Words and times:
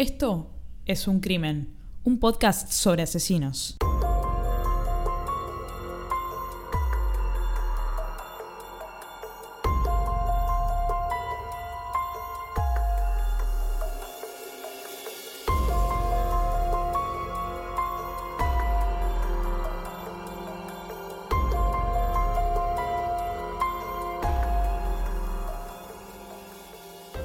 Esto 0.00 0.46
es 0.86 1.06
Un 1.06 1.20
Crimen, 1.20 1.76
un 2.04 2.18
podcast 2.18 2.72
sobre 2.72 3.02
asesinos. 3.02 3.76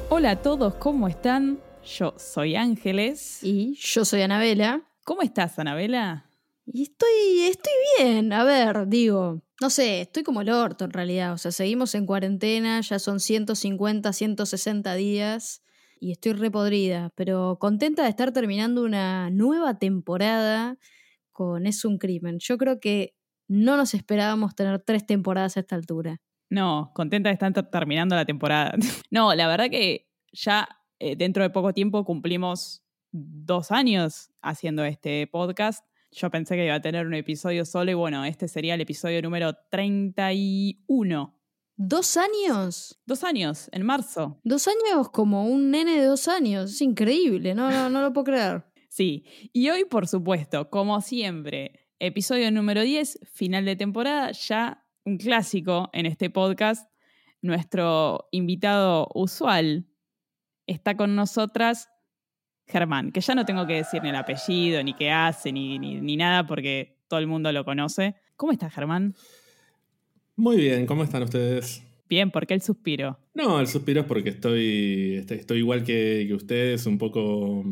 Hola 0.09 0.31
a 0.31 0.35
todos, 0.41 0.73
¿cómo 0.75 1.07
están? 1.07 1.59
Yo 1.85 2.15
soy 2.17 2.55
Ángeles. 2.55 3.43
Y 3.43 3.75
yo 3.75 4.05
soy 4.05 4.21
Anabela. 4.21 4.81
¿Cómo 5.03 5.21
estás, 5.21 5.59
Anabela? 5.59 6.25
Y 6.65 6.83
estoy, 6.83 7.41
estoy 7.43 7.73
bien. 7.99 8.33
A 8.33 8.43
ver, 8.43 8.87
digo, 8.87 9.43
no 9.61 9.69
sé, 9.69 10.01
estoy 10.01 10.23
como 10.23 10.41
el 10.41 10.49
orto 10.49 10.85
en 10.85 10.91
realidad. 10.91 11.33
O 11.33 11.37
sea, 11.37 11.51
seguimos 11.51 11.93
en 11.93 12.07
cuarentena, 12.07 12.81
ya 12.81 12.97
son 12.97 13.19
150, 13.19 14.11
160 14.11 14.95
días 14.95 15.61
y 15.99 16.11
estoy 16.11 16.33
repodrida, 16.33 17.11
pero 17.15 17.57
contenta 17.59 18.03
de 18.03 18.09
estar 18.09 18.31
terminando 18.33 18.83
una 18.83 19.29
nueva 19.29 19.77
temporada 19.77 20.77
con 21.31 21.67
Es 21.67 21.85
un 21.85 21.97
crimen. 21.99 22.37
Yo 22.39 22.57
creo 22.57 22.79
que 22.79 23.13
no 23.47 23.77
nos 23.77 23.93
esperábamos 23.93 24.55
tener 24.55 24.79
tres 24.79 25.05
temporadas 25.05 25.57
a 25.57 25.59
esta 25.59 25.75
altura. 25.75 26.17
No, 26.49 26.91
contenta 26.95 27.29
de 27.29 27.33
estar 27.33 27.53
terminando 27.69 28.15
la 28.15 28.25
temporada. 28.25 28.73
No, 29.11 29.35
la 29.35 29.47
verdad 29.47 29.69
que 29.69 30.07
ya 30.31 30.67
eh, 30.99 31.15
dentro 31.15 31.43
de 31.43 31.49
poco 31.49 31.73
tiempo 31.73 32.05
cumplimos 32.05 32.83
dos 33.11 33.71
años 33.71 34.31
haciendo 34.41 34.83
este 34.85 35.27
podcast. 35.27 35.85
Yo 36.11 36.29
pensé 36.29 36.55
que 36.55 36.65
iba 36.65 36.75
a 36.75 36.81
tener 36.81 37.05
un 37.05 37.13
episodio 37.13 37.65
solo 37.65 37.91
y 37.91 37.93
bueno, 37.93 38.23
este 38.25 38.47
sería 38.47 38.75
el 38.75 38.81
episodio 38.81 39.21
número 39.21 39.53
31. 39.69 41.35
¿Dos 41.77 42.15
años? 42.15 43.01
Dos 43.05 43.25
años, 43.25 43.69
en 43.73 43.85
marzo. 43.85 44.39
Dos 44.45 44.67
años 44.69 45.09
como 45.09 45.45
un 45.45 45.71
nene 45.71 45.99
de 45.99 46.05
dos 46.05 46.29
años. 46.29 46.71
Es 46.71 46.81
increíble, 46.81 47.53
no, 47.53 47.69
no, 47.69 47.89
no 47.89 48.01
lo 48.01 48.13
puedo 48.13 48.25
creer. 48.25 48.63
Sí, 48.87 49.25
y 49.51 49.69
hoy 49.71 49.83
por 49.83 50.07
supuesto, 50.07 50.69
como 50.69 51.01
siempre, 51.01 51.89
episodio 51.99 52.49
número 52.49 52.81
10, 52.81 53.19
final 53.25 53.65
de 53.65 53.75
temporada, 53.75 54.31
ya 54.31 54.85
un 55.03 55.17
clásico 55.17 55.89
en 55.91 56.05
este 56.05 56.29
podcast, 56.29 56.89
nuestro 57.41 58.29
invitado 58.31 59.09
usual, 59.13 59.85
está 60.67 60.95
con 60.95 61.15
nosotras 61.15 61.89
Germán, 62.67 63.11
que 63.11 63.21
ya 63.21 63.35
no 63.35 63.45
tengo 63.45 63.67
que 63.67 63.73
decir 63.73 64.01
ni 64.01 64.09
el 64.09 64.15
apellido, 64.15 64.83
ni 64.83 64.93
qué 64.93 65.11
hace, 65.11 65.51
ni, 65.51 65.77
ni, 65.77 66.17
nada, 66.17 66.47
porque 66.47 66.97
todo 67.07 67.19
el 67.19 67.27
mundo 67.27 67.51
lo 67.51 67.63
conoce. 67.63 68.15
¿Cómo 68.35 68.51
estás, 68.51 68.73
Germán? 68.73 69.15
Muy 70.35 70.57
bien, 70.57 70.85
¿cómo 70.85 71.03
están 71.03 71.23
ustedes? 71.23 71.83
Bien, 72.09 72.31
¿por 72.31 72.45
qué 72.45 72.55
el 72.55 72.61
suspiro? 72.61 73.19
No, 73.33 73.59
el 73.59 73.67
suspiro 73.67 74.01
es 74.01 74.07
porque 74.07 74.29
estoy, 74.29 75.25
estoy 75.27 75.59
igual 75.59 75.83
que, 75.83 76.25
que 76.27 76.33
ustedes, 76.33 76.85
un 76.85 76.97
poco 76.97 77.63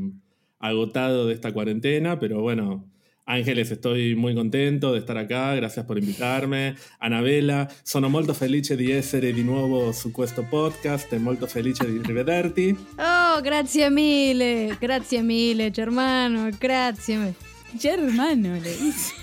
agotado 0.59 1.28
de 1.28 1.33
esta 1.33 1.52
cuarentena, 1.52 2.19
pero 2.19 2.41
bueno, 2.41 2.85
Ángeles, 3.25 3.71
estoy 3.71 4.16
muy 4.16 4.35
contento 4.35 4.91
de 4.91 4.99
estar 4.99 5.17
acá, 5.17 5.55
gracias 5.55 5.85
por 5.85 5.97
invitarme. 5.97 6.75
Anabela, 6.99 7.69
sono 7.81 8.09
molto 8.09 8.33
felice 8.33 8.75
di 8.75 8.91
essere 8.91 9.31
di 9.31 9.43
nuovo 9.43 9.93
su 9.93 10.11
questo 10.11 10.43
podcast 10.43 11.11
e 11.13 11.19
molto 11.19 11.47
felice 11.47 11.85
di 11.85 12.01
rivederti. 12.03 12.77
Oh, 12.97 13.39
grazie 13.41 13.89
mille, 13.89 14.75
grazie 14.77 15.21
mille, 15.21 15.71
Germano, 15.71 16.49
grazie. 16.59 17.33
Germano, 17.77 18.59
le 18.59 18.77
dice. 18.77 19.13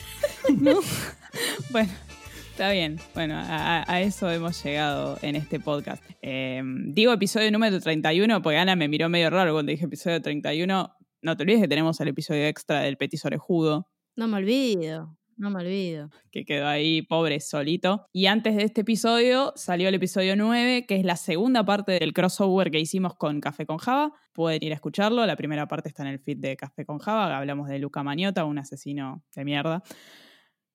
no. 0.58 0.80
Bueno, 1.68 1.92
está 2.50 2.70
bien. 2.70 2.98
Bueno, 3.12 3.34
a, 3.36 4.00
eso 4.00 4.30
hemos 4.30 4.64
llegado 4.64 5.18
en 5.20 5.36
este 5.36 5.60
podcast. 5.60 6.02
Em, 6.22 6.94
digo 6.94 7.12
episodio 7.12 7.50
número 7.50 7.78
31 7.78 8.40
porque 8.40 8.56
Ana 8.56 8.74
me 8.74 8.88
miró 8.88 9.10
medio 9.10 9.28
raro 9.28 9.52
cuando 9.52 9.70
dije 9.70 9.84
episodio 9.84 10.22
31 10.22 10.99
no 11.22 11.36
te 11.36 11.42
olvides 11.42 11.62
que 11.62 11.68
tenemos 11.68 12.00
el 12.00 12.08
episodio 12.08 12.46
extra 12.46 12.80
del 12.80 12.96
Petit 12.96 13.24
Orejudo. 13.24 13.88
No 14.16 14.28
me 14.28 14.38
olvido. 14.38 15.16
No 15.36 15.48
me 15.48 15.60
olvido. 15.60 16.10
Que 16.30 16.44
quedó 16.44 16.68
ahí 16.68 17.00
pobre 17.00 17.40
solito. 17.40 18.06
Y 18.12 18.26
antes 18.26 18.56
de 18.56 18.64
este 18.64 18.82
episodio 18.82 19.54
salió 19.56 19.88
el 19.88 19.94
episodio 19.94 20.36
9, 20.36 20.84
que 20.86 20.96
es 20.96 21.04
la 21.04 21.16
segunda 21.16 21.64
parte 21.64 21.92
del 21.92 22.12
crossover 22.12 22.70
que 22.70 22.78
hicimos 22.78 23.16
con 23.16 23.40
Café 23.40 23.64
con 23.64 23.78
Java. 23.78 24.12
Pueden 24.34 24.62
ir 24.62 24.72
a 24.72 24.74
escucharlo. 24.74 25.24
La 25.24 25.36
primera 25.36 25.66
parte 25.66 25.88
está 25.88 26.02
en 26.02 26.10
el 26.10 26.18
feed 26.18 26.36
de 26.38 26.58
Café 26.58 26.84
con 26.84 26.98
Java. 26.98 27.38
Hablamos 27.38 27.68
de 27.68 27.78
Luca 27.78 28.02
Maniota, 28.02 28.44
un 28.44 28.58
asesino 28.58 29.24
de 29.34 29.44
mierda. 29.46 29.82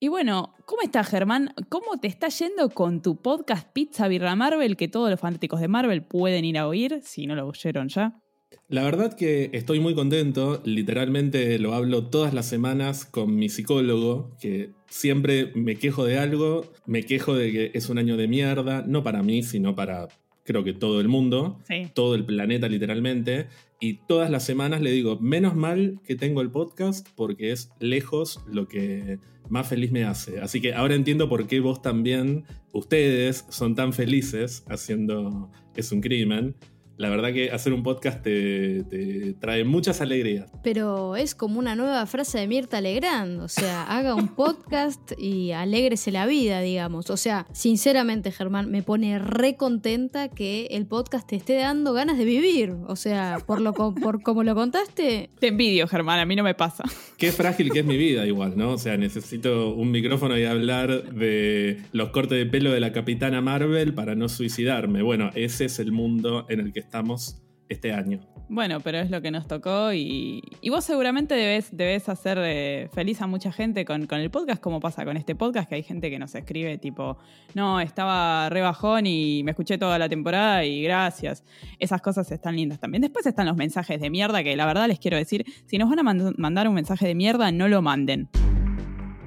Y 0.00 0.08
bueno, 0.08 0.54
¿cómo 0.64 0.82
estás, 0.82 1.08
Germán? 1.08 1.54
¿Cómo 1.68 1.98
te 2.00 2.08
está 2.08 2.28
yendo 2.28 2.68
con 2.70 3.02
tu 3.02 3.22
podcast 3.22 3.68
Pizza 3.72 4.08
Birra 4.08 4.34
Marvel 4.34 4.76
que 4.76 4.88
todos 4.88 5.10
los 5.10 5.20
fanáticos 5.20 5.60
de 5.60 5.68
Marvel 5.68 6.02
pueden 6.02 6.44
ir 6.44 6.58
a 6.58 6.66
oír 6.66 7.00
si 7.04 7.28
no 7.28 7.36
lo 7.36 7.46
oyeron 7.46 7.88
ya? 7.88 8.20
La 8.68 8.82
verdad 8.82 9.14
que 9.14 9.50
estoy 9.52 9.78
muy 9.78 9.94
contento, 9.94 10.60
literalmente 10.64 11.56
lo 11.60 11.72
hablo 11.72 12.08
todas 12.08 12.34
las 12.34 12.46
semanas 12.46 13.04
con 13.04 13.36
mi 13.36 13.48
psicólogo, 13.48 14.36
que 14.40 14.70
siempre 14.88 15.52
me 15.54 15.76
quejo 15.76 16.04
de 16.04 16.18
algo, 16.18 16.72
me 16.84 17.04
quejo 17.04 17.36
de 17.36 17.52
que 17.52 17.70
es 17.74 17.88
un 17.88 17.98
año 17.98 18.16
de 18.16 18.26
mierda, 18.26 18.82
no 18.84 19.04
para 19.04 19.22
mí, 19.22 19.44
sino 19.44 19.76
para 19.76 20.08
creo 20.42 20.64
que 20.64 20.72
todo 20.72 21.00
el 21.00 21.08
mundo, 21.08 21.60
todo 21.94 22.14
el 22.14 22.24
planeta 22.24 22.68
literalmente, 22.68 23.46
y 23.80 23.94
todas 24.06 24.30
las 24.30 24.44
semanas 24.44 24.80
le 24.80 24.90
digo, 24.90 25.18
menos 25.20 25.54
mal 25.54 26.00
que 26.04 26.16
tengo 26.16 26.40
el 26.40 26.50
podcast 26.50 27.06
porque 27.14 27.52
es 27.52 27.70
lejos 27.78 28.40
lo 28.50 28.66
que 28.66 29.18
más 29.48 29.68
feliz 29.68 29.92
me 29.92 30.04
hace. 30.04 30.40
Así 30.40 30.60
que 30.60 30.74
ahora 30.74 30.96
entiendo 30.96 31.28
por 31.28 31.46
qué 31.46 31.60
vos 31.60 31.82
también, 31.82 32.44
ustedes 32.72 33.44
son 33.48 33.76
tan 33.76 33.92
felices 33.92 34.64
haciendo 34.68 35.50
Es 35.76 35.92
un 35.92 36.00
crimen 36.00 36.56
la 36.96 37.10
verdad 37.10 37.32
que 37.32 37.50
hacer 37.50 37.72
un 37.72 37.82
podcast 37.82 38.22
te, 38.22 39.34
trae 39.40 39.64
muchas 39.64 40.00
alegrías. 40.00 40.50
Pero 40.62 41.16
es 41.16 41.34
como 41.34 41.58
una 41.58 41.74
nueva 41.74 42.06
frase 42.06 42.38
de 42.38 42.46
Mirta 42.46 42.80
Legrand, 42.80 43.40
o 43.40 43.48
sea, 43.48 43.82
haga 43.96 44.14
un 44.14 44.28
podcast 44.28 45.12
y 45.18 45.52
alégrese 45.52 46.10
la 46.10 46.26
vida, 46.26 46.60
digamos. 46.60 47.10
O 47.10 47.16
sea, 47.16 47.46
sinceramente, 47.52 48.32
Germán, 48.32 48.70
me 48.70 48.82
pone 48.82 49.18
re 49.18 49.56
contenta 49.56 50.28
que 50.28 50.66
el 50.70 50.86
podcast 50.86 51.28
te 51.28 51.36
esté 51.36 51.56
dando 51.56 51.92
ganas 51.92 52.18
de 52.18 52.24
vivir. 52.24 52.74
O 52.86 52.96
sea, 52.96 53.38
por 53.46 53.60
lo 53.60 53.72
por 53.72 54.22
como 54.22 54.42
lo 54.42 54.54
contaste. 54.54 55.30
Te 55.38 55.48
envidio, 55.48 55.86
Germán, 55.88 56.18
a 56.18 56.26
mí 56.26 56.34
no 56.34 56.42
me 56.42 56.54
pasa. 56.54 56.84
Qué 57.18 57.32
frágil 57.32 57.70
que 57.70 57.80
es 57.80 57.84
mi 57.84 57.96
vida 57.96 58.26
igual, 58.26 58.56
¿no? 58.56 58.72
O 58.72 58.78
sea, 58.78 58.96
necesito 58.96 59.74
un 59.74 59.90
micrófono 59.90 60.38
y 60.38 60.44
hablar 60.44 61.12
de 61.12 61.82
los 61.92 62.10
cortes 62.10 62.38
de 62.38 62.46
pelo 62.46 62.72
de 62.72 62.80
la 62.80 62.92
capitana 62.92 63.40
Marvel 63.40 63.94
para 63.94 64.14
no 64.14 64.28
suicidarme. 64.28 65.02
Bueno, 65.02 65.30
ese 65.34 65.66
es 65.66 65.78
el 65.78 65.92
mundo 65.92 66.46
en 66.48 66.60
el 66.60 66.72
que 66.72 66.85
estamos 66.86 67.42
este 67.68 67.92
año. 67.92 68.20
Bueno, 68.48 68.78
pero 68.78 68.98
es 68.98 69.10
lo 69.10 69.20
que 69.20 69.32
nos 69.32 69.48
tocó 69.48 69.92
y, 69.92 70.40
vos 70.70 70.84
seguramente 70.84 71.34
debes, 71.34 71.76
debes 71.76 72.08
hacer 72.08 72.38
eh, 72.40 72.88
feliz 72.94 73.20
a 73.20 73.26
mucha 73.26 73.50
gente 73.50 73.84
con, 73.84 74.06
el 74.08 74.30
podcast, 74.30 74.62
como 74.62 74.78
pasa 74.78 75.04
con 75.04 75.16
este 75.16 75.34
podcast, 75.34 75.68
que 75.68 75.74
hay 75.74 75.82
gente 75.82 76.10
que 76.10 76.18
nos 76.20 76.32
escribe 76.36 76.78
tipo, 76.78 77.18
no, 77.54 77.80
estaba 77.80 78.48
re 78.50 78.60
bajón 78.60 79.06
y 79.06 79.42
me 79.42 79.50
escuché 79.50 79.78
toda 79.78 79.98
la 79.98 80.08
temporada 80.08 80.64
y 80.64 80.80
gracias. 80.80 81.44
Esas 81.80 82.00
cosas 82.00 82.30
están 82.30 82.54
lindas 82.54 82.78
también. 82.78 83.02
Después 83.02 83.26
están 83.26 83.46
los 83.46 83.56
mensajes 83.56 84.00
de 84.00 84.10
mierda, 84.10 84.44
que 84.44 84.54
la 84.54 84.64
verdad 84.64 84.86
les 84.86 85.00
quiero 85.00 85.16
decir, 85.16 85.44
si 85.66 85.76
nos 85.76 85.90
van 85.90 85.98
a 85.98 86.34
mandar 86.36 86.68
un 86.68 86.74
mensaje 86.74 87.08
de 87.08 87.16
mierda, 87.16 87.50
no 87.50 87.66
lo 87.66 87.82
manden. 87.82 88.28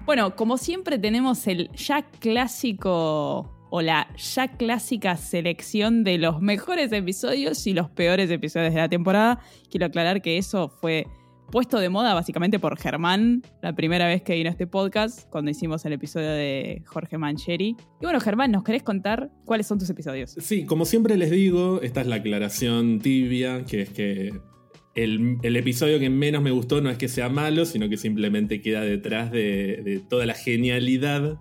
Bueno, 0.05 0.35
como 0.37 0.57
siempre 0.57 0.97
tenemos 0.97 1.45
el 1.45 1.69
ya 1.73 2.03
clásico 2.03 3.58
o 3.69 3.81
la 3.81 4.07
ya 4.15 4.47
clásica 4.47 5.17
selección 5.17 6.03
de 6.03 6.17
los 6.17 6.41
mejores 6.41 6.91
episodios 6.91 7.65
y 7.67 7.73
los 7.73 7.89
peores 7.89 8.29
episodios 8.31 8.73
de 8.73 8.79
la 8.79 8.89
temporada. 8.89 9.39
Quiero 9.69 9.85
aclarar 9.85 10.21
que 10.21 10.37
eso 10.37 10.69
fue 10.69 11.07
puesto 11.51 11.79
de 11.79 11.89
moda 11.89 12.13
básicamente 12.13 12.59
por 12.59 12.77
Germán, 12.77 13.43
la 13.61 13.73
primera 13.73 14.07
vez 14.07 14.21
que 14.21 14.35
vino 14.35 14.49
a 14.49 14.51
este 14.51 14.67
podcast, 14.67 15.27
cuando 15.29 15.51
hicimos 15.51 15.83
el 15.85 15.93
episodio 15.93 16.29
de 16.29 16.83
Jorge 16.85 17.17
Mancheri. 17.17 17.75
Y 17.99 18.03
bueno, 18.03 18.19
Germán, 18.19 18.51
¿nos 18.51 18.63
querés 18.63 18.83
contar 18.83 19.31
cuáles 19.45 19.67
son 19.67 19.79
tus 19.79 19.89
episodios? 19.89 20.35
Sí, 20.39 20.65
como 20.65 20.85
siempre 20.85 21.17
les 21.17 21.31
digo, 21.31 21.81
esta 21.81 22.01
es 22.01 22.07
la 22.07 22.17
aclaración 22.17 22.99
tibia, 22.99 23.65
que 23.65 23.81
es 23.81 23.89
que 23.89 24.39
el, 24.95 25.55
episodio 25.55 25.99
que 25.99 26.09
menos 26.09 26.41
me 26.41 26.51
gustó 26.51 26.81
no 26.81 26.89
es 26.89 26.97
que 26.97 27.07
sea 27.07 27.29
malo, 27.29 27.65
sino 27.65 27.89
que 27.89 27.97
simplemente 27.97 28.61
queda 28.61 28.81
detrás 28.81 29.31
de, 29.31 29.81
de 29.83 29.99
toda 29.99 30.25
la 30.25 30.33
genialidad 30.33 31.39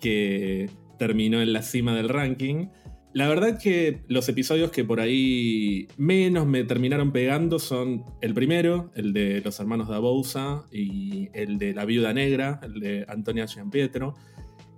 que 0.00 0.70
terminó 1.00 1.40
en 1.40 1.54
la 1.54 1.62
cima 1.62 1.96
del 1.96 2.10
ranking. 2.10 2.66
La 3.14 3.26
verdad 3.26 3.58
que 3.58 4.02
los 4.06 4.28
episodios 4.28 4.70
que 4.70 4.84
por 4.84 5.00
ahí 5.00 5.88
menos 5.96 6.46
me 6.46 6.62
terminaron 6.64 7.10
pegando 7.10 7.58
son 7.58 8.04
el 8.20 8.34
primero, 8.34 8.90
el 8.94 9.14
de 9.14 9.40
los 9.40 9.58
hermanos 9.60 9.88
Dabousa 9.88 10.66
y 10.70 11.30
el 11.32 11.56
de 11.56 11.72
la 11.72 11.86
viuda 11.86 12.12
negra, 12.12 12.60
el 12.62 12.80
de 12.80 13.06
Antonia 13.08 13.46
Gianpietro. 13.46 14.14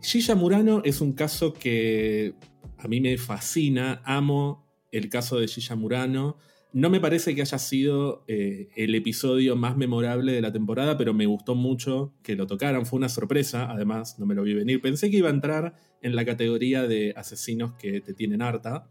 Gilla 0.00 0.36
Murano 0.36 0.80
es 0.84 1.00
un 1.00 1.12
caso 1.12 1.52
que 1.52 2.34
a 2.78 2.86
mí 2.86 3.00
me 3.00 3.18
fascina, 3.18 4.00
amo 4.04 4.64
el 4.92 5.08
caso 5.08 5.40
de 5.40 5.48
Gilla 5.48 5.74
Murano. 5.74 6.38
No 6.74 6.88
me 6.88 7.00
parece 7.00 7.34
que 7.34 7.42
haya 7.42 7.58
sido 7.58 8.24
eh, 8.28 8.68
el 8.76 8.94
episodio 8.94 9.56
más 9.56 9.76
memorable 9.76 10.32
de 10.32 10.40
la 10.40 10.52
temporada, 10.52 10.96
pero 10.96 11.12
me 11.12 11.26
gustó 11.26 11.54
mucho 11.54 12.14
que 12.22 12.34
lo 12.34 12.46
tocaran. 12.46 12.86
Fue 12.86 12.96
una 12.96 13.10
sorpresa, 13.10 13.70
además, 13.70 14.18
no 14.18 14.24
me 14.24 14.34
lo 14.34 14.42
vi 14.42 14.54
venir. 14.54 14.80
Pensé 14.80 15.10
que 15.10 15.18
iba 15.18 15.28
a 15.28 15.32
entrar 15.32 15.74
en 16.00 16.16
la 16.16 16.24
categoría 16.24 16.82
de 16.86 17.12
asesinos 17.16 17.74
que 17.74 18.00
te 18.00 18.14
tienen 18.14 18.40
harta. 18.40 18.88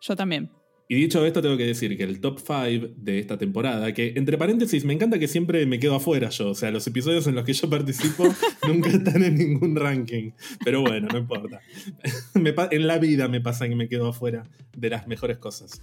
Yo 0.00 0.16
también. 0.16 0.50
Y 0.88 0.96
dicho 0.96 1.24
esto, 1.24 1.40
tengo 1.40 1.56
que 1.56 1.64
decir 1.64 1.96
que 1.96 2.02
el 2.02 2.20
top 2.20 2.38
5 2.38 2.94
de 2.96 3.18
esta 3.18 3.38
temporada, 3.38 3.94
que 3.94 4.12
entre 4.16 4.36
paréntesis, 4.36 4.84
me 4.84 4.92
encanta 4.92 5.18
que 5.18 5.26
siempre 5.26 5.64
me 5.64 5.78
quedo 5.78 5.94
afuera 5.94 6.28
yo. 6.28 6.50
O 6.50 6.54
sea, 6.54 6.70
los 6.70 6.86
episodios 6.86 7.26
en 7.26 7.34
los 7.34 7.44
que 7.44 7.54
yo 7.54 7.70
participo 7.70 8.24
nunca 8.68 8.90
están 8.90 9.22
en 9.22 9.38
ningún 9.38 9.74
ranking. 9.74 10.32
Pero 10.62 10.82
bueno, 10.82 11.08
no 11.10 11.18
importa. 11.18 11.60
en 12.70 12.86
la 12.86 12.98
vida 12.98 13.28
me 13.28 13.40
pasa 13.40 13.68
que 13.68 13.74
me 13.74 13.88
quedo 13.88 14.08
afuera 14.08 14.42
de 14.76 14.90
las 14.90 15.06
mejores 15.06 15.38
cosas. 15.38 15.80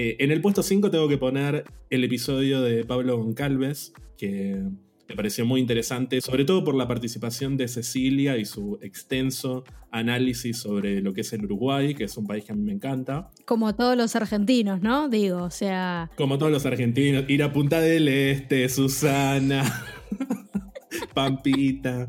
Eh, 0.00 0.16
en 0.20 0.30
el 0.30 0.40
puesto 0.40 0.62
5 0.62 0.92
tengo 0.92 1.08
que 1.08 1.18
poner 1.18 1.64
el 1.90 2.04
episodio 2.04 2.62
de 2.62 2.84
Pablo 2.84 3.16
Goncalves, 3.16 3.92
que 4.16 4.62
me 5.08 5.16
pareció 5.16 5.44
muy 5.44 5.60
interesante, 5.60 6.20
sobre 6.20 6.44
todo 6.44 6.62
por 6.62 6.76
la 6.76 6.86
participación 6.86 7.56
de 7.56 7.66
Cecilia 7.66 8.36
y 8.36 8.44
su 8.44 8.78
extenso 8.80 9.64
análisis 9.90 10.56
sobre 10.56 11.00
lo 11.00 11.14
que 11.14 11.22
es 11.22 11.32
el 11.32 11.46
Uruguay, 11.46 11.96
que 11.96 12.04
es 12.04 12.16
un 12.16 12.28
país 12.28 12.44
que 12.44 12.52
a 12.52 12.54
mí 12.54 12.62
me 12.62 12.74
encanta. 12.74 13.32
Como 13.44 13.74
todos 13.74 13.96
los 13.96 14.14
argentinos, 14.14 14.82
¿no? 14.82 15.08
Digo, 15.08 15.42
o 15.42 15.50
sea... 15.50 16.08
Como 16.16 16.38
todos 16.38 16.52
los 16.52 16.64
argentinos, 16.64 17.24
ir 17.26 17.42
a 17.42 17.52
Punta 17.52 17.80
del 17.80 18.06
Este, 18.06 18.68
Susana, 18.68 19.64
Pampita. 21.12 22.08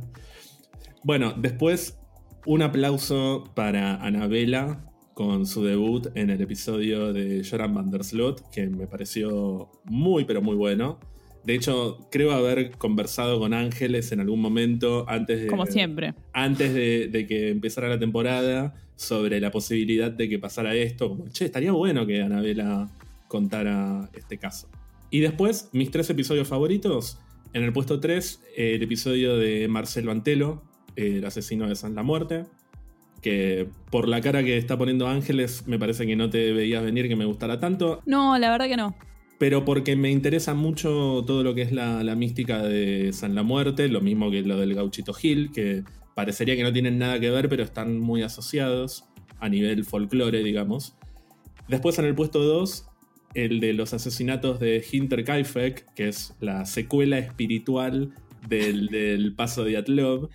Bueno, 1.04 1.34
después 1.36 1.98
un 2.46 2.62
aplauso 2.62 3.46
para 3.56 3.96
Anabela 3.96 4.89
con 5.20 5.46
su 5.46 5.66
debut 5.66 6.08
en 6.16 6.30
el 6.30 6.40
episodio 6.40 7.12
de 7.12 7.44
Joran 7.44 7.74
van 7.74 7.92
der 7.92 8.06
Slot, 8.06 8.50
que 8.52 8.68
me 8.68 8.88
pareció 8.88 9.70
muy, 9.84 10.24
pero 10.24 10.42
muy 10.42 10.56
bueno. 10.56 10.98
De 11.44 11.56
hecho, 11.56 12.08
creo 12.10 12.32
haber 12.32 12.72
conversado 12.78 13.38
con 13.38 13.54
Ángeles 13.54 14.14
en 14.14 14.22
algún 14.22 14.40
momento 14.40 15.04
antes 15.10 15.42
de. 15.42 15.48
Como 15.48 15.66
siempre. 15.66 16.14
Antes 16.32 16.74
de, 16.74 17.26
que 17.28 17.50
empezara 17.50 17.90
la 17.90 18.00
temporada 18.00 18.76
sobre 18.96 19.42
la 19.42 19.52
posibilidad 19.52 20.10
de 20.10 20.30
que 20.30 20.40
pasara 20.40 20.74
esto. 20.74 21.10
Como, 21.10 21.28
che, 21.28 21.44
estaría 21.44 21.74
bueno 21.74 22.06
que 22.06 22.22
Anabela 22.22 22.90
contara 23.28 24.10
este 24.14 24.38
caso. 24.38 24.70
Y 25.12 25.20
después, 25.20 25.68
mis 25.74 25.92
tres 25.92 26.10
episodios 26.10 26.48
favoritos. 26.48 27.20
En 27.52 27.64
el 27.64 27.74
puesto 27.74 28.00
3, 28.00 28.42
el 28.56 28.82
episodio 28.82 29.36
de 29.36 29.68
Marcelo 29.68 30.14
Antelo, 30.14 30.64
el 30.96 31.26
asesino 31.26 31.68
de 31.68 31.76
San 31.76 31.94
La 31.94 32.04
Muerte. 32.04 32.46
Que 33.22 33.68
por 33.90 34.08
la 34.08 34.22
cara 34.22 34.44
que 34.44 34.58
está 34.58 34.78
poniendo 34.78 35.08
Ángeles, 35.08 35.68
me 35.68 35.78
parece 35.78 36.08
que 36.08 36.16
no 36.16 36.30
te 36.30 36.54
veías 36.54 36.84
venir 36.84 37.08
que 37.08 37.16
me 37.16 37.26
gustara 37.26 37.60
tanto. 37.60 38.02
No, 38.06 38.38
la 38.38 38.50
verdad 38.52 38.68
que 38.68 38.78
no 38.78 38.96
pero 39.40 39.64
porque 39.64 39.96
me 39.96 40.12
interesa 40.12 40.54
mucho 40.54 41.24
todo 41.26 41.44
lo 41.44 41.56
que 41.56 41.62
es 41.62 41.72
la, 41.72 42.04
mística 42.16 42.62
de 42.62 43.12
San 43.14 43.36
La 43.36 43.42
Muerte, 43.42 43.88
lo 43.88 44.02
mismo 44.02 44.30
que 44.30 44.42
lo 44.42 44.58
del 44.58 44.76
Gauchito 44.76 45.14
Gil, 45.14 45.52
que 45.54 45.84
parecería 46.14 46.58
que 46.58 46.64
no 46.64 46.74
tienen 46.74 47.00
nada 47.00 47.20
que 47.22 47.32
ver, 47.32 47.48
pero 47.48 47.64
están 47.64 48.00
muy 48.00 48.22
asociados 48.22 49.06
a 49.40 49.48
nivel 49.48 49.86
folclore, 49.86 50.44
digamos. 50.44 50.94
Después 51.70 51.98
en 52.00 52.06
el 52.06 52.16
puesto 52.16 52.44
2, 52.44 52.86
el 53.34 53.62
de 53.62 53.72
los 53.72 53.94
asesinatos 53.94 54.60
de 54.60 54.86
Hinterkaifeck, 54.92 55.94
que 55.94 56.10
es 56.10 56.36
la 56.42 56.66
secuela 56.66 57.18
espiritual 57.18 58.14
del, 58.50 58.88
del 58.88 59.34
Paso 59.36 59.64
de 59.64 59.78
Atlov. 59.78 60.30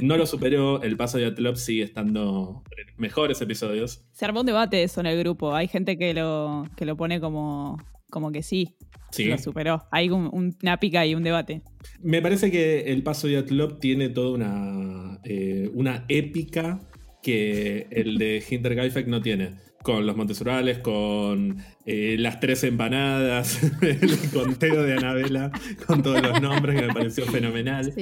No 0.00 0.16
lo 0.16 0.26
superó, 0.26 0.82
el 0.82 0.96
Paso 0.96 1.18
de 1.18 1.26
Atlov 1.26 1.56
sigue 1.56 1.82
estando 1.82 2.62
en 2.76 2.94
mejores 2.96 3.40
episodios. 3.40 4.04
Se 4.12 4.24
armó 4.24 4.40
un 4.40 4.46
debate 4.46 4.82
eso 4.82 5.00
en 5.00 5.06
el 5.06 5.18
grupo. 5.18 5.54
Hay 5.54 5.68
gente 5.68 5.96
que 5.96 6.14
lo, 6.14 6.64
que 6.76 6.84
lo 6.84 6.96
pone 6.96 7.20
como 7.20 7.78
como 8.10 8.32
que 8.32 8.42
sí, 8.42 8.76
lo 9.18 9.38
superó. 9.38 9.86
Hay 9.90 10.10
una 10.10 10.78
pica 10.78 11.04
y 11.06 11.14
un 11.14 11.22
debate. 11.22 11.62
Me 12.00 12.22
parece 12.22 12.50
que 12.50 12.92
el 12.92 13.02
paso 13.02 13.26
de 13.26 13.38
Atlop 13.38 13.80
tiene 13.80 14.08
toda 14.08 14.30
una, 14.30 15.20
eh, 15.24 15.70
una 15.74 16.04
épica 16.08 16.80
que 17.22 17.88
el 17.90 18.18
de 18.18 18.42
Hinterkaifeck 18.48 19.06
no 19.08 19.20
tiene. 19.20 19.54
Con 19.86 20.04
los 20.04 20.16
Montes 20.16 20.40
Urales, 20.40 20.78
con 20.78 21.58
eh, 21.84 22.16
las 22.18 22.40
tres 22.40 22.64
empanadas, 22.64 23.62
el 23.82 24.18
conteo 24.32 24.82
de 24.82 24.94
Anabela, 24.94 25.52
con 25.86 26.02
todos 26.02 26.20
los 26.20 26.42
nombres, 26.42 26.80
que 26.80 26.88
me 26.88 26.92
pareció 26.92 27.24
fenomenal. 27.26 27.94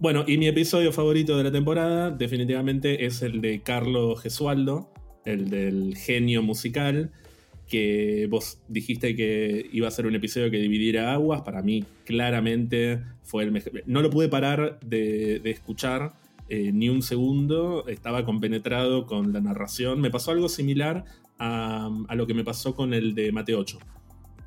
Bueno, 0.00 0.24
y 0.26 0.38
mi 0.38 0.48
episodio 0.48 0.90
favorito 0.90 1.38
de 1.38 1.44
la 1.44 1.52
temporada, 1.52 2.10
definitivamente, 2.10 3.06
es 3.06 3.22
el 3.22 3.40
de 3.40 3.60
Carlos 3.60 4.20
Gesualdo, 4.20 4.92
el 5.24 5.50
del 5.50 5.96
genio 5.96 6.42
musical 6.42 7.12
que 7.68 8.26
vos 8.28 8.58
dijiste 8.66 9.14
que 9.14 9.70
iba 9.72 9.86
a 9.86 9.92
ser 9.92 10.06
un 10.06 10.16
episodio 10.16 10.50
que 10.50 10.58
dividiera 10.58 11.12
aguas, 11.12 11.42
para 11.42 11.62
mí 11.62 11.84
claramente 12.04 12.98
fue 13.22 13.44
el 13.44 13.52
mejor. 13.52 13.84
No 13.86 14.02
lo 14.02 14.10
pude 14.10 14.28
parar 14.28 14.80
de, 14.84 15.40
escuchar 15.44 16.14
eh, 16.52 16.72
ni 16.72 16.88
un 16.88 17.00
segundo, 17.00 17.86
estaba 17.86 18.24
compenetrado 18.24 19.06
con 19.06 19.32
la 19.32 19.40
narración. 19.40 20.00
Me 20.00 20.10
pasó 20.10 20.32
algo 20.32 20.48
similar 20.48 21.04
a, 21.38 21.88
lo 22.16 22.26
que 22.26 22.34
me 22.34 22.42
pasó 22.42 22.74
con 22.74 22.92
el 22.92 23.14
de 23.14 23.30
Mateo 23.30 23.60
8. 23.60 23.78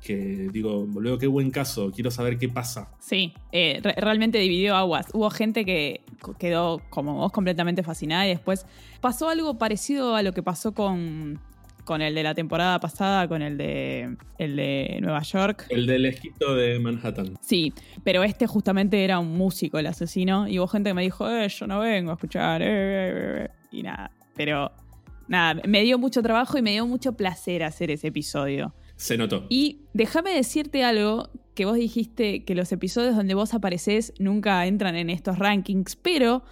Que 0.02 0.50
digo, 0.52 0.84
boludo, 0.86 1.16
qué 1.16 1.26
buen 1.26 1.50
caso, 1.50 1.90
quiero 1.92 2.10
saber 2.10 2.36
qué 2.36 2.50
pasa. 2.50 2.90
Sí, 2.98 3.32
eh, 3.52 3.80
realmente 3.96 4.36
dividió 4.36 4.76
aguas. 4.76 5.06
Hubo 5.14 5.30
gente 5.30 5.64
que 5.64 6.02
quedó 6.38 6.82
como 6.90 7.14
vos 7.14 7.32
completamente 7.32 7.82
fascinada 7.82 8.26
y 8.26 8.30
después 8.30 8.66
pasó 9.00 9.30
algo 9.30 9.56
parecido 9.56 10.14
a 10.14 10.22
lo 10.22 10.34
que 10.34 10.42
pasó 10.42 10.74
con 10.74 11.40
con 11.84 12.02
el 12.02 12.14
de 12.14 12.22
la 12.22 12.34
temporada 12.34 12.80
pasada, 12.80 13.28
con 13.28 13.42
el 13.42 13.56
de, 13.56 14.16
el 14.38 14.56
de 14.56 14.98
Nueva 15.00 15.22
York. 15.22 15.66
El 15.68 15.86
del 15.86 16.06
esquito 16.06 16.54
de 16.54 16.78
Manhattan. 16.78 17.36
Sí, 17.40 17.72
pero 18.02 18.24
este 18.24 18.46
justamente 18.46 19.04
era 19.04 19.18
un 19.18 19.36
músico, 19.36 19.78
el 19.78 19.86
asesino, 19.86 20.48
y 20.48 20.58
hubo 20.58 20.66
gente 20.66 20.90
que 20.90 20.94
me 20.94 21.02
dijo, 21.02 21.30
eh, 21.30 21.48
yo 21.48 21.66
no 21.66 21.80
vengo 21.80 22.10
a 22.10 22.14
escuchar, 22.14 22.62
eh, 22.62 22.66
eh, 22.66 23.44
eh, 23.44 23.48
y 23.70 23.82
nada. 23.82 24.10
Pero 24.34 24.72
nada, 25.28 25.60
me 25.66 25.82
dio 25.82 25.98
mucho 25.98 26.22
trabajo 26.22 26.58
y 26.58 26.62
me 26.62 26.72
dio 26.72 26.86
mucho 26.86 27.12
placer 27.12 27.62
hacer 27.62 27.90
ese 27.90 28.08
episodio. 28.08 28.74
Se 28.96 29.16
notó. 29.16 29.46
Y 29.48 29.82
déjame 29.92 30.34
decirte 30.34 30.84
algo 30.84 31.30
que 31.54 31.64
vos 31.64 31.76
dijiste 31.76 32.44
que 32.44 32.54
los 32.54 32.72
episodios 32.72 33.16
donde 33.16 33.34
vos 33.34 33.54
apareces 33.54 34.12
nunca 34.18 34.66
entran 34.66 34.96
en 34.96 35.10
estos 35.10 35.38
rankings, 35.38 35.96
pero 35.96 36.42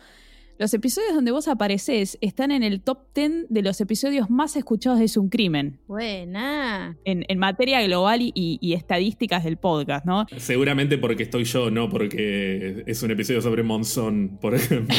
los 0.58 0.72
episodios 0.74 1.14
donde 1.14 1.30
vos 1.30 1.48
apareces 1.48 2.18
están 2.20 2.50
en 2.50 2.62
el 2.62 2.82
top 2.82 2.98
10 3.14 3.46
de 3.48 3.62
los 3.62 3.80
episodios 3.80 4.30
más 4.30 4.54
escuchados 4.56 4.98
de 4.98 5.06
Es 5.06 5.16
un 5.16 5.28
crimen. 5.28 5.80
Buena. 5.86 6.96
En, 7.04 7.38
materia 7.38 7.82
global 7.82 8.20
y, 8.22 8.72
estadísticas 8.74 9.44
del 9.44 9.56
podcast, 9.56 10.06
¿no? 10.06 10.26
Seguramente 10.36 10.98
porque 10.98 11.24
estoy 11.24 11.44
yo, 11.44 11.70
no 11.70 11.88
porque 11.88 12.84
es 12.86 13.02
un 13.02 13.10
episodio 13.10 13.40
sobre 13.40 13.62
Monzón, 13.62 14.38
por 14.40 14.54
ejemplo. 14.54 14.94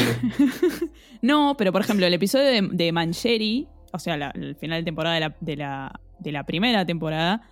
no, 1.22 1.54
pero 1.56 1.72
por 1.72 1.80
ejemplo, 1.80 2.06
el 2.06 2.14
episodio 2.14 2.46
de, 2.46 2.68
de 2.70 2.92
Mancheri, 2.92 3.66
o 3.92 3.98
sea, 3.98 4.14
el 4.34 4.56
final 4.56 4.80
de 4.80 4.84
temporada 4.84 5.14
de 5.14 5.20
la, 5.20 5.36
de, 5.40 5.56
la, 5.56 6.00
de 6.18 6.32
la 6.32 6.44
primera 6.44 6.84
temporada, 6.84 7.42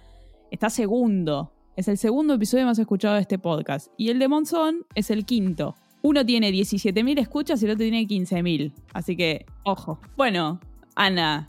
está 0.50 0.68
segundo. 0.68 1.54
Es 1.76 1.88
el 1.88 1.96
segundo 1.96 2.34
episodio 2.34 2.66
más 2.66 2.78
escuchado 2.78 3.14
de 3.14 3.22
este 3.22 3.38
podcast. 3.38 3.90
Y 3.96 4.10
el 4.10 4.18
de 4.18 4.28
Monzón 4.28 4.84
es 4.94 5.10
el 5.10 5.24
quinto. 5.24 5.74
Uno 6.02 6.26
tiene 6.26 6.50
17.000 6.50 7.18
escuchas 7.20 7.62
y 7.62 7.64
el 7.66 7.72
otro 7.72 7.84
tiene 7.84 8.06
15.000. 8.06 8.72
Así 8.92 9.16
que, 9.16 9.46
ojo. 9.64 10.00
Bueno, 10.16 10.60
Ana, 10.96 11.48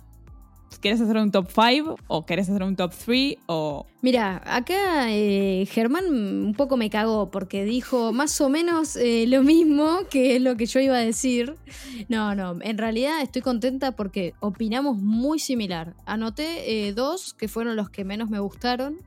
¿querés 0.80 1.02
hacer 1.02 1.18
un 1.18 1.32
top 1.32 1.48
5 1.50 1.96
o 2.08 2.26
querés 2.26 2.50
hacer 2.50 2.64
un 2.64 2.76
top 2.76 2.94
3 2.94 3.36
o...? 3.48 3.86
Mira, 4.02 4.42
acá 4.46 5.12
eh, 5.12 5.66
Germán 5.72 6.06
un 6.06 6.54
poco 6.56 6.78
me 6.78 6.90
cagó 6.90 7.32
porque 7.32 7.64
dijo 7.64 8.12
más 8.12 8.40
o 8.42 8.50
menos 8.50 8.96
eh, 8.96 9.26
lo 9.28 9.44
mismo 9.44 10.00
que 10.10 10.40
lo 10.40 10.58
que 10.58 10.66
yo 10.66 10.80
iba 10.80 10.98
a 10.98 11.02
decir. 11.02 11.56
No, 12.10 12.36
no, 12.36 12.58
en 12.62 12.78
realidad 12.78 13.22
estoy 13.22 13.42
contenta 13.42 13.94
porque 13.94 14.34
opinamos 14.40 14.98
muy 14.98 15.40
similar. 15.40 15.96
Anoté 16.06 16.88
eh, 16.88 16.94
dos 16.94 17.34
que 17.34 17.48
fueron 17.48 17.76
los 17.76 17.90
que 17.90 18.04
menos 18.04 18.30
me 18.30 18.40
gustaron. 18.40 18.98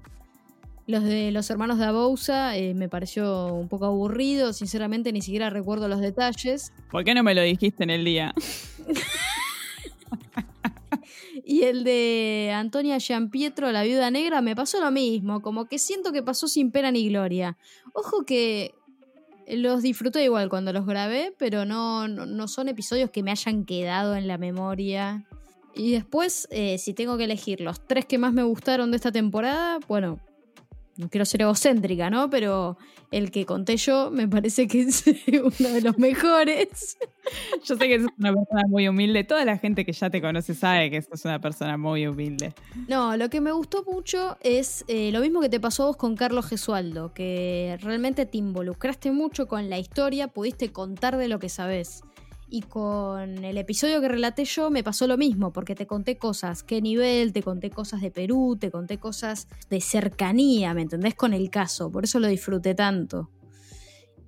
Los 0.87 1.03
de 1.03 1.33
los 1.33 1.51
hermanos 1.51 1.79
de 1.79 1.85
Abousa 1.85 2.57
eh, 2.57 2.73
me 2.75 2.89
pareció 2.89 3.53
un 3.53 3.69
poco 3.69 3.87
aburrido, 3.87 4.53
sinceramente 4.53 5.13
ni 5.13 5.21
siquiera 5.21 5.51
recuerdo 5.51 5.89
los 5.89 6.01
detalles. 6.01 6.73
¿Por 6.93 7.03
qué 7.03 7.13
no 7.13 7.25
me 7.25 7.35
lo 7.35 7.43
dijiste 7.43 7.83
en 7.83 7.91
el 7.91 8.05
día? 8.05 8.33
y 11.45 11.65
el 11.65 11.83
de 11.83 12.53
Antonia 12.55 12.99
Gianpietro, 12.99 13.73
la 13.73 13.83
viuda 13.83 14.13
negra, 14.13 14.43
me 14.43 14.55
pasó 14.55 14.81
lo 14.81 14.93
mismo, 14.93 15.43
como 15.43 15.65
que 15.65 15.81
siento 15.81 16.13
que 16.13 16.23
pasó 16.23 16.47
sin 16.47 16.71
pena 16.71 16.93
ni 16.93 17.09
gloria. 17.09 17.57
Ojo 17.93 18.25
que 18.25 18.73
los 19.49 19.83
disfruté 19.83 20.23
igual 20.23 20.49
cuando 20.49 20.73
los 20.73 20.87
grabé, 20.87 21.35
pero 21.37 21.65
no, 21.65 22.07
no, 22.07 22.49
son 22.49 22.69
episodios 22.69 23.11
que 23.11 23.25
me 23.25 23.33
hayan 23.33 23.65
quedado 23.65 24.15
en 24.15 24.29
la 24.29 24.39
memoria. 24.39 25.27
Y 25.75 25.91
después, 25.91 26.47
eh, 26.53 26.79
si 26.79 26.95
tengo 26.95 27.19
que 27.19 27.25
elegir 27.25 27.61
los 27.61 27.85
tres 27.87 28.07
que 28.07 28.19
más 28.19 28.33
me 28.33 28.45
gustaron 28.45 28.93
de 28.93 28.97
esta 28.97 29.11
temporada, 29.11 29.79
bueno, 29.89 30.21
no 30.97 31.09
quiero 31.09 31.25
ser 31.25 31.43
egocéntrica, 31.43 32.11
¿no? 32.11 32.31
Pero 32.31 32.77
el 33.11 33.31
que 33.31 33.47
conté 33.47 33.77
yo 33.77 34.11
me 34.11 34.27
parece 34.29 34.67
que 34.67 34.81
es 34.83 35.05
uno 35.61 35.69
de 35.69 35.81
los 35.81 35.99
mejores. 35.99 36.97
Yo 37.65 37.77
sé 37.77 37.89
que 37.89 38.01
sos 38.01 38.11
una 38.19 38.33
persona 38.33 38.63
muy 38.69 38.89
humilde. 38.89 39.25
Toda 39.25 39.45
la 39.45 39.59
gente 39.59 39.85
que 39.85 39.93
ya 39.93 40.11
te 40.11 40.21
conoce 40.21 40.55
sabe 40.55 40.91
que 40.91 41.03
sos 41.03 41.25
una 41.25 41.41
persona 41.41 41.77
muy 41.77 42.07
humilde. 42.07 42.55
No, 42.89 43.17
lo 43.17 43.29
que 43.29 43.41
me 43.41 43.53
gustó 43.53 43.85
mucho 43.85 44.37
es 44.41 44.85
eh, 44.89 45.11
lo 45.13 45.21
mismo 45.21 45.41
que 45.41 45.49
te 45.49 45.61
pasó 45.61 45.85
a 45.85 45.87
vos 45.87 45.97
con 45.97 46.17
Carlos 46.17 46.47
Gesualdo, 46.47 47.13
que 47.13 47.79
realmente 47.81 48.27
te 48.27 48.39
involucraste 48.39 49.11
mucho 49.11 49.47
con 49.47 49.69
la 49.71 49.79
historia, 49.79 50.29
pudiste 50.29 50.73
contar 50.73 51.17
de 51.17 51.29
lo 51.29 51.39
que 51.39 51.49
sabes. 51.49 52.03
Y 52.49 52.63
con 52.63 53.45
el 53.45 53.59
episodio 53.59 54.01
que 54.01 54.09
relaté 54.09 54.45
yo 54.45 54.71
me 54.71 54.85
pasó 54.85 55.07
lo 55.07 55.17
mismo, 55.17 55.53
porque 55.53 55.75
te 55.75 55.87
conté 55.87 56.17
cosas, 56.17 56.63
qué 56.63 56.81
nivel, 56.81 57.33
te 57.33 57.43
conté 57.43 57.71
cosas 57.71 58.01
de 58.01 58.11
Perú, 58.13 58.57
te 58.59 58.71
conté 58.71 58.99
cosas 58.99 59.49
de 59.69 59.81
cercanía, 59.81 60.73
¿me 60.73 60.83
entendés? 60.83 61.15
Con 61.15 61.35
el 61.35 61.51
caso, 61.51 61.91
por 61.91 62.05
eso 62.05 62.21
lo 62.21 62.29
disfruté 62.29 62.75
tanto. 62.75 63.31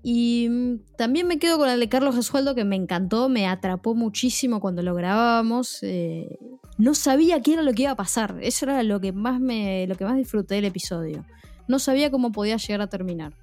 Y 0.02 0.48
mm, 0.48 0.96
también 0.96 1.28
me 1.28 1.38
quedo 1.38 1.58
con 1.58 1.68
el 1.68 1.78
de 1.78 1.88
Carlos 1.88 2.16
Gesualdo, 2.16 2.54
que 2.54 2.64
me 2.64 2.76
encantó, 2.76 3.28
me 3.28 3.46
atrapó 3.46 3.94
muchísimo 3.94 4.60
cuando 4.60 4.82
lo 4.82 4.94
grabábamos. 4.94 5.78
eh, 5.82 6.38
no 6.76 6.94
sabía 6.94 7.42
qué 7.42 7.54
era 7.54 7.62
lo 7.62 7.72
que 7.72 7.82
iba 7.82 7.90
a 7.90 7.96
pasar, 7.96 8.38
eso 8.40 8.64
era 8.64 8.82
lo 8.84 9.00
que 9.00 9.12
más, 9.12 9.40
me, 9.40 9.86
lo 9.88 9.96
que 9.96 10.04
más 10.04 10.16
disfruté 10.16 10.56
del 10.56 10.66
episodio. 10.66 11.24
No 11.66 11.78
sabía 11.78 12.10
cómo 12.10 12.32
podía 12.32 12.56
llegar 12.56 12.80
a 12.80 12.86
terminar. 12.86 13.34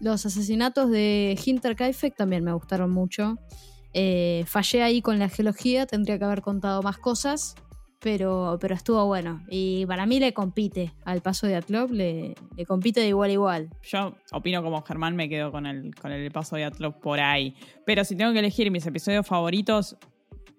Los 0.00 0.24
asesinatos 0.26 0.90
de 0.90 1.38
Hinter 1.44 1.74
Kaifek 1.74 2.14
también 2.14 2.44
me 2.44 2.52
gustaron 2.52 2.90
mucho. 2.90 3.38
Eh, 3.98 4.44
fallé 4.46 4.82
ahí 4.82 5.00
con 5.00 5.18
la 5.18 5.30
geología, 5.30 5.86
tendría 5.86 6.18
que 6.18 6.24
haber 6.26 6.42
contado 6.42 6.82
más 6.82 6.98
cosas, 6.98 7.54
pero, 7.98 8.58
pero 8.60 8.74
estuvo 8.74 9.06
bueno. 9.06 9.40
Y 9.48 9.86
para 9.86 10.04
mí 10.04 10.20
le 10.20 10.34
compite 10.34 10.92
al 11.06 11.22
paso 11.22 11.46
de 11.46 11.56
Atlop, 11.56 11.90
le, 11.92 12.34
compite 12.68 13.00
de 13.00 13.08
igual 13.08 13.30
a 13.30 13.32
igual. 13.32 13.70
Yo 13.82 14.14
opino 14.32 14.62
como 14.62 14.82
Germán, 14.82 15.16
me 15.16 15.30
quedo 15.30 15.50
con 15.50 15.64
el, 15.64 15.94
con 15.94 16.12
el 16.12 16.30
paso 16.30 16.56
de 16.56 16.64
Atlop 16.64 17.00
por 17.00 17.20
ahí. 17.20 17.54
Pero 17.86 18.04
si 18.04 18.14
tengo 18.16 18.34
que 18.34 18.40
elegir 18.40 18.70
mis 18.70 18.86
episodios 18.86 19.26
favoritos, 19.26 19.96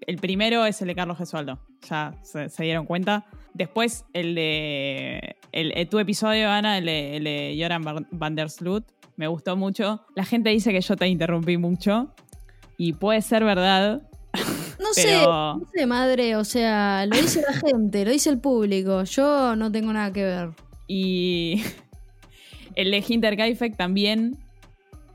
el 0.01 0.17
primero 0.17 0.65
es 0.65 0.81
el 0.81 0.87
de 0.87 0.95
Carlos 0.95 1.19
Gesualdo. 1.19 1.59
Ya 1.87 2.15
se, 2.23 2.49
dieron 2.63 2.87
cuenta. 2.87 3.25
Después 3.53 4.05
el 4.13 4.33
de. 4.33 5.35
El, 5.51 5.71
el- 5.77 5.87
tu 5.89 5.99
episodio, 5.99 6.49
Ana, 6.49 6.79
el 6.79 6.85
de, 6.85 7.17
el 7.53 7.61
Joran 7.61 7.83
Van- 7.83 8.07
van 8.11 8.33
der 8.35 8.49
Sloot. 8.49 8.83
Me 9.15 9.27
gustó 9.27 9.55
mucho. 9.55 10.01
La 10.15 10.25
gente 10.25 10.49
dice 10.49 10.71
que 10.71 10.81
yo 10.81 10.95
te 10.95 11.07
interrumpí 11.07 11.57
mucho. 11.57 12.13
Y 12.77 12.93
puede 12.93 13.21
ser 13.21 13.43
verdad. 13.43 14.01
No 14.79 14.93
sé, 14.93 15.23
no 15.25 15.61
sé, 15.73 15.85
madre, 15.87 16.35
o 16.35 16.43
sea, 16.43 17.05
lo 17.07 17.17
dice 17.17 17.41
la 17.41 17.53
gente, 17.53 18.05
lo 18.05 18.11
dice 18.11 18.29
el 18.29 18.39
público. 18.39 19.03
Yo 19.03 19.55
no 19.55 19.71
tengo 19.71 19.91
nada 19.91 20.13
que 20.13 20.23
ver. 20.23 20.49
Y 20.87 21.63
el 22.75 22.91
de 22.91 23.03
Hinterkaifeck 23.05 23.75
también 23.75 24.37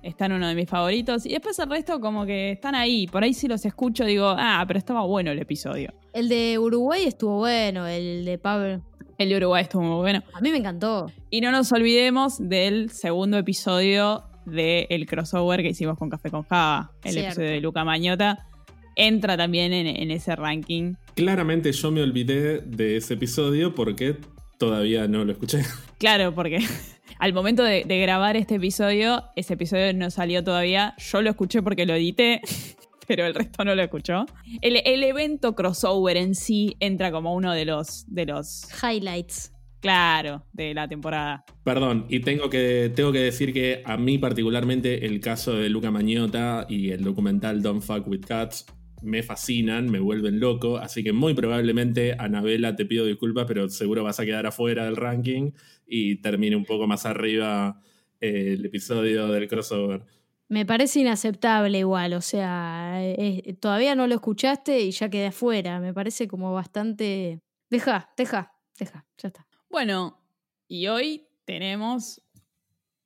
está 0.03 0.27
en 0.27 0.33
uno 0.33 0.49
de 0.49 0.55
mis 0.55 0.69
favoritos. 0.69 1.25
Y 1.27 1.31
después 1.31 1.59
el 1.61 1.71
resto 1.71 2.01
como 2.01 2.27
que 2.27 2.51
están 2.51 2.75
ahí. 2.75 3.07
Por 3.07 3.23
ahí 3.23 3.33
si 3.33 3.49
los 3.49 3.65
escucho 3.65 4.05
digo, 4.05 4.35
ah, 4.37 4.65
pero 4.67 4.79
estaba 4.79 5.07
bueno 5.07 5.31
el 5.31 5.39
episodio. 5.39 5.93
El 6.13 6.29
de 6.29 6.59
Uruguay 6.59 7.05
estuvo 7.05 7.39
bueno, 7.39 7.87
el 7.87 8.25
de 8.25 8.39
Pablo. 8.39 8.83
El 9.19 9.29
de 9.29 9.37
Uruguay 9.37 9.63
estuvo 9.63 9.83
muy 9.83 10.01
bueno. 10.01 10.23
A 10.33 10.41
mí 10.41 10.51
me 10.51 10.59
encantó. 10.59 11.07
Y 11.31 11.41
no 11.41 11.53
nos 11.53 11.73
olvidemos 11.73 12.37
del 12.39 12.91
segundo 12.91 13.39
episodio 13.39 14.25
del 14.45 15.07
crossover 15.07 15.63
que 15.63 15.71
hicimos 15.71 15.99
con 15.99 16.11
Café 16.11 16.31
con 16.31 16.43
Java. 16.43 16.93
El 17.05 17.13
Cierto. 17.13 17.29
episodio 17.29 17.51
de 17.51 17.61
Luca 17.61 17.85
Mañota. 17.85 18.47
Entra 18.95 19.37
también 19.37 19.73
en, 19.73 19.87
en 19.87 20.11
ese 20.11 20.37
ranking. 20.37 20.95
Claramente 21.15 21.73
yo 21.73 21.91
me 21.91 22.03
olvidé 22.03 22.61
de 22.61 22.97
ese 22.97 23.15
episodio 23.15 23.75
porque 23.75 24.19
todavía 24.59 25.09
no 25.09 25.25
lo 25.25 25.33
escuché. 25.33 25.63
Claro, 25.99 26.35
porque 26.35 26.59
al 27.21 27.33
momento 27.33 27.63
de, 27.63 27.85
de 27.85 28.01
grabar 28.01 28.37
este 28.37 28.57
episodio, 28.57 29.23
ese 29.37 29.55
episodio 29.55 29.95
no 29.95 30.11
salió 30.11 30.43
todavía. 30.43 30.95
Yo 30.99 31.23
lo 31.23 31.31
escuché 31.31 31.63
porque 31.63 31.87
lo 31.87 31.95
edité, 31.95 32.41
pero 33.07 33.25
el 33.25 33.35
resto 33.35 33.65
no 33.65 33.75
lo 33.77 33.83
escuchó. 33.83 34.27
El, 34.63 34.83
el 34.85 35.05
evento 35.05 35.55
crossover 35.55 36.17
en 36.17 36.35
sí 36.35 36.77
entra 36.81 37.13
como 37.13 37.35
uno 37.35 37.53
de 37.53 37.65
los, 37.65 38.05
de 38.09 38.27
los, 38.27 38.67
Highlights. 38.83 39.52
Claro, 39.83 40.47
de 40.53 40.73
la 40.73 40.89
temporada. 40.89 41.45
Perdón, 41.65 42.07
y 42.09 42.21
tengo 42.21 42.49
que, 42.49 42.91
tengo 42.95 43.13
que 43.13 43.19
decir 43.19 43.53
que 43.53 43.83
a 43.85 43.99
mí 43.99 44.17
particularmente 44.17 45.05
el 45.05 45.21
caso 45.21 45.55
de 45.55 45.69
Luca 45.69 45.91
Mañota 45.91 46.67
y 46.69 46.91
el 46.91 47.05
documental 47.05 47.61
Don't 47.61 47.83
Fuck 47.83 48.07
With 48.09 48.25
Cats 48.27 48.65
me 49.03 49.23
fascinan, 49.23 49.91
me 49.91 49.99
vuelven 49.99 50.39
loco, 50.39 50.79
así 50.79 51.03
que 51.03 51.13
muy 51.13 51.35
probablemente, 51.35 52.15
Anabela, 52.17 52.77
te 52.77 52.87
pido 52.87 53.05
disculpas, 53.05 53.47
pero 53.47 53.69
seguro 53.69 54.05
vas 54.05 54.21
a 54.21 54.25
quedar 54.25 54.47
afuera 54.47 54.85
del 54.85 54.97
ranking 54.97 55.51
y 55.87 56.23
termine 56.23 56.55
un 56.55 56.65
poco 56.65 56.87
más 56.87 57.05
arriba 57.05 57.83
eh, 58.21 58.55
el 58.57 58.65
episodio 58.65 59.27
del 59.27 59.49
crossover. 59.49 60.05
Me 60.49 60.65
parece 60.65 61.01
inaceptable 61.01 61.79
igual, 61.79 62.13
o 62.13 62.21
sea, 62.21 62.99
eh, 63.01 63.57
todavía 63.59 63.95
no 63.97 64.07
lo 64.07 64.15
escuchaste 64.15 64.81
y 64.81 64.91
ya 64.91 65.09
quedé 65.09 65.27
afuera. 65.27 65.81
Me 65.81 65.95
parece 65.95 66.29
como 66.29 66.53
bastante... 66.53 67.41
Deja, 67.71 68.11
deja, 68.19 68.53
deja, 68.79 69.07
ya 69.17 69.29
está. 69.29 69.47
Bueno, 69.73 70.23
y 70.69 70.89
hoy 70.89 71.27
tenemos 71.47 72.23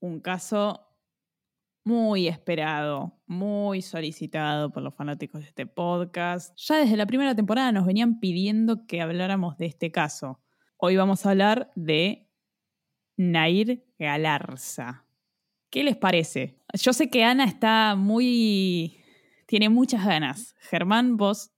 un 0.01 0.19
caso 0.19 0.89
muy 1.85 2.27
esperado, 2.27 3.21
muy 3.29 3.83
solicitado 3.83 4.73
por 4.73 4.83
los 4.83 4.93
fanáticos 4.93 5.43
de 5.43 5.47
este 5.47 5.67
podcast. 5.67 6.59
Ya 6.59 6.79
desde 6.79 6.97
la 6.97 7.07
primera 7.07 7.37
temporada 7.37 7.71
nos 7.71 7.87
venían 7.87 8.19
pidiendo 8.19 8.85
que 8.85 9.01
habláramos 9.01 9.57
de 9.59 9.67
este 9.67 9.93
caso. 9.93 10.41
Hoy 10.77 10.97
vamos 10.97 11.25
a 11.25 11.31
hablar 11.31 11.71
de 11.77 12.33
Nair 13.17 13.87
Galarza. 13.97 15.07
¿Qué 15.71 15.85
les 15.85 15.97
parece? 15.97 16.59
Yo 16.75 16.93
sé 16.93 17.09
que 17.11 17.23
Ana 17.23 17.45
está 17.45 17.95
muy... 17.95 18.99
tiene 19.47 19.69
muchas 19.69 20.05
ganas. 20.05 20.57
Germán, 20.59 21.17
vos 21.17 21.53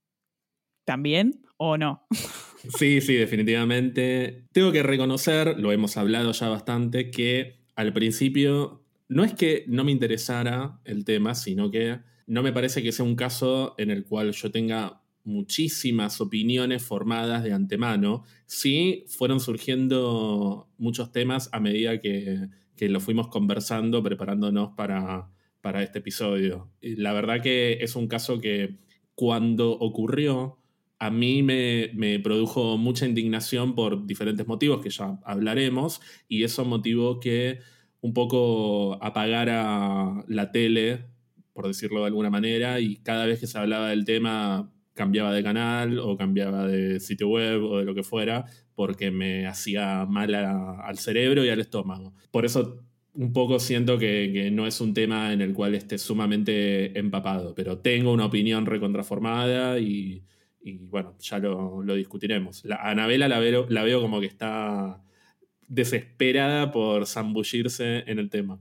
también 0.85 1.47
o 1.57 1.79
no? 1.79 2.07
Sí, 2.77 3.01
sí, 3.01 3.15
definitivamente. 3.15 4.45
Tengo 4.53 4.73
que 4.73 4.83
reconocer, 4.83 5.59
lo 5.59 5.73
hemos 5.73 5.97
hablado 5.97 6.33
ya 6.33 6.49
bastante, 6.49 7.11
que 7.11 7.57
al 7.77 7.93
principio 7.93 8.83
no 9.09 9.25
es 9.25 9.35
que 9.35 9.65
no 9.69 9.85
me 9.85 9.93
interesara 9.93 10.81
el 10.85 11.05
tema, 11.05 11.35
sino 11.35 11.71
que 11.71 12.01
no 12.27 12.43
me 12.43 12.53
parece 12.53 12.83
que 12.83 12.93
sea 12.93 13.05
un 13.05 13.17
caso 13.17 13.75
en 13.79 13.91
el 13.91 14.05
cual 14.05 14.33
yo 14.33 14.51
tenga 14.51 15.03
muchísimas 15.25 16.21
opiniones 16.21 16.83
formadas 16.83 17.43
de 17.43 17.53
antemano. 17.53 18.25
Sí, 18.47 19.05
fueron 19.09 19.41
surgiendo 19.41 20.69
muchos 20.79 21.13
temas 21.13 21.49
a 21.53 21.61
medida 21.61 22.01
que, 22.01 22.49
que 22.77 22.89
lo 22.89 23.01
fuimos 23.01 23.29
conversando, 23.29 24.03
preparándonos 24.03 24.71
para, 24.77 25.31
para 25.61 25.83
este 25.83 25.99
episodio. 25.99 26.71
La 26.81 27.13
verdad 27.13 27.43
que 27.43 27.79
es 27.81 27.97
un 27.97 28.09
caso 28.09 28.41
que 28.41 28.79
cuando 29.15 29.73
ocurrió, 29.73 30.58
a 30.99 31.11
mí 31.11 31.43
me, 31.43 32.19
produjo 32.23 32.77
mucha 32.77 33.07
indignación 33.07 33.75
por 33.75 34.07
diferentes 34.07 34.47
motivos 34.47 34.83
que 34.83 34.91
ya 34.91 35.19
hablaremos, 35.25 36.01
y 36.29 36.43
eso 36.43 36.65
motivó 36.65 37.21
que 37.21 37.61
un 38.01 38.13
poco 38.13 39.03
apagara 39.03 40.25
la 40.29 40.51
tele, 40.51 41.07
por 41.53 41.67
decirlo 41.67 42.01
de 42.01 42.07
alguna 42.07 42.31
manera, 42.31 42.81
y 42.81 42.97
cada 42.97 43.27
vez 43.27 43.41
que 43.41 43.47
se 43.47 43.59
hablaba 43.59 43.91
del 43.91 44.05
tema 44.05 44.73
cambiaba 44.95 45.33
de 45.33 45.45
canal 45.45 46.01
o 46.01 46.17
cambiaba 46.17 46.67
de 46.67 46.99
sitio 46.99 47.29
web 47.29 47.63
o 47.63 47.79
de 47.79 47.85
lo 47.85 47.95
que 47.95 48.03
fuera, 48.03 48.47
porque 48.75 49.13
me 49.13 49.47
hacía 49.47 50.05
mal 50.07 50.35
al 50.35 50.99
cerebro 50.99 51.45
y 51.45 51.49
al 51.49 51.61
estómago. 51.61 52.15
Por 52.33 52.45
eso 52.45 52.85
un 53.15 53.33
poco 53.33 53.61
siento 53.61 53.99
que, 53.99 54.31
que 54.33 54.51
no 54.51 54.67
es 54.67 54.81
un 54.81 54.95
tema 54.95 55.33
en 55.33 55.41
el 55.41 55.53
cual 55.55 55.75
esté 55.75 55.99
sumamente 55.99 56.99
empapado, 56.99 57.55
pero 57.55 57.79
tengo 57.79 58.13
una 58.13 58.27
opinión 58.27 58.67
recontraformada 58.67 59.79
y, 59.79 60.25
y 60.69 60.89
bueno, 60.89 61.17
ya 61.19 61.39
lo, 61.39 61.83
lo 61.83 61.95
discutiremos. 61.95 62.65
La, 62.65 62.77
Anabela 62.77 63.29
la 63.29 63.39
veo, 63.39 63.67
la 63.69 63.83
veo 63.83 64.01
como 64.01 64.21
que 64.21 64.27
está 64.27 65.03
desesperada 65.67 66.71
por 66.73 67.07
zambullirse 67.07 68.05
en 68.07 68.19
el 68.19 68.31
tema. 68.31 68.61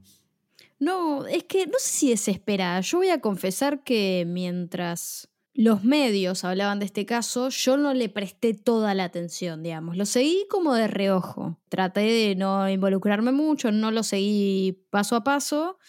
No, 0.80 1.26
es 1.26 1.44
que 1.44 1.66
no 1.66 1.80
sé 1.80 1.90
si 1.90 2.10
desesperada. 2.10 2.82
Yo 2.82 3.00
voy 3.00 3.10
a 3.10 3.22
confesar 3.22 3.84
que 3.84 4.26
mientras 4.28 5.30
los 5.58 5.84
medios 5.84 6.44
hablaban 6.44 6.78
de 6.78 6.86
este 6.86 7.08
caso, 7.08 7.50
yo 7.50 7.78
no 7.78 7.96
le 7.96 8.10
presté 8.10 8.54
toda 8.54 8.94
la 8.94 9.06
atención, 9.06 9.64
digamos. 9.64 9.98
Lo 9.98 10.06
seguí 10.06 10.46
como 10.52 10.76
de 10.76 10.88
reojo. 10.88 11.58
Traté 11.70 12.02
de 12.02 12.36
no 12.36 12.70
involucrarme 12.70 13.32
mucho, 13.32 13.72
no 13.72 13.90
lo 13.90 14.04
seguí 14.04 14.84
paso 14.92 15.16
a 15.16 15.24
paso, 15.24 15.80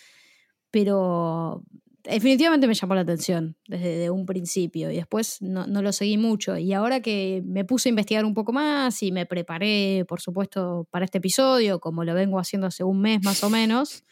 pero 0.71 1.65
definitivamente 2.11 2.67
me 2.67 2.75
llamó 2.75 2.95
la 2.95 3.03
atención 3.03 3.57
desde 3.67 3.99
de 3.99 4.11
un 4.11 4.27
principio 4.27 4.91
y 4.91 4.97
después 4.97 5.41
no, 5.41 5.67
no 5.67 5.83
lo 5.83 5.93
seguí 5.93 6.17
mucho. 6.17 6.57
Y 6.57 6.73
ahora 6.73 7.01
que 7.01 7.43
me 7.45 7.65
puse 7.65 7.89
a 7.89 7.91
investigar 7.91 8.25
un 8.25 8.35
poco 8.35 8.53
más 8.53 9.03
y 9.03 9.13
me 9.13 9.27
preparé, 9.27 10.05
por 10.09 10.21
supuesto, 10.21 10.89
para 10.91 11.05
este 11.05 11.19
episodio, 11.19 11.81
como 11.81 12.05
lo 12.05 12.15
vengo 12.15 12.39
haciendo 12.39 12.67
hace 12.67 12.85
un 12.85 13.01
mes 13.01 13.23
más 13.23 13.43
o 13.45 13.51
menos, 13.51 14.05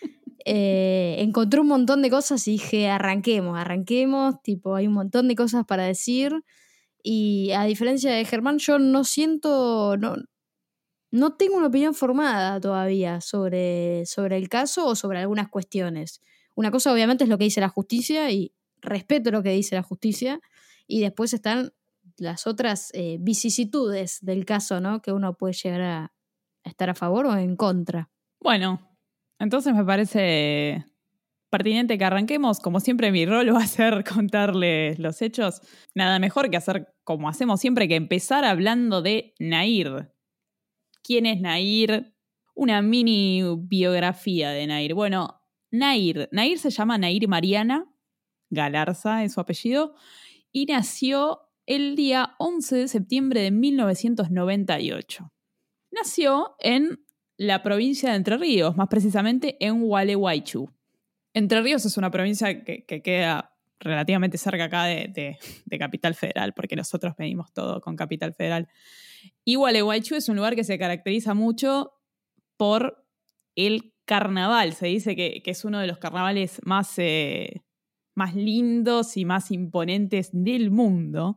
eh, 0.44 1.16
encontré 1.20 1.60
un 1.60 1.68
montón 1.68 2.02
de 2.02 2.10
cosas 2.10 2.46
y 2.48 2.52
dije, 2.52 2.88
arranquemos, 2.88 3.58
arranquemos, 3.58 4.42
tipo, 4.42 4.74
hay 4.74 4.86
un 4.86 4.94
montón 4.94 5.28
de 5.28 5.36
cosas 5.36 5.64
para 5.64 5.84
decir. 5.84 6.32
Y 7.02 7.52
a 7.52 7.64
diferencia 7.64 8.12
de 8.12 8.24
Germán, 8.24 8.58
yo 8.58 8.78
no 8.78 9.04
siento, 9.04 9.96
no, 9.98 10.16
No 11.12 11.36
tengo 11.36 11.56
una 11.56 11.68
opinión 11.68 11.94
formada 11.94 12.60
todavía 12.60 13.20
sobre, 13.20 14.06
sobre 14.06 14.36
el 14.38 14.48
caso 14.48 14.86
o 14.86 14.96
sobre 14.96 15.20
algunas 15.20 15.48
cuestiones. 15.48 16.20
Una 16.54 16.70
cosa 16.70 16.92
obviamente 16.92 17.24
es 17.24 17.30
lo 17.30 17.38
que 17.38 17.44
dice 17.44 17.60
la 17.60 17.68
justicia 17.68 18.30
y 18.30 18.54
respeto 18.80 19.30
lo 19.30 19.42
que 19.42 19.50
dice 19.50 19.74
la 19.74 19.82
justicia 19.82 20.40
y 20.86 21.00
después 21.00 21.32
están 21.32 21.72
las 22.16 22.46
otras 22.46 22.90
eh, 22.94 23.16
vicisitudes 23.20 24.18
del 24.20 24.44
caso, 24.44 24.80
¿no? 24.80 25.00
Que 25.02 25.12
uno 25.12 25.36
puede 25.36 25.54
llegar 25.54 25.80
a 25.80 26.12
estar 26.62 26.90
a 26.90 26.94
favor 26.94 27.26
o 27.26 27.36
en 27.36 27.56
contra. 27.56 28.10
Bueno, 28.40 28.80
entonces 29.38 29.74
me 29.74 29.84
parece 29.84 30.84
pertinente 31.50 31.98
que 31.98 32.04
arranquemos. 32.04 32.60
Como 32.60 32.80
siempre, 32.80 33.12
mi 33.12 33.26
rol 33.26 33.48
va 33.54 33.62
a 33.62 33.66
ser 33.66 34.04
contarles 34.04 34.98
los 34.98 35.22
hechos. 35.22 35.60
Nada 35.94 36.18
mejor 36.18 36.50
que 36.50 36.56
hacer 36.56 36.94
como 37.04 37.28
hacemos 37.28 37.60
siempre, 37.60 37.88
que 37.88 37.96
empezar 37.96 38.44
hablando 38.44 39.02
de 39.02 39.34
Nair. 39.38 40.12
¿Quién 41.02 41.26
es 41.26 41.40
Nair? 41.40 42.14
Una 42.54 42.82
mini 42.82 43.42
biografía 43.58 44.50
de 44.50 44.66
Nair. 44.66 44.94
Bueno, 44.94 45.42
Nair. 45.74 46.28
Nair 46.30 46.58
se 46.58 46.70
llama 46.70 46.98
Nair 46.98 47.26
Mariana 47.26 47.86
Galarza, 48.48 49.24
es 49.24 49.32
su 49.32 49.40
apellido, 49.40 49.94
y 50.52 50.66
nació 50.66 51.40
el 51.66 51.96
día 51.96 52.36
11 52.38 52.76
de 52.76 52.88
septiembre 52.88 53.40
de 53.40 53.50
1998. 53.50 55.32
Nació 55.90 56.54
en 56.60 57.04
la 57.36 57.62
provincia 57.62 58.10
de 58.10 58.16
Entre 58.16 58.36
Ríos, 58.36 58.76
más 58.76 58.86
precisamente 58.88 59.56
en 59.64 59.82
Gualeguaychú. 59.82 60.70
Entre 61.32 61.60
Ríos 61.60 61.84
es 61.84 61.96
una 61.96 62.10
provincia 62.12 62.62
que, 62.62 62.84
queda 62.84 63.56
relativamente 63.80 64.38
cerca 64.38 64.64
acá 64.64 64.84
de, 64.84 65.36
Capital 65.76 66.14
Federal, 66.14 66.54
porque 66.54 66.76
nosotros 66.76 67.14
medimos 67.18 67.52
todo 67.52 67.80
con 67.80 67.96
Capital 67.96 68.32
Federal. 68.32 68.68
Y 69.44 69.56
Gualeguaychú 69.56 70.14
es 70.14 70.28
un 70.28 70.36
lugar 70.36 70.54
que 70.54 70.62
se 70.62 70.78
caracteriza 70.78 71.34
mucho 71.34 71.94
por 72.56 73.04
el 73.56 73.93
carnaval. 74.04 74.72
Se 74.74 74.86
dice 74.86 75.16
que, 75.16 75.42
es 75.44 75.64
uno 75.64 75.80
de 75.80 75.86
los 75.86 75.98
carnavales 75.98 76.60
más, 76.64 76.98
eh, 76.98 77.62
más 78.14 78.34
lindos 78.34 79.16
y 79.16 79.24
más 79.24 79.50
imponentes 79.50 80.30
del 80.32 80.70
mundo 80.70 81.36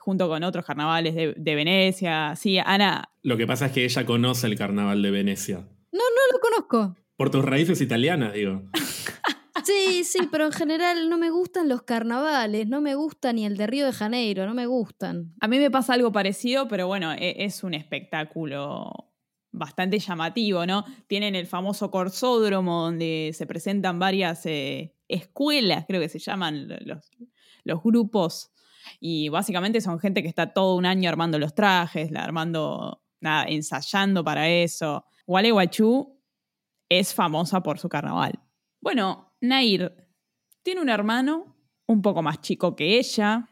junto 0.00 0.28
con 0.28 0.42
otros 0.42 0.64
carnavales 0.64 1.14
de, 1.14 1.54
Venecia. 1.54 2.34
Sí, 2.34 2.58
Ana. 2.58 3.10
Lo 3.22 3.36
que 3.36 3.46
pasa 3.46 3.66
es 3.66 3.72
que 3.72 3.84
ella 3.84 4.06
conoce 4.06 4.46
el 4.46 4.56
carnaval 4.56 5.02
de 5.02 5.10
Venecia. 5.10 5.58
No, 5.92 5.98
no 5.98 6.32
lo 6.32 6.40
conozco. 6.40 6.96
Por 7.16 7.30
tus 7.30 7.44
raíces 7.44 7.80
italianas, 7.80 8.32
digo. 8.32 8.62
Sí, 9.64 10.04
sí, 10.04 10.20
pero 10.32 10.46
en 10.46 10.52
general 10.52 11.10
no 11.10 11.18
me 11.18 11.30
gustan 11.30 11.68
los 11.68 11.82
carnavales, 11.82 12.66
no 12.66 12.80
me 12.80 12.94
gusta 12.94 13.32
ni 13.32 13.44
el 13.44 13.56
de 13.56 13.66
Río 13.66 13.86
de 13.86 13.92
Janeiro, 13.92 14.46
no 14.46 14.54
me 14.54 14.66
gustan. 14.66 15.34
A 15.38 15.48
mí 15.48 15.58
me 15.58 15.70
pasa 15.70 15.94
algo 15.94 16.12
parecido, 16.12 16.66
pero 16.66 16.86
bueno, 16.86 17.12
e, 17.12 17.44
es 17.44 17.62
un 17.62 17.74
espectáculo 17.74 19.09
bastante 19.52 19.98
llamativo, 19.98 20.66
¿no? 20.66 20.84
Tienen 21.06 21.34
el 21.34 21.46
famoso 21.46 21.90
corsódromo 21.90 22.82
donde 22.84 23.32
se 23.34 23.46
presentan 23.46 23.98
varias 23.98 24.46
eh, 24.46 24.94
escuelas, 25.08 25.84
creo 25.86 26.00
que 26.00 26.08
se 26.08 26.18
llaman 26.18 26.68
los, 27.64 27.82
grupos 27.82 28.52
y 29.00 29.28
básicamente 29.28 29.80
son 29.80 29.98
gente 29.98 30.22
que 30.22 30.28
está 30.28 30.52
todo 30.52 30.76
un 30.76 30.86
año 30.86 31.08
armando 31.08 31.38
los 31.38 31.54
trajes, 31.54 32.14
armando, 32.14 33.02
ensayando 33.20 34.24
para 34.24 34.48
eso. 34.48 35.04
Gualeguaychú 35.26 36.18
es 36.88 37.14
famosa 37.14 37.62
por 37.62 37.78
su 37.78 37.88
carnaval. 37.88 38.32
Bueno, 38.80 39.36
Nair 39.40 39.94
tiene 40.62 40.80
un 40.80 40.88
hermano 40.88 41.56
un 41.86 42.02
poco 42.02 42.22
más 42.22 42.40
chico 42.40 42.74
que 42.74 42.98
ella, 42.98 43.48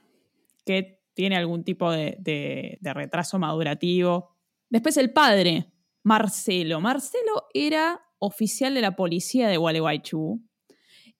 que 0.64 1.02
tiene 1.14 1.36
algún 1.36 1.64
tipo 1.64 1.90
de 1.90 2.78
retraso 2.82 3.38
madurativo. 3.38 4.36
Después 4.70 4.96
el 4.96 5.12
padre, 5.12 5.72
Marcelo. 6.02 6.80
Marcelo 6.80 7.46
era 7.54 8.00
oficial 8.18 8.74
de 8.74 8.80
la 8.80 8.96
policía 8.96 9.48
de 9.48 9.56
Gualeguaychú. 9.56 10.42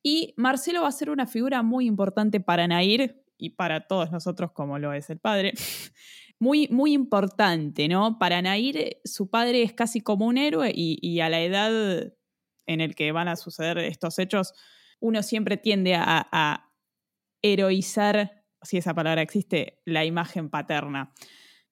Y 0.03 0.35
Marcelo 0.37 0.83
va 0.83 0.89
a 0.89 0.93
ser 0.93 1.11
una 1.11 1.27
figura 1.27 1.63
muy 1.63 1.87
importante 1.87 2.41
para 2.41 2.67
Nair 2.69 3.25
y 3.37 3.51
para 3.51 3.87
todos 3.87 4.11
nosotros 4.11 4.53
como 4.53 4.79
lo 4.79 4.93
es 4.93 5.11
el 5.11 5.19
padre, 5.19 5.53
muy, 6.39 6.69
muy 6.69 6.93
importante, 6.93 7.89
¿no? 7.89 8.19
Para 8.19 8.43
Nair, 8.43 8.99
su 9.05 9.31
padre 9.31 9.63
es 9.63 9.73
casi 9.73 10.01
como 10.01 10.27
un 10.27 10.39
héroe 10.39 10.73
y, 10.75 11.21
a 11.21 11.29
la 11.29 11.41
edad 11.41 12.13
en 12.67 12.81
el 12.81 12.95
que 12.95 13.13
van 13.13 13.29
a 13.29 13.37
suceder 13.37 13.79
estos 13.79 14.19
hechos, 14.19 14.53
uno 15.01 15.23
siempre 15.23 15.57
tiende 15.57 15.95
a, 15.95 16.29
a 16.33 16.73
heroizar, 17.43 18.45
si 18.63 18.77
esa 18.77 18.95
palabra 18.95 19.23
existe, 19.23 19.81
la 19.85 20.05
imagen 20.05 20.51
paterna. 20.51 21.15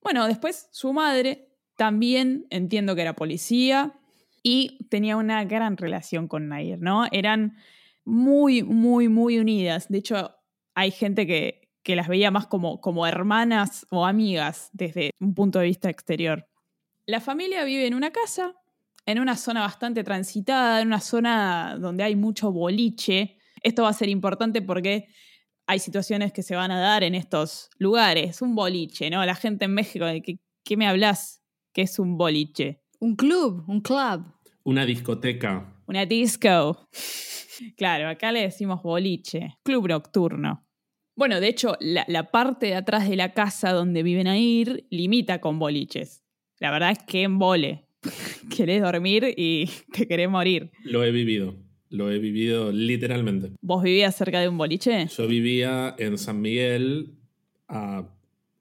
Bueno, 0.00 0.26
después 0.26 0.68
su 0.70 0.92
madre 0.92 1.55
también 1.76 2.46
entiendo 2.50 2.94
que 2.94 3.02
era 3.02 3.14
policía 3.14 3.94
y 4.42 4.78
tenía 4.88 5.16
una 5.16 5.44
gran 5.44 5.76
relación 5.76 6.28
con 6.28 6.48
Nair, 6.48 6.78
¿no? 6.80 7.06
Eran 7.12 7.56
muy, 8.04 8.62
muy, 8.62 9.08
muy 9.08 9.38
unidas. 9.38 9.88
De 9.88 9.98
hecho, 9.98 10.34
hay 10.74 10.90
gente 10.90 11.26
que, 11.26 11.68
que 11.82 11.96
las 11.96 12.08
veía 12.08 12.30
más 12.30 12.46
como, 12.46 12.80
como 12.80 13.06
hermanas 13.06 13.86
o 13.90 14.06
amigas 14.06 14.70
desde 14.72 15.10
un 15.20 15.34
punto 15.34 15.58
de 15.58 15.66
vista 15.66 15.90
exterior. 15.90 16.48
La 17.06 17.20
familia 17.20 17.64
vive 17.64 17.86
en 17.86 17.94
una 17.94 18.10
casa, 18.10 18.54
en 19.04 19.20
una 19.20 19.36
zona 19.36 19.60
bastante 19.60 20.02
transitada, 20.02 20.80
en 20.80 20.88
una 20.88 21.00
zona 21.00 21.76
donde 21.78 22.04
hay 22.04 22.16
mucho 22.16 22.50
boliche. 22.50 23.38
Esto 23.62 23.82
va 23.82 23.90
a 23.90 23.92
ser 23.92 24.08
importante 24.08 24.62
porque 24.62 25.08
hay 25.66 25.78
situaciones 25.78 26.32
que 26.32 26.42
se 26.42 26.56
van 26.56 26.70
a 26.70 26.80
dar 26.80 27.02
en 27.04 27.14
estos 27.14 27.70
lugares. 27.78 28.40
Un 28.42 28.54
boliche, 28.54 29.10
¿no? 29.10 29.24
La 29.24 29.34
gente 29.34 29.64
en 29.64 29.74
México, 29.74 30.06
¿qué, 30.24 30.38
qué 30.64 30.76
me 30.76 30.86
hablas? 30.86 31.42
¿Qué 31.76 31.82
es 31.82 31.98
un 31.98 32.16
boliche? 32.16 32.80
Un 33.00 33.16
club, 33.16 33.62
un 33.68 33.82
club. 33.82 34.24
Una 34.64 34.86
discoteca. 34.86 35.76
Una 35.86 36.06
disco. 36.06 36.88
Claro, 37.76 38.08
acá 38.08 38.32
le 38.32 38.40
decimos 38.40 38.82
boliche, 38.82 39.56
club 39.62 39.88
nocturno. 39.88 40.66
Bueno, 41.16 41.38
de 41.38 41.48
hecho, 41.48 41.76
la, 41.80 42.30
parte 42.30 42.66
de 42.66 42.76
atrás 42.76 43.06
de 43.08 43.16
la 43.16 43.34
casa 43.34 43.72
donde 43.72 44.02
viven 44.02 44.26
a 44.26 44.38
ir 44.38 44.86
limita 44.90 45.42
con 45.42 45.58
boliches. 45.58 46.24
La 46.60 46.70
verdad 46.70 46.92
es 46.92 46.98
que 47.02 47.24
en 47.24 47.38
vole. 47.38 47.88
Querés 48.56 48.80
dormir 48.80 49.34
y 49.36 49.68
te 49.92 50.08
querés 50.08 50.30
morir. 50.30 50.70
Lo 50.82 51.04
he 51.04 51.10
vivido. 51.10 51.56
Lo 51.90 52.10
he 52.10 52.18
vivido 52.18 52.72
literalmente. 52.72 53.52
¿Vos 53.60 53.82
vivías 53.82 54.16
cerca 54.16 54.40
de 54.40 54.48
un 54.48 54.56
boliche? 54.56 55.08
Yo 55.14 55.26
vivía 55.26 55.94
en 55.98 56.16
San 56.16 56.40
Miguel, 56.40 57.18
a 57.68 58.15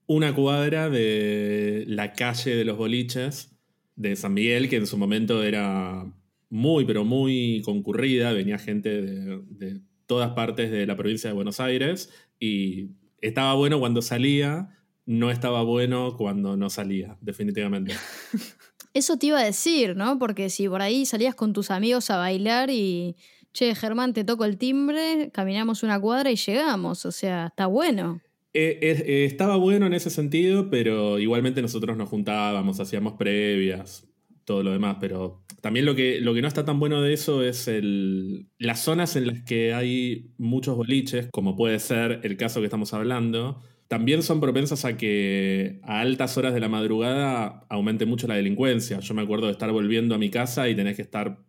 una 0.07 0.33
cuadra 0.35 0.89
de 0.89 1.85
la 1.87 2.13
calle 2.13 2.55
de 2.55 2.65
los 2.65 2.77
boliches 2.77 3.55
de 3.95 4.15
San 4.15 4.33
Miguel, 4.33 4.69
que 4.69 4.75
en 4.75 4.87
su 4.87 4.97
momento 4.97 5.43
era 5.43 6.05
muy, 6.49 6.85
pero 6.85 7.03
muy 7.03 7.61
concurrida, 7.65 8.33
venía 8.33 8.57
gente 8.57 9.01
de, 9.01 9.81
todas 10.05 10.31
partes 10.31 10.69
de 10.69 10.85
la 10.85 10.95
provincia 10.95 11.29
de 11.29 11.33
Buenos 11.33 11.59
Aires 11.59 12.11
y 12.39 12.91
estaba 13.21 13.55
bueno 13.55 13.79
cuando 13.79 14.01
salía, 14.01 14.69
no 15.05 15.31
estaba 15.31 15.63
bueno 15.63 16.15
cuando 16.17 16.55
no 16.57 16.69
salía, 16.69 17.17
definitivamente. 17.21 17.95
Eso 18.93 19.17
te 19.17 19.27
iba 19.27 19.39
a 19.39 19.43
decir, 19.43 19.97
¿no? 19.97 20.19
Porque 20.19 20.49
si 20.49 20.69
por 20.69 20.81
ahí 20.81 21.05
salías 21.05 21.35
con 21.35 21.51
tus 21.51 21.71
amigos 21.71 22.09
a 22.11 22.17
bailar 22.17 22.69
y, 22.69 23.17
che, 23.51 23.75
Germán, 23.75 24.13
te 24.13 24.23
toco 24.23 24.45
el 24.45 24.57
timbre, 24.57 25.31
caminamos 25.33 25.83
una 25.83 25.99
cuadra 25.99 26.31
y 26.31 26.35
llegamos, 26.35 27.05
o 27.05 27.11
sea, 27.11 27.47
está 27.47 27.65
bueno. 27.65 28.21
Eh, 28.57 28.79
eh, 28.81 29.25
estaba 29.25 29.57
bueno 29.57 29.85
en 29.85 29.93
ese 29.93 30.09
sentido, 30.09 30.69
pero 30.69 31.19
igualmente 31.19 31.61
nosotros 31.61 31.97
nos 31.97 32.07
juntábamos, 32.07 32.79
hacíamos 32.79 33.15
previas, 33.15 34.07
todo 34.45 34.63
lo 34.63 34.71
demás, 34.71 34.95
pero 35.01 35.43
también 35.59 35.85
lo 35.85 35.93
que, 35.93 36.21
lo 36.21 36.33
que 36.33 36.41
no 36.41 36.47
está 36.47 36.63
tan 36.63 36.79
bueno 36.79 37.01
de 37.01 37.11
eso 37.11 37.43
es 37.43 37.67
el, 37.67 38.47
las 38.57 38.79
zonas 38.79 39.17
en 39.17 39.27
las 39.27 39.41
que 39.43 39.73
hay 39.73 40.31
muchos 40.37 40.77
boliches, 40.77 41.27
como 41.33 41.57
puede 41.57 41.79
ser 41.79 42.21
el 42.23 42.37
caso 42.37 42.61
que 42.61 42.67
estamos 42.67 42.93
hablando, 42.93 43.61
también 43.89 44.23
son 44.23 44.39
propensas 44.39 44.85
a 44.85 44.95
que 44.95 45.81
a 45.83 45.99
altas 45.99 46.37
horas 46.37 46.53
de 46.53 46.61
la 46.61 46.69
madrugada 46.69 47.65
aumente 47.67 48.05
mucho 48.05 48.25
la 48.25 48.35
delincuencia. 48.35 49.01
Yo 49.01 49.13
me 49.15 49.21
acuerdo 49.21 49.47
de 49.47 49.51
estar 49.51 49.69
volviendo 49.73 50.15
a 50.15 50.17
mi 50.17 50.29
casa 50.29 50.69
y 50.69 50.75
tenés 50.75 50.95
que 50.95 51.01
estar 51.01 51.39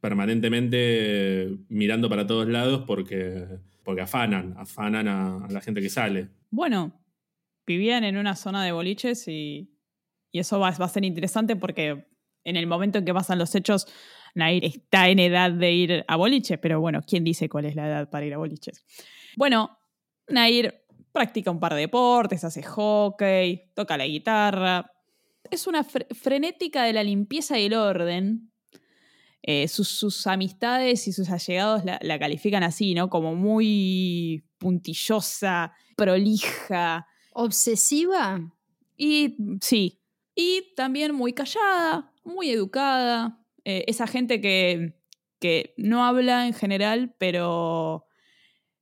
permanentemente 0.00 1.50
mirando 1.68 2.08
para 2.08 2.26
todos 2.26 2.48
lados 2.48 2.84
porque, 2.86 3.44
porque 3.86 4.02
afanan, 4.02 4.52
afanan 4.58 5.06
a, 5.06 5.46
la 5.48 5.60
gente 5.60 5.80
que 5.80 5.88
sale. 5.88 6.28
Bueno, 6.50 7.04
vivían 7.64 8.02
en 8.02 8.16
una 8.16 8.34
zona 8.34 8.64
de 8.64 8.72
boliches 8.72 9.28
y, 9.28 9.78
y 10.32 10.40
eso 10.40 10.58
va, 10.58 10.70
a 10.70 10.88
ser 10.88 11.04
interesante 11.04 11.54
porque 11.54 12.08
en 12.42 12.56
el 12.56 12.66
momento 12.66 12.98
en 12.98 13.04
que 13.04 13.14
pasan 13.14 13.38
los 13.38 13.54
hechos, 13.54 13.86
Nair 14.34 14.64
está 14.64 15.08
en 15.08 15.20
edad 15.20 15.52
de 15.52 15.72
ir 15.72 16.04
a 16.08 16.16
boliches, 16.16 16.58
pero 16.58 16.80
bueno, 16.80 17.00
¿quién 17.06 17.22
dice 17.22 17.48
cuál 17.48 17.66
es 17.66 17.76
la 17.76 17.86
edad 17.86 18.10
para 18.10 18.26
ir 18.26 18.34
a 18.34 18.38
boliches? 18.38 18.84
Bueno, 19.36 19.78
Nair 20.26 20.84
practica 21.12 21.52
un 21.52 21.60
par 21.60 21.74
de 21.74 21.82
deportes, 21.82 22.42
hace 22.42 22.64
hockey, 22.64 23.70
toca 23.72 23.96
la 23.96 24.06
guitarra. 24.08 24.90
Es 25.48 25.68
una 25.68 25.84
frenética 25.84 26.82
de 26.82 26.92
la 26.92 27.04
limpieza 27.04 27.56
y 27.56 27.66
el 27.66 27.74
orden. 27.74 28.50
Eh, 29.48 29.68
sus, 29.68 30.26
amistades 30.26 31.06
y 31.06 31.12
sus 31.12 31.30
allegados 31.30 31.84
la, 31.84 32.00
la 32.02 32.18
califican 32.18 32.64
así, 32.64 32.94
¿no? 32.94 33.08
Como 33.08 33.36
muy 33.36 34.44
puntillosa, 34.58 35.72
prolija. 35.96 37.06
¿Obsesiva? 37.32 38.52
Y 38.96 39.36
sí, 39.60 40.00
Y 40.34 40.74
también 40.74 41.14
muy 41.14 41.32
callada, 41.32 42.12
muy 42.24 42.50
educada. 42.50 43.40
Eh, 43.64 43.84
esa 43.86 44.08
gente 44.08 44.40
que, 44.40 44.98
que 45.38 45.74
no 45.76 46.04
habla 46.04 46.46
en 46.48 46.52
general, 46.52 47.14
pero 47.18 48.06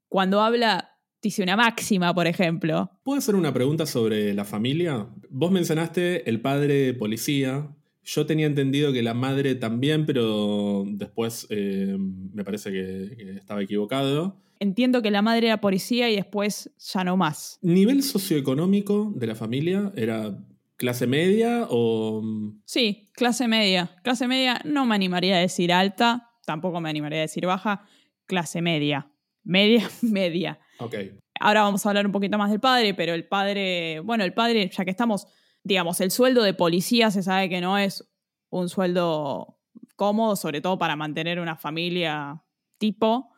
cuando 0.08 0.40
habla 0.40 0.98
dice 1.20 1.42
una 1.42 1.56
máxima, 1.56 2.14
por 2.14 2.26
ejemplo. 2.26 2.90
¿Puedo 3.02 3.18
hacer 3.18 3.34
una 3.34 3.52
pregunta 3.52 3.86
sobre 3.86 4.32
la 4.34 4.44
familia? 4.44 5.08
Vos 5.30 5.50
mencionaste 5.50 6.28
el 6.28 6.40
padre 6.40 6.94
policía. 6.94 7.73
Yo 8.04 8.26
tenía 8.26 8.46
entendido 8.46 8.92
que 8.92 9.02
la 9.02 9.14
madre 9.14 9.54
también, 9.54 10.06
pero 10.06 10.84
después 10.86 11.46
eh, 11.50 11.96
me 11.98 12.44
parece 12.44 12.70
que, 12.70 13.16
que 13.16 13.30
estaba 13.32 13.62
equivocado. 13.62 14.36
Entiendo 14.60 15.02
que 15.02 15.10
la 15.10 15.22
madre 15.22 15.48
era 15.48 15.60
policía 15.60 16.10
y 16.10 16.16
después 16.16 16.70
ya 16.78 17.04
no 17.04 17.16
más. 17.16 17.58
¿Nivel 17.62 18.02
socioeconómico 18.02 19.12
de 19.14 19.26
la 19.26 19.34
familia 19.34 19.92
era 19.96 20.38
clase 20.76 21.06
media 21.06 21.66
o...? 21.70 22.22
Sí, 22.64 23.10
clase 23.14 23.48
media. 23.48 23.96
Clase 24.02 24.28
media 24.28 24.60
no 24.64 24.86
me 24.86 24.94
animaría 24.94 25.36
a 25.36 25.40
decir 25.40 25.72
alta, 25.72 26.30
tampoco 26.46 26.80
me 26.80 26.90
animaría 26.90 27.18
a 27.18 27.22
decir 27.22 27.46
baja. 27.46 27.82
Clase 28.26 28.62
media. 28.62 29.10
Media, 29.42 29.88
media. 30.02 30.58
Ok. 30.78 30.94
Ahora 31.40 31.62
vamos 31.62 31.84
a 31.84 31.88
hablar 31.88 32.06
un 32.06 32.12
poquito 32.12 32.38
más 32.38 32.50
del 32.50 32.60
padre, 32.60 32.94
pero 32.94 33.12
el 33.12 33.26
padre, 33.26 34.00
bueno, 34.00 34.24
el 34.24 34.34
padre, 34.34 34.70
ya 34.72 34.84
que 34.84 34.90
estamos, 34.90 35.26
digamos, 35.64 36.00
el 36.00 36.10
sueldo 36.10 36.42
de 36.42 36.54
policía 36.54 37.10
se 37.10 37.22
sabe 37.22 37.48
que 37.48 37.60
no 37.60 37.76
es 37.78 38.08
un 38.50 38.68
sueldo 38.68 39.58
cómodo, 39.96 40.36
sobre 40.36 40.60
todo 40.60 40.78
para 40.78 40.94
mantener 40.94 41.40
una 41.40 41.56
familia 41.56 42.42
tipo. 42.78 43.30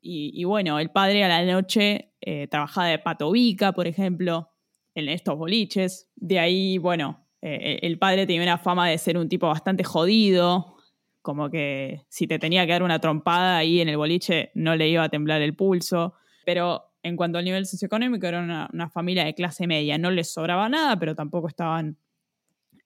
Y, 0.00 0.42
bueno, 0.44 0.78
el 0.78 0.90
padre 0.90 1.24
a 1.24 1.28
la 1.28 1.44
noche 1.44 2.14
eh, 2.22 2.48
trabajaba 2.48 2.88
de 2.88 2.98
patovica, 2.98 3.72
por 3.72 3.86
ejemplo, 3.86 4.48
en 4.94 5.10
estos 5.10 5.36
boliches. 5.36 6.10
De 6.16 6.38
ahí, 6.38 6.78
bueno, 6.78 7.26
eh, 7.42 7.80
el 7.82 7.98
padre 7.98 8.26
tenía 8.26 8.42
una 8.42 8.56
fama 8.56 8.88
de 8.88 8.96
ser 8.96 9.18
un 9.18 9.28
tipo 9.28 9.46
bastante 9.46 9.84
jodido, 9.84 10.76
como 11.20 11.50
que 11.50 12.06
si 12.08 12.26
te 12.26 12.38
tenía 12.38 12.64
que 12.64 12.72
dar 12.72 12.82
una 12.82 12.98
trompada 12.98 13.58
ahí 13.58 13.80
en 13.80 13.88
el 13.88 13.98
boliche 13.98 14.50
no 14.54 14.74
le 14.74 14.88
iba 14.88 15.02
a 15.02 15.08
temblar 15.10 15.42
el 15.42 15.54
pulso. 15.54 16.14
Pero 16.46 16.93
en 17.04 17.16
cuanto 17.16 17.38
al 17.38 17.44
nivel 17.44 17.66
socioeconómico, 17.66 18.26
era 18.26 18.42
una, 18.42 18.88
familia 18.88 19.24
de 19.24 19.34
clase 19.34 19.66
media. 19.66 19.98
No 19.98 20.10
les 20.10 20.32
sobraba 20.32 20.68
nada, 20.70 20.98
pero 20.98 21.14
tampoco 21.14 21.48
estaban 21.48 21.98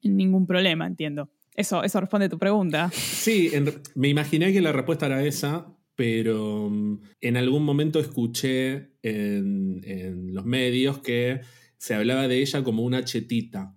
en 0.02 0.16
ningún 0.16 0.46
problema, 0.46 0.86
entiendo. 0.86 1.30
Eso, 1.54 1.80
responde 1.82 2.26
a 2.26 2.28
tu 2.28 2.38
pregunta. 2.38 2.90
Sí, 2.92 3.50
me 3.94 4.08
imaginé 4.08 4.52
que 4.52 4.60
la 4.60 4.72
respuesta 4.72 5.06
era 5.06 5.24
esa, 5.24 5.72
pero 5.94 6.68
mm, 6.68 7.00
en 7.20 7.36
algún 7.36 7.64
momento 7.64 8.00
escuché 8.00 8.90
en, 9.02 10.34
los 10.34 10.44
medios 10.44 10.98
que 10.98 11.40
se 11.76 11.94
hablaba 11.94 12.26
de 12.26 12.40
ella 12.40 12.64
como 12.64 12.82
una 12.82 13.04
chetita. 13.04 13.76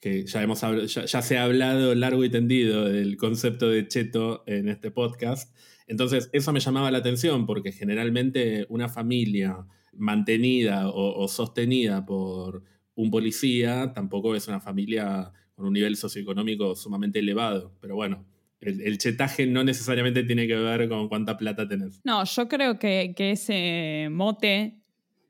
Que 0.00 0.26
ya, 0.26 0.42
hemos, 0.42 0.60
ya 0.60 1.22
se 1.22 1.38
ha 1.38 1.44
hablado 1.44 1.94
largo 1.94 2.24
y 2.24 2.30
tendido 2.30 2.84
del 2.84 3.16
concepto 3.16 3.68
de 3.68 3.88
cheto 3.88 4.44
en 4.46 4.68
este 4.68 4.90
podcast. 4.90 5.56
Entonces, 5.86 6.28
eso 6.34 6.52
me 6.52 6.60
llamaba 6.60 6.90
la 6.90 6.98
atención 6.98 7.46
porque 7.46 7.72
generalmente 7.72 8.66
una 8.68 8.88
familia 8.88 9.66
mantenida 9.98 10.88
o, 10.88 11.22
o 11.22 11.28
sostenida 11.28 12.06
por 12.06 12.64
un 12.94 13.10
policía 13.10 13.92
tampoco 13.94 14.34
es 14.34 14.48
una 14.48 14.60
familia 14.60 15.32
con 15.54 15.66
un 15.66 15.72
nivel 15.72 15.96
socioeconómico 15.96 16.74
sumamente 16.74 17.18
elevado. 17.18 17.76
Pero 17.80 17.94
bueno, 17.94 18.24
el, 18.60 18.80
el 18.80 18.98
chetaje 18.98 19.46
no 19.46 19.64
necesariamente 19.64 20.24
tiene 20.24 20.46
que 20.46 20.56
ver 20.56 20.88
con 20.88 21.08
cuánta 21.08 21.36
plata 21.36 21.68
tenés. 21.68 22.00
No, 22.04 22.24
yo 22.24 22.48
creo 22.48 22.78
que, 22.78 23.14
que 23.16 23.32
ese 23.32 24.08
mote 24.10 24.80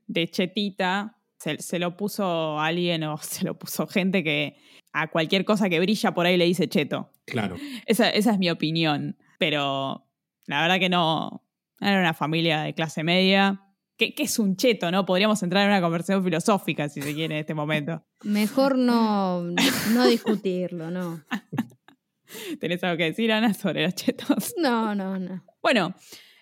de 0.06 0.28
chetita 0.28 1.18
se, 1.38 1.58
se 1.58 1.78
lo 1.78 1.96
puso 1.96 2.58
alguien 2.58 3.04
o 3.04 3.16
se 3.22 3.44
lo 3.44 3.58
puso 3.58 3.86
gente 3.86 4.24
que 4.24 4.56
a 4.92 5.08
cualquier 5.08 5.44
cosa 5.44 5.68
que 5.68 5.80
brilla 5.80 6.14
por 6.14 6.26
ahí 6.26 6.36
le 6.36 6.46
dice 6.46 6.68
cheto. 6.68 7.10
Claro. 7.26 7.56
Esa, 7.86 8.08
esa 8.10 8.32
es 8.32 8.38
mi 8.38 8.50
opinión. 8.50 9.16
Pero 9.38 10.06
la 10.46 10.62
verdad 10.62 10.78
que 10.78 10.88
no. 10.88 11.44
Era 11.80 12.00
una 12.00 12.14
familia 12.14 12.62
de 12.62 12.74
clase 12.74 13.04
media. 13.04 13.62
¿Qué, 13.98 14.14
qué 14.14 14.22
es 14.22 14.38
un 14.38 14.56
cheto, 14.56 14.90
no? 14.90 15.04
Podríamos 15.04 15.42
entrar 15.42 15.64
en 15.64 15.70
una 15.70 15.80
conversación 15.82 16.22
filosófica, 16.24 16.88
si 16.88 17.02
se 17.02 17.14
quiere, 17.14 17.34
en 17.34 17.40
este 17.40 17.52
momento. 17.54 18.04
Mejor 18.24 18.78
no, 18.78 19.42
no 19.42 20.06
discutirlo, 20.06 20.90
no. 20.90 21.22
¿Tenés 22.60 22.82
algo 22.84 22.96
que 22.98 23.04
decir, 23.04 23.32
Ana, 23.32 23.54
sobre 23.54 23.84
los 23.84 23.94
chetos? 23.94 24.54
No, 24.58 24.94
no, 24.94 25.18
no. 25.18 25.44
Bueno, 25.62 25.94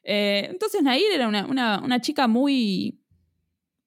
eh, 0.02 0.46
entonces 0.50 0.82
Nair 0.82 1.04
era 1.14 1.28
una, 1.28 1.46
una- 1.46 1.80
una 1.82 2.00
chica 2.00 2.26
muy, 2.28 3.00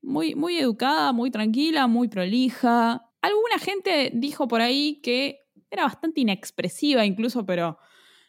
muy, 0.01 0.34
muy 0.36 0.58
educada, 0.58 1.12
muy 1.13 1.29
tranquila, 1.32 1.88
muy 1.88 2.08
prolija. 2.08 3.05
Alguna 3.21 3.60
gente 3.60 4.12
dijo 4.13 4.47
por 4.47 4.62
ahí 4.62 4.99
que 5.03 5.39
era 5.69 5.84
bastante 5.84 6.21
inexpresiva 6.21 7.05
incluso, 7.05 7.45
pero 7.45 7.77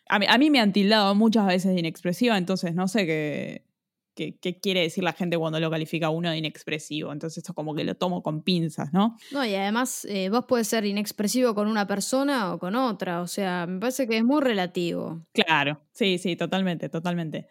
a 0.09 0.18
mí, 0.18 0.26
a 0.29 0.37
mí 0.37 0.50
me 0.50 0.61
han 0.61 0.72
tildado 0.72 1.14
muchas 1.14 1.46
veces 1.46 1.72
de 1.72 1.79
inexpresiva, 1.81 2.37
entonces 2.37 2.74
no 2.74 2.88
sé 2.88 3.07
qué, 3.07 3.64
qué, 4.14 4.37
qué 4.38 4.59
quiere 4.59 4.81
decir 4.81 5.05
la 5.05 5.12
gente 5.12 5.38
cuando 5.38 5.61
lo 5.61 5.70
califica 5.70 6.07
a 6.07 6.11
uno 6.11 6.31
de 6.31 6.38
inexpresivo. 6.38 7.12
Entonces 7.12 7.38
esto 7.38 7.55
como 7.55 7.75
que 7.75 7.85
lo 7.85 7.94
tomo 7.94 8.23
con 8.23 8.42
pinzas, 8.42 8.92
¿no? 8.92 9.16
No, 9.31 9.44
y 9.44 9.55
además 9.55 10.05
eh, 10.07 10.29
vos 10.29 10.44
puedes 10.46 10.68
ser 10.68 10.85
inexpresivo 10.87 11.55
con 11.55 11.68
una 11.68 11.87
persona 11.87 12.53
o 12.53 12.59
con 12.59 12.77
otra. 12.77 13.20
O 13.20 13.27
sea, 13.27 13.66
me 13.66 13.81
parece 13.81 14.07
que 14.07 14.16
es 14.16 14.25
muy 14.25 14.40
relativo. 14.40 15.25
Claro, 15.33 15.81
sí, 15.92 16.18
sí, 16.18 16.37
totalmente, 16.37 16.88
totalmente. 16.88 17.49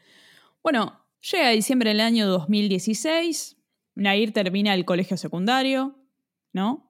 Bueno, 0.63 1.05
llega 1.31 1.49
diciembre 1.49 1.89
del 1.89 2.01
año 2.01 2.27
2016, 2.27 3.57
Nair 3.95 4.33
termina 4.33 4.73
el 4.73 4.85
colegio 4.85 5.17
secundario, 5.17 5.95
¿no? 6.53 6.88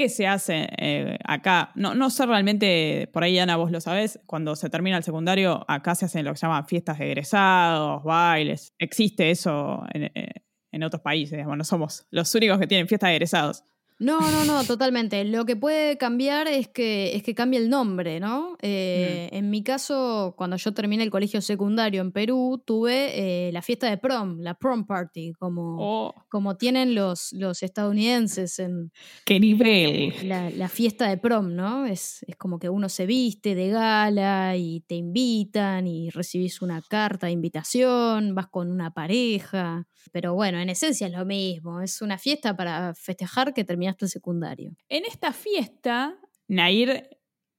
¿Qué 0.00 0.08
se 0.08 0.26
hace 0.26 0.66
eh, 0.78 1.18
acá? 1.26 1.72
No, 1.74 1.94
no 1.94 2.08
sé 2.08 2.24
realmente, 2.24 3.10
por 3.12 3.22
ahí 3.22 3.38
Ana, 3.38 3.56
vos 3.56 3.70
lo 3.70 3.82
sabés, 3.82 4.18
cuando 4.24 4.56
se 4.56 4.70
termina 4.70 4.96
el 4.96 5.02
secundario, 5.02 5.62
acá 5.68 5.94
se 5.94 6.06
hacen 6.06 6.24
lo 6.24 6.32
que 6.32 6.38
se 6.38 6.46
llaman 6.46 6.66
fiestas 6.66 6.98
de 6.98 7.04
egresados, 7.04 8.02
bailes. 8.02 8.72
Existe 8.78 9.30
eso 9.30 9.84
en, 9.92 10.04
eh, 10.04 10.32
en 10.72 10.82
otros 10.84 11.02
países, 11.02 11.36
digamos, 11.36 11.58
no 11.58 11.64
somos 11.64 12.06
los 12.10 12.34
únicos 12.34 12.58
que 12.58 12.66
tienen 12.66 12.88
fiestas 12.88 13.08
de 13.08 13.16
egresados. 13.16 13.64
No, 14.02 14.18
no, 14.30 14.46
no, 14.46 14.64
totalmente. 14.64 15.22
Lo 15.26 15.44
que 15.44 15.56
puede 15.56 15.98
cambiar 15.98 16.48
es 16.48 16.68
que, 16.68 17.14
es 17.14 17.22
que 17.22 17.34
cambie 17.34 17.58
el 17.60 17.68
nombre, 17.68 18.18
¿no? 18.18 18.56
Eh, 18.62 19.28
En 19.30 19.50
mi 19.50 19.62
caso, 19.62 20.32
cuando 20.38 20.56
yo 20.56 20.72
terminé 20.72 21.02
el 21.04 21.10
colegio 21.10 21.42
secundario 21.42 22.00
en 22.00 22.10
Perú, 22.10 22.62
tuve 22.64 23.48
eh, 23.48 23.52
la 23.52 23.60
fiesta 23.60 23.90
de 23.90 23.98
prom, 23.98 24.38
la 24.40 24.54
prom 24.54 24.86
party, 24.86 25.34
como, 25.34 25.76
Oh, 25.78 26.14
como 26.30 26.56
tienen 26.56 26.94
los, 26.94 27.34
los 27.34 27.62
estadounidenses 27.62 28.58
en 28.58 28.90
¡Qué 29.26 29.38
nivel! 29.38 30.14
la, 30.22 30.48
la 30.48 30.68
fiesta 30.70 31.06
de 31.08 31.18
prom, 31.18 31.54
¿no? 31.54 31.84
Es, 31.84 32.22
es 32.26 32.36
como 32.36 32.58
que 32.58 32.70
uno 32.70 32.88
se 32.88 33.04
viste 33.04 33.54
de 33.54 33.68
gala 33.68 34.56
y 34.56 34.80
te 34.80 34.94
invitan 34.94 35.86
y 35.86 36.08
recibís 36.08 36.62
una 36.62 36.80
carta 36.82 37.26
de 37.26 37.32
invitación, 37.32 38.34
vas 38.34 38.46
con 38.48 38.70
una 38.70 38.92
pareja. 38.92 39.86
Pero 40.12 40.34
bueno, 40.34 40.58
en 40.58 40.70
esencia 40.70 41.06
es 41.06 41.12
lo 41.12 41.26
mismo, 41.26 41.82
es 41.82 42.00
una 42.00 42.16
fiesta 42.18 42.56
para 42.56 42.94
festejar 42.94 43.52
que 43.52 43.64
terminaste 43.64 43.89
el 43.98 44.10
secundario. 44.10 44.72
En 44.88 45.04
esta 45.04 45.32
fiesta, 45.32 46.18
Nair, 46.48 47.08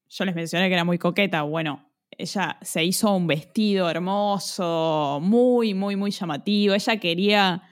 yo 0.10 0.26
les 0.26 0.36
mencioné 0.36 0.68
que 0.68 0.74
era 0.74 0.84
muy 0.84 0.98
coqueta, 0.98 1.44
bueno, 1.44 1.92
ella 2.18 2.58
se 2.62 2.84
hizo 2.84 3.16
un 3.16 3.28
vestido 3.28 3.90
hermoso, 3.90 5.20
muy, 5.22 5.74
muy, 5.74 5.96
muy 5.96 6.12
llamativo. 6.12 6.74
Ella 6.74 6.98
quería, 6.98 7.64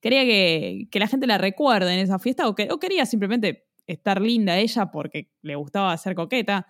quería 0.00 0.24
que, 0.24 0.88
que 0.90 0.98
la 0.98 1.06
gente 1.06 1.26
la 1.26 1.38
recuerde 1.38 1.92
en 1.92 2.00
esa 2.00 2.18
fiesta 2.18 2.48
o, 2.48 2.54
que, 2.54 2.68
o 2.70 2.78
quería 2.78 3.06
simplemente 3.06 3.66
estar 3.86 4.20
linda 4.20 4.58
ella 4.58 4.90
porque 4.90 5.30
le 5.42 5.54
gustaba 5.56 5.96
ser 5.96 6.14
coqueta. 6.14 6.66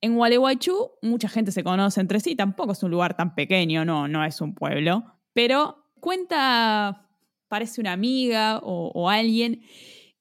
En 0.00 0.16
Gualeguaychú 0.16 0.92
mucha 1.02 1.28
gente 1.28 1.52
se 1.52 1.64
conoce 1.64 2.00
entre 2.00 2.20
sí, 2.20 2.34
tampoco 2.34 2.72
es 2.72 2.82
un 2.82 2.90
lugar 2.90 3.16
tan 3.16 3.34
pequeño, 3.34 3.84
no, 3.84 4.08
no 4.08 4.24
es 4.24 4.40
un 4.40 4.54
pueblo, 4.54 5.04
pero 5.32 5.90
cuenta, 6.00 7.08
parece 7.48 7.80
una 7.80 7.92
amiga 7.92 8.58
o, 8.62 8.90
o 8.94 9.08
alguien 9.08 9.62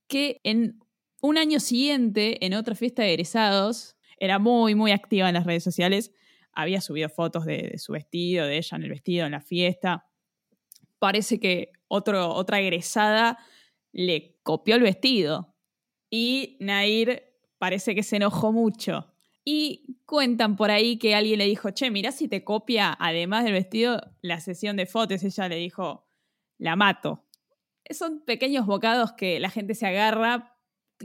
que 0.07 0.41
en 0.43 0.79
un 1.21 1.37
año 1.37 1.59
siguiente, 1.59 2.45
en 2.45 2.53
otra 2.53 2.75
fiesta 2.75 3.03
de 3.03 3.13
egresados, 3.13 3.95
era 4.17 4.39
muy, 4.39 4.75
muy 4.75 4.91
activa 4.91 5.27
en 5.27 5.33
las 5.33 5.45
redes 5.45 5.63
sociales. 5.63 6.11
Había 6.53 6.81
subido 6.81 7.09
fotos 7.09 7.45
de, 7.45 7.77
su 7.77 7.93
vestido, 7.93 8.45
de 8.45 8.57
ella 8.57 8.77
en 8.77 8.83
el 8.83 8.89
vestido, 8.89 9.25
en 9.25 9.31
la 9.31 9.41
fiesta. 9.41 10.07
Parece 10.99 11.39
que 11.39 11.71
otro, 11.87 12.33
otra 12.33 12.59
egresada 12.59 13.37
le 13.91 14.37
copió 14.43 14.75
el 14.75 14.81
vestido. 14.81 15.55
Y 16.09 16.57
Nair 16.59 17.23
parece 17.57 17.95
que 17.95 18.03
se 18.03 18.17
enojó 18.17 18.51
mucho. 18.51 19.11
Y 19.43 19.97
cuentan 20.05 20.55
por 20.55 20.71
ahí 20.71 20.97
que 20.97 21.13
alguien 21.13 21.39
le 21.39 21.45
dijo, 21.45 21.71
che, 21.71 21.91
mirá 21.91 22.11
si 22.11 22.27
te 22.27 22.43
copia, 22.43 22.95
además 22.99 23.43
del 23.43 23.53
vestido, 23.53 24.01
la 24.21 24.39
sesión 24.39 24.75
de 24.75 24.85
fotos. 24.85 25.23
Ella 25.23 25.49
le 25.49 25.57
dijo, 25.57 26.07
la 26.57 26.75
mato. 26.75 27.24
Son 27.91 28.21
pequeños 28.25 28.65
bocados 28.65 29.13
que 29.13 29.39
la 29.39 29.49
gente 29.49 29.75
se 29.75 29.87
agarra. 29.87 30.57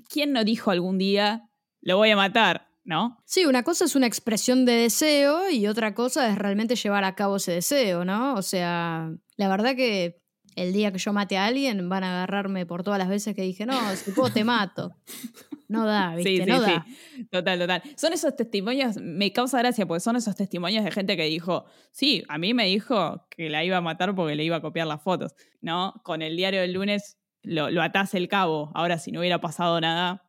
¿Quién 0.09 0.33
no 0.33 0.45
dijo 0.45 0.71
algún 0.71 0.99
día, 0.99 1.51
lo 1.81 1.97
voy 1.97 2.11
a 2.11 2.17
matar? 2.17 2.69
¿No? 2.85 3.23
Sí, 3.27 3.45
una 3.45 3.63
cosa 3.63 3.85
es 3.85 3.95
una 3.95 4.07
expresión 4.07 4.65
de 4.65 4.73
deseo 4.73 5.51
y 5.51 5.67
otra 5.67 5.95
cosa 5.95 6.29
es 6.29 6.39
realmente 6.39 6.77
llevar 6.77 7.05
a 7.05 7.15
cabo 7.15 7.37
ese 7.37 7.53
deseo, 7.53 8.05
¿no? 8.05 8.35
O 8.35 8.43
sea, 8.43 9.13
la 9.37 9.49
verdad 9.49 9.77
que 9.77 10.23
el 10.57 10.73
día 10.73 10.93
que 10.93 10.99
yo 10.99 11.13
mate 11.13 11.37
a 11.37 11.47
alguien 11.47 11.89
van 11.89 12.05
a 12.05 12.13
agarrarme 12.17 12.67
por 12.67 12.83
todas 12.83 12.99
las 12.99 13.09
veces 13.09 13.35
que 13.35 13.43
dije, 13.43 13.67
no, 13.67 13.79
si 13.97 14.13
puedo 14.13 14.33
te 14.33 14.45
mato. 14.45 14.95
No 15.71 15.87
da, 15.87 16.17
¿viste? 16.17 16.31
Sí, 16.31 16.37
sí, 16.39 16.51
no 16.51 16.65
sí. 16.65 16.71
da. 16.71 16.87
Total, 17.31 17.59
total. 17.59 17.83
Son 17.97 18.13
esos 18.13 18.35
testimonios, 18.35 18.97
me 18.97 19.33
causa 19.33 19.59
gracia 19.59 19.87
porque 19.87 20.01
son 20.01 20.17
esos 20.17 20.35
testimonios 20.35 20.85
de 20.85 20.91
gente 20.91 21.17
que 21.17 21.25
dijo, 21.27 21.65
sí, 21.93 22.25
a 22.29 22.39
mí 22.39 22.55
me 22.55 22.67
dijo 22.67 23.27
que 23.31 23.49
la 23.49 23.63
iba 23.63 23.77
a 23.77 23.81
matar 23.81 24.15
porque 24.17 24.35
le 24.35 24.43
iba 24.43 24.57
a 24.57 24.61
copiar 24.61 24.89
las 24.89 25.01
fotos, 25.01 25.37
¿no? 25.61 25.95
Con 26.03 26.23
el 26.23 26.37
diario 26.37 26.61
del 26.61 26.73
lunes 26.73 27.19
lo, 27.43 27.71
lo 27.71 27.83
atás 27.83 28.15
el 28.15 28.27
cabo. 28.27 28.73
Ahora, 28.75 28.99
si 28.99 29.13
no 29.13 29.21
hubiera 29.21 29.41
pasado 29.41 29.81
nada, 29.81 30.29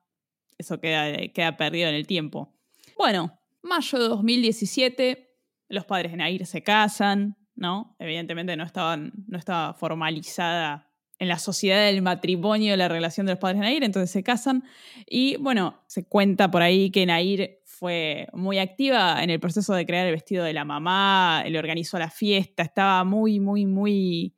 eso 0.59 0.79
queda, 0.79 1.11
queda 1.29 1.57
perdido 1.57 1.89
en 1.89 1.95
el 1.95 2.05
tiempo. 2.05 2.53
Bueno, 2.95 3.39
mayo 3.63 3.97
de 3.97 4.07
2017, 4.09 5.35
los 5.69 5.85
padres 5.85 6.11
de 6.11 6.17
Nair 6.17 6.45
se 6.45 6.61
casan, 6.61 7.35
¿no? 7.55 7.95
Evidentemente 7.97 8.55
no, 8.55 8.63
estaban, 8.63 9.11
no 9.27 9.39
estaba 9.39 9.73
formalizada 9.73 10.90
en 11.21 11.27
la 11.27 11.37
sociedad 11.37 11.85
del 11.85 12.01
matrimonio 12.01 12.75
la 12.75 12.87
relación 12.87 13.27
de 13.27 13.33
los 13.33 13.39
padres 13.39 13.59
de 13.59 13.67
Nair, 13.67 13.83
entonces 13.83 14.09
se 14.09 14.23
casan 14.23 14.63
y 15.05 15.37
bueno, 15.37 15.83
se 15.85 16.03
cuenta 16.03 16.49
por 16.49 16.63
ahí 16.63 16.89
que 16.89 17.05
Nair 17.05 17.59
fue 17.63 18.27
muy 18.33 18.57
activa 18.57 19.23
en 19.23 19.29
el 19.29 19.39
proceso 19.39 19.75
de 19.75 19.85
crear 19.85 20.07
el 20.07 20.13
vestido 20.13 20.43
de 20.43 20.53
la 20.53 20.65
mamá, 20.65 21.43
le 21.47 21.59
organizó 21.59 21.99
la 21.99 22.09
fiesta, 22.09 22.63
estaba 22.63 23.03
muy, 23.03 23.39
muy, 23.39 23.67
muy, 23.67 24.35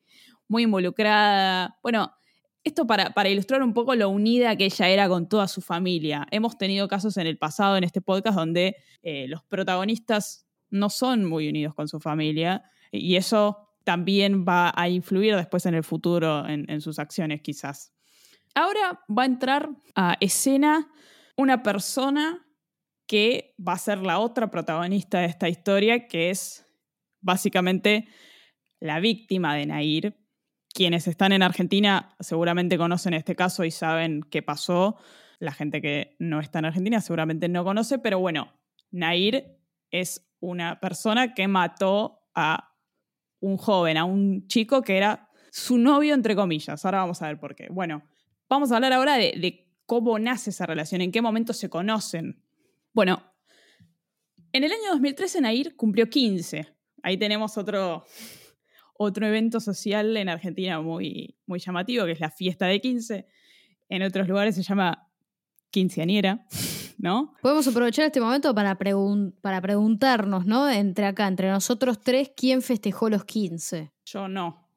muy 0.50 0.64
involucrada. 0.64 1.80
Bueno, 1.82 2.12
esto 2.66 2.86
para, 2.86 3.30
ilustrar 3.30 3.64
un 3.64 3.74
poco 3.74 3.96
lo 3.96 4.10
unida 4.10 4.58
que 4.58 4.66
ella 4.66 4.90
era 4.90 5.08
con 5.08 5.30
toda 5.30 5.48
su 5.48 5.62
familia. 5.62 6.28
Hemos 6.32 6.58
tenido 6.58 6.90
casos 6.90 7.16
en 7.16 7.28
el 7.28 7.38
pasado 7.38 7.78
en 7.78 7.86
este 7.86 8.02
podcast 8.02 8.38
donde 8.38 8.76
eh, 9.04 9.28
los 9.30 9.42
protagonistas 9.46 10.48
no 10.70 10.90
son 10.90 11.24
muy 11.24 11.48
unidos 11.48 11.76
con 11.76 11.88
su 11.88 12.02
familia 12.02 12.64
y 12.92 13.16
eso 13.16 13.63
también 13.84 14.46
va 14.48 14.74
a 14.76 14.90
influir 14.90 15.36
después 15.36 15.66
en 15.66 15.76
el 15.76 15.84
futuro 15.84 16.48
en, 16.48 16.82
sus 16.82 17.00
acciones 17.00 17.42
quizás. 17.42 17.94
Ahora 18.56 19.04
va 19.10 19.24
a 19.24 19.28
entrar 19.28 19.70
a 19.96 20.16
escena 20.20 20.92
una 21.36 21.64
persona 21.64 22.46
que 23.08 23.56
va 23.60 23.74
a 23.74 23.78
ser 23.78 24.00
la 24.00 24.20
otra 24.20 24.50
protagonista 24.50 25.20
de 25.20 25.26
esta 25.26 25.50
historia, 25.50 26.08
que 26.08 26.30
es 26.30 26.66
básicamente 27.22 28.08
la 28.80 29.00
víctima 29.00 29.56
de 29.56 29.66
Nair. 29.66 30.20
Quienes 30.74 31.08
están 31.08 31.32
en 31.34 31.44
Argentina 31.44 32.16
seguramente 32.20 32.78
conocen 32.78 33.14
este 33.14 33.36
caso 33.36 33.64
y 33.66 33.72
saben 33.72 34.22
qué 34.30 34.42
pasó. 34.42 34.98
La 35.40 35.52
gente 35.52 35.82
que 35.82 36.16
no 36.20 36.40
está 36.40 36.60
en 36.60 36.66
Argentina 36.66 37.02
seguramente 37.02 37.50
no 37.50 37.64
conoce, 37.64 38.00
pero 38.00 38.20
bueno, 38.20 38.54
Nair 38.92 39.60
es 39.92 40.30
una 40.40 40.80
persona 40.80 41.34
que 41.34 41.48
mató 41.48 42.22
a 42.36 42.73
un 43.44 43.58
joven, 43.58 43.98
a 43.98 44.06
un 44.06 44.48
chico 44.48 44.82
que 44.82 44.96
era 44.96 45.30
su 45.52 45.78
novio, 45.78 46.14
entre 46.14 46.34
comillas. 46.34 46.84
Ahora 46.86 47.00
vamos 47.00 47.22
a 47.22 47.28
ver 47.28 47.40
por 47.40 47.56
qué. 47.56 47.68
Bueno, 47.70 48.04
vamos 48.48 48.72
a 48.72 48.76
hablar 48.76 48.94
ahora 48.94 49.18
de, 49.18 49.68
cómo 49.86 50.18
nace 50.18 50.50
esa 50.50 50.66
relación, 50.66 51.02
en 51.02 51.12
qué 51.12 51.22
momento 51.22 51.52
se 51.52 51.70
conocen. 51.70 52.42
Bueno, 52.94 53.22
en 54.54 54.64
el 54.64 54.72
año 54.72 54.92
2013 54.92 55.42
Nair 55.42 55.76
cumplió 55.76 56.10
15. 56.10 56.68
Ahí 57.04 57.18
tenemos 57.18 57.58
otro, 57.58 58.06
otro 58.94 59.28
evento 59.28 59.60
social 59.60 60.16
en 60.16 60.30
Argentina 60.30 60.80
muy, 60.80 61.36
muy 61.46 61.60
llamativo, 61.60 62.06
que 62.06 62.14
es 62.14 62.22
la 62.22 62.32
fiesta 62.32 62.68
de 62.68 62.80
15. 62.80 63.28
En 63.90 64.04
otros 64.04 64.26
lugares 64.30 64.56
se 64.56 64.64
llama 64.64 65.10
quinceañera, 65.70 66.48
¿no? 66.98 67.34
Podemos 67.42 67.68
aprovechar 67.68 68.06
este 68.06 68.22
momento 68.22 68.54
para, 68.54 68.78
pregun 68.78 69.36
para 69.42 69.62
preguntarnos, 69.62 70.46
¿no? 70.46 70.70
Entre 70.70 71.06
acá, 71.06 71.28
entre 71.28 71.50
nosotros 71.50 72.00
tres, 72.02 72.32
¿quién 72.36 72.62
festejó 72.62 73.10
los 73.10 73.26
15? 73.26 73.92
Yo 74.06 74.28
no. 74.28 74.68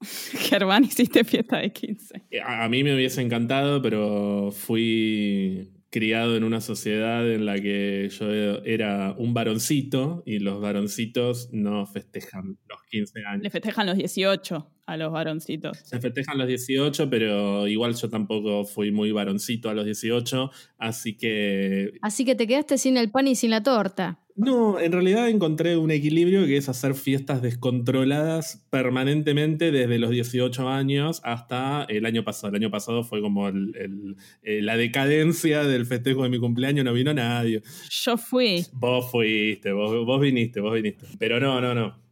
Germán, 0.00 0.84
hiciste 0.84 1.24
fiesta 1.24 1.58
de 1.58 1.72
15. 1.72 2.22
A, 2.44 2.64
a 2.64 2.68
mí 2.68 2.84
me 2.84 2.94
hubiese 2.94 3.22
encantado, 3.22 3.80
pero 3.82 4.50
fui 4.52 5.73
criado 5.94 6.36
en 6.36 6.42
una 6.42 6.60
sociedad 6.60 7.30
en 7.30 7.46
la 7.46 7.54
que 7.54 8.08
yo 8.10 8.26
era 8.64 9.14
un 9.16 9.32
varoncito 9.32 10.24
y 10.26 10.40
los 10.40 10.60
varoncitos 10.60 11.50
no 11.52 11.86
festejan 11.86 12.58
los 12.68 12.82
15 12.90 13.24
años. 13.24 13.44
Le 13.44 13.50
festejan 13.50 13.86
los 13.86 13.96
18 13.96 14.70
a 14.86 14.96
los 14.96 15.12
varoncitos. 15.12 15.78
Se 15.84 16.00
festejan 16.00 16.36
los 16.36 16.48
18, 16.48 17.08
pero 17.08 17.68
igual 17.68 17.94
yo 17.94 18.10
tampoco 18.10 18.64
fui 18.64 18.90
muy 18.90 19.12
varoncito 19.12 19.70
a 19.70 19.74
los 19.74 19.84
18, 19.84 20.50
así 20.78 21.16
que... 21.16 21.92
Así 22.02 22.24
que 22.24 22.34
te 22.34 22.48
quedaste 22.48 22.76
sin 22.76 22.96
el 22.96 23.12
pan 23.12 23.28
y 23.28 23.36
sin 23.36 23.50
la 23.50 23.62
torta. 23.62 24.18
No, 24.36 24.80
en 24.80 24.90
realidad 24.90 25.28
encontré 25.28 25.76
un 25.76 25.92
equilibrio 25.92 26.44
que 26.46 26.56
es 26.56 26.68
hacer 26.68 26.94
fiestas 26.94 27.40
descontroladas 27.40 28.66
permanentemente 28.68 29.70
desde 29.70 29.98
los 30.00 30.10
18 30.10 30.68
años 30.68 31.20
hasta 31.22 31.84
el 31.88 32.04
año 32.04 32.24
pasado. 32.24 32.48
El 32.48 32.62
año 32.62 32.70
pasado 32.70 33.04
fue 33.04 33.20
como 33.20 33.46
el, 33.46 33.76
el, 33.76 34.16
el, 34.42 34.66
la 34.66 34.76
decadencia 34.76 35.62
del 35.62 35.86
festejo 35.86 36.24
de 36.24 36.30
mi 36.30 36.40
cumpleaños, 36.40 36.84
no 36.84 36.92
vino 36.92 37.14
nadie. 37.14 37.62
Yo 37.90 38.16
fui. 38.16 38.66
Vos 38.72 39.08
fuiste, 39.08 39.70
vos, 39.70 40.04
vos 40.04 40.20
viniste, 40.20 40.60
vos 40.60 40.74
viniste. 40.74 41.06
Pero 41.18 41.38
no, 41.38 41.60
no, 41.60 41.72
no. 41.72 42.03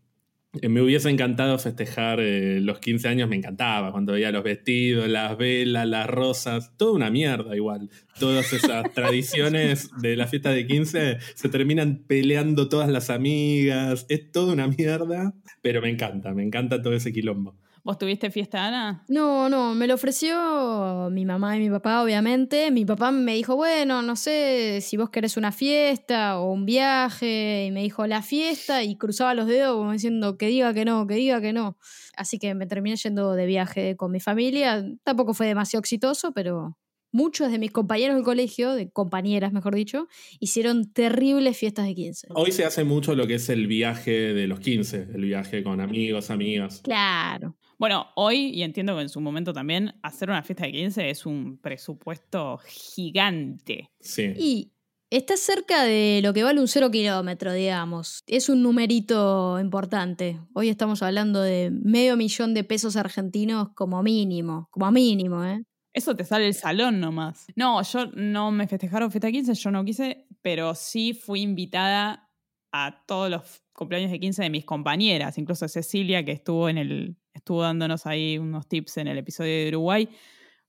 Me 0.61 0.83
hubiese 0.83 1.09
encantado 1.09 1.59
festejar 1.59 2.21
eh, 2.21 2.61
los 2.61 2.79
15 2.79 3.09
años, 3.09 3.27
me 3.27 3.37
encantaba 3.37 3.91
cuando 3.91 4.12
veía 4.12 4.31
los 4.31 4.45
vestidos, 4.45 5.09
las 5.09 5.38
velas, 5.38 5.87
las 5.87 6.07
rosas, 6.07 6.77
toda 6.77 6.93
una 6.93 7.11
mierda 7.11 7.57
igual. 7.57 7.88
Todas 8.19 8.53
esas 8.53 8.93
tradiciones 8.95 9.88
de 10.03 10.15
la 10.15 10.27
fiesta 10.27 10.51
de 10.51 10.67
15 10.67 11.19
se 11.35 11.49
terminan 11.49 12.05
peleando 12.07 12.69
todas 12.69 12.91
las 12.91 13.09
amigas, 13.09 14.05
es 14.11 14.31
toda 14.31 14.53
una 14.53 14.69
mierda, 14.69 15.33
pero 15.62 15.81
me 15.81 15.88
encanta, 15.88 16.35
me 16.35 16.43
encanta 16.43 16.83
todo 16.83 16.93
ese 16.93 17.15
quilombo. 17.15 17.57
¿Vos 17.85 17.99
tuviste 17.99 18.31
fiesta, 18.31 18.64
Ana? 18.64 19.05
No, 19.09 19.49
no, 19.49 19.75
me 19.75 19.88
lo 19.88 19.95
ofreció 19.95 21.09
mi 21.11 21.25
mamá 21.25 21.57
y 21.57 21.61
mi 21.61 21.68
papá, 21.68 22.01
obviamente. 22.01 22.71
Mi 22.71 22.85
papá 22.85 23.11
me 23.11 23.35
dijo, 23.35 23.57
bueno, 23.57 24.03
no 24.03 24.14
sé 24.14 24.81
si 24.81 24.97
vos 24.97 25.11
querés 25.11 25.37
una 25.37 25.51
fiesta 25.51 26.38
o 26.38 26.53
un 26.53 26.64
viaje. 26.64 27.66
Y 27.66 27.73
me 27.73 27.83
dijo, 27.83 28.07
la 28.07 28.23
fiesta, 28.23 28.85
y 28.85 28.97
cruzaba 28.97 29.35
los 29.35 29.49
dedos 29.49 29.77
como 29.77 29.90
diciendo, 29.90 30.38
que 30.38 30.47
diga 30.47 30.73
que 30.73 30.85
no, 30.85 31.09
que 31.09 31.14
diga 31.14 31.40
que 31.40 31.53
no. 31.53 31.77
Así 32.16 32.38
que 32.38 32.55
me 32.55 32.66
terminé 32.68 32.95
yendo 32.95 33.33
de 33.35 33.47
viaje 33.47 33.97
con 33.97 34.12
mi 34.12 34.21
familia. 34.21 34.85
Tampoco 35.03 35.35
fue 35.35 35.49
demasiado 35.49 35.81
exitoso, 35.81 36.31
pero 36.33 36.79
muchos 37.12 37.53
de 37.53 37.59
mis 37.59 37.70
compañeros 37.70 38.16
del 38.16 38.25
colegio, 38.25 38.72
de 38.72 38.90
compañeras 38.90 39.53
mejor 39.53 39.75
dicho, 39.75 40.09
hicieron 40.40 40.92
terribles 40.92 41.57
fiestas 41.57 41.87
de 41.87 41.94
15. 41.94 42.29
Hoy 42.35 42.53
se 42.53 42.64
hace 42.64 42.85
mucho 42.85 43.14
lo 43.14 43.27
que 43.27 43.35
es 43.35 43.48
el 43.48 43.66
viaje 43.66 44.33
de 44.33 44.46
los 44.46 44.61
15, 44.61 45.09
el 45.14 45.25
viaje 45.25 45.62
con 45.62 45.81
amigos, 45.81 46.31
amigas. 46.31 46.81
Claro. 46.83 47.57
Bueno, 47.79 48.07
hoy, 48.14 48.51
y 48.55 48.62
entiendo 48.62 48.94
que 48.96 49.03
en 49.03 49.09
su 49.09 49.20
momento 49.20 49.53
también, 49.53 49.94
hacer 50.03 50.31
una 50.31 50.42
fiesta 50.42 50.64
de 50.64 50.72
15 50.72 51.11
es 51.11 51.27
un 51.27 51.59
presupuesto 51.59 52.59
gigante. 52.64 53.90
Sí. 54.01 54.33
Y 54.38 54.72
está 55.11 55.37
cerca 55.37 55.83
de 55.83 56.20
lo 56.22 56.33
que 56.33 56.44
vale 56.44 56.61
un 56.61 56.68
cero 56.68 56.90
kilómetro, 56.90 57.53
digamos. 57.53 58.22
Es 58.27 58.48
un 58.48 58.62
numerito 58.62 59.59
importante. 59.61 60.40
Hoy 60.55 60.68
estamos 60.68 61.03
hablando 61.03 61.42
de 61.42 61.70
medio 61.72 62.16
millón 62.16 62.55
de 62.55 62.64
pesos 62.64 62.96
argentinos 62.96 63.70
como 63.75 64.03
mínimo, 64.03 64.68
como 64.70 64.90
mínimo, 64.92 65.44
¿eh? 65.44 65.64
Eso 65.92 66.16
te 66.16 66.24
sale 66.24 66.46
el 66.46 66.55
salón 66.55 67.00
nomás. 67.00 67.46
No, 67.55 67.83
yo 67.83 68.07
no 68.14 68.50
me 68.50 68.66
festejaron 68.66 69.11
fiesta 69.11 69.26
de 69.26 69.33
15, 69.33 69.55
yo 69.55 69.70
no 69.70 69.85
quise, 69.85 70.26
pero 70.40 70.74
sí 70.74 71.12
fui 71.12 71.42
invitada 71.42 72.31
a 72.72 73.05
todos 73.07 73.31
los 73.31 73.62
cumpleaños 73.74 74.11
de 74.11 74.18
15 74.18 74.42
de 74.42 74.50
mis 74.50 74.64
compañeras, 74.64 75.37
incluso 75.37 75.68
Cecilia, 75.68 76.24
que 76.24 76.33
estuvo 76.33 76.68
en 76.68 76.78
el, 76.78 77.16
estuvo 77.35 77.62
dándonos 77.62 78.07
ahí 78.07 78.38
unos 78.38 78.66
tips 78.68 78.98
en 78.98 79.09
el 79.09 79.18
episodio 79.18 79.52
de 79.52 79.68
Uruguay. 79.68 80.09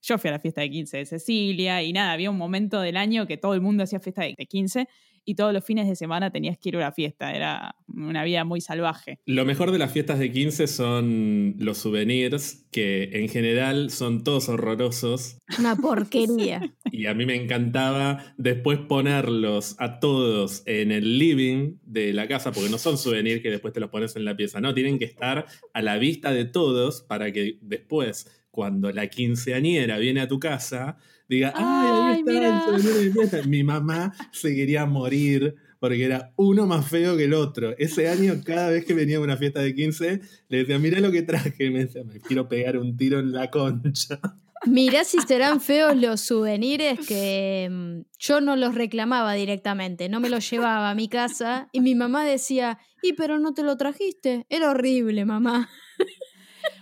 Yo 0.01 0.17
fui 0.17 0.27
a 0.27 0.33
la 0.33 0.39
fiesta 0.39 0.59
de 0.59 0.69
15 0.69 0.97
de 0.97 1.05
Cecilia 1.05 1.81
y 1.81 1.93
nada, 1.93 2.11
había 2.11 2.29
un 2.29 2.37
momento 2.37 2.81
del 2.81 2.97
año 2.97 3.25
que 3.25 3.37
todo 3.37 3.53
el 3.53 3.61
mundo 3.61 3.83
hacía 3.83 4.01
fiesta 4.01 4.23
de 4.23 4.35
15 4.35 4.87
y 5.25 5.35
todos 5.35 5.53
los 5.53 5.63
fines 5.63 5.87
de 5.87 5.95
semana 5.95 6.31
tenías 6.31 6.57
que 6.57 6.69
ir 6.69 6.75
a 6.75 6.79
una 6.79 6.91
fiesta. 6.91 7.33
Era 7.33 7.75
una 7.87 8.23
vida 8.23 8.43
muy 8.43 8.61
salvaje. 8.61 9.19
Lo 9.25 9.45
mejor 9.45 9.71
de 9.71 9.77
las 9.77 9.91
fiestas 9.91 10.19
de 10.19 10.31
15 10.31 10.67
son 10.67 11.55
los 11.59 11.77
souvenirs, 11.77 12.65
que 12.71 13.09
en 13.13 13.29
general 13.29 13.89
son 13.89 14.23
todos 14.23 14.49
horrorosos. 14.49 15.37
Una 15.59 15.75
porquería. 15.75 16.73
y 16.91 17.05
a 17.05 17.13
mí 17.13 17.25
me 17.25 17.35
encantaba 17.35 18.33
después 18.37 18.79
ponerlos 18.79 19.75
a 19.79 19.99
todos 19.99 20.63
en 20.65 20.91
el 20.91 21.17
living 21.17 21.77
de 21.83 22.13
la 22.13 22.27
casa, 22.27 22.51
porque 22.51 22.69
no 22.69 22.77
son 22.77 22.97
souvenirs 22.97 23.41
que 23.41 23.51
después 23.51 23.73
te 23.73 23.79
los 23.79 23.89
pones 23.89 24.15
en 24.15 24.25
la 24.25 24.35
pieza, 24.35 24.59
no, 24.61 24.73
tienen 24.73 24.99
que 24.99 25.05
estar 25.05 25.45
a 25.73 25.81
la 25.81 25.97
vista 25.97 26.31
de 26.31 26.45
todos 26.45 27.01
para 27.01 27.31
que 27.31 27.57
después, 27.61 28.45
cuando 28.51 28.91
la 28.91 29.07
quinceañera 29.07 29.97
viene 29.97 30.21
a 30.21 30.27
tu 30.27 30.39
casa, 30.39 30.97
diga, 31.27 31.53
ay, 31.55 31.89
ahí 31.89 32.19
está 32.19 32.47
el 32.47 32.81
souvenir 32.81 32.93
de 32.93 33.05
mi 33.05 33.11
fiesta. 33.11 33.43
Mi 33.43 33.63
mamá 33.63 34.13
se 34.31 34.53
quería 34.53 34.85
morir 34.85 35.55
porque 35.79 36.05
era 36.05 36.31
uno 36.37 36.65
más 36.65 36.87
feo 36.87 37.17
que 37.17 37.25
el 37.25 37.33
otro. 37.33 37.75
Ese 37.77 38.07
año, 38.07 38.35
cada 38.45 38.69
vez 38.69 38.85
que 38.85 38.93
venía 38.93 39.17
a 39.17 39.19
una 39.19 39.35
fiesta 39.35 39.61
de 39.61 39.75
15, 39.75 40.21
le 40.47 40.57
decía, 40.57 40.79
mirá 40.79 41.01
lo 41.01 41.11
que 41.11 41.23
traje. 41.23 41.65
Y 41.65 41.71
me 41.71 41.79
decía, 41.79 42.03
me 42.05 42.19
quiero 42.21 42.47
pegar 42.47 42.77
un 42.77 42.95
tiro 42.95 43.19
en 43.19 43.33
la 43.33 43.49
concha. 43.49 44.19
Mirá 44.65 45.03
si 45.03 45.19
serán 45.19 45.59
feos 45.59 45.97
los 45.97 46.21
souvenirs 46.21 47.05
que 47.05 47.67
mm, 47.69 48.01
yo 48.17 48.39
no 48.39 48.55
los 48.55 48.75
reclamaba 48.75 49.33
directamente, 49.33 50.07
no 50.07 50.21
me 50.21 50.29
los 50.29 50.49
llevaba 50.49 50.89
a 50.89 50.95
mi 50.95 51.09
casa 51.09 51.67
y 51.73 51.81
mi 51.81 51.95
mamá 51.95 52.23
decía, 52.23 52.79
y 53.01 53.11
pero 53.11 53.39
no 53.39 53.53
te 53.53 53.63
lo 53.63 53.75
trajiste, 53.75 54.45
era 54.47 54.71
horrible, 54.71 55.25
mamá. 55.25 55.69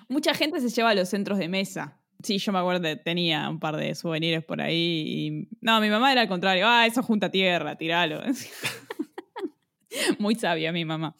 Mucha 0.09 0.35
gente 0.35 0.61
se 0.61 0.69
lleva 0.69 0.91
a 0.91 0.95
los 0.95 1.09
centros 1.09 1.39
de 1.39 1.49
mesa 1.49 2.00
Sí, 2.23 2.37
yo 2.37 2.51
me 2.51 2.59
acuerdo 2.59 2.81
que 2.81 2.95
tenía 2.95 3.49
un 3.49 3.59
par 3.59 3.77
de 3.77 3.95
souvenirs 3.95 4.43
por 4.43 4.61
ahí. 4.61 5.47
No, 5.61 5.79
mi 5.79 5.89
mamá 5.89 6.11
era 6.11 6.21
al 6.21 6.27
contrario. 6.27 6.65
Ah, 6.67 6.85
eso 6.85 7.01
junta 7.03 7.29
tierra, 7.29 7.75
tiralo. 7.75 8.21
Muy 10.19 10.35
sabia 10.35 10.71
mi 10.71 10.85
mamá. 10.85 11.15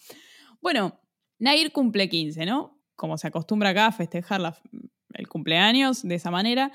Bueno, 0.62 1.00
Nair 1.40 1.72
cumple 1.72 2.10
15, 2.10 2.46
¿no? 2.46 2.80
Como 2.96 3.18
se 3.18 3.28
acostumbra 3.28 3.70
acá 3.70 3.88
a 3.88 3.92
festejar 3.92 4.42
el 5.14 5.28
cumpleaños 5.28 6.04
de 6.04 6.16
esa 6.16 6.32
manera. 6.32 6.72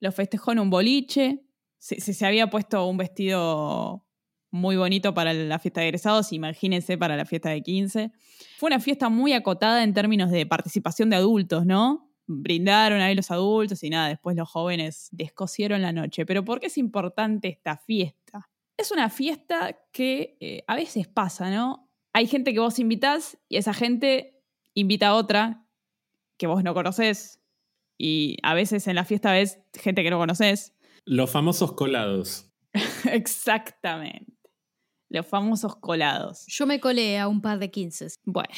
Lo 0.00 0.12
festejó 0.12 0.52
en 0.52 0.60
un 0.60 0.70
boliche. 0.70 1.44
Se, 1.78 2.00
se, 2.00 2.26
había 2.26 2.48
puesto 2.48 2.86
un 2.86 2.96
vestido 2.96 4.06
muy 4.50 4.76
bonito 4.76 5.12
para 5.12 5.34
la 5.34 5.58
fiesta 5.58 5.82
de 5.82 5.88
egresados, 5.88 6.32
imagínense 6.32 6.96
para 6.96 7.16
la 7.16 7.26
fiesta 7.26 7.50
de 7.50 7.62
15. 7.62 8.12
Fue 8.56 8.68
una 8.68 8.80
fiesta 8.80 9.08
muy 9.08 9.34
acotada 9.34 9.84
en 9.84 9.92
términos 9.92 10.30
de 10.30 10.46
participación 10.46 11.10
de 11.10 11.16
adultos, 11.16 11.66
¿no? 11.66 12.05
Brindaron 12.26 13.00
ahí 13.00 13.14
los 13.14 13.30
adultos 13.30 13.82
y 13.82 13.90
nada, 13.90 14.08
después 14.08 14.36
los 14.36 14.48
jóvenes 14.48 15.08
descosieron 15.12 15.82
la 15.82 15.92
noche. 15.92 16.26
Pero 16.26 16.44
¿por 16.44 16.60
qué 16.60 16.66
es 16.66 16.78
importante 16.78 17.48
esta 17.48 17.76
fiesta? 17.76 18.48
Es 18.76 18.90
una 18.90 19.08
fiesta 19.10 19.78
que 19.92 20.36
eh, 20.40 20.64
a 20.66 20.76
veces 20.76 21.08
pasa, 21.08 21.50
¿no? 21.50 21.86
hay 22.16 22.26
gente 22.26 22.54
que 22.54 22.60
vos 22.60 22.78
invitás 22.78 23.36
y 23.46 23.58
esa 23.58 23.74
gente 23.74 24.42
invita 24.72 25.08
a 25.08 25.14
otra 25.16 25.66
que 26.38 26.46
vos 26.46 26.64
no 26.64 26.72
conocés. 26.72 27.42
Y 27.98 28.38
a 28.42 28.54
veces 28.54 28.88
en 28.88 28.94
la 28.94 29.04
fiesta 29.04 29.32
ves 29.32 29.58
gente 29.74 30.02
que 30.02 30.08
no 30.08 30.16
conoces. 30.16 30.72
Los 31.04 31.30
famosos 31.30 31.74
colados. 31.74 32.50
Exactamente. 33.12 34.32
Los 35.10 35.26
famosos 35.26 35.76
colados. 35.76 36.46
Yo 36.46 36.66
me 36.66 36.80
colé 36.80 37.18
a 37.18 37.28
un 37.28 37.42
par 37.42 37.58
de 37.58 37.70
quince. 37.70 38.06
Bueno. 38.24 38.48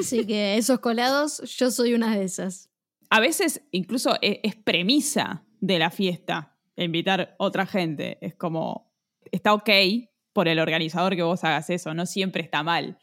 Así 0.00 0.26
que 0.26 0.56
esos 0.56 0.80
colados, 0.80 1.40
yo 1.56 1.70
soy 1.70 1.94
una 1.94 2.16
de 2.18 2.24
esas. 2.24 2.68
A 3.10 3.20
veces 3.20 3.62
incluso 3.70 4.16
e-, 4.22 4.40
es 4.42 4.56
premisa 4.56 5.44
de 5.60 5.78
la 5.78 5.90
fiesta 5.90 6.58
invitar 6.84 7.34
otra 7.38 7.66
gente. 7.66 8.18
Es 8.20 8.34
como, 8.34 8.92
está 9.30 9.54
ok, 9.54 9.70
por 10.32 10.48
el 10.48 10.60
organizador 10.60 11.16
que 11.16 11.22
vos 11.22 11.42
hagas 11.44 11.70
eso, 11.70 11.94
no 11.94 12.06
siempre 12.06 12.42
está 12.42 12.62
mal. 12.62 12.98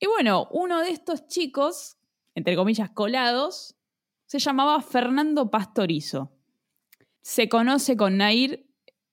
Y 0.00 0.06
bueno, 0.06 0.48
uno 0.50 0.80
de 0.80 0.90
estos 0.90 1.26
chicos, 1.28 1.98
entre 2.34 2.56
comillas 2.56 2.90
colados, 2.90 3.76
se 4.26 4.38
llamaba 4.38 4.80
Fernando 4.80 5.50
Pastorizo. 5.50 6.32
Se 7.20 7.48
conoce 7.48 7.96
con 7.96 8.16
Nair 8.16 8.66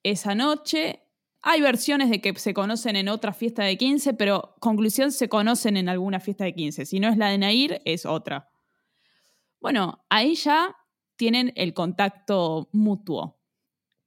esa 0.03 0.33
noche. 0.33 1.03
Hay 1.41 1.61
versiones 1.61 2.09
de 2.09 2.21
que 2.21 2.33
se 2.35 2.53
conocen 2.53 2.95
en 2.95 3.09
otra 3.09 3.33
fiesta 3.33 3.63
de 3.63 3.77
15, 3.77 4.13
pero 4.13 4.55
conclusión 4.59 5.11
se 5.11 5.29
conocen 5.29 5.77
en 5.77 5.89
alguna 5.89 6.19
fiesta 6.19 6.45
de 6.45 6.55
15. 6.55 6.85
Si 6.85 6.99
no 6.99 7.09
es 7.09 7.17
la 7.17 7.29
de 7.29 7.37
Nair, 7.37 7.81
es 7.85 8.05
otra. 8.05 8.49
Bueno, 9.59 10.05
ahí 10.09 10.35
ya 10.35 10.75
tienen 11.15 11.51
el 11.55 11.73
contacto 11.73 12.69
mutuo. 12.71 13.39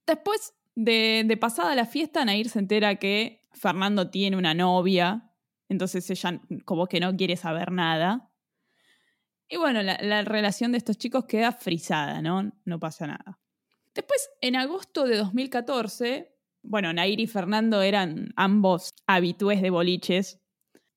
Después 0.07 0.55
de, 0.75 1.37
pasada 1.41 1.75
la 1.75 1.87
fiesta, 1.87 2.25
Nair 2.25 2.49
se 2.49 2.59
entera 2.59 2.97
que 2.97 3.47
Fernando 3.53 4.11
tiene 4.11 4.37
una 4.37 4.55
novia, 4.55 5.31
entonces 5.69 6.09
ella 6.11 6.41
como 6.65 6.87
que 6.87 7.01
no 7.01 7.15
quiere 7.17 7.37
saber 7.37 7.71
nada. 7.71 8.31
Y 9.49 9.59
bueno, 9.59 9.83
la, 9.83 10.23
relación 10.23 10.73
de 10.73 10.79
estos 10.79 10.97
chicos 10.97 11.27
queda 11.27 11.53
frisada, 11.53 12.23
¿no? 12.23 12.53
No 12.65 12.81
pasa 12.81 13.07
nada. 13.07 13.39
Después, 13.95 14.31
en 14.41 14.57
agosto 14.57 15.05
de 15.05 15.19
2014, 15.19 16.35
bueno, 16.63 16.95
Nair 16.95 17.21
y 17.21 17.27
Fernando 17.27 17.83
eran 17.83 18.33
ambos 18.37 18.95
habitués 19.07 19.61
de 19.61 19.69
boliches 19.69 20.42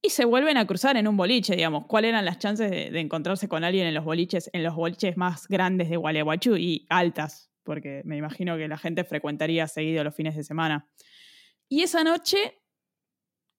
y 0.06 0.10
se 0.10 0.26
vuelven 0.26 0.58
a 0.58 0.68
cruzar 0.68 0.98
en 0.98 1.08
un 1.08 1.18
boliche, 1.18 1.56
digamos. 1.56 1.86
¿Cuáles 1.88 2.10
eran 2.10 2.26
las 2.26 2.40
chances 2.40 2.70
de, 2.70 3.00
encontrarse 3.00 3.48
con 3.48 3.64
alguien 3.64 3.88
en 3.88 3.94
los 3.94 4.06
boliches, 4.06 4.50
en 4.54 4.64
los 4.64 4.76
boliches 4.76 5.18
más 5.18 5.48
grandes 5.48 5.90
de 5.90 5.98
Gualeguaychú 5.98 6.58
y 6.58 6.86
altas? 6.90 7.52
Porque 7.64 8.02
me 8.06 8.18
imagino 8.18 8.58
que 8.58 8.68
la 8.68 8.78
gente 8.78 9.04
frecuentaría 9.04 9.68
seguido 9.68 10.04
los 10.04 10.16
fines 10.16 10.36
de 10.36 10.44
semana. 10.44 10.88
Y 11.68 11.82
esa 11.82 12.04
noche 12.04 12.62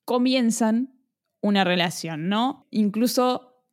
comienzan 0.04 0.96
una 1.40 1.64
relación, 1.64 2.28
¿no? 2.28 2.66
Incluso 2.70 3.64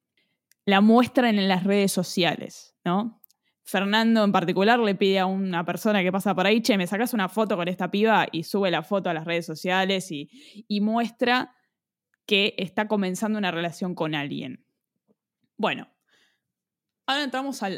la 0.66 0.82
muestran 0.82 1.38
en 1.38 1.48
las 1.48 1.64
redes 1.64 1.92
sociales, 1.92 2.76
¿no? 2.84 3.22
Fernando 3.66 4.24
en 4.24 4.32
particular 4.32 4.80
le 4.80 4.96
pide 4.96 5.20
a 5.20 5.26
una 5.26 5.66
persona 5.66 6.04
que 6.04 6.12
pasa 6.12 6.36
por 6.36 6.46
ahí, 6.46 6.62
che, 6.62 6.78
me 6.78 6.86
sacas 6.86 7.14
una 7.14 7.30
foto 7.30 7.56
con 7.56 7.68
esta 7.68 7.90
piba 7.90 8.28
y 8.32 8.44
sube 8.44 8.70
la 8.70 8.84
foto 8.84 9.10
a 9.10 9.14
las 9.14 9.26
redes 9.26 9.46
sociales 9.46 10.12
y, 10.12 10.30
muestra 10.82 11.56
que 12.26 12.56
está 12.58 12.88
comenzando 12.88 13.38
una 13.38 13.52
relación 13.52 13.96
con 13.96 14.16
alguien. 14.16 14.66
Bueno, 15.58 15.90
ahora 17.06 17.24
entramos 17.24 17.62
a 17.64 17.70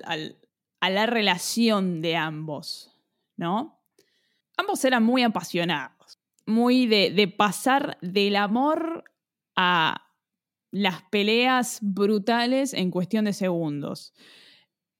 la 0.90 1.06
relación 1.06 2.02
de 2.02 2.16
ambos, 2.16 2.92
¿no? 3.38 3.84
Ambos 4.58 4.86
eran 4.86 5.04
muy 5.04 5.24
apasionados 5.24 5.96
muy 6.46 6.86
de, 6.88 7.28
pasar 7.28 7.98
del 8.02 8.36
amor 8.36 9.04
a 9.56 10.02
las 10.72 11.02
peleas 11.04 11.80
brutales 11.82 12.74
en 12.74 12.92
cuestión 12.92 13.26
de 13.26 13.34
segundos. 13.34 14.14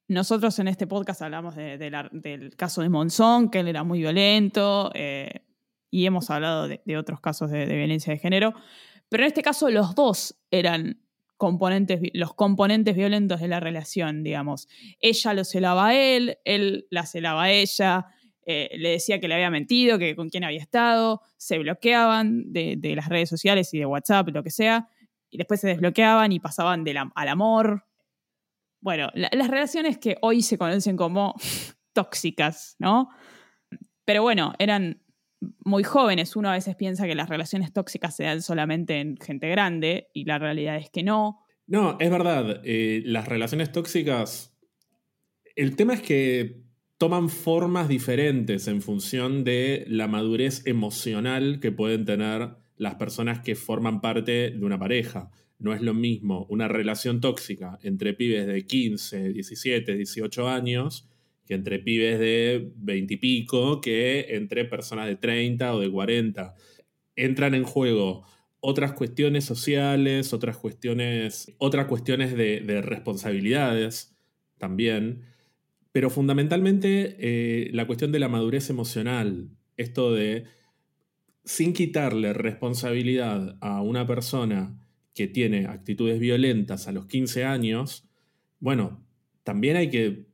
Nosotros 0.08 0.58
en 0.60 0.68
este 0.68 0.88
podcast 0.88 1.22
hablamos 1.22 1.56
del 1.56 2.56
caso 2.56 2.82
de 2.82 2.90
Monzón, 2.90 3.50
que 3.50 3.60
él 3.60 3.68
era 3.68 3.84
muy 3.84 4.00
violento, 4.00 4.92
eh, 4.94 5.46
y 5.90 6.06
hemos 6.06 6.30
hablado 6.30 6.68
de, 6.68 6.98
otros 6.98 7.20
casos 7.20 7.52
de, 7.52 7.66
violencia 7.66 8.14
de 8.14 8.20
género, 8.20 8.54
pero 9.10 9.24
en 9.24 9.28
este 9.28 9.42
caso 9.42 9.70
los 9.70 9.96
dos 9.96 10.38
eran 10.52 11.02
componentes, 11.38 12.00
los 12.14 12.34
componentes 12.34 12.96
violentos 12.96 13.42
de 13.42 13.48
la 13.48 13.60
relación, 13.60 14.24
digamos. 14.24 14.68
Ella 15.00 15.34
lo 15.34 15.44
celaba 15.44 15.88
a 15.88 15.96
él, 15.96 16.38
él 16.46 16.88
la 16.90 17.06
celaba 17.06 17.44
a 17.44 17.52
ella, 17.52 18.08
eh, 18.46 18.70
le 18.78 18.90
decía 18.90 19.20
que 19.20 19.28
le 19.28 19.36
había 19.36 19.50
mentido, 19.50 19.98
que 19.98 20.16
con 20.16 20.30
quién 20.30 20.44
había 20.44 20.62
estado, 20.62 21.22
se 21.38 21.58
bloqueaban 21.58 22.54
de, 22.54 22.94
las 22.96 23.10
redes 23.10 23.30
sociales 23.30 23.74
y 23.74 23.80
de 23.80 23.86
WhatsApp, 23.86 24.30
lo 24.30 24.44
que 24.44 24.52
sea, 24.52 24.88
y 25.30 25.38
después 25.38 25.60
se 25.60 25.68
desbloqueaban 25.68 26.32
y 26.32 26.40
pasaban 26.40 26.86
al 27.16 27.28
amor. 27.28 27.86
Bueno, 28.82 29.10
las 29.14 29.50
relaciones 29.50 29.98
que 29.98 30.18
hoy 30.22 30.44
se 30.44 30.58
conocen 30.58 30.96
como 30.96 31.34
tóxicas, 31.94 32.76
¿no? 32.78 33.10
Pero 34.06 34.22
bueno, 34.22 34.54
eran 34.60 35.02
muy 35.64 35.84
jóvenes. 35.84 36.36
Uno 36.36 36.50
a 36.50 36.54
veces 36.54 36.76
piensa 36.76 37.08
que 37.08 37.16
las 37.16 37.30
relaciones 37.30 37.74
tóxicas 37.74 38.16
se 38.16 38.24
dan 38.24 38.42
solamente 38.42 39.00
en 39.00 39.18
gente 39.18 39.50
grande 39.50 40.10
y 40.14 40.26
la 40.26 40.40
realidad 40.40 40.78
es 40.78 40.90
que 40.90 41.04
no. 41.04 41.40
No, 41.68 41.98
es 42.00 42.10
verdad. 42.10 42.62
Eh, 42.64 43.02
las 43.06 43.28
relaciones 43.28 43.72
tóxicas. 43.72 44.56
El 45.56 45.76
tema 45.76 45.94
es 45.94 46.02
que 46.02 46.64
toman 46.98 47.30
formas 47.30 47.88
diferentes 47.88 48.68
en 48.68 48.82
función 48.82 49.44
de 49.44 49.86
la 49.88 50.08
madurez 50.08 50.66
emocional 50.66 51.60
que 51.60 51.72
pueden 51.72 52.06
tener 52.06 52.56
las 52.78 52.96
personas 52.96 53.40
que 53.40 53.56
forman 53.56 54.02
parte 54.02 54.52
de 54.52 54.66
una 54.66 54.80
pareja. 54.80 55.32
No 55.58 55.74
es 55.74 55.82
lo 55.82 55.94
mismo 55.94 56.46
una 56.50 56.68
relación 56.68 57.22
tóxica 57.22 57.80
entre 57.82 58.14
pibes 58.14 58.48
de 58.48 58.66
15, 58.66 59.30
17, 59.30 59.96
18 59.96 60.50
años 60.50 61.10
que 61.46 61.54
entre 61.54 61.80
pibes 61.80 62.20
de 62.20 62.72
20 62.76 63.14
y 63.14 63.18
pico 63.18 63.82
que 63.82 64.28
entre 64.36 64.66
personas 64.66 65.08
de 65.08 65.16
30 65.16 65.76
o 65.76 65.80
de 65.80 65.92
40. 65.92 66.56
Entran 67.16 67.56
en 67.56 67.64
juego 67.64 68.26
otras 68.60 68.94
cuestiones 68.94 69.46
sociales, 69.46 70.34
otras 70.34 70.58
cuestiones, 70.58 71.54
otras 71.60 71.86
cuestiones 71.86 72.36
de, 72.36 72.62
de 72.62 72.82
responsabilidades 72.82 74.16
también 74.58 75.36
pero 75.96 76.10
fundamentalmente 76.10 77.16
eh, 77.20 77.70
la 77.72 77.88
cuestión 77.88 78.12
de 78.12 78.20
la 78.20 78.28
madurez 78.28 78.70
emocional, 78.70 79.48
esto 79.78 80.12
de, 80.12 80.44
sin 81.46 81.72
quitarle 81.72 82.34
responsabilidad 82.34 83.56
a 83.62 83.82
una 83.82 84.06
persona 84.06 84.78
que 85.14 85.30
tiene 85.30 85.68
actitudes 85.68 86.20
violentas 86.20 86.90
a 86.90 86.92
los 86.92 87.06
15 87.06 87.46
años, 87.46 88.10
bueno, 88.60 89.08
también 89.44 89.78
hay 89.78 89.90
que 89.90 90.26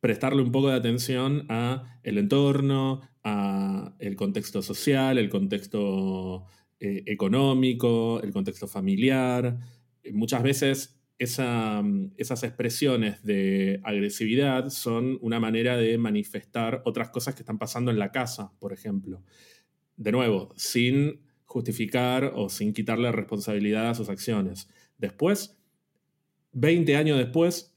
prestarle 0.00 0.42
un 0.42 0.52
poco 0.52 0.68
de 0.68 0.76
atención 0.76 1.46
a 1.48 1.98
el 2.02 2.18
entorno, 2.18 3.02
a 3.22 3.94
el 3.98 4.16
contexto 4.16 4.62
social, 4.62 5.18
el 5.18 5.28
contexto 5.28 6.44
eh, 6.78 7.02
económico, 7.06 8.20
el 8.22 8.32
contexto 8.32 8.66
familiar. 8.66 9.58
Muchas 10.12 10.42
veces 10.42 11.00
esas 11.18 12.42
expresiones 12.42 13.22
de 13.22 13.78
agresividad 13.84 14.70
son 14.70 15.18
una 15.20 15.38
manera 15.38 15.76
de 15.76 15.98
manifestar 15.98 16.80
otras 16.86 17.10
cosas 17.10 17.34
que 17.34 17.42
están 17.42 17.58
pasando 17.58 17.90
en 17.90 17.98
la 17.98 18.10
casa, 18.10 18.52
por 18.58 18.72
ejemplo. 18.72 19.22
De 19.98 20.12
nuevo, 20.12 20.54
sin 20.56 21.20
justificar 21.44 22.32
o 22.34 22.48
sin 22.48 22.72
quitarle 22.72 23.12
responsabilidad 23.12 23.90
a 23.90 23.94
sus 23.94 24.08
acciones. 24.08 24.70
Después, 24.96 25.58
20 26.52 26.96
años 26.96 27.18
después, 27.18 27.76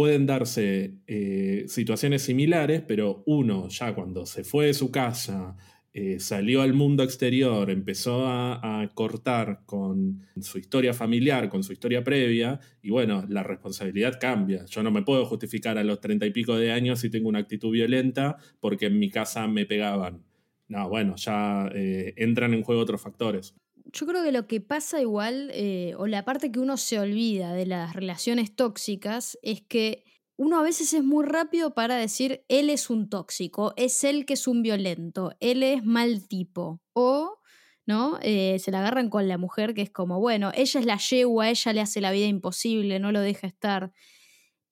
pueden 0.00 0.24
darse 0.24 0.94
eh, 1.06 1.64
situaciones 1.68 2.22
similares, 2.22 2.80
pero 2.80 3.22
uno 3.26 3.68
ya 3.68 3.94
cuando 3.94 4.24
se 4.24 4.44
fue 4.44 4.68
de 4.68 4.72
su 4.72 4.90
casa, 4.90 5.58
eh, 5.92 6.18
salió 6.20 6.62
al 6.62 6.72
mundo 6.72 7.02
exterior, 7.02 7.68
empezó 7.68 8.26
a, 8.26 8.88
cortar 8.94 9.60
con 9.66 10.22
su 10.40 10.56
historia 10.56 10.94
familiar, 10.94 11.50
con 11.50 11.62
su 11.62 11.74
historia 11.74 12.02
previa, 12.02 12.60
y 12.80 12.88
bueno, 12.88 13.26
la 13.28 13.42
responsabilidad 13.42 14.18
cambia. 14.18 14.64
Yo 14.64 14.82
no 14.82 14.90
me 14.90 15.02
puedo 15.02 15.26
justificar 15.26 15.76
a 15.76 15.84
los 15.84 16.00
treinta 16.00 16.24
y 16.24 16.30
pico 16.30 16.56
de 16.56 16.72
años 16.72 17.00
si 17.00 17.10
tengo 17.10 17.28
una 17.28 17.40
actitud 17.40 17.70
violenta 17.70 18.38
porque 18.58 18.86
en 18.86 18.98
mi 18.98 19.10
casa 19.10 19.46
me 19.48 19.66
pegaban. 19.66 20.24
No, 20.66 20.88
bueno, 20.88 21.16
ya 21.16 21.70
eh, 21.74 22.14
entran 22.16 22.54
en 22.54 22.62
juego 22.62 22.80
otros 22.80 23.02
factores. 23.02 23.54
Yo 23.92 24.06
creo 24.06 24.22
que 24.22 24.32
lo 24.32 24.46
que 24.46 24.60
pasa 24.60 25.00
igual, 25.00 25.50
eh, 25.52 25.94
o 25.98 26.06
la 26.06 26.24
parte 26.24 26.52
que 26.52 26.60
uno 26.60 26.76
se 26.76 27.00
olvida 27.00 27.52
de 27.54 27.66
las 27.66 27.94
relaciones 27.94 28.54
tóxicas, 28.54 29.38
es 29.42 29.62
que 29.62 30.04
uno 30.36 30.58
a 30.58 30.62
veces 30.62 30.94
es 30.94 31.02
muy 31.02 31.26
rápido 31.26 31.74
para 31.74 31.96
decir, 31.96 32.44
él 32.48 32.70
es 32.70 32.88
un 32.88 33.08
tóxico, 33.08 33.74
es 33.76 34.04
él 34.04 34.26
que 34.26 34.34
es 34.34 34.46
un 34.46 34.62
violento, 34.62 35.32
él 35.40 35.62
es 35.62 35.84
mal 35.84 36.28
tipo. 36.28 36.80
O, 36.94 37.38
¿no? 37.86 38.18
Eh, 38.22 38.58
se 38.60 38.70
la 38.70 38.78
agarran 38.80 39.10
con 39.10 39.28
la 39.28 39.38
mujer 39.38 39.74
que 39.74 39.82
es 39.82 39.90
como, 39.90 40.20
bueno, 40.20 40.52
ella 40.54 40.80
es 40.80 40.86
la 40.86 40.96
yegua, 40.98 41.50
ella 41.50 41.72
le 41.72 41.80
hace 41.80 42.00
la 42.00 42.12
vida 42.12 42.26
imposible, 42.26 43.00
no 43.00 43.12
lo 43.12 43.20
deja 43.20 43.46
estar. 43.48 43.92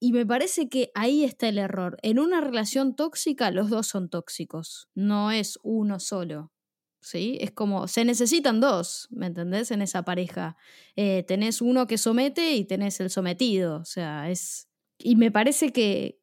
Y 0.00 0.12
me 0.12 0.24
parece 0.24 0.68
que 0.68 0.90
ahí 0.94 1.24
está 1.24 1.48
el 1.48 1.58
error. 1.58 1.98
En 2.02 2.18
una 2.20 2.40
relación 2.40 2.94
tóxica, 2.94 3.50
los 3.50 3.68
dos 3.68 3.88
son 3.88 4.08
tóxicos, 4.10 4.88
no 4.94 5.32
es 5.32 5.58
uno 5.62 5.98
solo. 6.00 6.52
¿Sí? 7.00 7.38
Es 7.40 7.52
como, 7.52 7.86
se 7.88 8.04
necesitan 8.04 8.60
dos, 8.60 9.06
¿me 9.10 9.26
entendés? 9.26 9.70
En 9.70 9.82
esa 9.82 10.02
pareja. 10.04 10.56
Eh, 10.96 11.24
tenés 11.26 11.62
uno 11.62 11.86
que 11.86 11.96
somete 11.96 12.54
y 12.54 12.64
tenés 12.64 12.98
el 13.00 13.10
sometido. 13.10 13.76
O 13.76 13.84
sea, 13.84 14.30
es, 14.30 14.68
y 14.98 15.16
me 15.16 15.30
parece 15.30 15.72
que, 15.72 16.20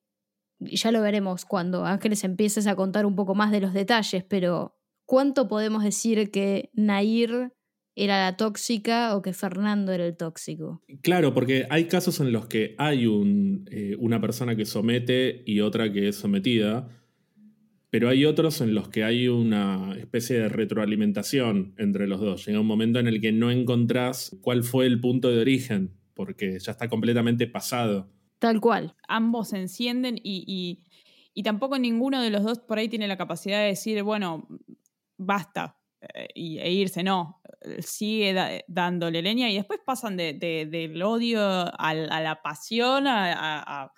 ya 0.60 0.92
lo 0.92 1.02
veremos 1.02 1.46
cuando 1.46 1.86
Ángeles 1.86 2.24
empieces 2.24 2.68
a 2.68 2.76
contar 2.76 3.06
un 3.06 3.16
poco 3.16 3.36
más 3.36 3.52
de 3.52 3.62
los 3.62 3.74
detalles, 3.74 4.24
pero 4.24 4.78
¿cuánto 5.06 5.48
podemos 5.48 5.84
decir 5.84 6.32
que 6.32 6.70
Nair 6.74 7.54
era 7.96 8.26
la 8.26 8.38
tóxica 8.38 9.16
o 9.16 9.22
que 9.22 9.34
Fernando 9.34 9.92
era 9.92 10.06
el 10.06 10.18
tóxico? 10.18 10.84
Claro, 11.02 11.34
porque 11.34 11.66
hay 11.70 11.86
casos 11.86 12.20
en 12.20 12.32
los 12.32 12.48
que 12.48 12.76
hay 12.78 13.06
un, 13.06 13.66
eh, 13.72 13.96
una 14.00 14.20
persona 14.20 14.56
que 14.56 14.66
somete 14.66 15.44
y 15.46 15.62
otra 15.62 15.92
que 15.92 16.10
es 16.10 16.16
sometida, 16.18 16.90
pero 17.96 18.10
hay 18.10 18.26
otros 18.26 18.60
en 18.60 18.76
los 18.76 18.90
que 18.90 19.06
hay 19.06 19.30
una 19.30 19.96
especie 19.98 20.38
de 20.38 20.50
retroalimentación 20.50 21.74
entre 21.78 22.08
los 22.08 22.20
dos. 22.20 22.46
Llega 22.46 22.60
un 22.60 22.68
momento 22.68 23.00
en 23.00 23.08
el 23.08 23.22
que 23.22 23.32
no 23.32 23.52
encontrás 23.52 24.36
cuál 24.42 24.66
fue 24.66 24.86
el 24.86 25.00
punto 25.00 25.30
de 25.30 25.40
origen, 25.40 25.98
porque 26.14 26.60
ya 26.60 26.74
está 26.74 26.90
completamente 26.90 27.48
pasado. 27.48 28.12
Tal 28.38 28.60
cual. 28.60 28.98
Ambos 29.08 29.48
se 29.52 29.60
encienden 29.60 30.20
y, 30.22 30.84
y, 31.34 31.44
tampoco 31.44 31.80
ninguno 31.80 32.22
de 32.22 32.32
los 32.32 32.44
dos 32.44 32.60
por 32.60 32.80
ahí 32.80 32.90
tiene 32.90 33.08
la 33.08 33.16
capacidad 33.16 33.62
de 33.62 33.68
decir, 33.68 34.04
bueno, 34.04 34.46
basta, 35.16 35.78
eh, 36.02 36.28
e 36.36 36.74
irse, 36.74 37.02
no, 37.02 37.40
sigue 37.80 38.66
dándole 38.68 39.22
leña 39.22 39.50
y 39.50 39.56
después 39.56 39.80
pasan 39.86 40.18
de, 40.18 40.34
del 40.34 41.02
odio 41.02 41.40
a, 41.42 41.94
la 41.94 42.42
pasión, 42.44 43.08
a, 43.08 43.90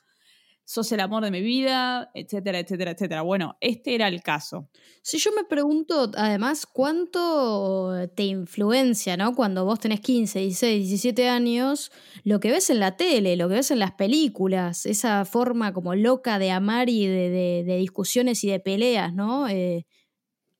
sos 0.67 0.91
el 0.91 0.99
amor 0.99 1.23
de 1.23 1.31
mi 1.31 1.39
vida, 1.39 2.11
etcétera, 2.13 2.59
etcétera, 2.59 2.91
etcétera. 2.91 3.21
Bueno, 3.21 3.55
este 3.61 3.95
era 3.95 4.09
el 4.09 4.21
caso. 4.21 4.69
Si 5.01 5.17
yo 5.17 5.31
me 5.31 5.45
pregunto, 5.45 6.11
además, 6.13 6.65
¿cuánto 6.65 7.93
te 8.15 8.23
influencia, 8.23 9.15
¿no? 9.15 9.33
Cuando 9.33 9.63
vos 9.63 9.79
tenés 9.79 10.01
15, 10.01 10.39
16, 10.39 10.89
17 10.89 11.29
años, 11.29 11.89
lo 12.25 12.41
que 12.41 12.51
ves 12.51 12.69
en 12.69 12.81
la 12.81 12.97
tele, 12.97 13.37
lo 13.37 13.47
que 13.47 13.55
ves 13.55 13.71
en 13.71 13.79
las 13.79 13.93
películas, 13.93 14.85
esa 14.85 15.23
forma 15.23 15.71
como 15.71 15.95
loca 15.95 16.37
de 16.37 16.51
amar 16.51 16.89
y 16.89 17.07
de, 17.07 17.77
discusiones 17.79 18.43
y 18.43 18.49
de 18.49 18.59
peleas, 18.59 19.13
¿no? 19.13 19.47
Eh, 19.47 19.85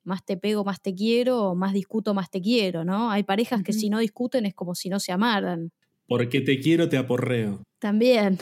más 0.05 0.23
te 0.23 0.37
pego, 0.37 0.63
más 0.63 0.81
te 0.81 0.95
quiero, 0.95 1.49
o 1.49 1.55
más 1.55 1.73
discuto, 1.73 2.13
más 2.13 2.31
te 2.31 2.39
quiero, 2.39 2.85
¿no? 2.85 3.11
Hay 3.11 3.23
parejas 3.23 3.61
que 3.61 3.73
si 3.73 3.89
no 3.89 3.99
discuten 3.99 4.45
es 4.45 4.53
como 4.53 4.73
si 4.73 4.87
no 4.87 5.01
se 5.01 5.11
amaran. 5.11 5.73
Porque 6.07 6.39
te 6.39 6.61
quiero, 6.61 6.87
te 6.87 6.95
aporreo. 6.95 7.61
También. 7.79 8.39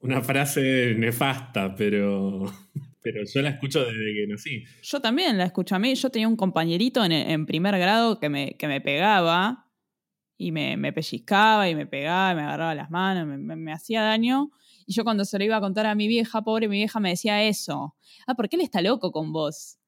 Una 0.00 0.20
frase 0.22 0.94
nefasta, 0.96 1.74
pero, 1.74 2.44
pero 3.02 3.22
yo 3.24 3.42
la 3.42 3.50
escucho 3.50 3.84
desde 3.84 4.14
que 4.14 4.26
nací. 4.28 4.64
Yo 4.82 5.00
también 5.00 5.38
la 5.38 5.44
escucho 5.44 5.74
a 5.74 5.78
mí. 5.78 5.94
Yo 5.94 6.10
tenía 6.10 6.28
un 6.28 6.36
compañerito 6.36 7.04
en, 7.04 7.46
primer 7.46 7.78
grado 7.78 8.20
que 8.20 8.28
me, 8.28 8.56
que 8.56 8.68
me 8.68 8.80
pegaba 8.80 9.66
y 10.36 10.52
me, 10.52 10.76
me, 10.76 10.92
pellizcaba 10.92 11.68
y 11.68 11.74
me 11.74 11.86
pegaba, 11.86 12.34
me 12.34 12.42
agarraba 12.42 12.74
las 12.74 12.90
manos, 12.90 13.26
me, 13.26 13.56
me, 13.56 13.72
hacía 13.72 14.02
daño. 14.02 14.50
Y 14.86 14.92
yo 14.92 15.02
cuando 15.02 15.24
se 15.24 15.38
lo 15.38 15.44
iba 15.44 15.56
a 15.56 15.60
contar 15.60 15.86
a 15.86 15.94
mi 15.94 16.08
vieja, 16.08 16.42
pobre 16.42 16.68
mi 16.68 16.76
vieja, 16.76 17.00
me 17.00 17.10
decía 17.10 17.42
eso. 17.42 17.96
Ah, 18.26 18.34
¿por 18.34 18.48
qué 18.48 18.56
él 18.56 18.62
está 18.62 18.82
loco 18.82 19.10
con 19.10 19.32
vos? 19.32 19.78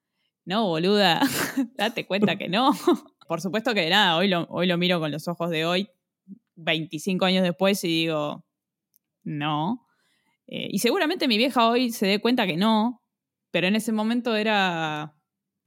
No, 0.45 0.67
boluda, 0.67 1.21
date 1.77 2.07
cuenta 2.07 2.37
que 2.37 2.49
no. 2.49 2.73
Por 3.29 3.43
supuesto 3.43 3.75
que 3.75 3.91
nada, 3.91 4.17
hoy 4.17 4.29
lo, 4.29 4.47
hoy 4.49 4.67
lo 4.67 4.79
miro 4.79 4.99
con 4.99 5.13
los 5.13 5.29
ojos 5.29 5.51
de 5.51 5.67
hoy, 5.67 5.91
25 6.57 7.27
años 7.27 7.43
después, 7.43 7.85
y 7.85 7.89
digo, 7.89 8.47
no. 9.23 9.87
Eh, 10.49 10.69
y 10.71 10.79
seguramente 10.79 11.29
mi 11.29 11.37
vieja 11.37 11.69
hoy 11.69 11.91
se 11.91 12.07
dé 12.07 12.21
cuenta 12.21 12.47
que 12.47 12.57
no, 12.57 13.03
pero 13.51 13.67
en 13.67 13.77
ese 13.77 13.93
momento 13.93 14.35
era 14.35 15.15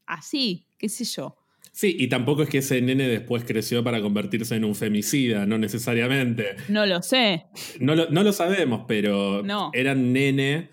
así, 0.06 0.68
qué 0.78 0.90
sé 0.90 1.06
yo. 1.06 1.38
Sí, 1.72 1.96
y 1.98 2.10
tampoco 2.10 2.44
es 2.44 2.50
que 2.50 2.58
ese 2.58 2.82
nene 2.82 3.08
después 3.08 3.46
creció 3.46 3.84
para 3.84 4.02
convertirse 4.02 4.56
en 4.56 4.66
un 4.66 4.76
femicida, 4.76 5.46
no 5.46 5.58
necesariamente. 5.58 6.56
No 6.68 6.86
lo 6.86 7.02
sé. 7.02 7.46
No 7.80 7.96
lo, 7.96 8.10
no 8.10 8.24
lo 8.24 8.34
sabemos, 8.34 8.84
pero 8.88 9.42
no. 9.44 9.72
era 9.74 9.96
nene 9.96 10.70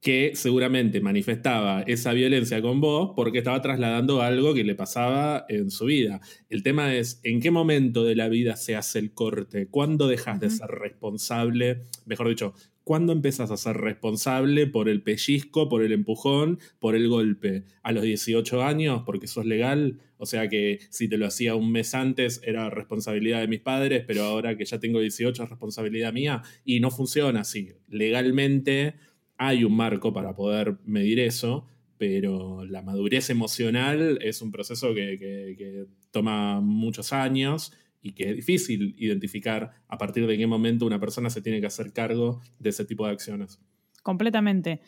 que 0.00 0.32
seguramente 0.34 1.00
manifestaba 1.00 1.80
esa 1.86 2.12
violencia 2.12 2.60
con 2.60 2.78
vos 2.78 3.12
porque 3.16 3.38
estaba 3.38 3.62
trasladando 3.62 4.20
algo 4.20 4.52
que 4.52 4.62
le 4.62 4.74
pasaba 4.74 5.46
en 5.48 5.70
su 5.70 5.86
vida. 5.86 6.20
El 6.50 6.62
tema 6.62 6.94
es, 6.94 7.20
¿en 7.22 7.40
qué 7.40 7.50
momento 7.50 8.04
de 8.04 8.14
la 8.14 8.28
vida 8.28 8.56
se 8.56 8.76
hace 8.76 8.98
el 8.98 9.14
corte? 9.14 9.68
¿Cuándo 9.68 10.06
dejas 10.06 10.40
de 10.40 10.50
ser 10.50 10.68
responsable? 10.68 11.84
Mejor 12.04 12.28
dicho, 12.28 12.52
¿cuándo 12.84 13.12
empezás 13.12 13.50
a 13.50 13.56
ser 13.56 13.78
responsable 13.78 14.66
por 14.66 14.88
el 14.88 15.02
pellizco, 15.02 15.68
por 15.68 15.82
el 15.82 15.92
empujón, 15.92 16.60
por 16.78 16.94
el 16.94 17.08
golpe? 17.08 17.64
¿A 17.82 17.92
los 17.92 18.04
18 18.04 18.62
años? 18.62 19.02
Porque 19.04 19.26
sos 19.26 19.46
legal. 19.46 19.98
O 20.18 20.26
sea 20.26 20.48
que 20.48 20.78
si 20.90 21.08
te 21.08 21.18
lo 21.18 21.26
hacía 21.26 21.54
un 21.54 21.72
mes 21.72 21.94
antes 21.94 22.40
era 22.44 22.70
responsabilidad 22.70 23.40
de 23.40 23.48
mis 23.48 23.60
padres, 23.60 24.04
pero 24.06 24.22
ahora 24.24 24.56
que 24.56 24.64
ya 24.64 24.78
tengo 24.78 25.00
18 25.00 25.42
es 25.42 25.50
responsabilidad 25.50 26.12
mía. 26.12 26.42
Y 26.64 26.80
no 26.80 26.90
funciona 26.90 27.40
así. 27.40 27.70
Legalmente 27.88 28.94
hay 29.36 29.64
un 29.64 29.74
marco 29.74 30.12
para 30.12 30.36
poder 30.36 30.76
medir 30.84 31.18
eso, 31.18 31.66
pero 31.98 32.64
la 32.64 32.82
madurez 32.82 33.30
emocional 33.30 34.18
es 34.22 34.42
un 34.42 34.50
proceso 34.50 34.94
que, 34.94 35.86
toma 36.10 36.60
muchos 36.60 37.12
años 37.12 37.72
y 38.04 38.12
que 38.12 38.28
es 38.28 38.36
difícil 38.36 38.94
identificar 38.98 39.82
a 39.88 39.96
partir 39.96 40.26
de 40.26 40.36
qué 40.36 40.46
momento 40.46 40.84
una 40.84 41.00
persona 41.00 41.30
se 41.30 41.40
tiene 41.40 41.58
que 41.62 41.66
hacer 41.66 41.90
cargo 41.94 42.42
de 42.58 42.68
ese 42.68 42.84
tipo 42.84 43.06
de 43.06 43.12
acciones. 43.12 43.58
Completamente. 44.02 44.82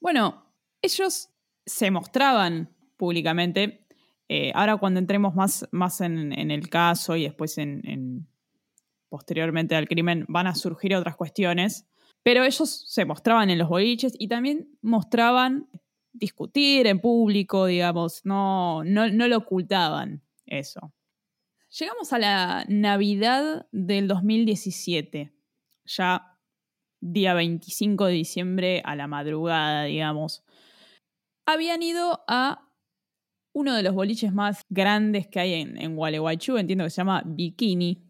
Bueno, 0.00 0.46
ellos 0.80 1.28
se 1.66 1.90
mostraban 1.90 2.74
públicamente. 2.96 3.86
Eh, 4.30 4.52
ahora 4.54 4.78
cuando 4.78 4.98
entremos 4.98 5.34
más, 5.34 5.68
más 5.70 6.00
en, 6.00 6.32
el 6.32 6.70
caso 6.70 7.14
y 7.14 7.24
después 7.24 7.58
en, 7.58 8.26
posteriormente 9.10 9.76
al 9.76 9.86
crimen 9.86 10.24
van 10.26 10.46
a 10.46 10.54
surgir 10.54 10.94
otras 10.94 11.14
cuestiones. 11.14 11.86
Pero 12.22 12.42
ellos 12.42 12.86
se 12.88 13.04
mostraban 13.04 13.50
en 13.50 13.58
los 13.58 13.68
boliches 13.68 14.14
y 14.18 14.28
también 14.28 14.70
mostraban 14.80 15.68
discutir 16.14 16.86
en 16.86 17.00
público, 17.00 17.66
digamos, 17.66 18.22
no, 18.24 18.82
no, 18.82 19.10
no 19.10 19.28
lo 19.28 19.36
ocultaban 19.36 20.22
eso. 20.46 20.94
Llegamos 21.78 22.14
a 22.14 22.18
la 22.18 22.64
Navidad 22.68 23.66
del 23.70 24.08
2017, 24.08 25.34
ya 25.84 26.38
día 27.02 27.34
25 27.34 28.06
de 28.06 28.12
diciembre 28.14 28.82
a 28.82 28.96
la 28.96 29.06
madrugada, 29.06 29.84
digamos. 29.84 30.42
Habían 31.44 31.82
ido 31.82 32.24
a 32.28 32.72
uno 33.52 33.74
de 33.74 33.82
los 33.82 33.94
boliches 33.94 34.32
más 34.32 34.62
grandes 34.70 35.28
que 35.28 35.38
hay 35.38 35.52
en, 35.52 35.96
Gualeguaychú, 35.96 36.56
entiendo 36.56 36.84
que 36.84 36.90
se 36.90 36.96
llama 36.96 37.22
Bikini. 37.26 38.08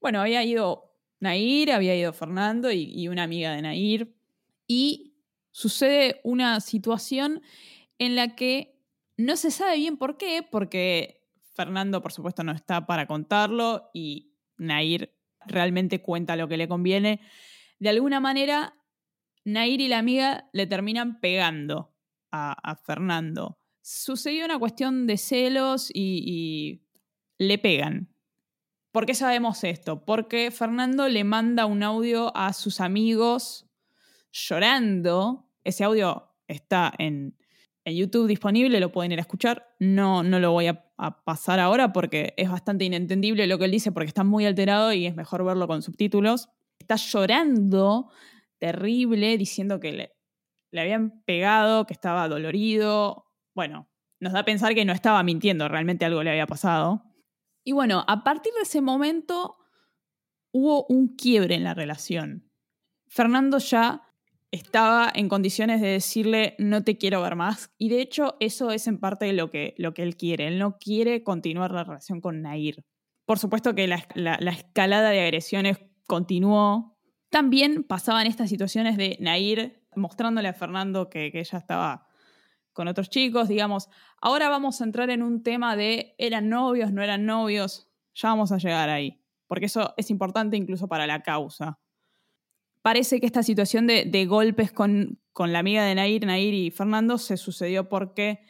Bueno, 0.00 0.20
había 0.20 0.42
ido 0.42 0.98
Nair, 1.20 1.70
había 1.70 1.94
ido 1.94 2.12
Fernando 2.12 2.72
y, 2.72 3.06
una 3.06 3.22
amiga 3.22 3.54
de 3.54 3.62
Nair. 3.62 4.12
Y 4.66 5.14
sucede 5.52 6.20
una 6.24 6.58
situación 6.58 7.42
en 7.98 8.16
la 8.16 8.34
que 8.34 8.76
no 9.16 9.36
se 9.36 9.52
sabe 9.52 9.76
bien 9.76 9.98
por 9.98 10.16
qué, 10.16 10.42
porque 10.42 11.23
Fernando, 11.54 12.02
por 12.02 12.12
supuesto, 12.12 12.42
no 12.44 12.52
está 12.52 12.86
para 12.86 13.06
contarlo 13.06 13.90
y 13.94 14.32
Nair 14.56 15.14
realmente 15.46 16.02
cuenta 16.02 16.36
lo 16.36 16.48
que 16.48 16.56
le 16.56 16.68
conviene. 16.68 17.20
De 17.78 17.88
alguna 17.88 18.20
manera, 18.20 18.74
Nair 19.44 19.80
y 19.80 19.88
la 19.88 19.98
amiga 19.98 20.48
le 20.52 20.66
terminan 20.66 21.20
pegando 21.20 21.94
a, 22.30 22.76
Fernando. 22.84 23.58
Sucedió 23.80 24.44
una 24.44 24.58
cuestión 24.58 25.06
de 25.06 25.18
celos 25.18 25.90
y 25.94 26.82
le 27.38 27.58
pegan. 27.58 28.14
¿Por 28.94 29.06
qué 29.06 29.14
sabemos 29.14 29.64
esto? 29.64 30.04
Porque 30.04 30.52
Fernando 30.52 31.08
le 31.08 31.24
manda 31.24 31.66
un 31.66 31.82
audio 31.82 32.30
a 32.36 32.52
sus 32.52 32.80
amigos 32.80 33.66
llorando. 34.30 35.50
Ese 35.64 35.82
audio 35.82 36.32
está 36.46 36.92
en, 36.98 37.36
en 37.84 37.96
YouTube 37.96 38.26
disponible, 38.26 38.80
lo 38.80 38.92
pueden 38.92 39.12
ir 39.12 39.18
a 39.18 39.22
escuchar. 39.22 39.68
No, 39.78 40.22
no 40.22 40.40
lo 40.40 40.52
voy 40.52 40.68
a, 40.68 40.80
pasar 41.24 41.58
ahora 41.58 41.92
porque 41.92 42.34
es 42.36 42.48
bastante 42.48 42.84
inentendible 42.84 43.48
lo 43.48 43.58
que 43.58 43.64
él 43.64 43.72
dice 43.72 43.90
porque 43.90 44.06
está 44.06 44.22
muy 44.22 44.46
alterado 44.46 44.92
y 44.92 45.06
es 45.06 45.16
mejor 45.16 45.44
verlo 45.44 45.66
con 45.66 45.82
subtítulos. 45.82 46.48
Está 46.78 46.94
llorando 46.94 48.10
terrible 48.58 49.36
diciendo 49.36 49.80
que 49.80 49.92
le, 49.92 50.12
le 50.70 50.80
habían 50.80 51.22
pegado, 51.24 51.84
que 51.84 51.92
estaba 51.92 52.28
dolorido. 52.28 53.26
Bueno, 53.56 53.90
nos 54.20 54.32
da 54.32 54.40
a 54.40 54.44
pensar 54.44 54.74
que 54.74 54.84
no 54.84 54.92
estaba 54.92 55.22
mintiendo, 55.24 55.68
realmente 55.68 56.04
algo 56.04 56.22
le 56.22 56.30
había 56.30 56.46
pasado. 56.46 57.02
Y 57.64 57.72
bueno, 57.72 58.04
a 58.06 58.22
partir 58.22 58.52
de 58.54 58.62
ese 58.62 58.80
momento 58.80 59.56
hubo 60.52 60.86
un 60.88 61.16
quiebre 61.16 61.56
en 61.56 61.64
la 61.64 61.74
relación. 61.74 62.50
Fernando 63.08 63.58
ya 63.58 64.13
estaba 64.54 65.10
en 65.12 65.28
condiciones 65.28 65.80
de 65.80 65.88
decirle 65.88 66.54
no 66.58 66.84
te 66.84 66.96
quiero 66.96 67.20
ver 67.20 67.34
más. 67.34 67.72
Y 67.76 67.88
de 67.88 68.00
hecho 68.00 68.36
eso 68.38 68.70
es 68.70 68.86
en 68.86 68.98
parte 68.98 69.32
lo 69.32 69.50
que, 69.50 69.74
lo 69.78 69.94
que 69.94 70.04
él 70.04 70.16
quiere. 70.16 70.46
Él 70.46 70.60
no 70.60 70.78
quiere 70.78 71.24
continuar 71.24 71.72
la 71.72 71.82
relación 71.82 72.20
con 72.20 72.40
Nair. 72.40 72.84
Por 73.26 73.40
supuesto 73.40 73.74
que 73.74 73.88
la, 73.88 74.06
la, 74.14 74.38
la 74.40 74.52
escalada 74.52 75.10
de 75.10 75.20
agresiones 75.20 75.78
continuó. 76.06 76.96
También 77.30 77.82
pasaban 77.82 78.28
estas 78.28 78.48
situaciones 78.48 78.96
de 78.96 79.16
Nair 79.18 79.82
mostrándole 79.96 80.46
a 80.46 80.54
Fernando 80.54 81.10
que, 81.10 81.32
que 81.32 81.40
ella 81.40 81.58
estaba 81.58 82.06
con 82.72 82.86
otros 82.86 83.10
chicos, 83.10 83.48
digamos. 83.48 83.88
Ahora 84.20 84.48
vamos 84.48 84.80
a 84.80 84.84
entrar 84.84 85.10
en 85.10 85.22
un 85.22 85.42
tema 85.42 85.74
de 85.74 86.14
eran 86.18 86.48
novios, 86.48 86.92
no 86.92 87.02
eran 87.02 87.26
novios. 87.26 87.90
Ya 88.14 88.28
vamos 88.28 88.52
a 88.52 88.58
llegar 88.58 88.88
ahí. 88.88 89.20
Porque 89.48 89.66
eso 89.66 89.94
es 89.96 90.10
importante 90.10 90.56
incluso 90.56 90.86
para 90.86 91.08
la 91.08 91.22
causa 91.22 91.80
parece 92.84 93.18
que 93.18 93.24
esta 93.24 93.42
situación 93.42 93.86
de, 93.86 94.26
golpes 94.26 94.70
con, 94.70 95.18
con, 95.32 95.54
la 95.54 95.60
amiga 95.60 95.86
de 95.86 95.94
Nair, 95.94 96.26
Nair 96.26 96.52
y 96.52 96.70
Fernando, 96.70 97.16
se 97.16 97.38
sucedió 97.38 97.88
porque 97.88 98.40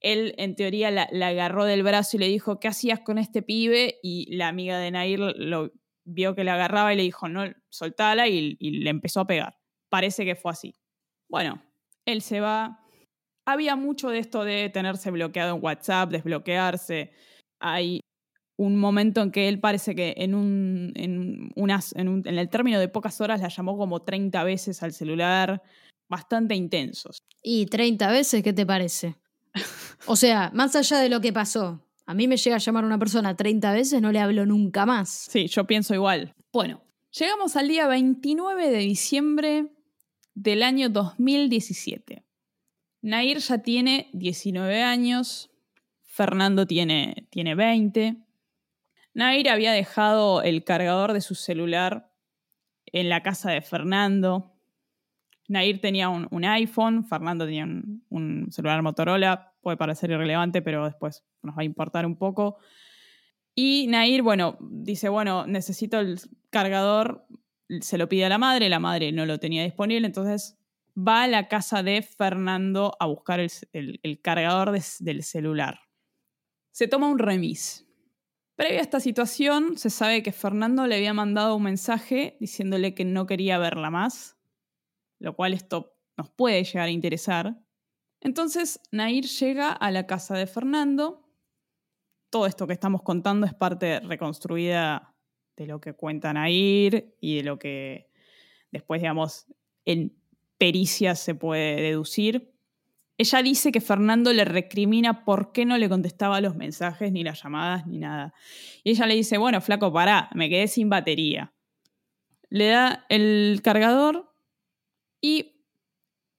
él 0.00 0.34
en 0.38 0.56
teoría 0.56 0.90
la, 0.90 1.08
la, 1.12 1.28
agarró 1.28 1.64
del 1.64 1.84
brazo 1.84 2.16
y 2.16 2.20
le 2.20 2.26
dijo, 2.26 2.58
¿qué 2.58 2.66
hacías 2.66 2.98
con 2.98 3.16
este 3.16 3.42
pibe? 3.42 4.00
Y 4.02 4.34
la 4.34 4.48
amiga 4.48 4.80
de 4.80 4.90
Nair 4.90 5.20
lo 5.20 5.70
vio 6.04 6.34
que 6.34 6.42
le 6.42 6.50
agarraba 6.50 6.92
y 6.92 6.96
le 6.96 7.04
dijo, 7.04 7.28
no, 7.28 7.44
soltala 7.70 8.26
y, 8.26 8.56
y 8.58 8.70
le 8.80 8.90
empezó 8.90 9.20
a 9.20 9.28
pegar. 9.28 9.56
Parece 9.88 10.24
que 10.24 10.34
fue 10.34 10.50
así. 10.50 10.74
Bueno, 11.28 11.62
él 12.06 12.22
se 12.22 12.40
va. 12.40 12.80
Había 13.46 13.76
mucho 13.76 14.10
de 14.10 14.18
esto 14.18 14.42
de 14.42 14.68
tenerse 14.68 15.12
bloqueado 15.12 15.54
en 15.54 15.64
WhatsApp, 15.64 16.10
desbloquearse. 16.10 17.12
Hay 17.60 18.00
un 18.56 18.76
momento 18.76 19.22
en 19.22 19.30
que 19.30 19.48
él 19.48 19.60
parece 19.60 19.94
que 19.94 20.14
en, 20.16 20.34
un, 20.34 20.92
en, 20.94 21.50
unas, 21.56 21.94
en, 21.94 22.08
un, 22.08 22.22
en, 22.26 22.38
el 22.38 22.48
término 22.48 22.80
de 22.80 22.88
pocas 22.88 23.20
horas 23.20 23.40
la 23.40 23.48
llamó 23.48 23.76
como 23.76 24.02
30 24.02 24.42
veces 24.44 24.82
al 24.82 24.92
celular, 24.92 25.62
bastante 26.08 26.54
intensos. 26.54 27.18
¿Y 27.42 27.66
30 27.66 28.10
veces 28.10 28.42
qué 28.42 28.52
te 28.52 28.64
parece? 28.64 29.16
o 30.06 30.16
sea, 30.16 30.50
más 30.54 30.74
allá 30.74 30.98
de 30.98 31.08
lo 31.08 31.20
que 31.20 31.32
pasó, 31.32 31.82
a 32.06 32.14
mí 32.14 32.28
me 32.28 32.36
llega 32.36 32.56
a 32.56 32.60
llamar 32.60 32.84
una 32.84 32.98
persona 32.98 33.36
30 33.36 33.72
veces, 33.72 34.00
no 34.00 34.12
le 34.12 34.20
hablo 34.20 34.46
nunca 34.46 34.86
más. 34.86 35.26
Sí, 35.30 35.48
yo 35.48 35.66
pienso 35.66 35.94
igual. 35.94 36.34
Bueno, 36.52 36.82
llegamos 37.10 37.56
al 37.56 37.68
día 37.68 37.86
29 37.88 38.70
de 38.70 38.78
diciembre 38.78 39.66
del 40.34 40.62
año 40.62 40.88
2017. 40.88 42.24
Nair 43.02 43.38
ya 43.38 43.58
tiene 43.58 44.08
19 44.12 44.82
años, 44.82 45.50
Fernando 46.04 46.66
tiene, 46.66 47.26
tiene 47.30 47.54
20. 47.54 48.25
Nair 49.16 49.48
había 49.48 49.72
dejado 49.72 50.42
el 50.42 50.62
cargador 50.62 51.14
de 51.14 51.22
su 51.22 51.34
celular 51.34 52.12
en 52.84 53.08
la 53.08 53.22
casa 53.22 53.50
de 53.50 53.62
Fernando. 53.62 54.52
Nair 55.48 55.80
tenía 55.80 56.10
un, 56.10 56.44
iPhone, 56.44 57.02
Fernando 57.02 57.46
tenía 57.46 57.64
un, 57.64 58.48
celular 58.50 58.82
Motorola, 58.82 59.54
puede 59.62 59.78
parecer 59.78 60.10
irrelevante, 60.10 60.60
pero 60.60 60.84
después 60.84 61.24
nos 61.42 61.56
va 61.56 61.62
a 61.62 61.64
importar 61.64 62.04
un 62.04 62.16
poco. 62.16 62.58
Y 63.54 63.86
Nair, 63.86 64.20
bueno, 64.20 64.58
dice, 64.60 65.08
bueno, 65.08 65.46
necesito 65.46 65.98
el 65.98 66.20
cargador, 66.50 67.26
se 67.80 67.96
lo 67.96 68.10
pide 68.10 68.26
a 68.26 68.28
la 68.28 68.36
madre, 68.36 68.68
la 68.68 68.80
madre 68.80 69.12
no 69.12 69.24
lo 69.24 69.40
tenía 69.40 69.64
disponible, 69.64 70.06
entonces 70.06 70.58
va 70.94 71.22
a 71.22 71.28
la 71.28 71.48
casa 71.48 71.82
de 71.82 72.02
Fernando 72.02 72.94
a 73.00 73.06
buscar 73.06 73.40
el, 73.40 74.20
cargador 74.20 74.72
de, 74.72 74.84
del 75.00 75.22
celular. 75.22 75.80
Se 76.70 76.86
toma 76.86 77.08
un 77.08 77.18
remis 77.18 77.85
Previo 78.56 78.78
a 78.78 78.82
esta 78.82 79.00
situación, 79.00 79.76
se 79.76 79.90
sabe 79.90 80.22
que 80.22 80.32
Fernando 80.32 80.86
le 80.86 80.96
había 80.96 81.12
mandado 81.12 81.56
un 81.56 81.62
mensaje 81.62 82.38
diciéndole 82.40 82.94
que 82.94 83.04
no 83.04 83.26
quería 83.26 83.58
verla 83.58 83.90
más, 83.90 84.38
lo 85.18 85.36
cual 85.36 85.52
esto 85.52 85.94
nos 86.16 86.30
puede 86.30 86.64
llegar 86.64 86.88
a 86.88 86.90
interesar. 86.90 87.60
Entonces, 88.22 88.80
Nair 88.90 89.26
llega 89.26 89.72
a 89.72 89.90
la 89.90 90.06
casa 90.06 90.38
de 90.38 90.46
Fernando. 90.46 91.28
Todo 92.30 92.46
esto 92.46 92.66
que 92.66 92.72
estamos 92.72 93.02
contando 93.02 93.46
es 93.46 93.52
parte 93.52 94.00
reconstruida 94.00 95.14
de 95.54 95.66
lo 95.66 95.78
que 95.78 95.92
cuenta 95.92 96.32
Nair 96.32 97.14
y 97.20 97.36
de 97.36 97.42
lo 97.42 97.58
que 97.58 98.10
después, 98.72 99.02
digamos, 99.02 99.46
en 99.84 100.16
pericia 100.56 101.14
se 101.14 101.34
puede 101.34 101.82
deducir. 101.82 102.55
Ella 103.18 103.42
dice 103.42 103.72
que 103.72 103.80
Fernando 103.80 104.32
le 104.32 104.44
recrimina 104.44 105.24
por 105.24 105.52
qué 105.52 105.64
no 105.64 105.78
le 105.78 105.88
contestaba 105.88 106.40
los 106.40 106.54
mensajes, 106.54 107.12
ni 107.12 107.24
las 107.24 107.42
llamadas, 107.42 107.86
ni 107.86 107.98
nada. 107.98 108.34
Y 108.84 108.90
ella 108.90 109.06
le 109.06 109.14
dice, 109.14 109.38
bueno, 109.38 109.60
flaco, 109.60 109.92
pará, 109.92 110.28
me 110.34 110.48
quedé 110.50 110.68
sin 110.68 110.90
batería. 110.90 111.52
Le 112.50 112.68
da 112.68 113.06
el 113.08 113.60
cargador 113.62 114.32
y 115.20 115.62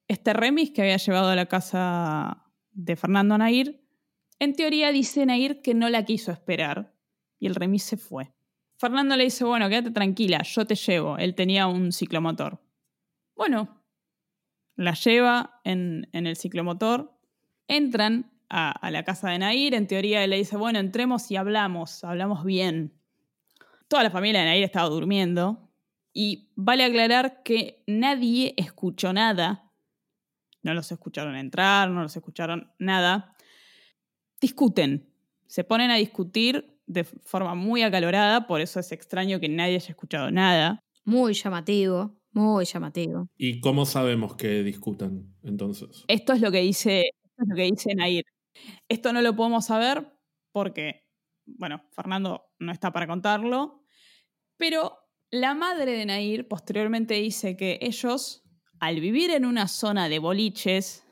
este 0.06 0.32
remis 0.32 0.70
que 0.70 0.82
había 0.82 0.96
llevado 0.96 1.28
a 1.28 1.36
la 1.36 1.46
casa 1.46 2.44
de 2.70 2.96
Fernando 2.96 3.36
Nair, 3.36 3.82
en 4.38 4.54
teoría 4.54 4.92
dice 4.92 5.26
Nair 5.26 5.60
que 5.62 5.74
no 5.74 5.88
la 5.88 6.04
quiso 6.04 6.30
esperar 6.30 6.94
y 7.38 7.46
el 7.46 7.54
remis 7.54 7.82
se 7.82 7.96
fue. 7.96 8.32
Fernando 8.78 9.16
le 9.16 9.24
dice, 9.24 9.44
bueno, 9.44 9.68
quédate 9.68 9.90
tranquila, 9.90 10.42
yo 10.42 10.64
te 10.64 10.76
llevo. 10.76 11.18
Él 11.18 11.34
tenía 11.34 11.66
un 11.66 11.92
ciclomotor. 11.92 12.60
Bueno, 13.34 13.77
la 14.78 14.94
lleva 14.94 15.60
en, 15.64 16.08
el 16.12 16.36
ciclomotor, 16.36 17.12
entran 17.66 18.30
a, 18.48 18.70
a, 18.70 18.90
la 18.92 19.04
casa 19.04 19.28
de 19.28 19.40
Nair, 19.40 19.74
en 19.74 19.88
teoría 19.88 20.22
él 20.22 20.30
le 20.30 20.36
dice, 20.36 20.56
bueno, 20.56 20.78
entremos 20.78 21.30
y 21.32 21.36
hablamos, 21.36 22.04
hablamos 22.04 22.44
bien. 22.44 22.94
Toda 23.88 24.04
la 24.04 24.10
familia 24.10 24.40
de 24.40 24.46
Nair 24.46 24.64
estaba 24.64 24.88
durmiendo 24.88 25.68
y 26.12 26.52
vale 26.54 26.84
aclarar 26.84 27.42
que 27.42 27.82
nadie 27.88 28.54
escuchó 28.56 29.12
nada, 29.12 29.70
no 30.62 30.74
los 30.74 30.92
escucharon 30.92 31.34
entrar, 31.34 31.90
no 31.90 32.02
los 32.02 32.16
escucharon 32.16 32.72
nada, 32.78 33.34
discuten, 34.40 35.12
se 35.48 35.64
ponen 35.64 35.90
a 35.90 35.96
discutir 35.96 36.78
de 36.86 37.02
forma 37.02 37.56
muy 37.56 37.82
acalorada, 37.82 38.46
por 38.46 38.60
eso 38.60 38.78
es 38.78 38.92
extraño 38.92 39.40
que 39.40 39.48
nadie 39.48 39.74
haya 39.74 39.90
escuchado 39.90 40.30
nada. 40.30 40.78
Muy 41.04 41.34
llamativo. 41.34 42.17
Muy 42.38 42.66
llamativo. 42.66 43.28
¿Y 43.36 43.58
cómo 43.58 43.84
sabemos 43.84 44.36
que 44.36 44.62
discutan 44.62 45.34
entonces? 45.42 46.04
Esto 46.06 46.34
es 46.34 46.40
lo 46.40 46.52
que 46.52 46.60
dice, 46.60 47.00
esto 47.00 47.42
es 47.42 47.48
lo 47.48 47.56
que 47.56 47.62
dice 47.62 47.94
Nair. 47.96 48.24
Esto 48.88 49.12
no 49.12 49.22
lo 49.22 49.34
podemos 49.34 49.66
saber 49.66 50.16
porque, 50.52 51.08
bueno, 51.46 51.82
Fernando 51.90 52.44
no 52.60 52.70
está 52.70 52.92
para 52.92 53.08
contarlo, 53.08 53.82
pero 54.56 54.98
la 55.32 55.54
madre 55.54 55.92
de 55.92 56.06
Nair 56.06 56.46
posteriormente 56.46 57.14
dice 57.14 57.56
que 57.56 57.80
ellos, 57.82 58.44
al 58.78 59.00
vivir 59.00 59.32
en 59.32 59.44
una 59.44 59.66
zona 59.66 60.08
de 60.08 60.20
boliches, 60.20 61.04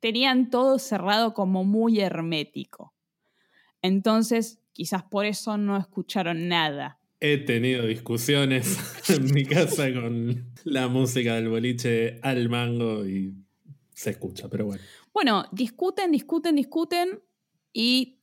tenían 0.00 0.48
todo 0.48 0.78
cerrado 0.78 1.34
como 1.34 1.64
muy 1.64 2.00
hermético. 2.00 2.94
Entonces, 3.82 4.62
quizás 4.72 5.02
por 5.02 5.26
eso 5.26 5.58
no 5.58 5.76
escucharon 5.76 6.48
nada. 6.48 6.98
He 7.24 7.38
tenido 7.38 7.86
discusiones 7.86 8.76
en 9.08 9.32
mi 9.32 9.44
casa 9.44 9.92
con 9.92 10.52
la 10.64 10.88
música 10.88 11.36
del 11.36 11.50
boliche 11.50 12.18
al 12.20 12.48
mango 12.48 13.06
y 13.06 13.32
se 13.94 14.10
escucha, 14.10 14.48
pero 14.48 14.66
bueno. 14.66 14.82
Bueno, 15.12 15.44
discuten, 15.52 16.10
discuten, 16.10 16.56
discuten 16.56 17.22
y 17.72 18.18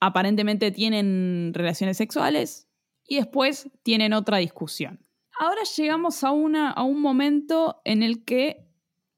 aparentemente 0.00 0.70
tienen 0.70 1.52
relaciones 1.52 1.98
sexuales 1.98 2.70
y 3.06 3.16
después 3.16 3.68
tienen 3.82 4.14
otra 4.14 4.38
discusión. 4.38 5.04
Ahora 5.38 5.60
llegamos 5.76 6.24
a, 6.24 6.30
una, 6.30 6.70
a 6.70 6.84
un 6.84 7.02
momento 7.02 7.82
en 7.84 8.02
el 8.02 8.24
que 8.24 8.66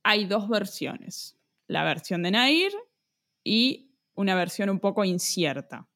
hay 0.02 0.24
dos 0.24 0.48
versiones. 0.48 1.38
La 1.68 1.84
versión 1.84 2.24
de 2.24 2.32
Nair 2.32 2.72
y 3.44 3.92
una 4.16 4.34
versión 4.34 4.70
un 4.70 4.80
poco 4.80 5.04
incierta. 5.04 5.88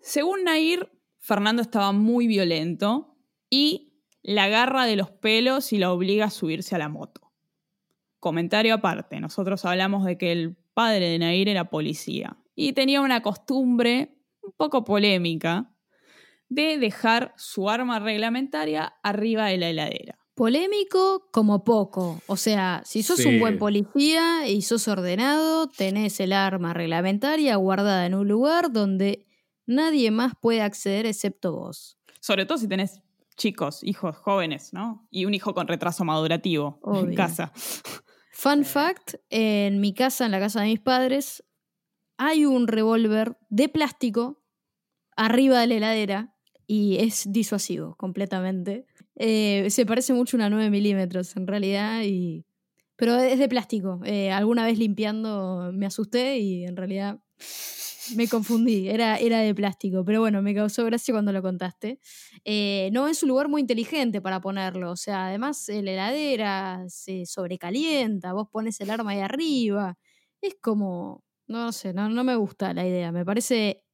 Según 0.00 0.44
Nair, 0.44 0.88
Fernando 1.28 1.60
estaba 1.60 1.92
muy 1.92 2.26
violento 2.26 3.14
y 3.50 3.92
la 4.22 4.44
agarra 4.44 4.86
de 4.86 4.96
los 4.96 5.10
pelos 5.10 5.74
y 5.74 5.78
la 5.78 5.92
obliga 5.92 6.24
a 6.24 6.30
subirse 6.30 6.74
a 6.74 6.78
la 6.78 6.88
moto. 6.88 7.20
Comentario 8.18 8.72
aparte, 8.72 9.20
nosotros 9.20 9.66
hablamos 9.66 10.06
de 10.06 10.16
que 10.16 10.32
el 10.32 10.56
padre 10.72 11.10
de 11.10 11.18
Nair 11.18 11.50
era 11.50 11.68
policía 11.68 12.38
y 12.54 12.72
tenía 12.72 13.02
una 13.02 13.20
costumbre 13.20 14.16
un 14.40 14.52
poco 14.56 14.84
polémica 14.84 15.70
de 16.48 16.78
dejar 16.78 17.34
su 17.36 17.68
arma 17.68 17.98
reglamentaria 17.98 18.94
arriba 19.02 19.48
de 19.48 19.58
la 19.58 19.68
heladera. 19.68 20.18
Polémico 20.34 21.28
como 21.30 21.62
poco. 21.62 22.22
O 22.26 22.38
sea, 22.38 22.80
si 22.86 23.02
sos 23.02 23.18
Sí. 23.18 23.28
un 23.28 23.38
buen 23.38 23.58
policía 23.58 24.48
y 24.48 24.62
sos 24.62 24.88
ordenado, 24.88 25.68
tenés 25.68 26.20
el 26.20 26.32
arma 26.32 26.72
reglamentaria 26.72 27.54
guardada 27.56 28.06
en 28.06 28.14
un 28.14 28.28
lugar 28.28 28.72
donde 28.72 29.27
nadie 29.68 30.10
más 30.10 30.32
puede 30.40 30.62
acceder 30.62 31.06
excepto 31.06 31.52
vos. 31.52 31.98
Sobre 32.20 32.46
todo 32.46 32.58
si 32.58 32.66
tenés 32.66 33.00
chicos, 33.36 33.84
hijos 33.84 34.16
jóvenes, 34.16 34.72
¿no? 34.72 35.06
Y 35.10 35.26
un 35.26 35.34
hijo 35.34 35.54
con 35.54 35.68
retraso 35.68 36.04
madurativo 36.04 36.80
en 36.92 37.14
casa. 37.14 37.52
Fun 38.32 38.64
fact, 38.64 39.14
en 39.30 39.80
mi 39.80 39.94
casa, 39.94 40.26
en 40.26 40.32
la 40.32 40.40
casa 40.40 40.62
de 40.62 40.66
mis 40.66 40.80
padres, 40.80 41.44
hay 42.16 42.46
un 42.46 42.66
revólver 42.66 43.38
de 43.48 43.68
plástico 43.68 44.42
arriba 45.16 45.60
de 45.60 45.66
la 45.68 45.74
heladera 45.76 46.34
y 46.66 46.96
es 46.96 47.30
disuasivo 47.30 47.94
completamente. 47.96 48.86
Eh, 49.16 49.68
se 49.70 49.86
parece 49.86 50.12
mucho 50.12 50.36
a 50.36 50.38
una 50.38 50.50
9 50.50 50.70
milímetros 50.70 51.36
en 51.36 51.46
realidad, 51.46 52.02
y... 52.04 52.44
pero 52.96 53.16
es 53.16 53.38
de 53.38 53.48
plástico. 53.48 54.00
Eh, 54.04 54.32
alguna 54.32 54.64
vez 54.64 54.78
limpiando 54.78 55.70
me 55.72 55.86
asusté 55.86 56.38
y 56.38 56.64
en 56.64 56.76
realidad 56.76 57.20
me 58.16 58.28
confundí, 58.28 58.88
era, 58.88 59.16
era 59.18 59.40
de 59.40 59.54
plástico, 59.54 60.04
pero 60.04 60.20
bueno, 60.20 60.42
me 60.42 60.54
causó 60.54 60.84
gracia 60.84 61.12
cuando 61.12 61.32
lo 61.32 61.42
contaste. 61.42 62.00
Eh, 62.44 62.90
no 62.92 63.08
es 63.08 63.22
un 63.22 63.30
lugar 63.30 63.48
muy 63.48 63.60
inteligente 63.62 64.20
para 64.20 64.40
ponerlo, 64.40 64.92
o 64.92 64.96
sea, 64.96 65.26
además 65.26 65.68
eh, 65.68 65.82
la 65.82 65.92
heladera 65.92 66.84
se 66.88 67.26
sobrecalienta, 67.26 68.32
vos 68.32 68.48
pones 68.50 68.80
el 68.80 68.90
arma 68.90 69.12
ahí 69.12 69.20
arriba, 69.20 69.98
es 70.40 70.56
como, 70.60 71.24
no 71.46 71.72
sé, 71.72 71.92
no, 71.92 72.08
no 72.08 72.24
me 72.24 72.36
gusta 72.36 72.72
la 72.74 72.86
idea, 72.86 73.12
me 73.12 73.24
parece 73.24 73.84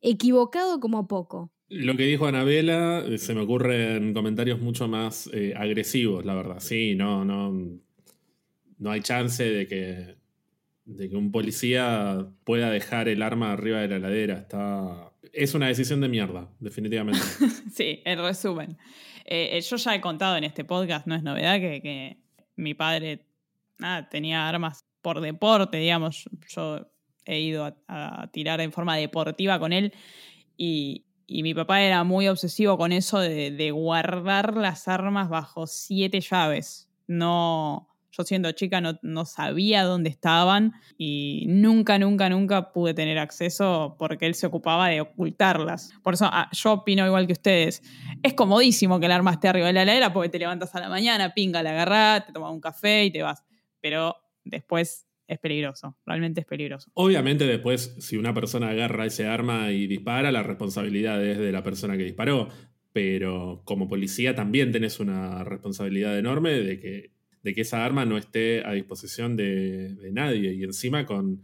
equivocado 0.00 0.80
como 0.80 1.06
poco. 1.08 1.52
Lo 1.68 1.96
que 1.96 2.04
dijo 2.04 2.26
Anabela, 2.26 3.04
eh, 3.06 3.18
se 3.18 3.34
me 3.34 3.42
ocurren 3.42 4.14
comentarios 4.14 4.60
mucho 4.60 4.88
más 4.88 5.30
agresivos, 5.56 6.24
la 6.24 6.34
verdad. 6.34 6.60
Sí, 6.60 6.94
no, 6.94 7.24
no. 7.24 7.80
No 8.78 8.92
hay 8.92 9.00
chance 9.00 9.42
de 9.42 9.66
que, 9.66 10.17
de 10.88 11.10
que 11.10 11.16
un 11.16 11.30
policía 11.30 12.26
pueda 12.44 12.70
dejar 12.70 13.08
el 13.08 13.22
arma 13.22 13.52
arriba 13.52 13.80
de 13.80 13.88
la 13.88 13.96
heladera. 13.96 14.38
Está. 14.38 15.12
Es 15.32 15.54
una 15.54 15.68
decisión 15.68 16.00
de 16.00 16.08
mierda, 16.08 16.48
definitivamente. 16.58 17.20
Sí, 17.72 18.02
en 18.04 18.18
resumen. 18.18 18.78
Eh, 19.24 19.50
eh, 19.52 19.60
yo 19.60 19.76
ya 19.76 19.94
he 19.94 20.00
contado 20.00 20.36
en 20.36 20.44
este 20.44 20.64
podcast, 20.64 21.06
no 21.06 21.14
es 21.14 21.22
novedad, 21.22 21.60
que, 21.60 21.80
que 21.82 22.16
mi 22.56 22.74
padre 22.74 23.26
tenía 24.10 24.48
armas 24.48 24.86
por 25.02 25.20
deporte, 25.20 25.76
digamos. 25.76 26.28
Yo 26.48 26.90
he 27.26 27.40
ido 27.40 27.76
a, 27.86 28.30
tirar 28.32 28.60
en 28.62 28.72
forma 28.72 28.96
deportiva 28.96 29.60
con 29.60 29.74
él 29.74 29.92
y, 30.56 31.04
y 31.26 31.42
mi 31.42 31.52
papá 31.54 31.82
era 31.82 32.02
muy 32.02 32.26
obsesivo 32.26 32.78
con 32.78 32.90
eso 32.90 33.20
de 33.20 33.70
guardar 33.70 34.56
las 34.56 34.88
armas 34.88 35.28
bajo 35.28 35.66
siete 35.66 36.20
llaves. 36.20 36.88
No, 37.06 37.88
yo 38.18 38.24
siendo 38.24 38.50
chica 38.52 38.80
no, 38.80 39.24
sabía 39.24 39.84
dónde 39.84 40.10
estaban 40.10 40.72
y 40.96 41.44
nunca, 41.48 41.98
nunca, 41.98 42.28
nunca 42.28 42.72
pude 42.72 42.94
tener 42.94 43.18
acceso 43.18 43.94
porque 43.98 44.26
él 44.26 44.34
se 44.34 44.46
ocupaba 44.46 44.88
de 44.88 45.00
ocultarlas. 45.00 45.92
Por 46.02 46.14
eso 46.14 46.28
ah, 46.30 46.48
yo 46.52 46.72
opino 46.72 47.06
igual 47.06 47.26
que 47.26 47.32
ustedes. 47.32 47.82
Es 48.22 48.34
comodísimo 48.34 48.98
que 48.98 49.06
el 49.06 49.12
arma 49.12 49.32
esté 49.32 49.48
arriba 49.48 49.68
de 49.68 49.72
la 49.72 49.82
heladera 49.82 50.12
porque 50.12 50.28
te 50.28 50.38
levantas 50.38 50.74
a 50.74 50.80
la 50.80 50.88
mañana, 50.88 51.32
pinga, 51.32 51.62
la 51.62 51.70
agarrás, 51.70 52.26
te 52.26 52.32
tomas 52.32 52.52
un 52.52 52.60
café 52.60 53.04
y 53.04 53.12
te 53.12 53.22
vas. 53.22 53.44
Pero 53.80 54.16
después 54.44 55.06
es 55.28 55.38
peligroso, 55.38 55.96
realmente 56.06 56.40
es 56.40 56.46
peligroso. 56.46 56.90
Obviamente, 56.94 57.44
después, 57.44 57.94
si 58.00 58.16
una 58.16 58.34
persona 58.34 58.70
agarra 58.70 59.06
ese 59.06 59.26
arma 59.26 59.70
y 59.70 59.86
dispara, 59.86 60.32
la 60.32 60.42
responsabilidad 60.42 61.24
es 61.24 61.38
de 61.38 61.52
la 61.52 61.62
persona 61.62 61.96
que 61.96 62.04
disparó. 62.04 62.48
Pero 62.92 63.62
como 63.64 63.86
policía 63.86 64.34
también 64.34 64.72
tenés 64.72 64.98
una 64.98 65.44
responsabilidad 65.44 66.18
enorme 66.18 66.50
de 66.52 66.80
que, 66.80 67.17
de 67.42 67.54
que 67.54 67.62
esa 67.62 67.84
arma 67.84 68.04
no 68.04 68.16
esté 68.16 68.64
a 68.66 68.72
disposición 68.72 69.36
de, 69.36 70.10
nadie. 70.12 70.54
Y 70.54 70.64
encima 70.64 71.06
con 71.06 71.42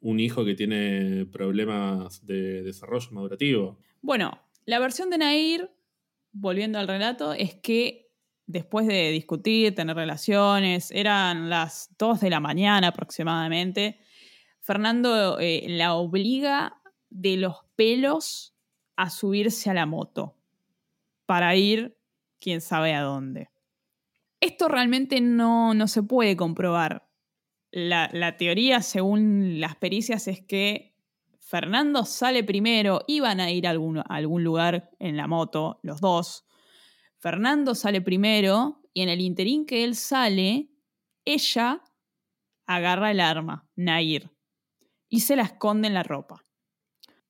un 0.00 0.20
hijo 0.20 0.44
que 0.44 0.54
tiene 0.54 1.26
problemas 1.26 2.24
de 2.26 2.62
desarrollo 2.62 3.10
madurativo. 3.12 3.78
Bueno, 4.02 4.40
la 4.64 4.78
versión 4.78 5.10
de 5.10 5.18
Nair, 5.18 5.70
volviendo 6.32 6.78
al 6.78 6.88
relato, 6.88 7.32
es 7.32 7.54
que 7.54 8.10
después 8.46 8.86
de 8.86 9.10
discutir, 9.10 9.74
tener 9.74 9.96
relaciones, 9.96 10.90
eran 10.90 11.50
las 11.50 11.90
2 11.98 12.20
de 12.20 12.30
la 12.30 12.40
mañana 12.40 12.88
aproximadamente, 12.88 13.98
Fernando 14.60 15.38
eh, 15.38 15.64
la 15.68 15.94
obliga 15.94 16.80
de 17.10 17.36
los 17.36 17.56
pelos 17.76 18.54
a 18.96 19.10
subirse 19.10 19.70
a 19.70 19.74
la 19.74 19.86
moto 19.86 20.36
para 21.24 21.54
ir 21.54 21.96
quién 22.40 22.60
sabe 22.60 22.94
a 22.94 23.02
dónde. 23.02 23.48
Esto 24.40 24.68
realmente 24.68 25.20
no, 25.20 25.74
no 25.74 25.88
se 25.88 26.02
puede 26.02 26.36
comprobar. 26.36 27.08
La, 27.70 28.08
la 28.12 28.36
teoría, 28.36 28.82
según 28.82 29.60
las 29.60 29.76
pericias, 29.76 30.28
es 30.28 30.40
que 30.40 30.96
Fernando 31.40 32.04
sale 32.04 32.42
primero, 32.42 33.02
iban 33.06 33.38
a 33.38 33.50
ir 33.50 33.66
a 33.66 33.70
algún, 33.70 33.98
a 33.98 34.02
algún 34.02 34.42
lugar 34.42 34.90
en 34.98 35.16
la 35.16 35.26
moto, 35.26 35.78
los 35.82 36.00
dos. 36.00 36.44
Fernando 37.18 37.74
sale 37.74 38.00
primero 38.00 38.82
y 38.92 39.02
en 39.02 39.08
el 39.08 39.20
interín 39.20 39.64
que 39.64 39.84
él 39.84 39.94
sale, 39.94 40.70
ella 41.24 41.82
agarra 42.66 43.10
el 43.10 43.20
arma, 43.20 43.68
Nair, 43.76 44.30
y 45.08 45.20
se 45.20 45.36
la 45.36 45.42
esconde 45.42 45.88
en 45.88 45.94
la 45.94 46.02
ropa. 46.02 46.44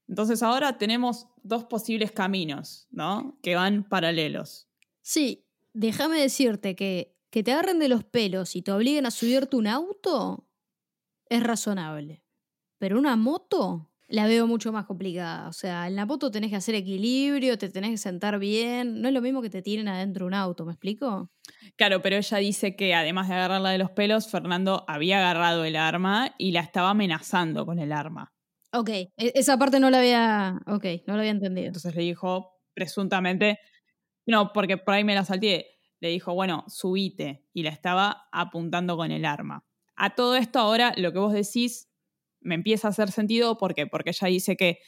Entonces 0.08 0.42
ahora 0.42 0.78
tenemos 0.78 1.26
dos 1.42 1.64
posibles 1.64 2.12
caminos, 2.12 2.86
¿no? 2.90 3.38
Que 3.42 3.54
van 3.54 3.88
paralelos. 3.88 4.68
Sí, 5.02 5.45
déjame 5.76 6.20
decirte 6.20 6.76
que 6.76 7.14
que 7.30 7.42
te 7.42 7.52
agarren 7.52 7.78
de 7.78 7.88
los 7.88 8.04
pelos 8.04 8.56
y 8.56 8.62
te 8.62 8.72
obliguen 8.72 9.04
a 9.04 9.10
subirte 9.10 9.56
un 9.56 9.66
auto 9.66 10.48
es 11.28 11.42
razonable. 11.42 12.24
Pero 12.78 12.98
una 12.98 13.16
moto 13.16 13.92
la 14.08 14.26
veo 14.26 14.46
mucho 14.46 14.72
más 14.72 14.86
complicada. 14.86 15.48
O 15.48 15.52
sea, 15.52 15.86
en 15.88 15.96
la 15.96 16.06
moto 16.06 16.30
tenés 16.30 16.50
que 16.50 16.56
hacer 16.56 16.74
equilibrio, 16.76 17.58
te 17.58 17.68
tenés 17.70 17.90
que 17.92 17.98
sentar 17.98 18.38
bien. 18.38 19.02
No 19.02 19.08
es 19.08 19.14
lo 19.14 19.22
mismo 19.22 19.42
que 19.42 19.50
te 19.50 19.62
tiren 19.62 19.88
adentro 19.88 20.24
de 20.26 20.28
un 20.28 20.34
auto, 20.34 20.64
¿me 20.66 20.72
explico? 20.72 21.30
Claro, 21.76 22.02
pero 22.02 22.16
ella 22.16 22.38
dice 22.38 22.76
que 22.76 22.94
además 22.94 23.28
de 23.28 23.34
agarrarla 23.34 23.70
de 23.70 23.78
los 23.78 23.90
pelos, 23.90 24.28
Fernando 24.30 24.84
había 24.88 25.18
agarrado 25.18 25.64
el 25.64 25.76
arma 25.76 26.34
y 26.38 26.52
la 26.52 26.60
estaba 26.60 26.90
amenazando 26.90 27.64
con 27.66 27.78
el 27.78 27.92
arma. 27.92 28.32
Ok, 28.72 28.88
e- 28.90 29.10
esa 29.16 29.58
parte 29.58 29.80
no 29.80 29.90
la 29.90 29.98
había. 29.98 30.60
Ok, 30.66 30.84
no 31.06 31.14
la 31.14 31.20
había 31.20 31.30
entendido. 31.32 31.68
Entonces 31.68 31.94
le 31.94 32.02
dijo, 32.02 32.60
presuntamente, 32.74 33.58
no, 34.26 34.52
porque 34.52 34.76
por 34.76 34.94
ahí 34.94 35.04
me 35.04 35.14
la 35.14 35.24
salté. 35.24 35.78
Le 36.00 36.08
dijo, 36.08 36.34
bueno, 36.34 36.64
subite. 36.68 37.46
Y 37.52 37.62
la 37.62 37.70
estaba 37.70 38.28
apuntando 38.32 38.96
con 38.96 39.10
el 39.10 39.24
arma. 39.24 39.64
A 39.94 40.14
todo 40.14 40.36
esto 40.36 40.58
ahora 40.58 40.92
lo 40.96 41.12
que 41.12 41.18
vos 41.18 41.32
decís 41.32 41.88
me 42.40 42.54
empieza 42.54 42.88
a 42.88 42.90
hacer 42.90 43.10
sentido. 43.10 43.56
¿Por 43.56 43.74
qué? 43.74 43.86
Porque 43.86 44.10
ella 44.10 44.28
dice 44.28 44.56
que 44.56 44.80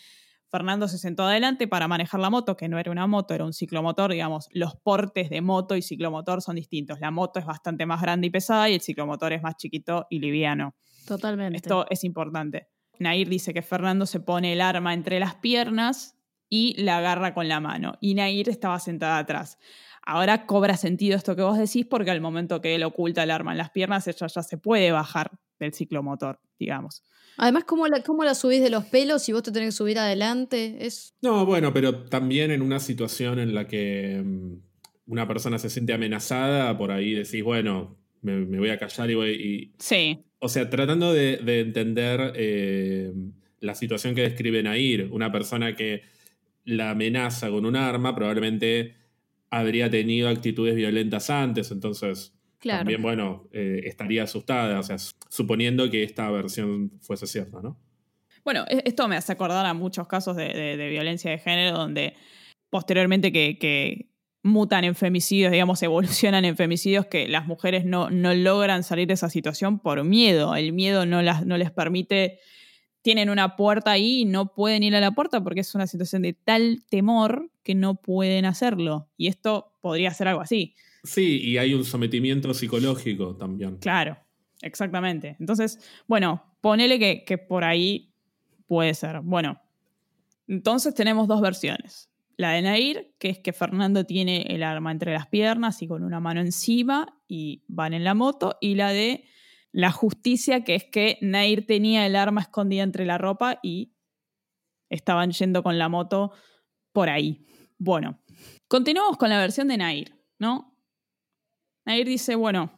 Fernando 0.50 0.88
se 0.88 0.98
sentó 0.98 1.24
adelante 1.24 1.68
para 1.68 1.88
manejar 1.88 2.20
la 2.20 2.30
moto, 2.30 2.56
que 2.56 2.68
no 2.68 2.78
era 2.78 2.90
una 2.90 3.06
moto, 3.06 3.34
era 3.34 3.44
un 3.44 3.52
ciclomotor. 3.52 4.12
Digamos, 4.12 4.48
los 4.52 4.76
portes 4.76 5.30
de 5.30 5.40
moto 5.40 5.76
y 5.76 5.82
ciclomotor 5.82 6.42
son 6.42 6.56
distintos. 6.56 7.00
La 7.00 7.10
moto 7.10 7.38
es 7.38 7.46
bastante 7.46 7.86
más 7.86 8.02
grande 8.02 8.26
y 8.26 8.30
pesada 8.30 8.68
y 8.68 8.74
el 8.74 8.80
ciclomotor 8.80 9.32
es 9.32 9.42
más 9.42 9.56
chiquito 9.56 10.06
y 10.10 10.18
liviano. 10.18 10.74
Totalmente. 11.06 11.56
Esto 11.56 11.86
es 11.88 12.04
importante. 12.04 12.68
Nair 12.98 13.28
dice 13.28 13.54
que 13.54 13.62
Fernando 13.62 14.06
se 14.06 14.20
pone 14.20 14.52
el 14.52 14.60
arma 14.60 14.92
entre 14.92 15.20
las 15.20 15.36
piernas 15.36 16.17
y 16.48 16.80
la 16.82 16.98
agarra 16.98 17.34
con 17.34 17.48
la 17.48 17.60
mano. 17.60 17.94
Y 18.00 18.14
Nair 18.14 18.48
estaba 18.48 18.78
sentada 18.80 19.18
atrás. 19.18 19.58
Ahora 20.02 20.46
cobra 20.46 20.76
sentido 20.76 21.16
esto 21.16 21.36
que 21.36 21.42
vos 21.42 21.58
decís 21.58 21.84
porque 21.84 22.10
al 22.10 22.20
momento 22.20 22.60
que 22.60 22.74
él 22.74 22.82
oculta 22.82 23.22
el 23.22 23.30
arma 23.30 23.52
en 23.52 23.58
las 23.58 23.70
piernas, 23.70 24.08
ella 24.08 24.26
ya 24.26 24.42
se 24.42 24.56
puede 24.56 24.90
bajar 24.90 25.32
del 25.58 25.74
ciclomotor, 25.74 26.40
digamos. 26.58 27.02
Además, 27.36 27.64
¿cómo 27.64 27.86
la, 27.86 28.02
¿cómo 28.02 28.24
la 28.24 28.34
subís 28.34 28.62
de 28.62 28.70
los 28.70 28.84
pelos 28.86 29.22
si 29.22 29.32
vos 29.32 29.42
te 29.42 29.52
tenés 29.52 29.68
que 29.68 29.72
subir 29.72 29.98
adelante? 29.98 30.78
Es. 30.80 31.14
No, 31.22 31.46
bueno, 31.46 31.72
pero 31.72 32.04
también 32.04 32.50
en 32.50 32.62
una 32.62 32.80
situación 32.80 33.38
en 33.38 33.54
la 33.54 33.68
que 33.68 34.22
mm, 34.24 35.12
una 35.12 35.28
persona 35.28 35.58
se 35.58 35.70
siente 35.70 35.92
amenazada, 35.92 36.76
por 36.76 36.90
ahí 36.90 37.12
decís, 37.12 37.44
bueno, 37.44 37.96
me, 38.22 38.38
me 38.46 38.58
voy 38.58 38.70
a 38.70 38.78
callar 38.78 39.10
y 39.10 39.14
voy. 39.14 39.30
Y, 39.30 39.74
Sí, 39.78 40.24
o 40.40 40.48
sea, 40.48 40.70
tratando 40.70 41.12
de, 41.12 41.36
de 41.38 41.60
entender 41.60 42.32
eh, 42.36 43.12
la 43.60 43.74
situación 43.74 44.14
que 44.14 44.22
describe 44.22 44.62
Nair, 44.62 45.08
una 45.10 45.32
persona 45.32 45.74
que 45.74 46.02
la 46.68 46.90
amenaza 46.90 47.50
con 47.50 47.64
un 47.66 47.76
arma, 47.76 48.14
probablemente 48.14 48.94
habría 49.50 49.88
tenido 49.90 50.28
actitudes 50.28 50.74
violentas 50.74 51.30
antes, 51.30 51.70
entonces 51.70 52.34
Claro. 52.58 52.80
también, 52.80 53.00
bueno, 53.02 53.48
eh, 53.52 53.82
estaría 53.84 54.24
asustada, 54.24 54.78
o 54.80 54.82
sea, 54.82 54.96
suponiendo 55.30 55.88
que 55.90 56.02
esta 56.02 56.30
versión 56.30 56.90
fuese 57.00 57.26
cierta, 57.26 57.60
¿no? 57.62 57.78
Bueno, 58.44 58.64
e- 58.68 58.82
esto 58.84 59.06
me 59.08 59.16
hace 59.16 59.32
acordar 59.32 59.64
a 59.64 59.74
muchos 59.74 60.06
casos 60.08 60.36
de, 60.36 60.48
de- 60.52 60.76
de 60.76 60.88
violencia 60.88 61.30
de 61.30 61.38
género 61.38 61.76
donde 61.78 62.14
posteriormente 62.70 63.30
que, 63.32 63.58
que 63.58 64.10
mutan 64.42 64.84
en 64.84 64.94
femicidios, 64.94 65.52
digamos, 65.52 65.82
evolucionan 65.82 66.44
en 66.44 66.56
femicidios 66.56 67.06
que 67.06 67.28
las 67.28 67.46
mujeres 67.46 67.84
no, 67.84 68.10
no 68.10 68.34
logran 68.34 68.82
salir 68.82 69.06
de 69.06 69.14
esa 69.14 69.30
situación 69.30 69.78
por 69.78 70.02
miedo. 70.04 70.54
El 70.56 70.72
miedo 70.72 71.06
no, 71.06 71.22
las, 71.22 71.46
no 71.46 71.56
les 71.56 71.70
permite 71.70 72.40
tienen 73.08 73.30
una 73.30 73.56
puerta 73.56 73.92
ahí 73.92 74.20
y 74.20 74.24
no 74.26 74.52
pueden 74.52 74.82
ir 74.82 74.94
a 74.94 75.00
la 75.00 75.12
puerta 75.12 75.42
porque 75.42 75.60
es 75.60 75.74
una 75.74 75.86
situación 75.86 76.20
de 76.20 76.34
tal 76.34 76.84
temor 76.90 77.50
que 77.62 77.74
no 77.74 77.94
pueden 77.94 78.44
hacerlo. 78.44 79.08
Y 79.16 79.28
esto 79.28 79.72
podría 79.80 80.12
ser 80.12 80.28
algo 80.28 80.42
así. 80.42 80.74
Sí, 81.04 81.40
y 81.42 81.56
hay 81.56 81.72
un 81.72 81.86
sometimiento 81.86 82.52
psicológico 82.52 83.34
también. 83.34 83.78
Claro, 83.78 84.18
exactamente. 84.60 85.38
Entonces, 85.40 85.78
bueno, 86.06 86.44
ponele 86.60 86.98
que, 86.98 87.24
que 87.24 87.38
por 87.38 87.64
ahí 87.64 88.12
puede 88.66 88.92
ser. 88.92 89.22
Bueno, 89.22 89.58
entonces 90.46 90.94
tenemos 90.94 91.26
dos 91.28 91.40
versiones. 91.40 92.10
La 92.36 92.50
de 92.50 92.60
Nair, 92.60 93.14
que 93.18 93.30
es 93.30 93.38
que 93.38 93.54
Fernando 93.54 94.04
tiene 94.04 94.42
el 94.50 94.62
arma 94.62 94.92
entre 94.92 95.14
las 95.14 95.28
piernas 95.28 95.80
y 95.80 95.88
con 95.88 96.04
una 96.04 96.20
mano 96.20 96.42
encima 96.42 97.18
y 97.26 97.62
van 97.68 97.94
en 97.94 98.04
la 98.04 98.12
moto, 98.12 98.58
y 98.60 98.74
la 98.74 98.92
de 98.92 99.24
la 99.78 99.92
justicia, 99.92 100.64
que 100.64 100.74
es 100.74 100.82
que 100.82 101.18
Nair 101.20 101.64
tenía 101.64 102.04
el 102.04 102.16
arma 102.16 102.40
escondida 102.40 102.82
entre 102.82 103.06
la 103.06 103.16
ropa 103.16 103.60
y 103.62 103.94
estaban 104.90 105.30
yendo 105.30 105.62
con 105.62 105.78
la 105.78 105.88
moto 105.88 106.32
por 106.92 107.08
ahí. 107.08 107.46
Bueno, 107.78 108.20
continuamos 108.66 109.18
con 109.18 109.28
la 109.28 109.38
versión 109.38 109.68
de 109.68 109.76
Nair, 109.76 110.16
¿no? 110.40 110.76
Nair 111.86 112.08
dice, 112.08 112.34
bueno, 112.34 112.76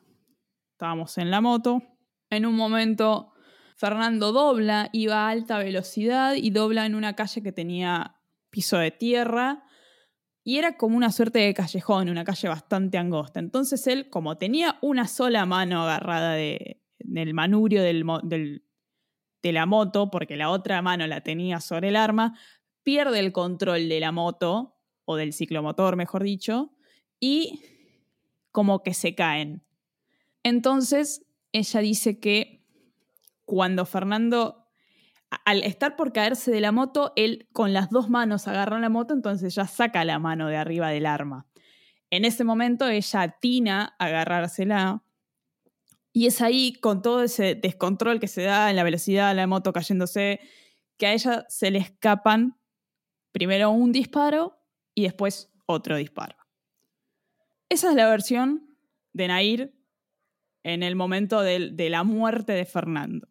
estábamos 0.72 1.16
en 1.16 1.30
la 1.30 1.40
moto, 1.40 1.82
en 2.28 2.44
un 2.44 2.54
momento 2.54 3.32
Fernando 3.76 4.32
dobla, 4.32 4.90
iba 4.92 5.26
a 5.26 5.30
alta 5.30 5.56
velocidad 5.56 6.34
y 6.34 6.50
dobla 6.50 6.84
en 6.84 6.94
una 6.94 7.16
calle 7.16 7.42
que 7.42 7.50
tenía 7.50 8.20
piso 8.50 8.76
de 8.76 8.90
tierra 8.90 9.64
y 10.44 10.58
era 10.58 10.76
como 10.76 10.98
una 10.98 11.12
suerte 11.12 11.38
de 11.38 11.54
callejón, 11.54 12.10
una 12.10 12.24
calle 12.24 12.48
bastante 12.48 12.98
angosta. 12.98 13.40
Entonces 13.40 13.86
él, 13.86 14.10
como 14.10 14.36
tenía 14.36 14.76
una 14.82 15.08
sola 15.08 15.46
mano 15.46 15.82
agarrada 15.84 16.34
de, 16.34 16.79
del 17.04 17.34
manurio 17.34 17.82
del, 17.82 18.64
de 19.42 19.52
la 19.52 19.66
moto, 19.66 20.10
porque 20.10 20.36
la 20.36 20.50
otra 20.50 20.82
mano 20.82 21.06
la 21.06 21.22
tenía 21.22 21.60
sobre 21.60 21.88
el 21.88 21.96
arma, 21.96 22.38
pierde 22.82 23.18
el 23.20 23.32
control 23.32 23.88
de 23.88 24.00
la 24.00 24.12
moto, 24.12 24.76
o 25.04 25.16
del 25.16 25.32
ciclomotor, 25.32 25.96
mejor 25.96 26.22
dicho, 26.22 26.72
y 27.18 27.62
como 28.52 28.82
que 28.82 28.94
se 28.94 29.14
caen. 29.14 29.64
Entonces 30.44 31.26
ella 31.52 31.80
dice 31.80 32.20
que 32.20 32.64
cuando 33.44 33.84
Fernando 33.86 34.60
al 35.44 35.62
estar 35.62 35.96
por 35.96 36.12
caerse 36.12 36.50
de 36.50 36.60
la 36.60 36.72
moto, 36.72 37.12
él 37.16 37.48
con 37.52 37.72
las 37.72 37.90
dos 37.90 38.08
manos 38.08 38.48
agarra 38.48 38.78
la 38.80 38.88
moto, 38.88 39.14
entonces 39.14 39.54
ya 39.54 39.66
saca 39.66 40.04
la 40.04 40.18
mano 40.18 40.48
de 40.48 40.56
arriba 40.56 40.88
del 40.90 41.06
arma. 41.06 41.46
En 42.10 42.24
ese 42.24 42.42
momento 42.42 42.88
ella 42.88 43.22
atina 43.22 43.94
a 43.98 44.06
agarrársela 44.06 45.04
y 46.12 46.26
es 46.26 46.40
ahí 46.40 46.72
con 46.74 47.02
todo 47.02 47.22
ese 47.22 47.54
descontrol 47.54 48.20
que 48.20 48.28
se 48.28 48.42
da 48.42 48.70
en 48.70 48.76
la 48.76 48.82
velocidad 48.82 49.28
de 49.28 49.34
la 49.36 49.46
moto 49.46 49.72
cayéndose, 49.72 50.40
que 50.96 51.06
a 51.06 51.12
ella 51.12 51.46
se 51.48 51.70
le 51.70 51.78
escapan 51.78 52.58
primero 53.32 53.70
un 53.70 53.92
disparo 53.92 54.58
y 54.94 55.04
después 55.04 55.52
otro 55.66 55.96
disparo. 55.96 56.36
Esa 57.68 57.90
es 57.90 57.96
la 57.96 58.08
versión 58.08 58.76
de 59.12 59.28
Nair 59.28 59.74
en 60.64 60.82
el 60.82 60.96
momento 60.96 61.40
de, 61.40 61.70
de 61.70 61.90
la 61.90 62.02
muerte 62.02 62.52
de 62.52 62.64
Fernando 62.64 63.30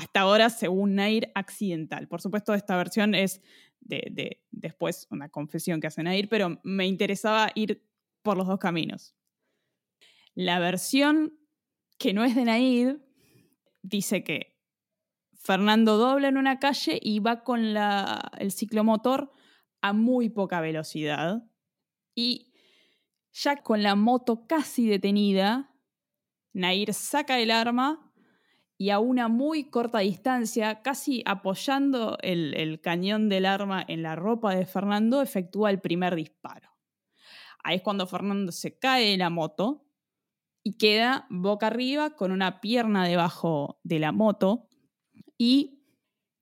hasta 0.00 0.20
ahora, 0.20 0.48
según 0.50 0.94
Nair, 0.94 1.30
accidental. 1.34 2.08
Por 2.08 2.20
supuesto, 2.22 2.54
esta 2.54 2.76
versión 2.76 3.14
es 3.14 3.42
de, 3.80 4.42
después 4.50 5.06
una 5.10 5.28
confesión 5.28 5.80
que 5.80 5.88
hace 5.88 6.02
Nair, 6.02 6.28
pero 6.28 6.58
me 6.62 6.86
interesaba 6.86 7.50
ir 7.54 7.86
por 8.22 8.36
los 8.38 8.46
dos 8.46 8.58
caminos. 8.58 9.14
La 10.34 10.58
versión 10.58 11.38
que 12.00 12.14
no 12.14 12.24
es 12.24 12.34
de 12.34 12.46
Nair 12.46 13.06
dice 13.82 14.24
que 14.24 14.58
Fernando 15.34 15.98
dobla 15.98 16.28
en 16.28 16.38
una 16.38 16.58
calle 16.58 16.98
y 17.00 17.18
va 17.18 17.44
con 17.44 17.74
la, 17.74 18.32
el 18.38 18.52
ciclomotor 18.52 19.30
a 19.82 19.92
muy 19.92 20.30
poca 20.30 20.62
velocidad 20.62 21.44
y 22.14 22.52
ya 23.32 23.62
con 23.62 23.82
la 23.82 23.96
moto 23.96 24.46
casi 24.46 24.88
detenida, 24.88 25.74
Nair 26.54 26.94
saca 26.94 27.38
el 27.38 27.50
arma 27.50 28.10
y 28.78 28.88
a 28.88 28.98
una 28.98 29.28
muy 29.28 29.68
corta 29.68 29.98
distancia, 29.98 30.80
casi 30.80 31.22
apoyando 31.26 32.16
el, 32.22 32.80
cañón 32.80 33.28
del 33.28 33.44
arma 33.44 33.84
en 33.86 34.02
la 34.02 34.16
ropa 34.16 34.54
de 34.54 34.64
Fernando, 34.64 35.20
efectúa 35.20 35.68
el 35.68 35.82
primer 35.82 36.14
disparo. 36.16 36.70
Ahí 37.62 37.76
es 37.76 37.82
cuando 37.82 38.06
Fernando 38.06 38.52
se 38.52 38.78
cae 38.78 39.10
de 39.10 39.18
la 39.18 39.28
moto 39.28 39.89
queda 40.78 41.26
boca 41.30 41.68
arriba 41.68 42.10
con 42.10 42.32
una 42.32 42.60
pierna 42.60 43.06
debajo 43.06 43.80
de 43.82 43.98
la 43.98 44.12
moto 44.12 44.68
y 45.38 45.80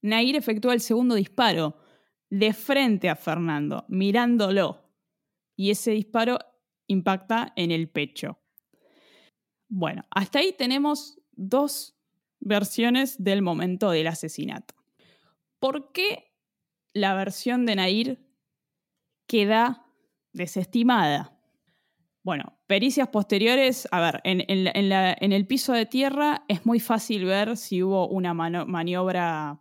Nair 0.01 0.35
efectúa 0.35 0.73
el 0.73 0.81
segundo 0.81 1.15
disparo 1.15 1.77
de 2.29 2.53
frente 2.53 3.09
a 3.09 3.15
Fernando, 3.15 3.85
mirándolo. 3.89 4.85
Y 5.55 5.71
ese 5.71 5.91
disparo 5.91 6.39
impacta 6.87 7.51
en 7.55 7.71
el 7.71 7.89
pecho. 7.89 8.39
Bueno, 9.67 10.03
hasta 10.09 10.39
ahí 10.39 10.53
tenemos 10.53 11.19
dos 11.31 11.97
versiones 12.39 13.21
del 13.23 13.41
momento 13.41 13.91
del 13.91 14.07
asesinato. 14.07 14.75
¿Por 15.59 15.91
qué 15.91 16.33
la 16.93 17.13
versión 17.13 17.65
de 17.65 17.75
Nair 17.75 18.25
queda 19.27 19.85
desestimada? 20.31 21.37
Bueno, 22.23 22.58
pericias 22.69 23.09
posteriores, 23.09 23.89
a 23.91 23.99
ver, 23.99 24.21
en, 24.23 25.33
el 25.33 25.47
piso 25.47 25.73
de 25.73 25.87
tierra 25.87 26.45
es 26.47 26.65
muy 26.65 26.79
fácil 26.79 27.25
ver 27.25 27.57
si 27.57 27.83
hubo 27.83 28.07
una 28.07 28.33
maniobra 28.33 29.59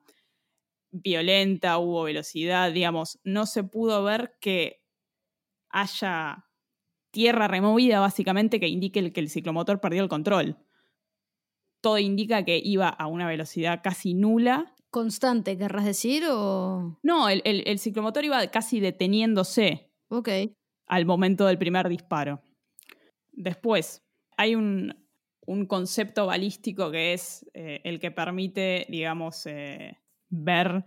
violenta, 0.90 1.78
hubo 1.78 2.02
velocidad, 2.04 2.70
digamos, 2.70 3.18
no 3.24 3.46
se 3.46 3.64
pudo 3.64 4.04
ver 4.04 4.36
que 4.40 4.82
haya 5.70 6.44
tierra 7.10 7.48
removida 7.48 7.98
básicamente 7.98 8.60
que 8.60 8.68
indique 8.68 9.12
que 9.12 9.20
el 9.20 9.30
ciclomotor 9.30 9.80
perdió 9.80 10.02
el 10.02 10.08
control 10.08 10.58
todo 11.80 11.98
indica 11.98 12.44
que 12.44 12.60
iba 12.62 12.88
a 12.88 13.06
una 13.06 13.26
velocidad 13.26 13.80
casi 13.82 14.14
nula. 14.14 14.74
¿Constante, 14.90 15.56
querrás 15.58 15.84
decir? 15.84 16.24
O... 16.30 16.98
No, 17.02 17.28
el, 17.28 17.78
ciclomotor 17.78 18.24
iba 18.24 18.46
casi 18.48 18.80
deteniéndose. 18.80 19.92
Ok. 20.08 20.28
Al 20.86 21.04
momento 21.06 21.46
del 21.46 21.58
primer 21.58 21.88
disparo. 21.88 22.40
Después, 23.38 24.04
hay 24.36 24.56
un, 24.56 24.94
concepto 25.66 26.26
balístico 26.26 26.90
que 26.90 27.14
es 27.14 27.46
eh, 27.54 27.80
el 27.84 28.00
que 28.00 28.10
permite, 28.10 28.86
digamos, 28.90 29.46
eh, 29.46 29.96
ver 30.28 30.84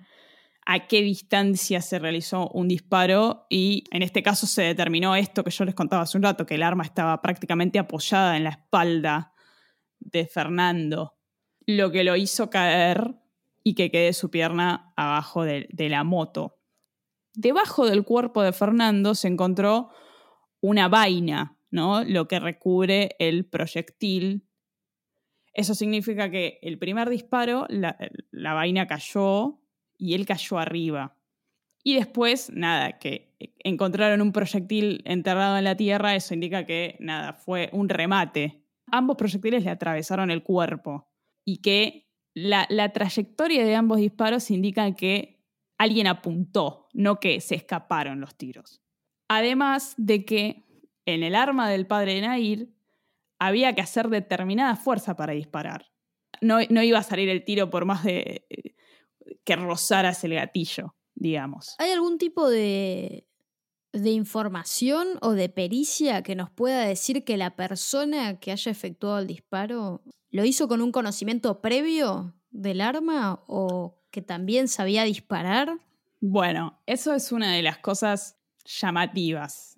a 0.66 0.88
qué 0.88 1.02
distancia 1.02 1.82
se 1.82 1.97
realizó 1.97 2.49
un 2.49 2.68
disparo 2.68 3.47
y 3.49 3.86
en 3.89 4.04
este 4.04 4.22
caso 4.22 4.45
se 4.45 4.62
determinó 4.62 5.16
esto 5.16 5.43
que 5.43 5.49
yo 5.49 5.66
les 5.66 5.74
contaba 5.74 6.04
hace 6.04 6.18
un 6.18 6.24
rato, 6.24 6.45
que 6.45 6.56
el 6.56 6.64
arma 6.64 6.84
estaba 6.84 7.22
prácticamente 7.22 7.80
apoyada 7.80 8.38
en 8.38 8.43
la 8.43 8.52
espalda 8.52 9.34
de 9.99 10.28
Fernando, 10.28 11.16
lo 11.66 11.89
que 11.91 12.04
lo 12.04 12.16
hizo 12.16 12.49
caer 12.49 13.16
y 13.64 13.74
que 13.76 13.89
quede 13.89 14.14
su 14.14 14.30
pierna 14.30 14.93
abajo 14.95 15.43
de, 15.43 15.68
la 15.89 16.04
moto. 16.04 16.60
Debajo 17.34 17.88
del 17.88 18.04
cuerpo 18.04 18.43
de 18.43 18.52
Fernando 18.52 19.16
se 19.16 19.30
encontró 19.30 19.89
una 20.60 20.89
vaina, 20.89 21.58
¿no? 21.72 22.03
Lo 22.03 22.28
que 22.28 22.39
recubre 22.39 23.15
el 23.19 23.45
proyectil. 23.45 24.47
Eso 25.53 25.74
significa 25.74 26.30
que 26.30 26.59
el 26.61 26.78
primer 26.78 27.09
disparo, 27.09 27.65
la, 27.69 27.97
la 28.32 28.53
vaina 28.53 28.88
cayó 28.88 29.59
y 29.97 30.13
él 30.13 30.26
cayó 30.26 30.59
arriba. 30.59 31.17
Y 31.84 31.95
después, 31.95 32.51
nada, 32.53 32.99
que 32.99 33.34
encontraron 33.63 34.22
un 34.22 34.32
proyectil 34.32 35.01
enterrado 35.05 35.57
en 35.57 35.63
la 35.63 35.76
tierra, 35.76 36.15
eso 36.15 36.36
indica 36.36 36.65
que, 36.65 36.95
nada, 36.99 37.34
fue 37.34 37.69
un 37.74 37.89
remate 37.89 38.61
ambos 38.91 39.17
proyectiles 39.17 39.63
le 39.63 39.72
atravesaron 39.72 40.30
el 40.30 40.43
cuerpo 40.43 41.09
y 41.43 41.57
que 41.57 42.09
la, 42.34 42.67
trayectoria 42.93 43.65
de 43.65 43.76
ambos 43.76 43.97
disparos 43.97 44.51
indica 44.51 44.93
que 44.95 45.43
alguien 45.78 46.07
apuntó, 46.07 46.88
no 46.93 47.19
que 47.19 47.41
se 47.41 47.55
escaparon 47.55 48.22
los 48.22 48.36
tiros. 48.36 48.82
Además 49.28 49.95
de 49.97 50.26
que 50.26 50.63
en 51.06 51.24
el 51.24 51.36
arma 51.36 51.70
del 51.70 51.88
padre 51.88 52.16
de 52.16 52.22
Nair 52.22 52.70
había 53.39 53.74
que 53.74 53.82
hacer 53.82 54.10
determinada 54.10 54.76
fuerza 54.76 55.16
para 55.16 55.34
disparar. 55.34 55.91
No, 56.41 56.60
no 56.70 56.84
iba 56.84 56.99
a 56.99 57.04
salir 57.04 57.30
el 57.30 57.43
tiro 57.43 57.70
por 57.70 57.86
más 57.86 58.04
de 58.04 58.45
que 59.43 59.56
rozaras 59.56 60.24
el 60.24 60.36
gatillo, 60.36 60.95
digamos. 61.16 61.76
¿Hay 61.80 61.91
algún 61.91 62.18
tipo 62.18 62.49
de 62.49 63.26
de 63.93 64.12
información 64.12 65.18
o 65.22 65.32
de 65.32 65.49
pericia 65.49 66.24
que 66.24 66.36
nos 66.36 66.49
pueda 66.49 66.86
decir 66.86 67.26
que 67.26 67.38
la 67.38 67.56
persona 67.56 68.39
que 68.39 68.52
haya 68.52 68.72
efectuado 68.72 69.20
el 69.20 69.28
disparo 69.28 70.02
lo 70.30 70.45
hizo 70.45 70.68
con 70.68 70.82
un 70.82 70.91
conocimiento 70.91 71.62
previo 71.62 72.34
del 72.52 72.82
arma 72.82 73.43
o 73.47 73.99
que 74.12 74.22
también 74.22 74.68
sabía 74.68 75.04
disparar? 75.04 75.80
Bueno, 76.22 76.80
eso 76.86 77.14
es 77.14 77.32
una 77.32 77.54
de 77.54 77.64
las 77.64 77.80
cosas 77.80 78.38
llamativas. 78.66 79.76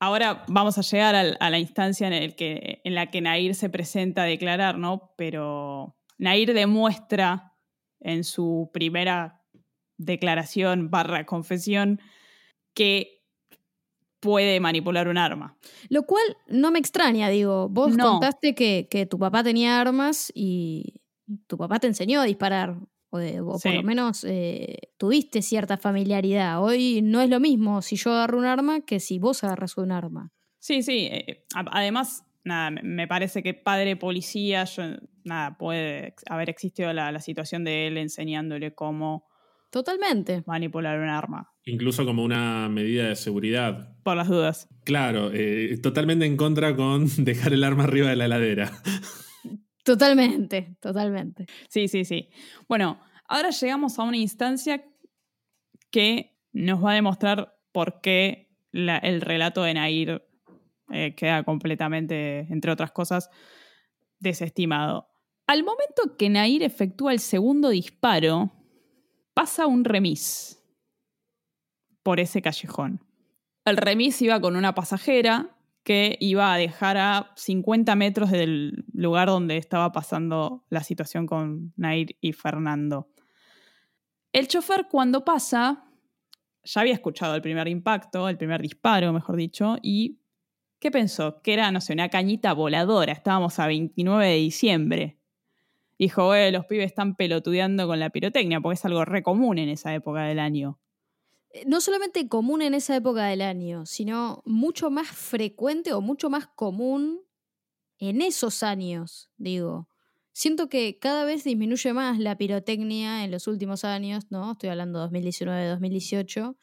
Ahora 0.00 0.44
vamos 0.48 0.78
a 0.78 0.80
llegar 0.82 1.14
a 1.38 1.50
la 1.50 1.58
instancia 1.58 2.06
en, 2.06 2.14
el 2.14 2.34
que, 2.34 2.80
en 2.84 2.94
la 2.94 3.10
que 3.10 3.20
Nair 3.20 3.54
se 3.54 3.68
presenta 3.68 4.22
a 4.22 4.26
declarar, 4.26 4.78
¿no? 4.78 5.12
Pero 5.18 5.94
Nair 6.16 6.54
demuestra 6.54 7.52
en 8.00 8.24
su 8.24 8.70
primera 8.72 9.42
declaración 9.98 10.90
barra 10.90 11.26
confesión 11.26 12.00
que 12.74 13.20
puede 14.20 14.58
manipular 14.60 15.08
un 15.08 15.18
arma. 15.18 15.58
Lo 15.90 16.04
cual 16.04 16.22
no 16.46 16.70
me 16.70 16.78
extraña, 16.78 17.28
digo. 17.28 17.68
Vos 17.68 17.94
No. 17.96 18.12
contaste 18.12 18.54
que, 18.54 18.88
que 18.90 19.04
tu 19.04 19.18
papá 19.18 19.42
tenía 19.42 19.80
armas 19.80 20.32
y 20.34 21.02
tu 21.46 21.58
papá 21.58 21.78
te 21.78 21.86
enseñó 21.88 22.20
a 22.20 22.24
disparar. 22.24 22.76
O, 23.10 23.18
de- 23.18 23.40
o 23.40 23.58
Sí. 23.58 23.68
por 23.68 23.76
lo 23.76 23.82
menos 23.82 24.24
eh, 24.24 24.78
tuviste 24.96 25.42
cierta 25.42 25.76
familiaridad. 25.76 26.62
Hoy 26.62 27.00
no 27.02 27.20
es 27.20 27.28
lo 27.28 27.40
mismo 27.40 27.82
si 27.82 27.96
yo 27.96 28.12
agarro 28.12 28.38
un 28.38 28.44
arma 28.44 28.80
que 28.82 29.00
si 29.00 29.18
vos 29.18 29.42
agarras 29.44 29.76
un 29.76 29.90
arma. 29.92 30.30
Sí, 30.58 30.82
sí. 30.82 31.08
eh, 31.10 31.44
a- 31.54 31.64
además, 31.72 32.24
nada, 32.44 32.70
me- 32.70 33.08
parece 33.08 33.42
que 33.42 33.52
padre 33.54 33.96
policía, 33.96 34.64
yo, 34.64 34.82
nada, 35.24 35.56
puede 35.58 36.14
haber 36.28 36.50
existido 36.50 36.92
la, 36.92 37.10
la 37.12 37.20
situación 37.20 37.64
de 37.64 37.86
él 37.88 37.96
enseñándole 37.98 38.74
cómo 38.74 39.26
Totalmente. 39.70 40.42
manipular 40.46 40.98
un 41.00 41.08
arma. 41.08 41.48
Incluso 41.64 42.04
como 42.04 42.24
una 42.24 42.68
medida 42.68 43.08
de 43.08 43.16
seguridad. 43.16 43.96
Por 44.02 44.16
las 44.16 44.28
dudas. 44.28 44.68
Claro, 44.84 45.30
eh, 45.32 45.78
totalmente 45.82 46.26
en 46.26 46.36
contra 46.36 46.74
con 46.76 47.06
dejar 47.24 47.52
el 47.52 47.64
arma 47.64 47.84
arriba 47.84 48.08
de 48.10 48.16
la 48.16 48.24
heladera. 48.26 48.72
Totalmente, 49.90 50.76
totalmente. 50.80 51.46
Sí, 51.68 51.88
sí, 51.88 52.04
sí. 52.04 52.30
Bueno, 52.68 53.00
ahora 53.26 53.50
llegamos 53.50 53.98
a 53.98 54.04
una 54.04 54.18
instancia 54.18 54.84
que 55.90 56.38
nos 56.52 56.84
va 56.84 56.92
a 56.92 56.94
demostrar 56.94 57.58
por 57.72 58.00
qué 58.00 58.48
el 58.72 59.20
relato 59.20 59.64
de 59.64 59.74
Nair 59.74 60.22
eh, 60.92 61.16
queda 61.16 61.42
completamente, 61.42 62.46
entre 62.50 62.70
otras 62.70 62.92
cosas, 62.92 63.30
desestimado. 64.20 65.08
Al 65.48 65.64
momento 65.64 66.16
que 66.16 66.28
Nair 66.28 66.62
efectúa 66.62 67.12
el 67.12 67.18
segundo 67.18 67.70
disparo, 67.70 68.52
pasa 69.34 69.66
un 69.66 69.84
remis 69.84 70.62
por 72.04 72.20
ese 72.20 72.42
callejón. 72.42 73.04
El 73.64 73.76
remis 73.76 74.22
iba 74.22 74.40
con 74.40 74.54
una 74.54 74.72
pasajera 74.72 75.56
que 75.82 76.16
iba 76.20 76.52
a 76.52 76.58
dejar 76.58 76.96
a 76.96 77.32
50 77.36 77.94
metros 77.96 78.30
del 78.30 78.84
lugar 78.92 79.28
donde 79.28 79.56
estaba 79.56 79.92
pasando 79.92 80.64
la 80.68 80.82
situación 80.82 81.26
con 81.26 81.72
Nair 81.76 82.16
y 82.20 82.32
Fernando. 82.32 83.08
El 84.32 84.46
chofer 84.46 84.86
cuando 84.90 85.24
pasa 85.24 85.90
ya 86.64 86.80
había 86.80 86.94
escuchado 86.94 87.34
el 87.34 87.42
primer 87.42 87.68
impacto, 87.68 88.28
el 88.28 88.36
primer 88.36 88.60
disparo, 88.60 89.12
mejor 89.12 89.36
dicho, 89.36 89.76
y 89.82 90.20
¿qué 90.78 90.90
pensó? 90.90 91.40
Que 91.42 91.54
era, 91.54 91.72
no 91.72 91.80
sé, 91.80 91.92
una 91.92 92.08
cañita 92.08 92.52
voladora. 92.52 93.12
Estábamos 93.12 93.58
a 93.58 93.66
29 93.66 94.26
de 94.26 94.36
diciembre. 94.36 95.18
Dijo, 95.98 96.34
eh, 96.34 96.50
los 96.50 96.66
pibes 96.66 96.86
están 96.86 97.14
pelotudeando 97.14 97.86
con 97.86 98.00
la 98.00 98.10
pirotecnia, 98.10 98.60
porque 98.60 98.74
es 98.74 98.84
algo 98.84 99.04
re 99.04 99.22
común 99.22 99.58
en 99.58 99.68
esa 99.68 99.94
época 99.94 100.22
del 100.22 100.38
año. 100.38 100.78
Eh, 101.52 101.64
No 101.66 101.80
solamente 101.80 102.28
común 102.28 102.62
en 102.62 102.74
esa 102.74 102.96
época 102.96 103.26
del 103.26 103.42
año, 103.42 103.86
sino 103.86 104.42
mucho 104.46 104.90
más 104.90 105.08
frecuente 105.08 105.92
o 105.92 106.00
mucho 106.00 106.30
más 106.30 106.46
común 106.48 107.20
en 107.98 108.22
esos 108.22 108.62
años, 108.62 109.30
digo. 109.38 109.88
Siento 110.32 110.68
que 110.68 110.98
cada 111.00 111.24
vez 111.24 111.44
disminuye 111.44 111.92
más 111.94 112.18
la 112.18 112.38
pirotecnia 112.38 113.24
en 113.24 113.30
los 113.32 113.46
últimos 113.48 113.84
años, 113.84 114.26
¿no? 114.30 114.52
Estoy 114.52 114.70
hablando 114.70 115.00
2019-2018. 115.00 116.56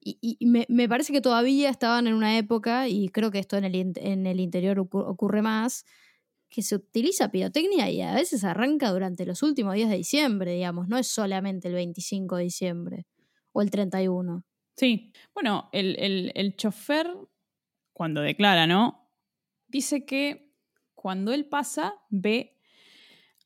Y, 0.00 0.18
y- 0.22 0.36
y 0.40 0.46
me, 0.46 0.66
me 0.70 0.88
parece 0.88 1.12
que 1.12 1.20
todavía 1.22 1.70
estaban 1.70 2.06
en 2.08 2.14
una 2.14 2.38
época, 2.38 2.88
y 2.88 3.08
creo 3.10 3.30
que 3.32 3.38
esto 3.40 3.56
en 3.58 3.64
el, 3.64 3.74
en 3.96 4.26
el 4.26 4.40
interior 4.40 4.78
ocu- 4.78 5.04
ocurre 5.06 5.42
más, 5.42 5.84
que 6.50 6.62
se 6.62 6.76
utiliza 6.76 7.30
pirotecnia 7.30 7.90
y 7.90 8.02
a 8.02 8.14
veces 8.14 8.44
arranca 8.44 8.90
durante 8.92 9.26
los 9.26 9.42
últimos 9.42 9.74
días 9.74 9.90
de 9.90 9.96
diciembre, 9.98 10.52
digamos, 10.54 10.88
no 10.88 10.98
es 10.98 11.08
solamente 11.08 11.68
el 11.68 11.74
25 11.74 12.36
de 12.36 12.44
diciembre 12.44 13.06
o 13.52 13.62
el 13.62 13.70
31. 13.70 14.44
Sí, 14.76 15.12
bueno, 15.34 15.68
el, 15.72 15.96
el, 15.98 16.32
el 16.34 16.56
chofer, 16.56 17.08
cuando 17.92 18.22
declara, 18.22 18.66
¿no? 18.66 19.10
Dice 19.68 20.04
que 20.04 20.54
cuando 20.94 21.32
él 21.32 21.46
pasa, 21.46 21.94
ve 22.08 22.56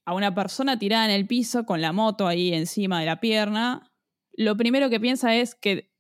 a 0.05 0.15
una 0.15 0.35
persona 0.35 0.79
tirada 0.79 1.07
en 1.07 1.11
el 1.11 1.27
piso 1.27 1.65
con 1.65 1.81
la 1.81 1.93
moto 1.93 2.27
ahí 2.27 2.53
encima 2.53 3.01
de 3.01 3.07
la 3.07 3.21
pierna. 3.21 3.91
Lo 4.33 4.57
primero 4.57 4.91
que 4.91 5.01
piensa 5.01 5.35
es 5.35 5.55
que 5.55 5.93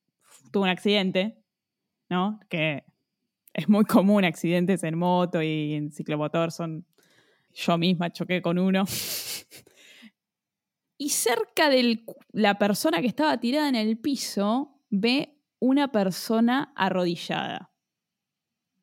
tuvo 0.53 0.65
un 0.65 0.69
accidente, 0.69 1.43
¿no? 2.09 2.41
Que 2.49 2.85
es 3.53 3.69
muy 3.69 3.85
común 3.85 4.25
accidentes 4.25 4.83
en 4.83 4.99
moto 4.99 5.43
y 5.43 5.75
en 5.75 5.93
ciclomotor, 5.93 6.53
son... 6.53 6.87
Yo 7.57 7.79
misma 7.79 8.13
choqué 8.13 8.43
con 8.43 8.59
uno. 8.59 8.85
Y 10.97 11.11
cerca 11.11 11.69
de 11.69 12.05
la 12.33 12.59
persona 12.59 13.01
que 13.01 13.07
estaba 13.07 13.39
tirada 13.39 13.69
en 13.69 13.75
el 13.75 13.99
piso, 13.99 14.81
ve 14.91 15.41
una 15.59 15.91
persona 15.91 16.73
arrodillada. 16.77 17.73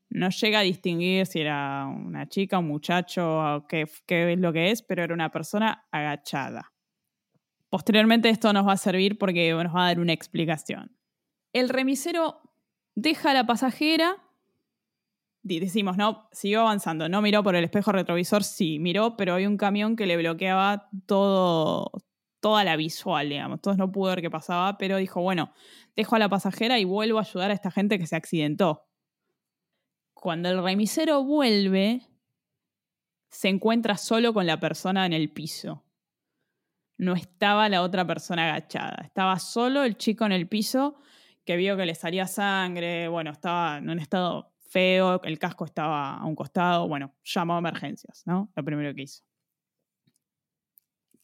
No 0.10 0.30
llega 0.30 0.60
a 0.60 0.64
distinguir 0.64 1.26
si 1.26 1.40
era 1.40 1.86
una 1.88 2.28
chica, 2.28 2.60
un 2.60 2.68
muchacho, 2.68 3.40
o 3.40 3.68
qué, 3.68 3.86
qué 4.06 4.34
es 4.34 4.40
lo 4.40 4.52
que 4.52 4.72
es, 4.72 4.82
pero 4.82 5.04
era 5.04 5.14
una 5.14 5.32
persona 5.32 5.88
agachada. 5.90 6.74
Posteriormente 7.70 8.30
esto 8.30 8.52
nos 8.52 8.68
va 8.68 8.74
a 8.74 8.78
servir 8.78 9.18
porque 9.18 9.54
nos 9.54 9.74
va 9.74 9.86
a 9.86 9.88
dar 9.88 10.00
una 10.02 10.12
explicación. 10.12 10.98
El 11.54 11.70
remisero 11.70 12.42
deja 12.96 13.32
a 13.32 13.34
la 13.34 13.46
pasajera, 13.46 14.18
decimos, 15.44 15.98
no, 15.98 16.28
siguió 16.32 16.62
avanzando, 16.62 17.10
no 17.10 17.22
miró 17.22 17.44
por 17.44 17.56
el 17.56 17.64
espejo 17.64 17.92
retrovisor, 17.92 18.44
sí, 18.44 18.80
miró, 18.80 19.18
pero 19.18 19.34
había 19.34 19.50
un 19.50 19.58
camión 19.58 19.96
que 19.96 20.06
le 20.06 20.18
bloqueaba 20.18 20.90
todo, 21.06 21.92
toda 22.40 22.64
la 22.64 22.76
visual, 22.76 23.30
digamos, 23.30 23.58
entonces 23.58 23.80
no 23.80 23.92
pudo 23.92 24.10
ver 24.10 24.22
qué 24.22 24.30
pasaba, 24.30 24.78
pero 24.78 24.98
dijo, 24.98 25.22
bueno, 25.22 25.54
dejo 25.96 26.16
a 26.16 26.20
la 26.20 26.30
pasajera 26.30 26.80
y 26.80 26.86
vuelvo 26.86 27.18
a 27.18 27.22
ayudar 27.22 27.52
a 27.52 27.54
esta 27.54 27.72
gente 27.72 27.98
que 27.98 28.08
se 28.08 28.16
accidentó. 28.16 28.88
Cuando 30.14 30.50
el 30.50 30.62
remisero 30.62 31.24
vuelve, 31.24 32.02
se 33.32 33.48
encuentra 33.48 33.98
solo 33.98 34.34
con 34.34 34.46
la 34.46 34.60
persona 34.60 35.06
en 35.06 35.14
el 35.14 35.32
piso. 35.32 35.84
No 36.98 37.16
estaba 37.16 37.70
la 37.70 37.82
otra 37.82 38.06
persona 38.06 38.44
agachada. 38.44 39.00
Estaba 39.04 39.40
solo 39.40 39.84
el 39.84 39.98
chico 39.98 40.26
en 40.26 40.34
el 40.34 40.48
piso 40.48 40.98
que 41.46 41.56
vio 41.56 41.76
que 41.76 41.88
le 41.88 41.96
salía 41.96 42.28
sangre. 42.28 43.08
Bueno, 43.08 43.32
estaba 43.32 43.78
en 43.78 43.90
un 43.90 43.98
estado 43.98 44.51
feo, 44.72 45.22
el 45.24 45.38
casco 45.38 45.66
estaba 45.66 46.18
a 46.18 46.26
un 46.26 46.36
costado. 46.36 46.88
Bueno, 46.88 47.14
llamó 47.24 47.56
a 47.56 47.60
emergencias, 47.60 48.24
¿no? 48.26 48.52
Lo 48.56 48.64
primero 48.64 48.96
que 48.96 49.04
hizo. 49.04 49.24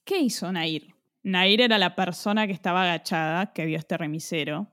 ¿Qué 0.03 0.19
hizo 0.19 0.51
Nair? 0.51 0.93
Nair 1.23 1.61
era 1.61 1.77
la 1.77 1.95
persona 1.95 2.45
que 2.45 2.53
estaba 2.53 2.83
agachada, 2.83 3.53
que 3.53 3.65
vio 3.65 3.77
este 3.77 3.97
remisero. 3.97 4.71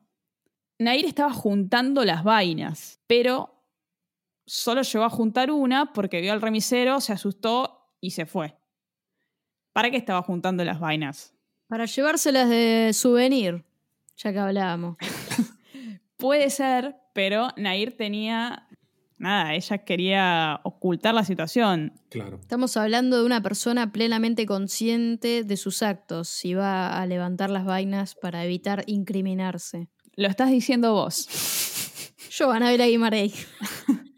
Nair 0.78 1.04
estaba 1.06 1.32
juntando 1.32 2.04
las 2.04 2.24
vainas, 2.24 3.00
pero 3.06 3.64
solo 4.46 4.82
llegó 4.82 5.04
a 5.04 5.10
juntar 5.10 5.50
una 5.50 5.92
porque 5.92 6.20
vio 6.20 6.32
al 6.32 6.42
remisero, 6.42 7.00
se 7.00 7.12
asustó 7.12 7.92
y 8.00 8.10
se 8.10 8.26
fue. 8.26 8.56
¿Para 9.72 9.90
qué 9.90 9.96
estaba 9.96 10.22
juntando 10.22 10.64
las 10.64 10.78
vainas? 10.78 11.34
Para 11.68 11.86
llevárselas 11.86 12.48
de 12.48 12.90
souvenir, 12.92 13.64
ya 14.16 14.32
que 14.32 14.38
hablábamos. 14.38 14.96
Puede 16.24 16.48
ser, 16.48 16.96
pero 17.12 17.48
Nair 17.58 17.98
tenía. 17.98 18.66
Nada, 19.18 19.52
ella 19.52 19.76
quería 19.84 20.58
ocultar 20.64 21.12
la 21.12 21.22
situación. 21.22 21.92
Claro. 22.08 22.38
Estamos 22.40 22.78
hablando 22.78 23.18
de 23.18 23.26
una 23.26 23.42
persona 23.42 23.92
plenamente 23.92 24.46
consciente 24.46 25.44
de 25.44 25.56
sus 25.58 25.82
actos 25.82 26.42
y 26.46 26.54
va 26.54 26.98
a 26.98 27.04
levantar 27.04 27.50
las 27.50 27.66
vainas 27.66 28.14
para 28.14 28.42
evitar 28.42 28.84
incriminarse. 28.86 29.90
Lo 30.16 30.26
estás 30.26 30.48
diciendo 30.48 30.94
vos. 30.94 31.28
Yo, 32.30 32.50
Anabela 32.50 32.86
Guimarães. 32.86 33.46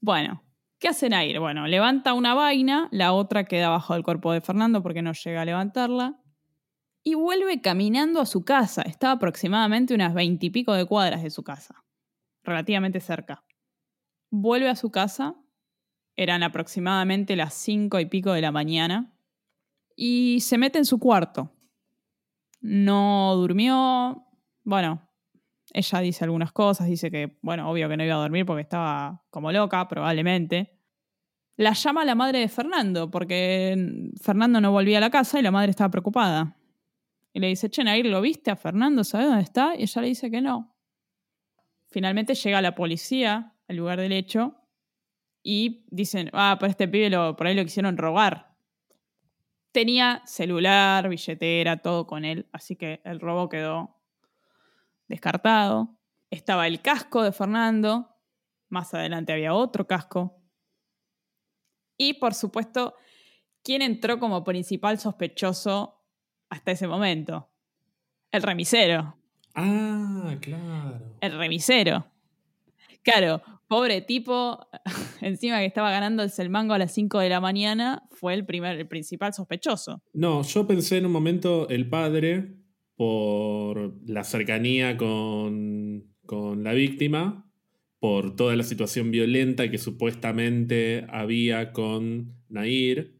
Bueno, 0.00 0.42
¿qué 0.80 0.88
hace 0.88 1.08
Nair? 1.08 1.38
Bueno, 1.38 1.66
levanta 1.68 2.14
una 2.14 2.34
vaina, 2.34 2.88
la 2.90 3.12
otra 3.12 3.44
queda 3.44 3.68
bajo 3.68 3.94
el 3.94 4.02
cuerpo 4.02 4.32
de 4.32 4.40
Fernando 4.40 4.82
porque 4.82 5.02
no 5.02 5.12
llega 5.12 5.42
a 5.42 5.44
levantarla. 5.44 6.18
Y 7.08 7.14
vuelve 7.14 7.62
caminando 7.62 8.20
a 8.20 8.26
su 8.26 8.44
casa. 8.44 8.82
Estaba 8.82 9.14
aproximadamente 9.14 9.94
unas 9.94 10.12
veintipico 10.12 10.74
de 10.74 10.84
cuadras 10.84 11.22
de 11.22 11.30
su 11.30 11.42
casa. 11.42 11.82
Relativamente 12.44 13.00
cerca. 13.00 13.42
Vuelve 14.28 14.68
a 14.68 14.76
su 14.76 14.90
casa. 14.90 15.34
Eran 16.16 16.42
aproximadamente 16.42 17.34
las 17.34 17.54
cinco 17.54 17.98
y 17.98 18.04
pico 18.04 18.34
de 18.34 18.42
la 18.42 18.52
mañana. 18.52 19.16
Y 19.96 20.40
se 20.40 20.58
mete 20.58 20.76
en 20.76 20.84
su 20.84 20.98
cuarto. 20.98 21.50
No 22.60 23.34
durmió. 23.36 24.26
Bueno, 24.64 25.08
ella 25.72 26.00
dice 26.00 26.24
algunas 26.24 26.52
cosas, 26.52 26.88
dice 26.88 27.10
que, 27.10 27.38
bueno, 27.40 27.70
obvio 27.70 27.88
que 27.88 27.96
no 27.96 28.04
iba 28.04 28.16
a 28.16 28.18
dormir 28.18 28.44
porque 28.44 28.64
estaba 28.64 29.24
como 29.30 29.50
loca, 29.50 29.88
probablemente. 29.88 30.78
La 31.56 31.72
llama 31.72 32.04
la 32.04 32.14
madre 32.14 32.40
de 32.40 32.48
Fernando, 32.48 33.10
porque 33.10 34.10
Fernando 34.20 34.60
no 34.60 34.72
volvía 34.72 34.98
a 34.98 35.00
la 35.00 35.08
casa 35.08 35.38
y 35.38 35.42
la 35.42 35.50
madre 35.50 35.70
estaba 35.70 35.90
preocupada. 35.90 36.57
Y 37.32 37.40
le 37.40 37.48
dice, 37.48 37.70
che, 37.70 37.84
Nair, 37.84 38.06
¿lo 38.06 38.20
viste 38.20 38.50
a 38.50 38.56
Fernando? 38.56 39.04
¿Sabes 39.04 39.26
dónde 39.26 39.42
está? 39.42 39.74
Y 39.76 39.82
ella 39.82 40.02
le 40.02 40.08
dice 40.08 40.30
que 40.30 40.40
no. 40.40 40.74
Finalmente 41.88 42.34
llega 42.34 42.60
la 42.60 42.74
policía 42.74 43.54
al 43.68 43.76
lugar 43.76 44.00
del 44.00 44.12
hecho 44.12 44.56
y 45.42 45.86
dicen, 45.90 46.30
ah, 46.32 46.56
por 46.58 46.68
este 46.68 46.88
pibe 46.88 47.10
por 47.34 47.46
ahí 47.46 47.54
lo 47.54 47.64
quisieron 47.64 47.96
robar. 47.96 48.54
Tenía 49.72 50.22
celular, 50.24 51.08
billetera, 51.08 51.78
todo 51.78 52.06
con 52.06 52.24
él, 52.24 52.48
así 52.52 52.76
que 52.76 53.00
el 53.04 53.20
robo 53.20 53.48
quedó 53.48 53.96
descartado. 55.06 55.98
Estaba 56.30 56.66
el 56.66 56.82
casco 56.82 57.22
de 57.22 57.32
Fernando, 57.32 58.16
más 58.68 58.92
adelante 58.92 59.32
había 59.32 59.54
otro 59.54 59.86
casco. 59.86 60.42
Y 61.96 62.14
por 62.14 62.34
supuesto, 62.34 62.94
¿quién 63.62 63.82
entró 63.82 64.18
como 64.18 64.44
principal 64.44 64.98
sospechoso 64.98 65.97
hasta 66.50 66.72
ese 66.72 66.86
momento? 66.86 67.50
El 68.30 68.42
remisero. 68.42 69.16
Ah, 69.54 70.36
claro. 70.40 71.16
El 71.20 71.38
remisero. 71.38 72.06
Claro, 73.02 73.42
pobre 73.68 74.02
tipo, 74.02 74.68
encima 75.20 75.58
que 75.58 75.66
estaba 75.66 75.90
ganando 75.90 76.22
el 76.22 76.30
Selmango 76.30 76.74
a 76.74 76.78
las 76.78 76.92
5 76.92 77.20
de 77.20 77.28
la 77.28 77.40
mañana, 77.40 78.08
fue 78.10 78.34
el 78.34 78.44
primer, 78.44 78.78
el 78.78 78.88
principal 78.88 79.32
sospechoso. 79.32 80.02
No, 80.12 80.42
yo 80.42 80.66
pensé 80.66 80.98
en 80.98 81.06
un 81.06 81.12
momento 81.12 81.68
el 81.68 81.88
padre 81.88 82.56
por 82.96 83.94
la 84.06 84.24
cercanía 84.24 84.96
con, 84.96 86.14
con 86.26 86.64
la 86.64 86.72
víctima, 86.72 87.48
por 88.00 88.36
toda 88.36 88.56
la 88.56 88.62
situación 88.62 89.10
violenta 89.10 89.70
que 89.70 89.78
supuestamente 89.78 91.06
había 91.08 91.72
con 91.72 92.36
Nair. 92.48 93.17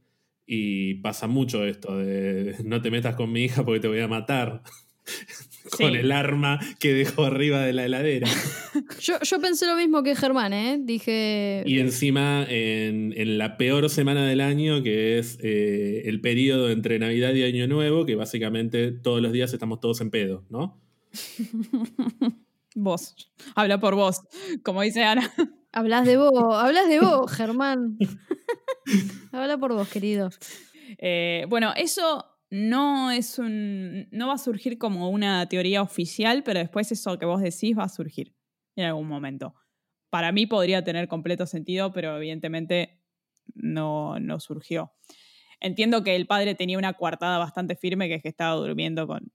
Y 0.51 0.95
pasa 0.95 1.27
mucho 1.27 1.65
esto 1.67 1.99
de 1.99 2.57
no 2.65 2.81
te 2.81 2.91
metas 2.91 3.15
con 3.15 3.31
mi 3.31 3.45
hija 3.45 3.65
porque 3.65 3.81
te 3.81 3.89
voy 3.89 4.01
a 4.01 4.09
matar. 4.09 4.63
con 5.77 5.95
el 5.95 6.13
arma 6.13 6.59
que 6.79 6.93
dejó 6.93 7.25
arriba 7.25 7.61
de 7.63 7.73
la 7.73 7.85
heladera. 7.85 8.29
Yo, 9.01 9.19
yo 9.21 9.41
pensé 9.41 9.67
lo 9.67 9.77
mismo 9.77 10.03
que 10.03 10.15
Germán, 10.15 10.53
¿eh? 10.53 10.79
Dije. 10.81 11.63
Y 11.67 11.79
encima 11.79 12.45
en, 12.49 13.13
en 13.17 13.39
la 13.39 13.57
peor 13.57 13.89
semana 13.91 14.27
del 14.27 14.41
año, 14.41 14.83
que 14.83 15.19
es 15.19 15.39
eh, 15.43 16.03
el 16.07 16.21
periodo 16.21 16.71
entre 16.71 16.99
Navidad 16.99 17.33
y 17.35 17.43
Año 17.43 17.67
Nuevo, 17.67 18.07
que 18.07 18.17
básicamente 18.17 18.93
todos 18.93 19.21
los 19.21 19.33
días 19.33 19.53
estamos 19.53 19.81
todos 19.81 20.01
en 20.01 20.11
pedo, 20.11 20.45
¿no? 20.49 20.81
Vos, 22.75 23.15
habla 23.55 23.81
por 23.81 23.95
vos, 23.95 24.23
como 24.63 24.83
dice 24.83 25.03
Ana. 25.03 25.33
Hablas 25.73 26.07
de 26.07 26.17
vos, 26.17 26.55
hablas 26.55 26.89
de 26.89 27.01
vos, 27.01 27.31
Germán. 27.31 27.99
Habla 29.33 29.59
por 29.59 29.75
vos, 29.75 29.89
querido. 29.89 30.31
Eh, 30.97 31.45
bueno, 31.49 31.73
eso 31.77 32.25
no 32.51 33.11
es 33.11 33.39
un. 33.39 34.09
no 34.11 34.29
va 34.29 34.35
a 34.35 34.39
surgir 34.39 34.79
como 34.79 35.11
una 35.11 35.47
teoría 35.47 35.83
oficial, 35.83 36.43
pero 36.43 36.61
después 36.61 36.91
eso 36.91 37.19
que 37.19 37.27
vos 37.27 37.43
decís 37.43 37.77
va 37.77 37.85
a 37.85 37.89
surgir 37.91 38.35
en 38.77 38.87
algún 38.87 39.07
momento. 39.07 39.55
Para 40.09 40.33
mí 40.33 40.47
podría 40.47 40.83
tener 40.83 41.07
completo 41.07 41.45
sentido, 41.45 41.93
pero 41.93 42.17
evidentemente 42.17 43.03
no, 43.55 44.19
no 44.19 44.41
surgió. 44.41 44.93
Entiendo 45.61 46.03
que 46.03 46.17
el 46.17 46.27
padre 46.27 46.55
tenía 46.55 46.79
una 46.79 46.95
coartada 46.95 47.37
bastante 47.37 47.77
firme, 47.77 48.09
que 48.09 48.15
es 48.15 48.23
que 48.23 48.29
estaba 48.29 48.55
durmiendo 48.55 49.07
con, 49.07 49.31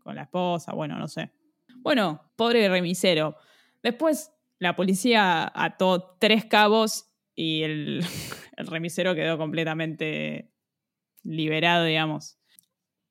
con 0.00 0.16
la 0.16 0.22
esposa, 0.22 0.72
bueno, 0.72 0.98
no 0.98 1.06
sé. 1.06 1.30
Bueno, 1.76 2.32
pobre 2.34 2.68
remisero. 2.68 3.36
Después 3.82 4.32
la 4.60 4.76
policía 4.76 5.50
ató 5.52 6.16
tres 6.20 6.44
cabos 6.44 7.10
y 7.34 7.62
el, 7.64 8.04
remisero 8.56 9.14
quedó 9.14 9.38
completamente 9.38 10.52
liberado, 11.22 11.84
digamos. 11.86 12.38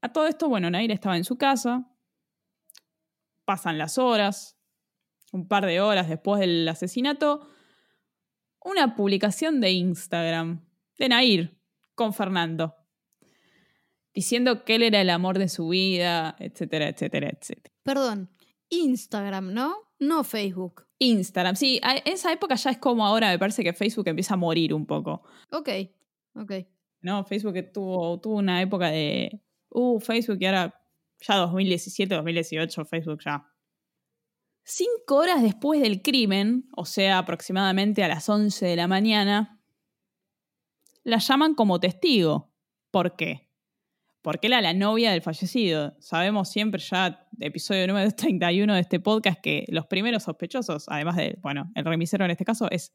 A 0.02 0.14
todo 0.14 0.28
esto, 0.28 0.48
bueno, 0.48 0.70
Nair 0.70 0.92
estaba 0.92 1.18
en 1.18 1.26
su 1.26 1.38
casa. 1.38 1.92
Pasan 3.46 3.80
las 3.80 3.98
horas, 3.98 4.58
un 5.32 5.48
par 5.48 5.66
de 5.66 5.82
horas 5.82 6.08
después 6.08 6.40
del 6.40 6.68
asesinato, 6.68 7.50
una 8.64 8.96
publicación 8.96 9.60
de 9.60 9.72
Instagram 9.72 10.66
de 11.00 11.10
Nair 11.10 11.60
con 11.96 12.14
Fernando, 12.14 12.76
diciendo 14.14 14.64
que 14.66 14.76
él 14.76 14.84
era 14.84 15.02
el 15.02 15.10
amor 15.10 15.40
de 15.40 15.50
su 15.50 15.70
vida, 15.70 16.36
etcétera, 16.38 16.90
etcétera, 16.90 17.30
etcétera. 17.30 17.76
Perdón, 17.82 18.30
Instagram, 18.70 19.52
¿no? 19.52 19.76
No 19.98 20.24
Facebook. 20.24 20.89
Instagram, 21.00 21.56
sí, 21.56 21.80
a 21.82 21.96
esa 21.98 22.32
época 22.32 22.56
ya 22.56 22.72
es 22.72 22.78
como 22.78 23.06
ahora, 23.06 23.30
me 23.30 23.40
parece 23.40 23.64
que 23.64 23.74
Facebook 23.74 24.08
empieza 24.08 24.34
a 24.34 24.38
morir 24.38 24.74
un 24.74 24.86
poco. 24.86 25.24
Ok, 25.52 25.70
ok. 26.36 26.52
¿no? 27.02 27.24
Facebook 27.24 27.72
tuvo, 27.72 28.20
tuvo 28.20 28.36
una 28.36 28.62
época 28.62 28.90
de, 28.90 29.42
uh, 29.70 30.00
Facebook 30.00 30.38
y 30.40 30.46
ahora 30.46 30.76
ya 31.22 31.36
2017, 31.38 32.16
2018, 32.16 32.86
Facebook 32.86 33.20
ya. 33.24 33.46
Cinco 34.64 35.16
horas 35.16 35.42
después 35.42 35.82
del 35.82 36.02
crimen, 36.02 36.70
o 36.76 36.86
sea, 36.86 37.18
aproximadamente 37.18 38.04
a 38.04 38.08
las 38.08 38.30
11 38.30 38.66
de 38.66 38.76
la 38.76 38.88
mañana, 38.88 39.62
la 41.04 41.18
llaman 41.18 41.56
como 41.56 41.80
testigo. 41.80 42.54
¿Por 42.92 43.16
qué? 43.16 43.49
Porque 44.22 44.48
era 44.48 44.62
la 44.62 44.74
novia 44.74 45.12
del 45.12 45.22
fallecido. 45.22 45.96
Sabemos 46.00 46.50
siempre 46.50 46.82
ya, 46.82 47.28
episodio 47.40 47.88
número 47.88 48.12
31 48.16 48.74
de 48.74 48.80
este 48.82 49.00
podcast, 49.00 49.40
que 49.42 49.66
los 49.70 49.88
primeros 49.88 50.24
sospechosos, 50.24 50.86
además 50.88 51.16
de, 51.16 51.38
bueno, 51.42 51.72
el 51.76 51.86
remisero 51.86 52.26
en 52.26 52.32
este 52.32 52.46
caso, 52.46 52.70
es 52.70 52.94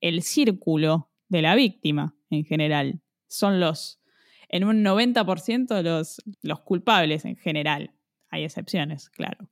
el 0.00 0.22
círculo 0.22 1.10
de 1.28 1.42
la 1.42 1.54
víctima 1.54 2.16
en 2.30 2.44
general. 2.44 3.00
Son 3.28 3.60
los, 3.60 4.00
en 4.48 4.64
un 4.64 4.84
90% 4.84 5.82
los, 5.82 6.22
los 6.42 6.60
culpables 6.60 7.24
en 7.24 7.36
general. 7.36 7.92
Hay 8.28 8.44
excepciones, 8.44 9.08
claro. 9.10 9.48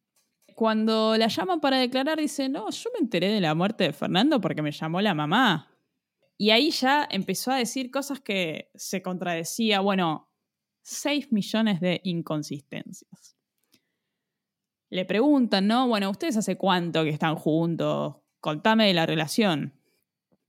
Cuando 0.54 1.16
la 1.16 1.28
llaman 1.28 1.60
para 1.60 1.78
declarar, 1.78 2.18
dice, 2.18 2.48
no, 2.48 2.70
yo 2.70 2.90
me 2.92 3.00
enteré 3.00 3.28
de 3.28 3.40
la 3.40 3.54
muerte 3.54 3.84
de 3.84 3.92
Fernando 3.92 4.40
porque 4.40 4.62
me 4.62 4.70
llamó 4.70 5.00
la 5.00 5.14
mamá. 5.14 5.70
Y 6.36 6.50
ahí 6.50 6.70
ya 6.70 7.06
empezó 7.10 7.52
a 7.52 7.56
decir 7.56 7.90
cosas 7.90 8.20
que 8.20 8.70
se 8.74 9.02
contradecía, 9.02 9.80
bueno, 9.80 10.30
6 10.84 11.32
millones 11.32 11.80
de 11.80 12.00
inconsistencias. 12.04 13.36
Le 14.90 15.04
preguntan, 15.06 15.66
¿no? 15.66 15.88
Bueno, 15.88 16.10
¿ustedes 16.10 16.36
hace 16.36 16.56
cuánto 16.56 17.02
que 17.02 17.10
están 17.10 17.36
juntos? 17.36 18.16
Contame 18.38 18.86
de 18.86 18.94
la 18.94 19.06
relación. 19.06 19.72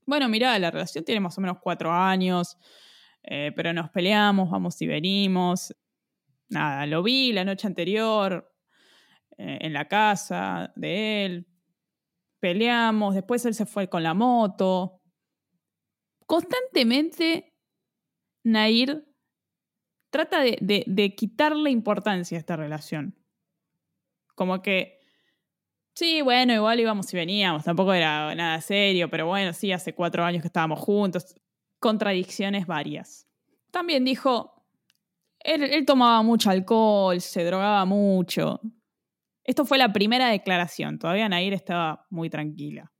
Bueno, 0.04 0.28
mirá, 0.28 0.58
la 0.58 0.70
relación 0.70 1.04
tiene 1.04 1.20
más 1.20 1.36
o 1.38 1.40
menos 1.40 1.58
cuatro 1.60 1.90
años, 1.90 2.58
eh, 3.22 3.50
pero 3.56 3.72
nos 3.72 3.88
peleamos, 3.90 4.50
vamos 4.50 4.80
y 4.82 4.86
venimos. 4.86 5.74
Nada, 6.50 6.86
lo 6.86 7.02
vi 7.02 7.32
la 7.32 7.44
noche 7.44 7.66
anterior 7.66 8.54
eh, 9.38 9.58
en 9.62 9.72
la 9.72 9.88
casa 9.88 10.70
de 10.76 11.24
él. 11.24 11.46
Peleamos, 12.40 13.14
después 13.14 13.44
él 13.46 13.54
se 13.54 13.64
fue 13.64 13.88
con 13.88 14.02
la 14.02 14.12
moto. 14.12 15.00
Constantemente, 16.26 17.54
Nair 18.44 19.15
trata 20.16 20.40
de, 20.40 20.56
de, 20.60 20.84
de 20.86 21.14
quitarle 21.14 21.70
importancia 21.70 22.38
a 22.38 22.40
esta 22.40 22.56
relación. 22.56 23.14
Como 24.34 24.62
que, 24.62 25.00
sí, 25.94 26.22
bueno, 26.22 26.54
igual 26.54 26.80
íbamos 26.80 27.12
y 27.12 27.16
veníamos, 27.16 27.64
tampoco 27.64 27.92
era 27.92 28.34
nada 28.34 28.60
serio, 28.60 29.10
pero 29.10 29.26
bueno, 29.26 29.52
sí, 29.52 29.72
hace 29.72 29.94
cuatro 29.94 30.24
años 30.24 30.42
que 30.42 30.48
estábamos 30.48 30.80
juntos. 30.80 31.34
Contradicciones 31.78 32.66
varias. 32.66 33.28
También 33.70 34.04
dijo, 34.04 34.64
él, 35.40 35.84
tomaba 35.84 36.22
mucho 36.22 36.50
alcohol, 36.50 37.20
se 37.20 37.44
drogaba 37.44 37.84
mucho. 37.84 38.60
Esto 39.44 39.64
fue 39.64 39.76
la 39.76 39.92
primera 39.92 40.28
declaración, 40.28 40.98
todavía 40.98 41.28
Nair 41.28 41.52
estaba 41.52 42.06
muy 42.10 42.30
tranquila. 42.30 42.90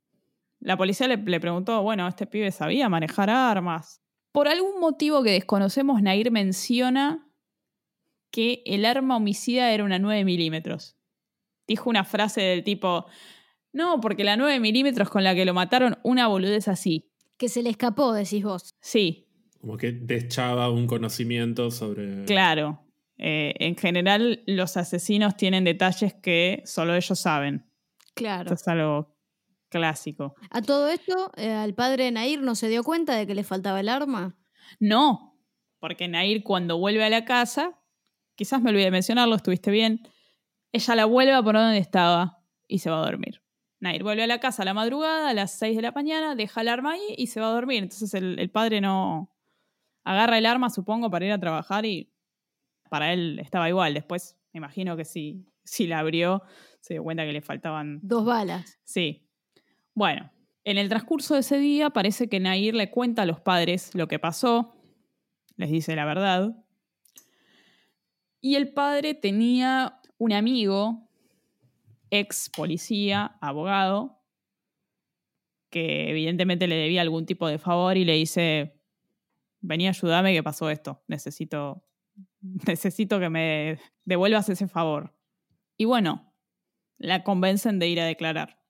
La 0.59 0.77
policía 0.77 1.07
le, 1.07 1.17
le 1.17 1.39
preguntó, 1.39 1.81
bueno, 1.81 2.07
¿este 2.07 2.27
pibe 2.27 2.51
sabía 2.51 2.89
manejar 2.89 3.29
armas? 3.29 4.01
Por 4.37 4.47
algún 4.47 4.79
motivo 4.79 5.23
que 5.23 5.31
desconocemos, 5.31 5.99
Nair 6.03 6.29
menciona 6.29 7.27
que 8.29 8.61
el 8.67 8.85
arma 8.85 9.17
homicida 9.17 9.71
era 9.71 9.83
una 9.83 9.97
9 9.97 10.25
milímetros. 10.25 10.95
Dijo 11.67 11.89
una 11.89 12.03
frase 12.03 12.41
del 12.41 12.63
tipo, 12.63 13.07
no, 13.73 13.99
porque 13.99 14.23
la 14.23 14.37
9 14.37 14.59
milímetros 14.59 15.09
con 15.09 15.23
la 15.23 15.33
que 15.33 15.43
lo 15.43 15.55
mataron, 15.55 15.97
una 16.03 16.27
boludez 16.27 16.67
así. 16.67 17.09
Que 17.37 17.49
se 17.49 17.63
le 17.63 17.71
escapó, 17.71 18.13
decís 18.13 18.43
vos. 18.43 18.75
Sí, 18.79 19.27
Como 19.59 19.75
que 19.75 19.91
deschaba 19.91 20.69
un 20.69 20.85
conocimiento 20.85 21.71
sobre. 21.71 22.25
claro. 22.25 22.85
Eh, 23.17 23.55
en 23.57 23.75
general, 23.75 24.43
los 24.45 24.77
asesinos 24.77 25.35
tienen 25.35 25.63
detalles 25.63 26.13
que 26.13 26.61
solo 26.63 26.93
ellos 26.93 27.19
saben. 27.19 27.65
Claro. 28.13 28.53
Esto 28.53 28.53
es 28.53 28.67
algo 28.67 29.16
clásico. 29.69 30.35
A 30.49 30.61
todo 30.61 30.89
esto, 30.89 31.31
eh, 31.35 31.51
al 31.51 31.73
padre 31.73 32.11
Nair 32.11 32.41
no 32.41 32.55
se 32.55 32.67
dio 32.69 32.83
cuenta 32.83 33.15
de 33.15 33.27
que 33.27 33.35
le 33.35 33.43
faltaba 33.43 33.79
el 33.79 33.89
arma. 33.89 34.35
No, 34.79 35.37
porque 35.79 36.07
Nair 36.07 36.43
cuando 36.43 36.77
vuelve 36.77 37.03
a 37.03 37.09
la 37.09 37.25
casa, 37.25 37.79
quizás 38.35 38.61
me 38.61 38.69
olvidé 38.69 38.85
de 38.85 38.91
mencionarlo, 38.91 39.35
estuviste 39.35 39.71
bien, 39.71 40.01
ella 40.71 40.95
la 40.95 41.05
vuelve 41.05 41.33
a 41.33 41.43
poner 41.43 41.61
donde 41.61 41.77
estaba 41.77 42.43
y 42.67 42.79
se 42.79 42.89
va 42.89 42.99
a 42.99 43.05
dormir. 43.05 43.41
Nair 43.79 44.03
vuelve 44.03 44.23
a 44.23 44.27
la 44.27 44.39
casa 44.39 44.63
a 44.63 44.65
la 44.65 44.73
madrugada, 44.73 45.29
a 45.29 45.33
las 45.33 45.51
6 45.59 45.75
de 45.75 45.81
la 45.83 45.91
mañana, 45.91 46.35
deja 46.35 46.61
el 46.61 46.67
arma 46.67 46.93
ahí 46.93 47.15
y 47.15 47.27
se 47.27 47.39
va 47.39 47.47
a 47.49 47.51
dormir. 47.51 47.83
Entonces 47.83 48.13
el, 48.13 48.39
el 48.39 48.49
padre 48.49 48.81
no 48.81 49.31
agarra 50.03 50.37
el 50.37 50.45
arma, 50.45 50.69
supongo, 50.69 51.11
para 51.11 51.25
ir 51.25 51.31
a 51.31 51.39
trabajar 51.39 51.85
y 51.85 52.11
para 52.89 53.13
él 53.13 53.39
estaba 53.39 53.69
igual. 53.69 53.93
Después 53.93 54.37
me 54.53 54.59
imagino 54.59 54.97
que 54.97 55.05
si, 55.05 55.45
si 55.63 55.85
la 55.85 55.99
abrió, 55.99 56.41
se 56.79 56.95
dio 56.95 57.03
cuenta 57.03 57.25
que 57.25 57.33
le 57.33 57.41
faltaban 57.41 57.99
Dos 58.01 58.25
balas. 58.25 58.79
Sí. 58.83 59.26
Bueno, 59.97 60.31
en 60.63 60.77
el 60.77 60.89
transcurso 60.89 61.33
de 61.33 61.39
ese 61.39 61.57
día 61.57 61.89
parece 61.89 62.29
que 62.29 62.39
Nair 62.39 62.75
le 62.75 62.91
cuenta 62.91 63.23
a 63.23 63.25
los 63.25 63.39
padres 63.39 63.95
lo 63.95 64.07
que 64.07 64.19
pasó, 64.19 64.75
les 65.55 65.71
dice 65.71 65.95
la 65.95 66.05
verdad, 66.05 66.55
Y 68.39 68.57
el 68.57 68.71
padre 68.73 69.15
tenía 69.15 69.99
un 70.19 70.33
amigo, 70.33 71.09
ex 72.11 72.51
policía, 72.55 73.39
abogado, 73.41 74.21
que 75.71 76.11
evidentemente 76.11 76.67
le 76.67 76.75
debía 76.75 77.01
algún 77.01 77.25
tipo 77.25 77.47
de 77.47 77.57
favor 77.57 77.97
y 77.97 78.05
le 78.05 78.13
dice, 78.13 78.79
vení, 79.61 79.87
ayúdame 79.87 80.31
que 80.31 80.43
pasó 80.43 80.69
esto, 80.69 81.01
necesito, 81.07 81.83
necesito 82.67 83.19
que 83.19 83.31
me 83.31 83.79
devuelvas 84.05 84.47
ese 84.47 84.67
favor. 84.67 85.17
Y 85.75 85.85
bueno, 85.85 86.35
la 86.99 87.23
convencen 87.23 87.79
de 87.79 87.87
ir 87.87 87.99
a 87.99 88.05
declarar. 88.05 88.61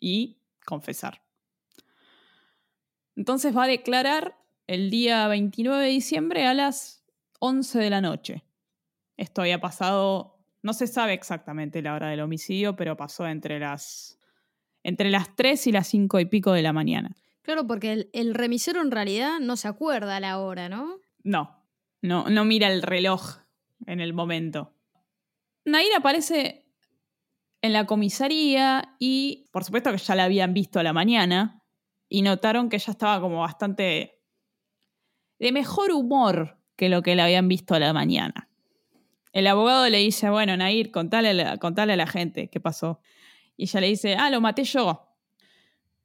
Y 0.00 0.39
confesar. 0.70 1.22
Entonces 3.16 3.54
va 3.54 3.64
a 3.64 3.66
declarar 3.66 4.38
el 4.66 4.88
día 4.88 5.28
29 5.28 5.84
de 5.84 5.90
diciembre 5.90 6.46
a 6.46 6.54
las 6.54 7.04
11 7.40 7.78
de 7.78 7.90
la 7.90 8.00
noche. 8.00 8.44
Esto 9.16 9.42
había 9.42 9.60
pasado, 9.60 10.38
no 10.62 10.72
se 10.72 10.86
sabe 10.86 11.12
exactamente 11.12 11.82
la 11.82 11.94
hora 11.94 12.08
del 12.08 12.20
homicidio, 12.20 12.76
pero 12.76 12.96
pasó 12.96 13.26
entre 13.26 13.58
las, 13.58 14.18
entre 14.82 15.10
las 15.10 15.34
3 15.36 15.66
y 15.66 15.72
las 15.72 15.88
5 15.88 16.20
y 16.20 16.24
pico 16.26 16.52
de 16.52 16.62
la 16.62 16.72
mañana. 16.72 17.14
Claro, 17.42 17.66
porque 17.66 17.92
el, 17.92 18.10
el 18.12 18.32
remisero 18.32 18.80
en 18.80 18.92
realidad 18.92 19.40
no 19.40 19.56
se 19.56 19.68
acuerda 19.68 20.16
a 20.16 20.20
la 20.20 20.38
hora, 20.38 20.68
¿no? 20.68 21.00
No, 21.24 21.66
no, 22.00 22.30
no 22.30 22.44
mira 22.44 22.68
el 22.68 22.82
reloj 22.82 23.38
en 23.86 24.00
el 24.00 24.12
momento. 24.12 24.72
Nair 25.64 25.92
aparece 25.96 26.59
en 27.62 27.72
la 27.72 27.86
comisaría 27.86 28.96
y 28.98 29.48
por 29.52 29.64
supuesto 29.64 29.90
que 29.92 29.98
ya 29.98 30.14
la 30.14 30.24
habían 30.24 30.54
visto 30.54 30.80
a 30.80 30.82
la 30.82 30.92
mañana 30.92 31.62
y 32.08 32.22
notaron 32.22 32.68
que 32.68 32.76
ella 32.76 32.92
estaba 32.92 33.20
como 33.20 33.40
bastante 33.40 34.20
de 35.38 35.52
mejor 35.52 35.92
humor 35.92 36.58
que 36.76 36.88
lo 36.88 37.02
que 37.02 37.14
la 37.14 37.24
habían 37.24 37.48
visto 37.48 37.74
a 37.74 37.78
la 37.78 37.92
mañana. 37.92 38.48
El 39.32 39.46
abogado 39.46 39.88
le 39.88 39.98
dice, 39.98 40.28
bueno, 40.28 40.56
Nair, 40.56 40.90
contale, 40.90 41.58
contale 41.58 41.92
a 41.92 41.96
la 41.96 42.06
gente 42.06 42.48
qué 42.48 42.58
pasó. 42.58 43.00
Y 43.56 43.64
ella 43.64 43.80
le 43.80 43.86
dice, 43.86 44.16
ah, 44.16 44.30
lo 44.30 44.40
maté 44.40 44.64
yo. 44.64 45.06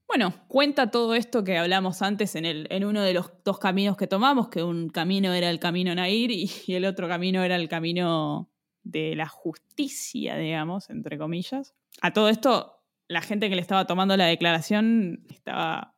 Bueno, 0.07 0.33
cuenta 0.47 0.91
todo 0.91 1.15
esto 1.15 1.43
que 1.43 1.57
hablamos 1.57 2.03
antes 2.03 2.35
en, 2.35 2.45
el, 2.45 2.67
en 2.69 2.85
uno 2.85 3.01
de 3.01 3.13
los 3.13 3.31
dos 3.43 3.57
caminos 3.57 3.97
que 3.97 4.05
tomamos, 4.05 4.49
que 4.49 4.61
un 4.61 4.89
camino 4.89 5.33
era 5.33 5.49
el 5.49 5.59
camino 5.59 5.95
Nair 5.95 6.29
y 6.31 6.51
el 6.67 6.85
otro 6.85 7.07
camino 7.07 7.43
era 7.43 7.55
el 7.55 7.67
camino 7.67 8.51
de 8.85 9.15
la 9.15 9.27
justicia, 9.27 10.37
digamos, 10.37 10.89
entre 10.89 11.17
comillas. 11.17 11.75
A 12.01 12.13
todo 12.13 12.29
esto, 12.29 12.83
la 13.07 13.21
gente 13.21 13.49
que 13.49 13.55
le 13.55 13.61
estaba 13.61 13.85
tomando 13.85 14.15
la 14.15 14.27
declaración 14.27 15.25
estaba 15.29 15.97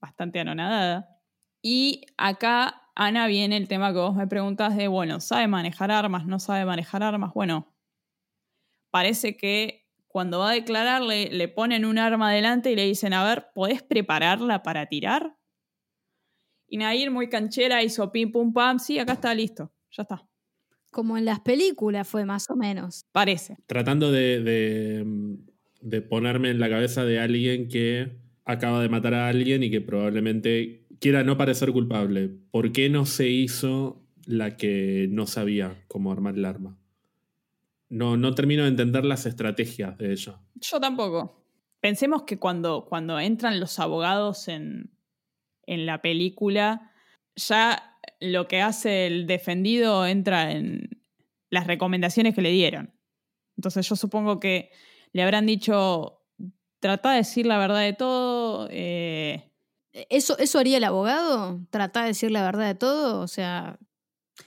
bastante 0.00 0.40
anonadada. 0.40 1.20
Y 1.62 2.06
acá, 2.16 2.82
Ana, 2.94 3.26
viene 3.28 3.56
el 3.56 3.68
tema 3.68 3.92
que 3.92 3.98
vos 3.98 4.14
me 4.14 4.26
preguntas 4.26 4.76
de, 4.76 4.88
bueno, 4.88 5.20
¿sabe 5.20 5.46
manejar 5.46 5.90
armas? 5.90 6.26
¿No 6.26 6.38
sabe 6.38 6.64
manejar 6.64 7.02
armas? 7.02 7.32
Bueno, 7.34 7.72
parece 8.90 9.36
que 9.36 9.86
cuando 10.08 10.40
va 10.40 10.50
a 10.50 10.54
declarar 10.54 11.02
le, 11.02 11.30
le 11.30 11.48
ponen 11.48 11.84
un 11.84 11.98
arma 11.98 12.30
adelante 12.30 12.72
y 12.72 12.76
le 12.76 12.84
dicen, 12.84 13.12
a 13.12 13.24
ver, 13.24 13.50
¿podés 13.54 13.82
prepararla 13.82 14.62
para 14.62 14.86
tirar? 14.86 15.36
Y 16.66 16.78
Nair, 16.78 17.10
muy 17.10 17.28
canchera, 17.28 17.82
hizo 17.82 18.10
pim 18.10 18.32
pum 18.32 18.52
pam, 18.52 18.78
sí, 18.78 18.98
acá 18.98 19.14
está 19.14 19.32
listo, 19.34 19.72
ya 19.90 20.02
está. 20.02 20.27
Como 20.90 21.18
en 21.18 21.24
las 21.24 21.40
películas 21.40 22.08
fue 22.08 22.24
más 22.24 22.48
o 22.50 22.56
menos. 22.56 23.04
Parece. 23.12 23.56
Tratando 23.66 24.10
de, 24.10 24.40
de, 24.42 25.38
de 25.80 26.02
ponerme 26.02 26.50
en 26.50 26.60
la 26.60 26.68
cabeza 26.68 27.04
de 27.04 27.20
alguien 27.20 27.68
que 27.68 28.18
acaba 28.44 28.80
de 28.80 28.88
matar 28.88 29.14
a 29.14 29.28
alguien 29.28 29.62
y 29.62 29.70
que 29.70 29.80
probablemente 29.80 30.86
quiera 31.00 31.22
no 31.22 31.36
parecer 31.36 31.72
culpable. 31.72 32.30
¿Por 32.50 32.72
qué 32.72 32.88
no 32.88 33.06
se 33.06 33.28
hizo 33.28 34.02
la 34.24 34.56
que 34.56 35.06
no 35.10 35.26
sabía 35.26 35.84
cómo 35.88 36.12
armar 36.12 36.34
el 36.34 36.44
arma? 36.44 36.78
No, 37.90 38.16
no 38.16 38.34
termino 38.34 38.62
de 38.64 38.70
entender 38.70 39.04
las 39.04 39.26
estrategias 39.26 39.96
de 39.98 40.12
ella. 40.12 40.40
Yo 40.54 40.80
tampoco. 40.80 41.44
Pensemos 41.80 42.24
que 42.24 42.38
cuando, 42.38 42.86
cuando 42.86 43.18
entran 43.20 43.60
los 43.60 43.78
abogados 43.78 44.48
en, 44.48 44.90
en 45.66 45.86
la 45.86 46.02
película, 46.02 46.92
ya 47.36 47.87
lo 48.20 48.48
que 48.48 48.60
hace 48.60 49.06
el 49.06 49.26
defendido 49.26 50.06
entra 50.06 50.52
en 50.52 51.02
las 51.50 51.66
recomendaciones 51.66 52.34
que 52.34 52.42
le 52.42 52.50
dieron. 52.50 52.94
Entonces 53.56 53.88
yo 53.88 53.96
supongo 53.96 54.38
que 54.40 54.70
le 55.12 55.22
habrán 55.22 55.46
dicho, 55.46 56.22
trata 56.80 57.12
de 57.12 57.18
decir 57.18 57.46
la 57.46 57.58
verdad 57.58 57.80
de 57.80 57.92
todo. 57.92 58.68
Eh, 58.70 59.52
¿Eso, 59.92 60.38
¿Eso 60.38 60.58
haría 60.58 60.76
el 60.76 60.84
abogado? 60.84 61.60
¿Tratar 61.70 62.04
de 62.04 62.08
decir 62.08 62.30
la 62.30 62.42
verdad 62.42 62.66
de 62.66 62.74
todo? 62.74 63.20
O 63.20 63.28
sea, 63.28 63.78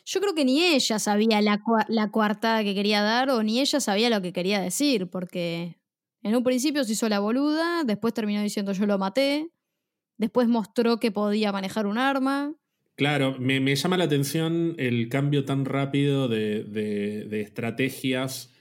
yo 0.05 0.22
creo 0.22 0.34
que 0.34 0.45
ni 0.45 0.63
ella 0.63 0.99
sabía 0.99 1.41
la, 1.41 1.61
la 1.88 2.11
coartada 2.11 2.63
que 2.63 2.76
quería 2.76 3.01
dar 3.01 3.30
o 3.30 3.43
ni 3.43 3.59
ella 3.59 3.80
sabía 3.80 4.09
lo 4.09 4.22
que 4.22 4.34
quería 4.34 4.61
decir, 4.61 5.09
porque 5.09 5.82
en 6.24 6.36
un 6.36 6.43
principio 6.43 6.84
se 6.84 6.93
hizo 6.93 7.09
la 7.09 7.19
boluda, 7.19 7.84
después 7.84 8.13
terminó 8.13 8.41
diciendo 8.41 8.74
yo 8.74 8.86
lo 8.86 8.97
maté, 8.97 9.51
después 10.17 10.47
mostró 10.47 10.99
que 10.99 11.11
podía 11.11 11.51
manejar 11.51 11.88
un 11.88 11.97
arma. 11.97 12.55
Claro, 13.02 13.36
me, 13.39 13.60
me 13.60 13.76
llama 13.76 13.97
la 13.97 14.04
atención 14.04 14.76
el 14.78 15.10
cambio 15.10 15.43
tan 15.43 15.66
rápido 15.66 16.28
de, 16.28 16.64
de, 16.64 17.26
de 17.26 17.41
estrategias 17.41 18.54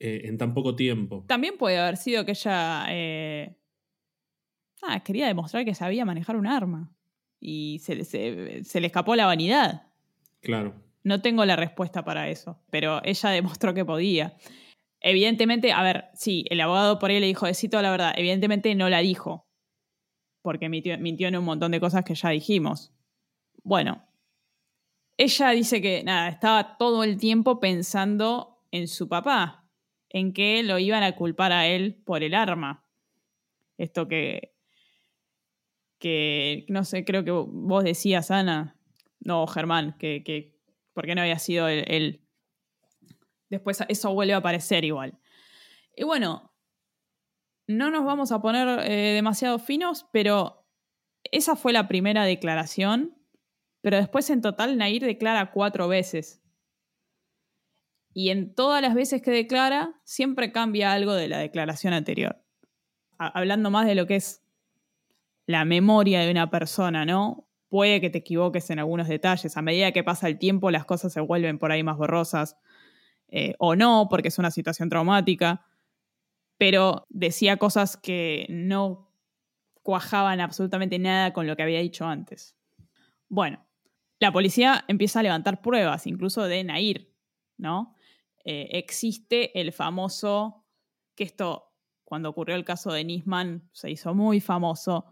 eh, 0.00 0.22
en 0.24 0.38
tan 0.38 0.54
poco 0.54 0.74
tiempo. 0.74 1.26
También 1.28 1.58
puede 1.58 1.76
haber 1.76 1.98
sido 1.98 2.24
que 2.24 2.30
ella 2.30 2.86
eh, 2.88 3.54
ah, 4.80 5.04
quería 5.04 5.26
demostrar 5.26 5.66
que 5.66 5.74
sabía 5.74 6.06
manejar 6.06 6.38
un 6.38 6.46
arma 6.46 6.90
y 7.38 7.80
se, 7.80 8.02
se, 8.04 8.64
se 8.64 8.80
le 8.80 8.86
escapó 8.86 9.14
la 9.14 9.26
vanidad. 9.26 9.82
Claro. 10.40 10.72
No 11.04 11.20
tengo 11.20 11.44
la 11.44 11.56
respuesta 11.56 12.02
para 12.02 12.30
eso, 12.30 12.62
pero 12.70 13.02
ella 13.04 13.28
demostró 13.28 13.74
que 13.74 13.84
podía. 13.84 14.38
Evidentemente, 15.00 15.70
a 15.70 15.82
ver, 15.82 16.06
sí, 16.14 16.46
el 16.48 16.62
abogado 16.62 16.98
por 16.98 17.10
ahí 17.10 17.20
le 17.20 17.26
dijo, 17.26 17.44
decir 17.44 17.68
toda 17.68 17.82
la 17.82 17.90
verdad. 17.90 18.14
Evidentemente 18.16 18.74
no 18.74 18.88
la 18.88 19.00
dijo, 19.00 19.44
porque 20.40 20.70
mintió, 20.70 20.96
mintió 20.96 21.28
en 21.28 21.36
un 21.36 21.44
montón 21.44 21.72
de 21.72 21.80
cosas 21.80 22.06
que 22.06 22.14
ya 22.14 22.30
dijimos. 22.30 22.91
Bueno, 23.62 24.06
ella 25.16 25.50
dice 25.50 25.80
que, 25.80 26.02
nada, 26.04 26.28
estaba 26.28 26.76
todo 26.76 27.04
el 27.04 27.16
tiempo 27.18 27.60
pensando 27.60 28.64
en 28.70 28.88
su 28.88 29.08
papá, 29.08 29.68
en 30.08 30.32
que 30.32 30.62
lo 30.62 30.78
iban 30.78 31.02
a 31.02 31.14
culpar 31.14 31.52
a 31.52 31.66
él 31.66 32.02
por 32.04 32.22
el 32.22 32.34
arma. 32.34 32.84
Esto 33.78 34.08
que, 34.08 34.54
que 35.98 36.66
no 36.68 36.84
sé, 36.84 37.04
creo 37.04 37.24
que 37.24 37.30
vos 37.30 37.84
decías, 37.84 38.30
Ana, 38.30 38.76
no, 39.20 39.46
Germán, 39.46 39.96
que, 39.98 40.22
que 40.24 40.58
¿por 40.92 41.06
qué 41.06 41.14
no 41.14 41.22
había 41.22 41.38
sido 41.38 41.68
él, 41.68 41.84
él? 41.86 42.26
Después 43.48 43.84
eso 43.88 44.12
vuelve 44.12 44.34
a 44.34 44.38
aparecer 44.38 44.84
igual. 44.84 45.18
Y 45.94 46.04
bueno, 46.04 46.52
no 47.66 47.90
nos 47.90 48.04
vamos 48.04 48.32
a 48.32 48.40
poner 48.40 48.90
eh, 48.90 49.14
demasiado 49.14 49.58
finos, 49.58 50.06
pero 50.12 50.66
esa 51.24 51.56
fue 51.56 51.72
la 51.72 51.88
primera 51.88 52.24
declaración. 52.24 53.16
Pero 53.82 53.98
después 53.98 54.30
en 54.30 54.40
total 54.40 54.78
Nair 54.78 55.04
declara 55.04 55.50
cuatro 55.50 55.88
veces. 55.88 56.40
Y 58.14 58.30
en 58.30 58.54
todas 58.54 58.80
las 58.80 58.94
veces 58.94 59.22
que 59.22 59.30
declara, 59.30 60.00
siempre 60.04 60.52
cambia 60.52 60.92
algo 60.92 61.14
de 61.14 61.28
la 61.28 61.38
declaración 61.38 61.92
anterior. 61.92 62.42
Hablando 63.18 63.70
más 63.70 63.86
de 63.86 63.94
lo 63.94 64.06
que 64.06 64.16
es 64.16 64.42
la 65.46 65.64
memoria 65.64 66.20
de 66.20 66.30
una 66.30 66.50
persona, 66.50 67.04
¿no? 67.04 67.48
Puede 67.68 68.00
que 68.00 68.10
te 68.10 68.18
equivoques 68.18 68.70
en 68.70 68.78
algunos 68.78 69.08
detalles. 69.08 69.56
A 69.56 69.62
medida 69.62 69.92
que 69.92 70.04
pasa 70.04 70.28
el 70.28 70.38
tiempo, 70.38 70.70
las 70.70 70.84
cosas 70.84 71.12
se 71.12 71.20
vuelven 71.20 71.58
por 71.58 71.72
ahí 71.72 71.82
más 71.82 71.96
borrosas. 71.96 72.56
Eh, 73.28 73.54
o 73.58 73.74
no, 73.74 74.08
porque 74.10 74.28
es 74.28 74.38
una 74.38 74.50
situación 74.50 74.88
traumática. 74.90 75.64
Pero 76.58 77.06
decía 77.08 77.56
cosas 77.56 77.96
que 77.96 78.46
no 78.50 79.10
cuajaban 79.82 80.40
absolutamente 80.40 80.98
nada 80.98 81.32
con 81.32 81.46
lo 81.46 81.56
que 81.56 81.62
había 81.62 81.80
dicho 81.80 82.06
antes. 82.06 82.56
Bueno, 83.28 83.64
la 84.22 84.30
policía 84.30 84.84
empieza 84.86 85.18
a 85.18 85.24
levantar 85.24 85.60
pruebas, 85.60 86.06
incluso 86.06 86.44
de 86.44 86.62
Nair, 86.62 87.12
¿no? 87.58 87.96
Eh, 88.44 88.68
existe 88.70 89.60
el 89.60 89.72
famoso, 89.72 90.64
que 91.16 91.24
esto, 91.24 91.74
cuando 92.04 92.30
ocurrió 92.30 92.54
el 92.54 92.64
caso 92.64 92.92
de 92.92 93.02
Nisman, 93.02 93.68
se 93.72 93.90
hizo 93.90 94.14
muy 94.14 94.40
famoso, 94.40 95.06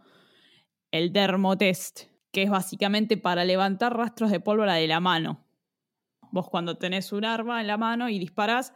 el 0.93 1.13
dermotest, 1.13 2.03
que 2.31 2.45
es 2.45 2.51
básicamente 2.51 3.17
para 3.17 3.45
levantar 3.45 3.97
rastros 3.97 4.31
de 4.31 4.39
pólvora 4.39 4.75
de 4.75 4.87
la 4.87 5.01
mano. 5.01 5.45
Vos 6.31 6.49
cuando 6.49 6.79
tenés 6.79 7.13
un 7.13 7.25
arma 7.25 7.61
en 7.61 7.67
la 7.67 7.79
mano 7.79 8.09
y 8.09 8.21
disparás, 8.21 8.75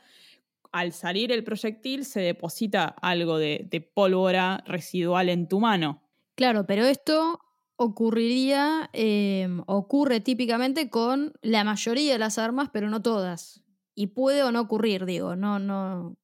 al 0.73 0.93
salir 0.93 1.31
el 1.31 1.45
proyectil 1.45 2.05
se 2.05 2.19
deposita 2.19 2.87
algo 2.87 3.39
de, 3.39 3.69
de 3.71 3.81
pólvora 3.81 4.65
residual 4.67 5.29
en 5.29 5.47
tu 5.47 5.61
mano. 5.61 6.03
Claro, 6.35 6.67
pero 6.67 6.87
esto 6.87 7.39
ocurriría, 7.77 8.91
eh, 8.93 9.49
ocurre 9.67 10.21
típicamente 10.21 10.91
con 10.91 11.33
la 11.43 11.65
mayoría 11.65 12.13
de 12.13 12.19
las 12.19 12.39
armas, 12.39 12.71
pero 12.73 12.89
no 12.89 13.03
todas. 13.03 13.63
Y 13.95 14.09
puede 14.09 14.43
o 14.43 14.53
no 14.53 14.61
ocurrir, 14.61 15.07
digo, 15.07 15.37
no, 15.37 15.59
no, 15.59 16.17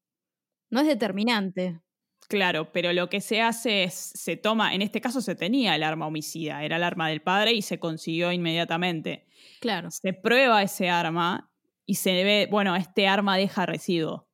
no 0.71 0.81
es 0.81 0.87
determinante. 0.87 1.81
Claro, 2.29 2.71
pero 2.73 2.93
lo 2.93 3.09
que 3.09 3.21
se 3.21 3.41
hace 3.41 3.83
es, 3.83 3.95
se 3.95 4.37
toma, 4.37 4.75
en 4.75 4.83
este 4.83 5.01
caso 5.01 5.21
se 5.21 5.35
tenía 5.35 5.75
el 5.75 5.83
arma 5.83 6.07
homicida, 6.07 6.63
era 6.63 6.77
el 6.77 6.85
arma 6.85 7.09
del 7.09 7.23
padre 7.23 7.53
y 7.55 7.63
se 7.63 7.81
consiguió 7.81 8.31
inmediatamente. 8.31 9.27
Claro. 9.61 9.91
Se 9.91 10.13
prueba 10.13 10.63
ese 10.63 10.89
arma 10.89 11.51
y 11.87 11.97
se 11.97 12.23
ve, 12.23 12.49
bueno, 12.49 12.77
este 12.77 13.09
arma 13.09 13.37
deja 13.37 13.67
residuo. 13.67 14.29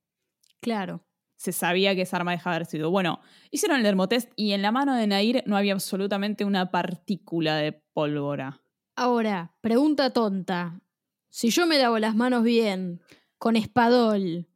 Claro. 0.61 1.06
Se 1.37 1.53
sabía 1.53 1.95
que 1.95 2.03
esa 2.03 2.17
arma 2.17 2.33
dejaba 2.33 2.59
residuo. 2.59 2.91
Bueno, 2.91 3.21
hicieron 3.51 3.79
el 3.79 3.83
dermotest 3.83 4.31
y 4.37 4.53
en 4.53 4.63
la 4.63 4.73
mano 4.73 4.95
de 4.95 5.07
Nair 5.07 5.43
no 5.47 5.57
había 5.57 5.75
absolutamente 5.75 6.45
una 6.45 6.71
partícula 6.71 7.57
de 7.57 7.73
pólvora. 7.73 8.63
Ahora, 8.97 9.53
pregunta 9.61 10.11
tonta. 10.11 10.81
Si 11.29 11.51
yo 11.51 11.67
me 11.67 11.79
lavo 11.79 11.99
las 11.99 12.15
manos 12.15 12.43
bien, 12.43 13.03
con 13.37 13.57
espadol, 13.57 14.49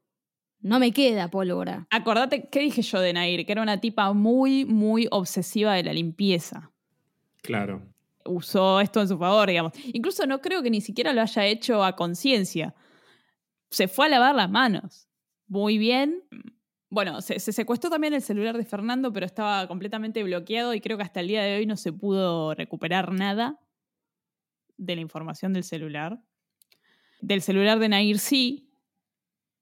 no 0.61 0.79
me 0.79 0.93
queda 0.93 1.29
pólvora. 1.29 1.87
Acordate, 1.91 2.49
¿qué 2.49 2.61
dije 2.61 2.83
yo 2.83 3.01
de 3.01 3.13
Nair? 3.13 3.45
Que 3.45 3.53
era 3.53 3.63
una 3.63 3.81
tipa 3.81 4.13
muy, 4.13 4.65
muy 4.65 5.09
obsesiva 5.11 5.75
de 5.75 5.83
la 5.83 5.93
limpieza. 5.93 6.71
Claro. 7.43 7.83
Usó 8.25 8.81
esto 8.81 9.01
en 9.01 9.09
su 9.09 9.19
favor, 9.19 9.49
digamos. 9.49 9.73
Incluso 9.93 10.27
no 10.27 10.41
creo 10.41 10.63
que 10.63 10.71
ni 10.71 10.81
siquiera 10.81 11.13
lo 11.13 11.23
haya 11.23 11.47
hecho 11.47 11.83
a 11.83 11.97
conciencia. 11.97 12.75
Se 13.71 13.89
fue 13.89 14.07
a 14.07 14.09
lavar 14.11 14.35
las 14.35 14.51
manos. 14.51 15.09
Muy 15.49 15.79
bien. 15.79 16.23
Bueno, 16.91 17.23
se, 17.23 17.39
se, 17.39 17.53
secuestró 17.53 17.89
también 17.89 18.15
el 18.15 18.23
celular 18.23 18.57
de 18.57 18.65
Fernando, 18.65 19.13
pero 19.13 19.25
estaba 19.25 19.67
completamente 19.69 20.23
bloqueado 20.23 20.75
y 20.75 20.81
creo 20.81 20.97
que 20.97 21.05
hasta 21.05 21.21
el 21.21 21.29
día 21.29 21.43
de 21.43 21.57
hoy 21.57 21.67
no 21.67 21.77
se 21.77 21.93
pudo 21.93 22.55
recuperar 22.55 23.13
nada 23.13 23.61
de 24.77 24.97
la 24.97 25.01
información 25.01 25.53
del 25.53 25.65
celular. 25.65 26.21
Del 27.21 27.43
celular 27.43 27.79
de 27.79 27.89
Nair 27.89 28.19
sí. 28.19 28.73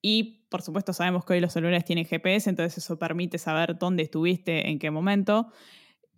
Y 0.00 0.46
por 0.48 0.62
supuesto 0.62 0.92
sabemos 0.92 1.24
que 1.24 1.34
hoy 1.34 1.40
los 1.40 1.52
celulares 1.52 1.84
tienen 1.84 2.06
GPS, 2.06 2.48
entonces 2.48 2.78
eso 2.78 2.98
permite 2.98 3.38
saber 3.38 3.78
dónde 3.78 4.04
estuviste, 4.04 4.70
en 4.70 4.78
qué 4.78 4.90
momento. 4.90 5.52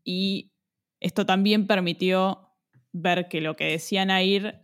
Y 0.05 0.53
esto 1.01 1.27
también 1.27 1.67
permitió 1.67 2.51
ver 2.93 3.29
que 3.29 3.41
lo 3.41 3.57
que 3.57 3.65
decía 3.65 4.05
Nair 4.05 4.61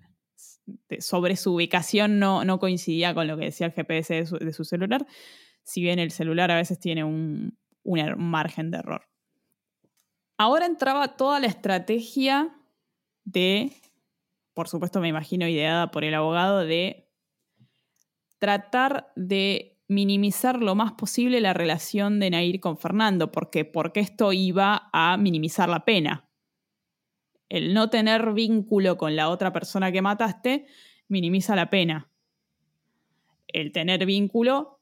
sobre 0.99 1.37
su 1.37 1.55
ubicación 1.55 2.19
no, 2.19 2.45
no 2.45 2.59
coincidía 2.59 3.15
con 3.15 3.27
lo 3.27 3.37
que 3.37 3.47
decía 3.47 3.67
el 3.67 3.73
GPS 3.73 4.25
de 4.25 4.53
su, 4.53 4.65
celular, 4.65 5.07
si 5.67 5.83
bien 5.83 5.99
el 5.99 6.13
celular 6.13 6.53
a 6.53 6.57
veces 6.57 6.79
tiene 6.79 7.03
un, 7.03 7.59
un 7.83 7.99
er, 7.99 8.17
margen 8.17 8.71
de 8.71 8.79
error. 8.79 9.03
Ahora 10.39 10.65
entraba 10.65 11.17
toda 11.17 11.41
la 11.41 11.49
estrategia 11.49 12.57
de, 13.25 13.73
por 14.55 14.69
supuesto 14.69 15.01
me 15.01 15.09
imagino 15.09 15.49
ideada 15.49 15.91
por 15.91 16.05
el 16.05 16.15
abogado, 16.15 16.61
de 16.61 17.11
tratar 18.39 19.13
de 19.17 19.81
minimizar 19.89 20.63
lo 20.63 20.77
más 20.77 20.93
posible 20.93 21.41
la 21.41 21.53
relación 21.53 22.21
de 22.21 22.31
Nair 22.31 22.61
con 22.61 22.79
Fernando, 22.79 23.33
porque, 23.33 23.65
porque 23.65 24.01
esto 24.01 24.33
iba 24.33 24.89
a 24.93 25.17
minimizar 25.17 25.69
la 25.69 25.85
pena. 25.85 26.29
El 27.49 27.75
no 27.75 27.91
tener 27.91 28.33
vínculo 28.35 28.97
con 28.97 29.17
la 29.17 29.31
otra 29.31 29.53
persona 29.53 29.91
que 29.91 30.03
mataste 30.03 30.67
minimiza 31.09 31.57
la 31.57 31.71
pena. 31.71 32.09
El 33.49 33.73
tener 33.73 34.07
vínculo 34.07 34.76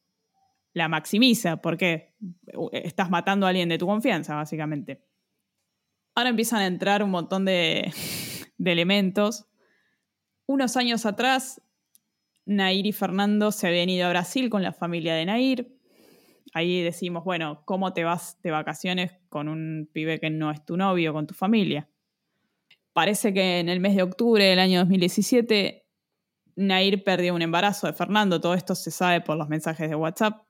la 0.75 0.89
maximiza, 0.89 1.59
porque 1.59 2.13
estás 2.73 3.09
matando 3.09 3.47
a 3.47 3.51
alguien 3.51 3.69
de 3.69 3.79
tu 3.79 3.87
confianza, 3.87 4.35
básicamente. 4.35 5.05
Ahora 6.15 6.31
empiezan 6.31 6.61
a 6.61 6.67
entrar 6.67 7.03
un 7.03 7.11
montón 7.11 7.45
de, 7.45 7.93
de 8.59 8.73
elementos. 8.73 9.47
Unos 10.47 10.77
años 10.77 11.07
atrás, 11.07 11.63
Nair 12.45 12.87
y 12.87 12.93
Fernando 12.93 13.53
se 13.53 13.69
habían 13.69 13.89
ido 13.89 14.07
a 14.07 14.11
Brasil 14.11 14.51
con 14.51 14.63
la 14.63 14.73
familia 14.73 15.15
de 15.15 15.25
Nair. 15.25 15.79
Ahí 16.53 16.83
decimos, 16.83 17.25
bueno, 17.25 17.63
¿cómo 17.65 17.93
te 17.93 18.05
vas 18.05 18.41
de 18.43 18.51
vacaciones 18.51 19.13
con 19.29 19.49
un 19.49 19.89
pibe 19.93 20.21
que 20.21 20.31
no 20.31 20.51
es 20.51 20.65
tu 20.65 20.77
novio, 20.77 21.13
con 21.13 21.27
tu 21.27 21.35
familia? 21.35 21.89
Parece 22.93 23.33
que 23.33 23.61
en 23.61 23.69
el 23.69 23.81
mes 23.81 23.97
de 23.97 24.03
octubre 24.03 24.45
del 24.45 24.59
año 24.59 24.81
2017, 24.81 25.87
Nair 26.57 27.03
perdió 27.03 27.35
un 27.35 27.43
embarazo 27.43 27.87
de 27.87 27.93
Fernando. 27.93 28.41
Todo 28.41 28.55
esto 28.55 28.75
se 28.75 28.91
sabe 28.91 29.21
por 29.21 29.37
los 29.37 29.49
mensajes 29.49 29.89
de 29.89 29.97
WhatsApp. 29.97 30.45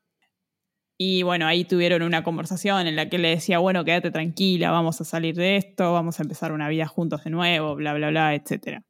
Y 0.96 1.24
bueno, 1.24 1.46
ahí 1.46 1.64
tuvieron 1.64 2.02
una 2.02 2.22
conversación 2.22 2.86
en 2.86 2.94
la 2.94 3.08
que 3.08 3.18
le 3.18 3.30
decía, 3.30 3.58
bueno, 3.58 3.84
quédate 3.84 4.10
tranquila, 4.10 4.70
vamos 4.70 5.00
a 5.00 5.04
salir 5.04 5.34
de 5.34 5.56
esto, 5.56 5.92
vamos 5.92 6.20
a 6.20 6.22
empezar 6.22 6.52
una 6.52 6.68
vida 6.68 6.86
juntos 6.86 7.24
de 7.24 7.30
nuevo, 7.30 7.74
bla, 7.74 7.94
bla, 7.94 8.10
bla, 8.10 8.34
etc. 8.34 8.82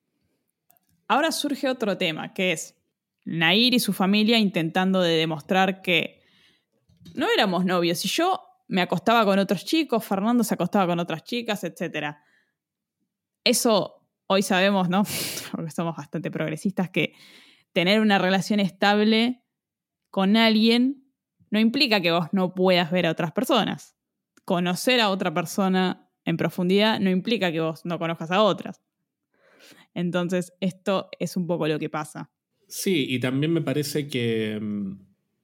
Ahora 1.09 1.33
surge 1.33 1.69
otro 1.69 1.97
tema, 1.97 2.35
que 2.35 2.53
es 2.53 2.77
Nair 3.25 3.73
y 3.73 3.81
su 3.81 3.95
familia 3.95 4.39
intentando 4.39 5.01
de 5.01 5.17
demostrar 5.17 5.81
que 5.81 6.23
no 7.15 7.27
éramos 7.33 7.65
novios 7.65 8.05
y 8.05 8.09
yo 8.09 8.41
me 8.69 8.83
acostaba 8.83 9.25
con 9.25 9.39
otros 9.39 9.65
chicos, 9.65 10.05
Fernando 10.05 10.45
se 10.45 10.55
acostaba 10.55 10.87
con 10.87 10.99
otras 10.99 11.25
chicas, 11.25 11.65
etc. 11.65 12.17
Eso 13.45 14.07
hoy 14.27 14.43
sabemos, 14.43 14.89
¿no? 14.89 15.05
Porque 15.53 15.71
somos 15.71 15.97
bastante 15.97 16.31
progresistas, 16.31 16.91
que 16.91 17.15
tener 17.73 18.01
una 18.01 18.19
relación 18.19 18.61
estable 18.61 19.43
con 20.11 20.37
alguien 20.37 21.04
no 21.55 21.61
implica 21.61 22.01
que 22.01 22.11
vos 22.11 22.27
no 22.33 22.53
puedas 22.53 22.91
ver 22.91 23.07
a 23.07 23.13
otras 23.13 23.31
personas. 23.31 23.95
Conocer 24.45 25.01
a 25.01 25.11
otra 25.11 25.33
persona 25.33 26.11
en 26.25 26.37
profundidad 26.37 26.99
no 26.99 27.11
implica 27.11 27.53
que 27.53 27.61
vos 27.61 27.83
no 27.85 27.97
conozcas 28.01 28.33
a 28.33 28.43
otras. 28.43 28.83
Entonces, 29.95 30.53
esto 30.59 31.09
es 31.21 31.37
un 31.37 31.47
poco 31.47 31.69
lo 31.69 31.79
que 31.79 31.89
pasa. 31.89 32.33
Sí, 32.67 33.07
y 33.09 33.21
también 33.21 33.53
me 33.53 33.63
parece 33.63 34.09
que 34.09 34.59
um, 34.61 34.99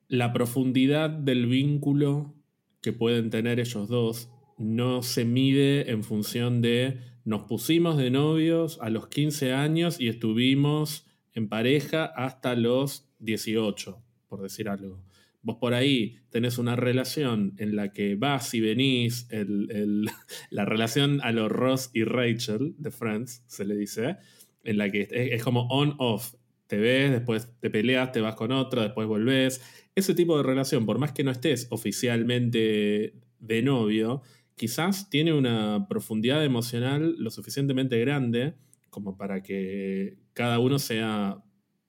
la 0.09 0.33
profundidad 0.33 1.11
del 1.11 1.47
vínculo 1.47 2.35
que 2.83 2.93
pueden 2.93 3.31
tener 3.31 3.61
ellos 3.61 3.89
dos 3.89 4.31
no 4.59 5.05
se 5.05 5.25
mide 5.25 5.93
en 5.93 6.03
función 6.03 6.61
de 6.61 6.99
nos 7.25 7.43
pusimos 7.43 7.97
de 7.97 8.11
novios 8.11 8.79
a 8.81 8.91
los 8.91 9.07
15 9.07 9.53
años 9.53 10.01
y 10.01 10.09
estuvimos 10.09 11.07
en 11.35 11.49
pareja 11.49 12.05
hasta 12.05 12.57
los 12.57 13.09
18, 13.21 14.03
por 14.27 14.43
decir 14.43 14.69
algo. 14.69 15.10
Vos 15.43 15.57
por 15.59 15.75
ahí 15.75 16.17
tenés 16.29 16.59
una 16.59 16.77
relación 16.77 17.55
en 17.59 17.75
la 17.77 17.93
que 17.93 18.15
vas 18.15 18.53
y 18.55 18.61
venís, 18.61 19.27
el, 19.31 19.71
el, 19.71 20.11
la 20.51 20.65
relación 20.65 21.21
a 21.23 21.33
los 21.33 21.51
Ross 21.51 21.91
y 21.95 22.05
Rachel 22.05 22.75
de 22.79 22.91
Friends, 22.91 23.43
se 23.47 23.65
le 23.65 23.77
dice, 23.77 24.17
en 24.65 24.79
la 24.79 24.91
que 24.91 25.03
es, 25.03 25.11
es 25.13 25.43
como 25.43 25.67
on-off. 25.69 26.35
Te 26.67 26.79
ves, 26.79 27.11
después 27.11 27.49
te 27.59 27.69
peleas, 27.69 28.13
te 28.13 28.21
vas 28.21 28.37
con 28.37 28.53
otro, 28.53 28.83
después 28.83 29.09
volvés. 29.09 29.61
Ese 29.97 30.15
tipo 30.15 30.37
de 30.37 30.45
relación, 30.45 30.87
por 30.87 30.99
más 30.99 31.13
que 31.13 31.25
no 31.25 31.33
estés 31.33 31.67
oficialmente 31.71 33.15
de 33.41 33.63
novio, 33.63 34.23
quizás 34.55 35.11
tiene 35.11 35.33
una 35.33 35.87
profundidad 35.89 36.45
emocional 36.45 37.17
lo 37.19 37.31
suficientemente 37.31 37.99
grande 37.99 38.55
como 38.91 39.17
para 39.17 39.43
que 39.43 40.19
cada 40.33 40.59
uno 40.59 40.79
sea 40.79 41.43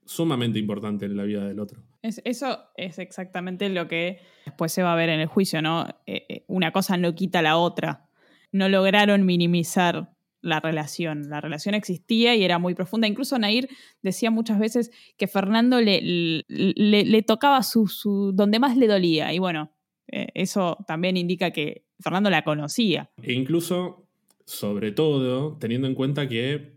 sumamente 0.05 0.57
importante 0.57 1.05
en 1.05 1.17
la 1.17 1.23
vida 1.23 1.45
del 1.45 1.59
otro. 1.59 1.83
Es, 2.01 2.21
eso 2.25 2.59
es 2.75 2.99
exactamente 2.99 3.69
lo 3.69 3.87
que 3.87 4.19
después 4.45 4.71
se 4.71 4.83
va 4.83 4.93
a 4.93 4.95
ver 4.95 5.09
en 5.09 5.19
el 5.19 5.27
juicio, 5.27 5.61
¿no? 5.61 5.87
Eh, 6.05 6.25
eh, 6.29 6.45
una 6.47 6.71
cosa 6.71 6.97
no 6.97 7.13
quita 7.13 7.41
la 7.41 7.57
otra. 7.57 8.07
No 8.51 8.69
lograron 8.69 9.25
minimizar 9.25 10.11
la 10.41 10.59
relación. 10.59 11.29
La 11.29 11.41
relación 11.41 11.75
existía 11.75 12.35
y 12.35 12.43
era 12.43 12.59
muy 12.59 12.73
profunda. 12.73 13.07
Incluso 13.07 13.37
Nair 13.37 13.69
decía 14.01 14.31
muchas 14.31 14.59
veces 14.59 14.91
que 15.17 15.27
Fernando 15.27 15.79
le, 15.79 16.43
le, 16.47 17.21
tocaba 17.23 17.63
su, 17.63 17.87
su, 17.87 18.31
donde 18.33 18.59
más 18.59 18.75
le 18.75 18.87
dolía. 18.87 19.33
Y 19.33 19.39
bueno, 19.39 19.71
eh, 20.07 20.27
eso 20.33 20.77
también 20.87 21.17
indica 21.17 21.51
que 21.51 21.85
Fernando 21.99 22.29
la 22.29 22.43
conocía. 22.43 23.11
E 23.21 23.33
incluso, 23.33 24.07
sobre 24.45 24.91
todo, 24.91 25.57
teniendo 25.57 25.87
en 25.87 25.95
cuenta 25.95 26.27
que, 26.27 26.73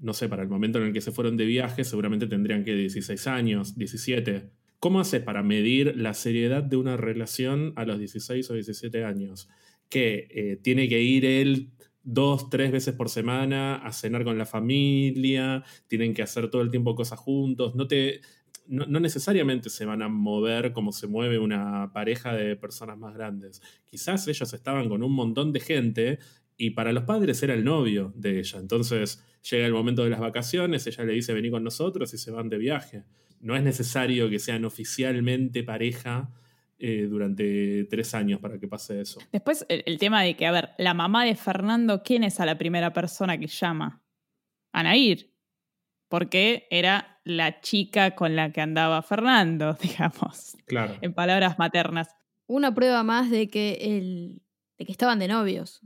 no 0.00 0.14
sé, 0.14 0.28
para 0.28 0.42
el 0.42 0.48
momento 0.48 0.78
en 0.78 0.86
el 0.86 0.92
que 0.92 1.00
se 1.00 1.12
fueron 1.12 1.36
de 1.36 1.44
viaje, 1.44 1.84
seguramente 1.84 2.26
tendrían 2.26 2.64
que 2.64 2.74
16 2.74 3.26
años, 3.26 3.76
17. 3.76 4.61
¿Cómo 4.82 4.98
haces 4.98 5.22
para 5.22 5.44
medir 5.44 5.94
la 5.96 6.12
seriedad 6.12 6.60
de 6.60 6.76
una 6.76 6.96
relación 6.96 7.72
a 7.76 7.84
los 7.84 8.00
16 8.00 8.50
o 8.50 8.54
17 8.54 9.04
años? 9.04 9.48
Que 9.88 10.26
eh, 10.28 10.58
tiene 10.60 10.88
que 10.88 11.00
ir 11.00 11.24
él 11.24 11.70
dos, 12.02 12.50
tres 12.50 12.72
veces 12.72 12.92
por 12.92 13.08
semana 13.08 13.76
a 13.76 13.92
cenar 13.92 14.24
con 14.24 14.38
la 14.38 14.44
familia, 14.44 15.62
tienen 15.86 16.14
que 16.14 16.22
hacer 16.22 16.50
todo 16.50 16.62
el 16.62 16.72
tiempo 16.72 16.96
cosas 16.96 17.20
juntos, 17.20 17.76
no 17.76 17.86
te... 17.86 18.22
No, 18.66 18.84
no, 18.86 18.98
necesariamente 18.98 19.70
se 19.70 19.84
van 19.84 20.02
a 20.02 20.08
mover 20.08 20.72
como 20.72 20.90
se 20.90 21.06
mueve 21.06 21.38
una 21.38 21.92
pareja 21.92 22.34
de 22.34 22.56
personas 22.56 22.98
más 22.98 23.14
grandes. 23.14 23.62
Quizás 23.86 24.26
ellos 24.26 24.52
estaban 24.52 24.88
con 24.88 25.04
un 25.04 25.12
montón 25.12 25.52
de 25.52 25.60
gente 25.60 26.18
y 26.56 26.70
para 26.70 26.92
los 26.92 27.04
padres 27.04 27.40
era 27.44 27.54
el 27.54 27.62
novio 27.62 28.12
de 28.16 28.40
ella. 28.40 28.58
Entonces 28.58 29.24
llega 29.48 29.64
el 29.64 29.74
momento 29.74 30.02
de 30.02 30.10
las 30.10 30.18
vacaciones, 30.18 30.84
ella 30.88 31.04
le 31.04 31.12
dice 31.12 31.32
vení 31.34 31.52
con 31.52 31.62
nosotros 31.62 32.12
y 32.14 32.18
se 32.18 32.32
van 32.32 32.48
de 32.48 32.58
viaje 32.58 33.04
no 33.42 33.56
es 33.56 33.62
necesario 33.62 34.30
que 34.30 34.38
sean 34.38 34.64
oficialmente 34.64 35.62
pareja 35.62 36.30
eh, 36.78 37.06
durante 37.08 37.84
tres 37.84 38.14
años 38.14 38.40
para 38.40 38.58
que 38.58 38.66
pase 38.66 39.00
eso. 39.00 39.20
Después 39.30 39.66
el, 39.68 39.82
el, 39.84 39.98
tema 39.98 40.22
de 40.22 40.34
que, 40.34 40.46
a 40.46 40.52
ver, 40.52 40.70
la 40.78 40.94
mamá 40.94 41.24
de 41.24 41.34
Fernando, 41.34 42.02
¿quién 42.02 42.24
es 42.24 42.40
a 42.40 42.46
la 42.46 42.56
primera 42.56 42.92
persona 42.92 43.36
que 43.38 43.48
llama? 43.48 44.02
Anair. 44.72 45.30
Porque 46.08 46.66
era 46.70 47.20
la 47.24 47.60
chica 47.60 48.14
con 48.14 48.36
la 48.36 48.52
que 48.52 48.60
andaba 48.60 49.02
Fernando, 49.02 49.74
digamos. 49.82 50.56
Claro. 50.66 50.96
En 51.00 51.12
palabras 51.14 51.58
maternas. 51.58 52.08
Una 52.46 52.74
prueba 52.74 53.02
más 53.02 53.30
de 53.30 53.48
que, 53.48 53.78
el, 53.80 54.42
de 54.78 54.84
que 54.84 54.92
estaban 54.92 55.18
de 55.18 55.28
novios. 55.28 55.80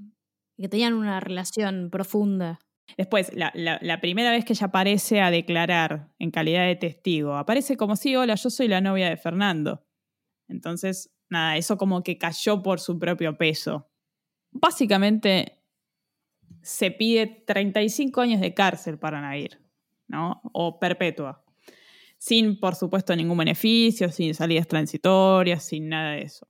Que 0.57 0.69
tenían 0.69 0.95
una 0.95 1.20
relación 1.20 1.91
profunda. 1.91 2.59
Después, 2.97 3.31
la, 3.35 4.01
primera 4.01 4.31
vez 4.31 4.45
que 4.45 4.53
ella 4.53 4.67
aparece 4.67 5.21
a 5.21 5.31
declarar 5.31 6.13
en 6.19 6.31
calidad 6.31 6.67
de 6.67 6.77
testigo, 6.77 7.35
aparece 7.35 7.77
como 7.77 7.97
si, 7.97 8.17
hola, 8.17 8.37
yo 8.37 8.49
soy 8.49 8.69
la 8.69 8.81
novia 8.81 9.09
de 9.09 9.17
Fernando. 9.17 9.85
Entonces, 10.49 11.13
nada, 11.29 11.57
eso 11.57 11.77
como 11.77 12.03
que 12.03 12.17
cayó 12.17 12.63
por 12.63 12.81
su 12.81 12.99
propio 12.99 13.37
peso. 13.37 13.91
Básicamente, 14.53 15.63
se 16.63 16.91
pide 16.91 17.27
35 17.47 18.21
años 18.21 18.41
de 18.41 18.55
cárcel 18.55 18.99
para 18.99 19.21
Nair, 19.21 19.61
¿no? 20.09 20.41
O 20.53 20.79
perpetua. 20.79 21.45
Sin, 22.19 22.59
por 22.59 22.75
supuesto, 22.75 23.15
ningún 23.15 23.39
beneficio, 23.39 24.11
sin 24.11 24.35
salidas 24.35 24.67
transitorias, 24.67 25.65
sin 25.65 25.89
nada 25.89 26.13
de 26.13 26.23
eso. 26.23 26.49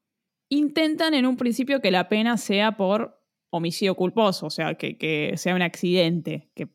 Intentan 0.48 1.14
en 1.14 1.26
un 1.26 1.36
principio 1.36 1.80
que 1.80 1.90
la 1.90 2.08
pena 2.08 2.36
sea 2.36 2.76
por 2.76 3.20
homicidio 3.50 3.94
culposo, 3.94 4.46
o 4.46 4.50
sea, 4.50 4.74
que, 4.74 5.32
sea 5.36 5.54
un 5.54 5.62
accidente, 5.62 6.50
que 6.54 6.68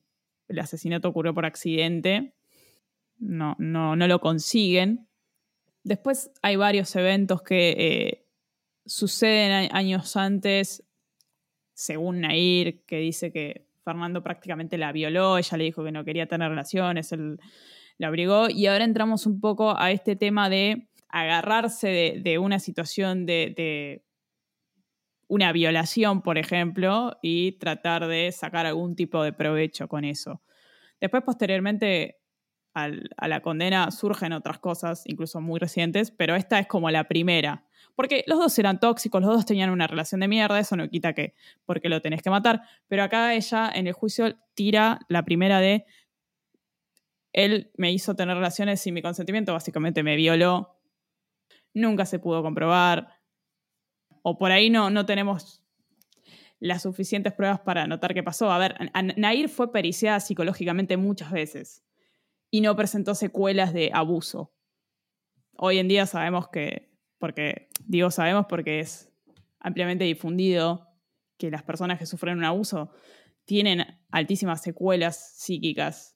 el 0.47 0.59
asesinato 0.59 1.09
ocurrió 1.09 1.33
por 1.33 1.45
accidente. 1.45 2.33
No, 3.17 3.55
no, 3.59 3.95
no 3.95 4.07
lo 4.07 4.19
consiguen. 4.19 5.07
Después 5.83 6.31
hay 6.41 6.55
varios 6.55 6.95
eventos 6.95 7.41
que 7.41 7.75
eh, 7.77 8.25
suceden 8.85 9.69
años 9.73 10.15
antes, 10.15 10.83
según 11.73 12.21
Nair, 12.21 12.83
que 12.85 12.97
dice 12.97 13.31
que 13.31 13.67
Fernando 13.83 14.21
prácticamente 14.21 14.77
la 14.77 14.91
violó, 14.91 15.37
ella 15.37 15.57
le 15.57 15.63
dijo 15.63 15.83
que 15.83 15.91
no 15.91 16.05
quería 16.05 16.27
tener 16.27 16.49
relaciones, 16.49 17.11
él 17.11 17.39
la 17.97 18.07
abrigó, 18.07 18.49
y 18.49 18.67
ahora 18.67 18.83
entramos 18.83 19.25
un 19.25 19.39
poco 19.39 19.77
a 19.77 19.91
este 19.91 20.15
tema 20.15 20.49
de 20.49 20.87
agarrarse 21.09 22.21
de, 22.23 22.37
una 22.39 22.59
situación 22.59 23.25
de, 23.25 24.03
una 25.31 25.53
violación, 25.53 26.21
por 26.21 26.37
ejemplo, 26.37 27.17
y 27.21 27.53
tratar 27.53 28.05
de 28.07 28.33
sacar 28.33 28.65
algún 28.65 28.97
tipo 28.97 29.23
de 29.23 29.31
provecho 29.31 29.87
con 29.87 30.03
eso. 30.03 30.41
Después, 30.99 31.23
posteriormente, 31.23 32.17
a 32.73 33.27
la 33.29 33.41
condena 33.41 33.91
surgen 33.91 34.33
otras 34.33 34.59
cosas, 34.59 35.03
incluso 35.05 35.39
muy 35.39 35.57
recientes, 35.57 36.11
pero 36.11 36.35
esta 36.35 36.59
es 36.59 36.67
como 36.67 36.91
la 36.91 37.05
primera. 37.05 37.63
Porque 37.95 38.25
los 38.27 38.39
dos 38.39 38.59
eran 38.59 38.81
tóxicos, 38.81 39.21
los 39.21 39.33
dos 39.33 39.45
tenían 39.45 39.69
una 39.69 39.87
relación 39.87 40.19
de 40.19 40.27
mierda, 40.27 40.59
eso 40.59 40.75
no 40.75 40.89
quita 40.89 41.13
que 41.13 41.33
porque 41.65 41.87
lo 41.87 42.01
tenés 42.01 42.21
que 42.21 42.29
matar. 42.29 42.63
Pero 42.89 43.03
acá 43.03 43.33
ella 43.33 43.71
en 43.73 43.87
el 43.87 43.93
juicio 43.93 44.37
tira 44.53 44.99
la 45.07 45.23
primera 45.23 45.61
de 45.61 45.85
él 47.31 47.71
me 47.77 47.93
hizo 47.93 48.17
tener 48.17 48.35
relaciones 48.35 48.81
sin 48.81 48.93
mi 48.93 49.01
consentimiento, 49.01 49.53
básicamente 49.53 50.03
me 50.03 50.17
violó. 50.17 50.77
Nunca 51.73 52.05
se 52.05 52.19
pudo 52.19 52.43
comprobar 52.43 53.20
o 54.21 54.37
por 54.37 54.51
ahí 54.51 54.69
no, 54.69 54.89
no 54.89 55.05
tenemos 55.05 55.61
las 56.59 56.83
suficientes 56.83 57.33
pruebas 57.33 57.59
para 57.61 57.87
notar 57.87 58.13
qué 58.13 58.23
pasó. 58.23 58.51
A 58.51 58.57
ver, 58.57 58.75
Nair 59.17 59.49
fue 59.49 59.71
periciada 59.71 60.19
psicológicamente 60.19 60.95
muchas 60.95 61.31
veces 61.31 61.83
y 62.51 62.61
no 62.61 62.75
presentó 62.75 63.15
secuelas 63.15 63.73
de 63.73 63.89
abuso. 63.93 64.53
Hoy 65.57 65.79
en 65.79 65.87
día 65.87 66.05
sabemos 66.05 66.49
que, 66.49 66.91
porque 67.17 67.69
digo 67.85 68.11
sabemos 68.11 68.45
porque 68.47 68.79
es 68.79 69.11
ampliamente 69.59 70.03
difundido 70.03 70.87
que 71.37 71.49
las 71.49 71.63
personas 71.63 71.97
que 71.97 72.05
sufren 72.05 72.37
un 72.37 72.45
abuso 72.45 72.91
tienen 73.45 73.85
altísimas 74.11 74.61
secuelas 74.61 75.33
psíquicas 75.37 76.13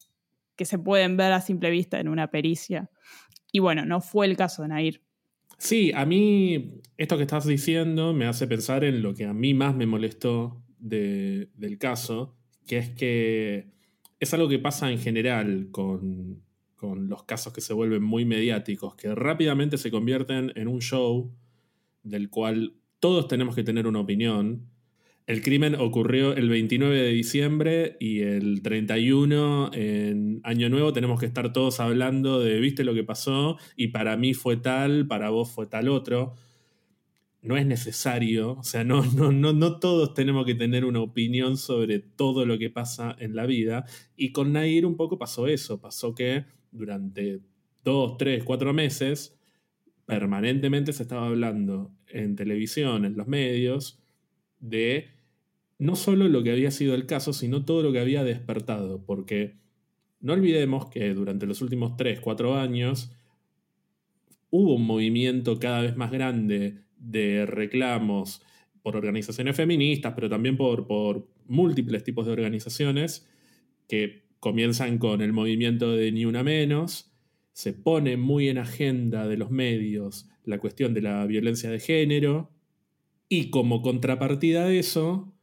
que 0.55 0.65
se 0.65 0.77
pueden 0.77 1.17
ver 1.17 1.31
a 1.31 1.41
simple 1.41 1.69
vista 1.69 1.99
en 1.99 2.07
una 2.07 2.29
pericia. 2.29 2.91
Y 3.51 3.59
bueno, 3.59 3.85
no 3.85 3.99
fue 3.99 4.27
el 4.27 4.37
caso 4.37 4.61
de 4.61 4.67
Nair. 4.69 5.01
Sí, 5.57 5.91
a 5.93 6.05
mí 6.05 6.81
esto 6.97 7.17
que 7.17 7.23
estás 7.23 7.45
diciendo 7.45 8.13
me 8.13 8.25
hace 8.25 8.47
pensar 8.47 8.83
en 8.83 9.01
lo 9.01 9.13
que 9.13 9.25
a 9.25 9.33
mí 9.33 9.53
más 9.53 9.75
me 9.75 9.85
molestó 9.85 10.61
del 10.79 11.77
caso, 11.79 12.35
que 12.67 12.77
es 12.77 12.89
que 12.91 13.67
es 14.19 14.33
algo 14.33 14.47
que 14.47 14.59
pasa 14.59 14.91
en 14.91 14.99
general 14.99 15.69
con, 15.71 16.43
con, 16.75 17.09
los 17.09 17.23
casos 17.23 17.53
que 17.53 17.61
se 17.61 17.73
vuelven 17.73 18.03
muy 18.03 18.23
mediáticos, 18.23 18.95
que 18.95 19.13
rápidamente 19.15 19.77
se 19.77 19.91
convierten 19.91 20.51
en 20.55 20.67
un 20.67 20.81
show 20.81 21.33
del 22.03 22.29
cual 22.29 22.75
todos 22.99 23.27
tenemos 23.27 23.55
que 23.55 23.63
tener 23.63 23.87
una 23.87 23.99
opinión 23.99 24.69
el 25.27 25.41
crimen 25.41 25.73
ocurrió 25.75 26.35
el 26.35 26.49
29 26.49 26.95
de 26.95 27.09
diciembre 27.09 27.97
y 27.99 28.21
el 28.21 28.61
31 28.61 29.71
en 29.73 30.39
Año 30.43 30.69
Nuevo 30.69 30.93
tenemos 30.93 31.19
que 31.19 31.25
estar 31.25 31.51
todos 31.51 31.79
hablando 31.79 32.39
de, 32.39 32.59
viste 32.59 32.83
lo 32.83 32.93
que 32.93 33.03
pasó 33.03 33.57
y 33.75 33.87
para 33.87 34.17
mí 34.17 34.35
fue 34.35 34.57
tal, 34.57 35.07
para 35.07 35.31
vos 35.31 35.49
fue 35.49 35.65
tal 35.65 35.89
otro. 35.89 36.35
No 37.41 37.57
es 37.57 37.65
necesario, 37.65 38.53
o 38.53 38.63
sea, 38.63 38.83
no, 38.83 39.03
no, 39.15 39.31
no, 39.31 39.51
no 39.51 39.79
todos 39.79 40.13
tenemos 40.13 40.45
que 40.45 40.53
tener 40.53 40.85
una 40.85 41.01
opinión 41.01 41.57
sobre 41.57 41.99
todo 41.99 42.45
lo 42.45 42.59
que 42.59 42.69
pasa 42.69 43.15
en 43.19 43.35
la 43.35 43.47
vida. 43.47 43.85
Y 44.15 44.31
con 44.31 44.53
Nair 44.53 44.85
un 44.85 44.95
poco 44.95 45.17
pasó 45.17 45.47
eso, 45.47 45.81
pasó 45.81 46.13
que 46.13 46.45
durante 46.71 47.41
dos, 47.83 48.17
tres, 48.17 48.43
cuatro 48.43 48.73
meses 48.73 49.39
permanentemente 50.05 50.93
se 50.93 51.01
estaba 51.01 51.25
hablando 51.25 51.91
en 52.07 52.35
televisión, 52.35 53.05
en 53.05 53.17
los 53.17 53.27
medios, 53.27 53.99
de 54.59 55.14
no 55.77 55.95
solo 55.95 56.27
lo 56.29 56.43
que 56.43 56.51
había 56.51 56.71
sido 56.71 56.95
el 56.95 57.05
caso, 57.05 57.33
sino 57.33 57.65
todo 57.65 57.83
lo 57.83 57.91
que 57.91 57.99
había 57.99 58.23
despertado, 58.23 59.03
porque 59.05 59.55
no 60.21 60.33
olvidemos 60.33 60.89
que 60.89 61.13
durante 61.13 61.45
los 61.45 61.61
últimos 61.61 61.97
3, 61.97 62.19
4 62.19 62.55
años 62.55 63.11
hubo 64.49 64.75
un 64.75 64.85
movimiento 64.85 65.59
cada 65.59 65.81
vez 65.81 65.95
más 65.95 66.11
grande 66.11 66.85
de 66.97 67.45
reclamos 67.45 68.41
por 68.81 68.95
organizaciones 68.95 69.55
feministas, 69.55 70.13
pero 70.15 70.29
también 70.29 70.57
por, 70.57 70.87
por 70.87 71.27
múltiples 71.47 72.03
tipos 72.03 72.25
de 72.25 72.31
organizaciones 72.31 73.27
que 73.87 74.23
comienzan 74.39 74.97
con 74.97 75.21
el 75.21 75.33
movimiento 75.33 75.91
de 75.91 76.11
Ni 76.11 76.25
Una 76.25 76.43
Menos, 76.43 77.11
se 77.51 77.73
pone 77.73 78.17
muy 78.17 78.49
en 78.49 78.57
agenda 78.57 79.27
de 79.27 79.37
los 79.37 79.49
medios 79.49 80.29
la 80.43 80.59
cuestión 80.59 80.93
de 80.93 81.01
la 81.01 81.25
violencia 81.25 81.69
de 81.69 81.79
género, 81.79 82.51
y 83.27 83.49
como 83.49 83.81
contrapartida 83.81 84.65
de 84.65 84.79
eso, 84.79 85.33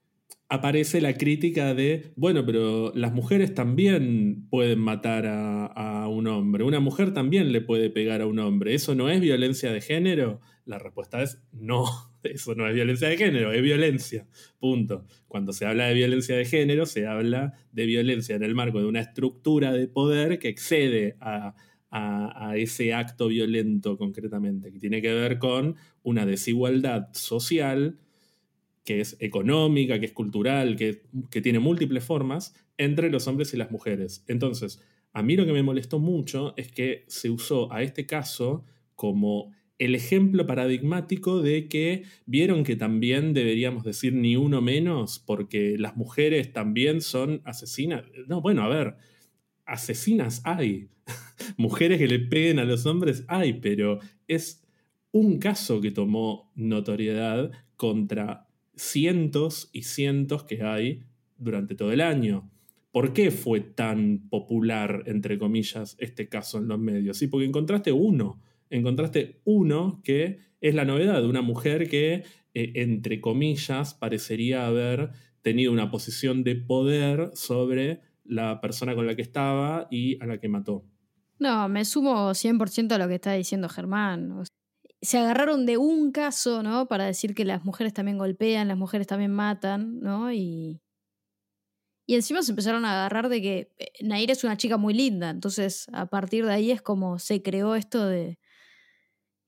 aparece 0.53 1.01
la 1.01 1.15
crítica 1.15 1.73
de, 1.73 2.13
bueno, 2.15 2.45
pero 2.45 2.93
las 2.95 3.15
mujeres 3.15 3.55
también 3.55 4.49
pueden 4.51 4.81
matar 4.81 5.25
a, 5.27 6.07
un 6.09 6.27
hombre, 6.27 6.63
una 6.63 6.79
mujer 6.79 7.15
también 7.15 7.53
le 7.53 7.63
puede 7.63 7.89
pegar 7.89 8.21
a 8.21 8.27
un 8.27 8.39
hombre, 8.39 8.75
¿eso 8.75 8.95
no 8.95 9.09
es 9.09 9.19
violencia 9.23 9.73
de 9.73 9.81
género? 9.81 10.43
La 10.67 10.79
respuesta 10.79 11.23
es 11.23 11.43
no, 11.53 11.87
eso 12.23 12.55
no 12.55 12.69
es 12.69 12.75
violencia 12.75 13.09
de 13.09 13.17
género, 13.17 13.51
es 13.51 13.63
violencia, 13.63 14.27
punto. 14.61 15.07
Cuando 15.27 15.55
se 15.55 15.65
habla 15.65 15.87
de 15.87 15.95
violencia 15.95 16.37
de 16.37 16.45
género, 16.45 16.85
se 16.85 17.07
habla 17.07 17.55
de 17.73 17.87
violencia 17.87 18.37
en 18.37 18.43
el 18.43 18.55
marco 18.55 18.79
de 18.79 18.85
una 18.85 19.01
estructura 19.01 19.73
de 19.73 19.89
poder 19.89 20.39
que 20.39 20.49
excede 20.49 21.17
a, 21.21 21.55
ese 22.57 22.95
acto 22.95 23.29
violento 23.29 23.97
concretamente, 23.99 24.71
que 24.71 24.79
tiene 24.79 25.01
que 25.03 25.13
ver 25.13 25.39
con 25.39 25.77
una 26.03 26.25
desigualdad 26.25 27.09
social 27.13 27.99
que 28.85 29.01
es 29.01 29.17
económica, 29.21 30.01
que 30.01 30.07
es 30.07 30.13
cultural, 30.13 30.77
que, 30.77 31.03
tiene 31.41 31.59
múltiples 31.59 32.05
formas, 32.05 32.55
entre 32.79 33.11
los 33.11 33.27
hombres 33.29 33.55
y 33.55 33.57
las 33.57 33.71
mujeres. 33.71 34.25
Entonces, 34.27 34.81
a 35.13 35.23
mí 35.23 35.37
lo 35.37 35.47
que 35.47 35.53
me 35.53 35.63
molestó 35.63 35.99
mucho 35.99 36.55
es 36.57 36.73
que 36.73 37.05
se 37.07 37.31
usó 37.31 37.73
a 37.73 37.83
este 37.83 38.07
caso 38.07 38.65
como 38.95 39.53
el 39.79 39.95
ejemplo 39.95 40.47
paradigmático 40.47 41.43
de 41.43 41.69
que 41.69 42.05
vieron 42.27 42.65
que 42.65 42.77
también 42.77 43.35
deberíamos 43.35 43.85
decir 43.85 44.15
ni 44.15 44.37
uno 44.37 44.61
menos 44.61 45.19
porque 45.19 45.77
las 45.79 45.97
mujeres 45.97 46.53
también 46.53 47.01
son 47.01 47.43
asesinas. 47.45 48.05
No, 48.29 48.41
bueno, 48.41 48.63
a 48.63 48.69
ver, 48.69 48.97
asesinas 49.65 50.41
hay. 50.45 50.89
Mujeres 51.57 51.99
que 51.99 52.07
le 52.07 52.21
peguen 52.21 52.59
a 52.59 52.65
los 52.65 52.87
hombres 52.87 53.25
hay, 53.29 53.55
pero 53.55 53.99
es 54.29 54.63
un 55.11 55.39
caso 55.39 55.81
que 55.81 55.91
tomó 55.91 56.53
notoriedad 56.55 57.51
contra 57.77 58.49
cientos 58.75 59.71
y 59.73 59.83
cientos 59.83 60.45
que 60.45 60.63
hay 60.63 61.03
durante 61.39 61.75
todo 61.75 61.93
el 61.93 62.01
año. 62.01 62.51
¿Por 62.91 63.13
qué 63.13 63.31
fue 63.31 63.61
tan 63.61 64.29
popular, 64.29 65.05
entre 65.07 65.39
comillas, 65.39 65.97
este 65.99 66.29
caso 66.29 66.59
en 66.59 66.69
los 66.69 66.79
medios? 66.79 67.17
Sí, 67.17 67.27
porque 67.27 67.47
encontraste 67.47 67.91
uno, 67.93 68.41
encontraste 68.71 69.41
uno 69.45 70.01
que 70.05 70.41
es 70.61 70.75
la 70.75 70.85
novedad 70.85 71.21
de 71.21 71.27
una 71.27 71.43
mujer 71.43 71.89
que, 71.89 72.25
eh, 72.55 72.73
entre 72.75 73.21
comillas, 73.21 73.95
parecería 73.95 74.67
haber 74.67 75.11
tenido 75.41 75.73
una 75.73 75.91
posición 75.91 76.45
de 76.45 76.55
poder 76.57 77.31
sobre 77.35 78.01
la 78.25 78.61
persona 78.61 78.95
con 78.95 79.07
la 79.07 79.17
que 79.17 79.23
estaba 79.23 79.89
y 79.91 80.23
a 80.23 80.27
la 80.27 80.39
que 80.39 80.49
mató. 80.49 80.85
No, 81.39 81.69
me 81.69 81.85
sumo 81.85 82.35
100% 82.35 82.93
a 82.93 82.99
lo 82.99 83.09
que 83.09 83.17
está 83.17 83.33
diciendo 83.33 83.69
Germán 83.69 84.45
se 85.03 85.19
agarraron 85.19 85.67
de 85.67 85.77
un 85.77 86.13
caso, 86.13 86.63
¿no? 86.63 86.87
Para 86.87 87.05
decir 87.05 87.35
que 87.35 87.45
las 87.45 87.65
mujeres 87.65 87.93
también 87.93 88.19
golpean, 88.19 88.69
las 88.69 88.79
mujeres 88.79 89.09
también 89.09 89.33
matan, 89.33 89.99
¿no? 89.99 90.33
Y, 90.33 90.81
y 92.07 92.15
encima 92.15 92.43
se 92.43 92.53
empezaron 92.53 92.85
a 92.85 92.93
agarrar 92.93 93.29
de 93.29 93.43
que 93.43 93.73
eh, 93.79 93.93
Nair 94.01 94.31
es 94.31 94.45
una 94.45 94.57
chica 94.57 94.77
muy 94.77 94.95
linda, 94.95 95.31
entonces 95.31 95.89
a 95.93 96.07
partir 96.07 96.47
de 96.47 96.53
ahí 96.53 96.71
es 96.71 96.81
como 96.81 97.19
se 97.19 97.43
creó 97.43 97.75
esto 97.75 98.07
de 98.07 98.39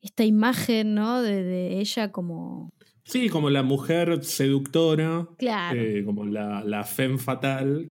esta 0.01 0.25
imagen, 0.25 0.95
¿no? 0.95 1.23
De, 1.23 1.79
ella 1.79 2.11
como... 2.11 2.71
Sí, 3.05 3.29
como 3.29 3.49
la 3.49 3.63
mujer 3.63 4.25
seductora, 4.25 5.29
claro. 5.39 5.81
Eh, 5.81 6.05
como 6.05 6.25
la, 6.27 6.65
la 6.65 6.85
femme 6.85 7.19
fatal. 7.19 7.89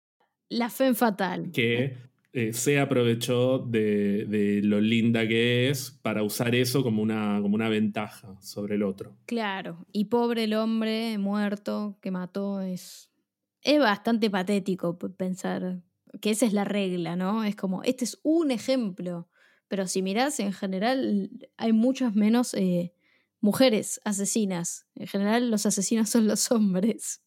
La 0.49 0.71
fe 0.71 0.95
fatal. 0.95 1.51
Que 1.53 2.10
eh, 2.33 2.53
se 2.53 2.79
aprovechó 2.79 3.59
de, 3.59 4.25
de, 4.27 4.61
lo 4.63 4.81
linda 4.81 5.27
que 5.27 5.69
es 5.69 5.91
para 6.03 6.23
usar 6.23 6.55
eso 6.55 6.85
como 6.85 7.03
una, 7.03 7.41
como 7.43 7.57
una 7.57 7.69
ventaja 7.69 8.41
sobre 8.41 8.77
el 8.77 8.85
otro. 8.85 9.17
Claro, 9.27 9.85
y 9.93 10.05
pobre 10.05 10.45
el 10.45 10.55
hombre 10.55 11.19
muerto 11.19 11.99
que 12.01 12.13
mató 12.13 12.61
es, 12.61 13.11
es 13.63 13.81
bastante 13.81 14.31
patético 14.31 14.97
pensar 14.97 15.83
que 16.21 16.31
esa 16.31 16.47
es 16.47 16.53
la 16.53 16.65
regla, 16.65 17.17
¿no? 17.17 17.43
Es 17.43 17.57
como, 17.57 17.83
este 17.83 18.05
es 18.05 18.21
un 18.23 18.53
ejemplo, 18.53 19.29
pero 19.67 19.89
si 19.89 20.01
mirás 20.01 20.39
en 20.39 20.53
general 20.53 21.31
hay 21.57 21.73
muchas 21.73 22.15
menos 22.15 22.55
eh, 22.55 22.95
mujeres 23.41 24.01
asesinas. 24.05 24.87
En 24.95 25.09
general 25.09 25.51
los 25.51 25.67
asesinos 25.67 26.11
son 26.11 26.29
los 26.29 26.51
hombres. 26.53 27.23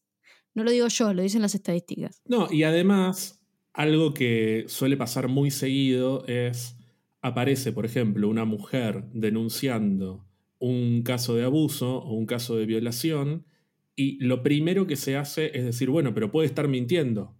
No 0.54 0.64
lo 0.64 0.70
digo 0.70 0.88
yo, 0.88 1.12
lo 1.12 1.22
dicen 1.22 1.42
las 1.42 1.54
estadísticas. 1.54 2.22
No, 2.24 2.50
y 2.50 2.62
además 2.62 3.43
algo 3.74 4.14
que 4.14 4.64
suele 4.68 4.96
pasar 4.96 5.28
muy 5.28 5.50
seguido 5.50 6.24
es, 6.26 6.76
aparece, 7.20 7.72
por 7.72 7.84
ejemplo, 7.84 8.28
una 8.28 8.44
mujer 8.44 9.04
denunciando 9.12 10.24
un 10.60 11.02
caso 11.02 11.34
de 11.34 11.44
abuso 11.44 11.98
o 11.98 12.14
un 12.14 12.24
caso 12.24 12.56
de 12.56 12.66
violación 12.66 13.44
y 13.96 14.24
lo 14.24 14.42
primero 14.42 14.86
que 14.86 14.96
se 14.96 15.16
hace 15.16 15.56
es 15.56 15.64
decir, 15.64 15.90
bueno, 15.90 16.14
pero 16.14 16.30
puede 16.30 16.46
estar 16.46 16.68
mintiendo. 16.68 17.34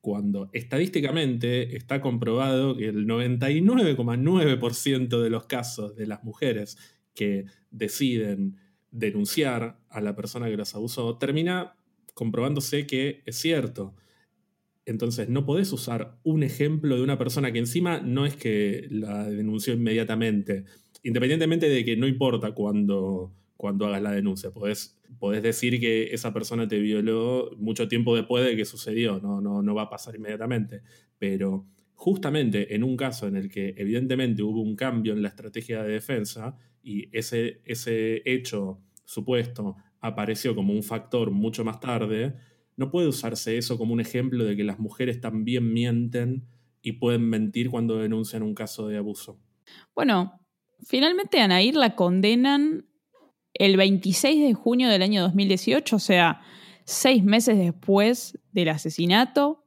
Cuando 0.00 0.50
estadísticamente 0.52 1.76
está 1.76 2.00
comprobado 2.00 2.76
que 2.76 2.88
el 2.88 3.06
99,9% 3.06 5.20
de 5.20 5.30
los 5.30 5.46
casos 5.46 5.96
de 5.96 6.06
las 6.06 6.24
mujeres 6.24 6.78
que 7.14 7.46
deciden 7.70 8.56
denunciar 8.90 9.78
a 9.88 10.00
la 10.00 10.16
persona 10.16 10.48
que 10.48 10.56
las 10.56 10.74
abusó 10.74 11.18
termina 11.18 11.76
comprobándose 12.14 12.86
que 12.86 13.22
es 13.26 13.36
cierto. 13.36 13.94
Entonces, 14.90 15.28
no 15.28 15.46
podés 15.46 15.72
usar 15.72 16.18
un 16.24 16.42
ejemplo 16.42 16.96
de 16.96 17.02
una 17.02 17.16
persona 17.16 17.52
que 17.52 17.60
encima 17.60 18.00
no 18.00 18.26
es 18.26 18.34
que 18.34 18.88
la 18.90 19.30
denunció 19.30 19.72
inmediatamente, 19.74 20.64
independientemente 21.04 21.68
de 21.68 21.84
que 21.84 21.96
no 21.96 22.08
importa 22.08 22.52
cuando, 22.52 23.32
cuando 23.56 23.86
hagas 23.86 24.02
la 24.02 24.10
denuncia, 24.10 24.50
podés, 24.50 25.00
podés, 25.20 25.44
decir 25.44 25.78
que 25.78 26.12
esa 26.12 26.32
persona 26.32 26.66
te 26.66 26.80
violó 26.80 27.50
mucho 27.56 27.86
tiempo 27.86 28.16
después 28.16 28.44
de 28.44 28.56
que 28.56 28.64
sucedió, 28.64 29.20
no, 29.20 29.40
no, 29.40 29.62
no 29.62 29.74
va 29.76 29.82
a 29.82 29.90
pasar 29.90 30.16
inmediatamente, 30.16 30.82
pero 31.18 31.66
justamente 31.94 32.74
en 32.74 32.82
un 32.82 32.96
caso 32.96 33.28
en 33.28 33.36
el 33.36 33.48
que 33.48 33.74
evidentemente 33.76 34.42
hubo 34.42 34.60
un 34.60 34.74
cambio 34.74 35.12
en 35.12 35.22
la 35.22 35.28
estrategia 35.28 35.84
de 35.84 35.92
defensa 35.92 36.56
y 36.82 37.16
ese, 37.16 37.60
ese 37.64 38.22
hecho 38.24 38.80
supuesto 39.04 39.76
apareció 40.00 40.56
como 40.56 40.72
un 40.72 40.82
factor 40.82 41.30
mucho 41.30 41.64
más 41.64 41.78
tarde, 41.78 42.34
no 42.80 42.90
puede 42.90 43.08
usarse 43.08 43.58
eso 43.58 43.76
como 43.76 43.92
un 43.92 44.00
ejemplo 44.00 44.42
de 44.42 44.56
que 44.56 44.64
las 44.64 44.78
mujeres 44.78 45.20
también 45.20 45.70
mienten 45.70 46.46
y 46.80 46.92
pueden 46.92 47.28
mentir 47.28 47.68
cuando 47.68 47.98
denuncian 47.98 48.42
un 48.42 48.54
caso 48.54 48.88
de 48.88 48.96
abuso. 48.96 49.38
Bueno, 49.94 50.40
finalmente 50.86 51.42
a 51.42 51.46
la 51.46 51.94
condenan 51.94 52.86
el 53.52 53.76
26 53.76 54.42
de 54.42 54.54
junio 54.54 54.88
del 54.88 55.02
año 55.02 55.20
2018, 55.20 55.94
o 55.94 55.98
sea, 55.98 56.40
seis 56.86 57.22
meses 57.22 57.58
después 57.58 58.38
del 58.50 58.70
asesinato. 58.70 59.62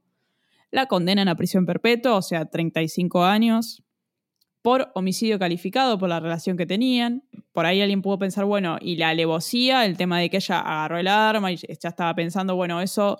La 0.71 0.87
condenan 0.87 1.27
a 1.27 1.35
prisión 1.35 1.67
perpetua, 1.67 2.15
o 2.15 2.23
sea, 2.23 2.45
35 2.45 3.25
años 3.25 3.82
por 4.63 4.91
homicidio 4.95 5.37
calificado, 5.37 5.99
por 5.99 6.09
la 6.09 6.19
relación 6.19 6.57
que 6.57 6.65
tenían. 6.65 7.23
Por 7.51 7.65
ahí 7.67 7.81
alguien 7.81 8.01
pudo 8.01 8.17
pensar, 8.17 8.45
bueno, 8.45 8.77
y 8.81 8.95
la 8.95 9.09
alevosía, 9.09 9.85
el 9.85 9.97
tema 9.97 10.19
de 10.19 10.29
que 10.29 10.37
ella 10.37 10.61
agarró 10.61 10.97
el 10.97 11.07
arma 11.07 11.51
y 11.51 11.57
ya 11.57 11.89
estaba 11.89 12.15
pensando, 12.15 12.55
bueno, 12.55 12.81
eso 12.81 13.19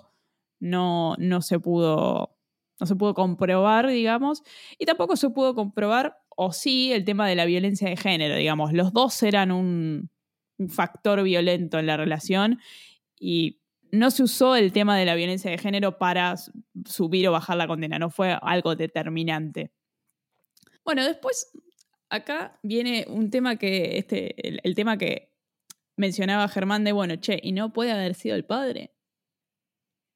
no, 0.58 1.14
no 1.18 1.42
se 1.42 1.60
pudo 1.60 2.30
no 2.80 2.86
se 2.86 2.96
pudo 2.96 3.14
comprobar, 3.14 3.86
digamos, 3.86 4.42
y 4.78 4.84
tampoco 4.84 5.14
se 5.14 5.30
pudo 5.30 5.54
comprobar, 5.54 6.18
o 6.30 6.52
sí, 6.52 6.92
el 6.92 7.04
tema 7.04 7.28
de 7.28 7.36
la 7.36 7.44
violencia 7.44 7.88
de 7.88 7.96
género, 7.96 8.34
digamos. 8.34 8.72
Los 8.72 8.92
dos 8.92 9.22
eran 9.22 9.52
un, 9.52 10.10
un 10.58 10.68
factor 10.68 11.22
violento 11.22 11.78
en 11.78 11.86
la 11.86 11.96
relación 11.96 12.58
y 13.20 13.60
no 13.92 14.10
se 14.10 14.24
usó 14.24 14.56
el 14.56 14.72
tema 14.72 14.98
de 14.98 15.04
la 15.04 15.14
violencia 15.14 15.52
de 15.52 15.58
género 15.58 15.98
para 15.98 16.34
subir 16.84 17.28
o 17.28 17.32
bajar 17.32 17.56
la 17.56 17.68
condena, 17.68 17.98
no 18.00 18.10
fue 18.10 18.36
algo 18.42 18.74
determinante. 18.74 19.70
Bueno, 20.84 21.04
después 21.04 21.50
acá 22.10 22.58
viene 22.62 23.06
un 23.08 23.30
tema 23.30 23.56
que, 23.56 23.98
este, 23.98 24.58
el, 24.66 24.74
tema 24.74 24.98
que 24.98 25.32
mencionaba 25.96 26.48
Germán 26.48 26.84
de, 26.84 26.92
bueno, 26.92 27.16
che, 27.16 27.40
¿y 27.42 27.52
no 27.52 27.72
puede 27.72 27.92
haber 27.92 28.14
sido 28.14 28.36
el 28.36 28.44
padre? 28.44 28.94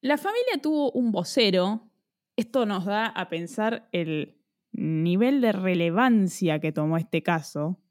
La 0.01 0.17
familia 0.17 0.61
tuvo 0.61 0.91
un 0.91 1.11
vocero. 1.11 1.91
Esto 2.37 2.65
nos 2.65 2.85
da 2.85 3.07
a 3.07 3.29
pensar 3.29 3.89
el 3.91 4.37
nivel 4.71 5.41
de 5.41 5.51
relevancia 5.51 6.59
que 6.59 6.71
tomó 6.71 6.97
este 6.97 7.21
caso. 7.21 7.81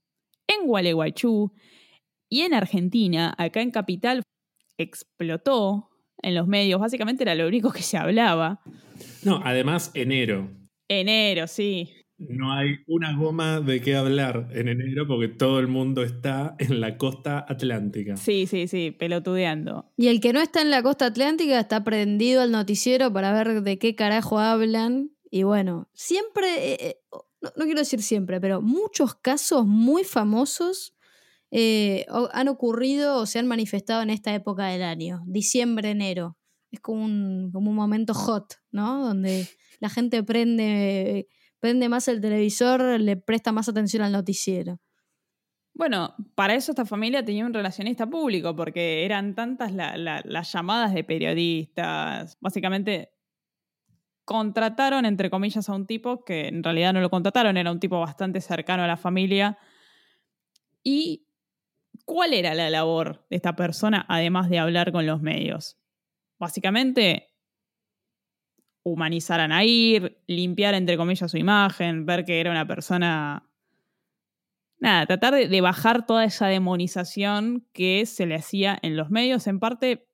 En 0.47 0.67
Gualeguaychú 0.67 1.53
y 2.31 2.43
en 2.43 2.55
Argentina, 2.55 3.35
acá 3.37 3.61
en 3.61 3.71
Capital, 3.71 4.23
explotó 4.79 5.91
en 6.23 6.35
los 6.35 6.47
medios. 6.47 6.81
Básicamente 6.81 7.25
era 7.25 7.35
lo 7.35 7.47
único 7.47 7.73
que 7.73 7.83
se 7.83 7.99
hablaba. 7.99 8.63
No, 9.23 9.41
además 9.45 9.91
enero. 9.95 10.51
Enero, 10.89 11.47
sí. 11.47 11.91
No 12.19 12.53
hay 12.53 12.81
una 12.89 13.17
goma 13.17 13.61
de 13.61 13.81
qué 13.81 13.95
hablar 13.95 14.49
en 14.53 14.67
enero 14.67 15.07
porque 15.07 15.29
todo 15.29 15.61
el 15.61 15.69
mundo 15.69 16.03
está 16.03 16.57
en 16.59 16.81
la 16.81 16.99
costa 16.99 17.47
atlántica. 17.49 18.17
Sí, 18.17 18.49
sí, 18.49 18.67
sí, 18.67 18.91
pelotudeando. 18.91 19.93
Y 19.97 20.09
el 20.09 20.21
que 20.21 20.33
no 20.33 20.41
está 20.41 20.61
en 20.61 20.71
la 20.71 20.83
costa 20.83 21.07
atlántica 21.07 21.61
está 21.61 21.85
prendido 21.85 22.43
al 22.43 22.51
noticiero 22.51 23.13
para 23.13 23.33
ver 23.33 23.63
de 23.63 23.79
qué 23.79 23.95
carajo 23.95 24.41
hablan. 24.41 25.13
Y 25.31 25.45
bueno, 25.45 25.89
siempre, 25.93 26.73
eh, 26.73 26.79
eh, 26.81 27.01
no, 27.41 27.65
quiero 27.65 27.79
decir 27.79 28.03
siempre, 28.03 28.41
pero 28.41 28.61
muchos 28.61 29.15
casos 29.15 29.65
muy 29.65 30.03
famosos 30.03 30.97
eh, 31.53 32.05
han 32.33 32.49
ocurrido 32.49 33.19
o 33.19 33.27
se 33.27 33.39
han 33.39 33.47
manifestado 33.47 34.03
en 34.03 34.11
esta 34.11 34.35
época 34.35 34.67
del 34.67 34.83
año, 34.83 35.23
diciembre, 35.27 35.91
enero. 35.91 36.37
Es 36.73 36.81
como 36.81 37.05
un, 37.05 37.51
como 37.53 37.71
un 37.71 37.77
momento 37.77 38.13
hot, 38.13 38.55
¿no? 38.73 39.07
Donde 39.07 39.49
la 39.79 39.89
gente 39.89 40.25
prende 40.25 41.29
prende 41.61 41.89
más 41.89 42.09
el 42.09 42.21
televisor, 42.21 43.01
le 43.01 43.17
presta 43.17 43.53
más 43.53 43.69
atención 43.69 44.03
al 44.03 44.13
noticiero. 44.13 44.81
Bueno, 45.75 46.15
para 46.35 46.55
eso 46.55 46.73
esta 46.73 46.85
familia 46.85 47.25
tenía 47.25 47.47
un 47.47 47.55
relacionista 47.55 48.07
público, 48.09 48.57
porque 48.57 49.05
eran 49.05 49.37
tantas 49.37 49.73
las 49.73 50.53
llamadas 50.53 50.93
de 50.93 51.05
periodistas. 51.05 52.37
Básicamente 52.41 53.13
contrataron, 54.25 55.07
entre 55.07 55.31
comillas, 55.31 55.69
a 55.69 55.75
un 55.75 55.87
tipo 55.87 56.25
que 56.25 56.49
en 56.49 56.65
realidad 56.65 56.93
no 56.93 57.01
lo 57.01 57.11
contrataron, 57.11 57.57
era 57.57 57.71
un 57.71 57.81
tipo 57.81 58.01
bastante 58.01 58.41
cercano 58.41 58.83
a 58.83 58.89
la 58.89 58.97
familia. 58.97 59.57
¿Y 60.83 61.29
cuál 62.05 62.35
era 62.35 62.55
la 62.55 62.71
labor 62.71 63.25
de 63.31 63.37
esta 63.37 63.55
persona, 63.55 64.05
además 64.09 64.51
de 64.51 64.59
hablar 64.59 64.91
con 64.91 65.07
los 65.07 65.23
medios? 65.23 65.79
Básicamente 66.41 67.29
humanizar 68.89 69.41
a 69.41 69.49
Nair, 69.49 70.21
limpiar 70.27 70.75
entre 70.75 70.97
comillas 70.97 71.31
su 71.31 71.37
imagen, 71.37 72.07
ver 72.07 72.25
que 72.25 72.41
era 72.41 72.51
una 72.51 72.67
persona... 72.67 73.45
Nada, 74.81 75.07
tratar 75.07 75.35
de, 75.35 75.61
bajar 75.61 76.07
toda 76.07 76.25
esa 76.25 76.47
demonización 76.47 77.67
que 77.73 78.07
se 78.07 78.27
le 78.27 78.37
hacía 78.37 78.79
en 78.83 78.97
los 78.97 79.11
medios, 79.11 79.49
en 79.49 79.59
parte 79.59 80.07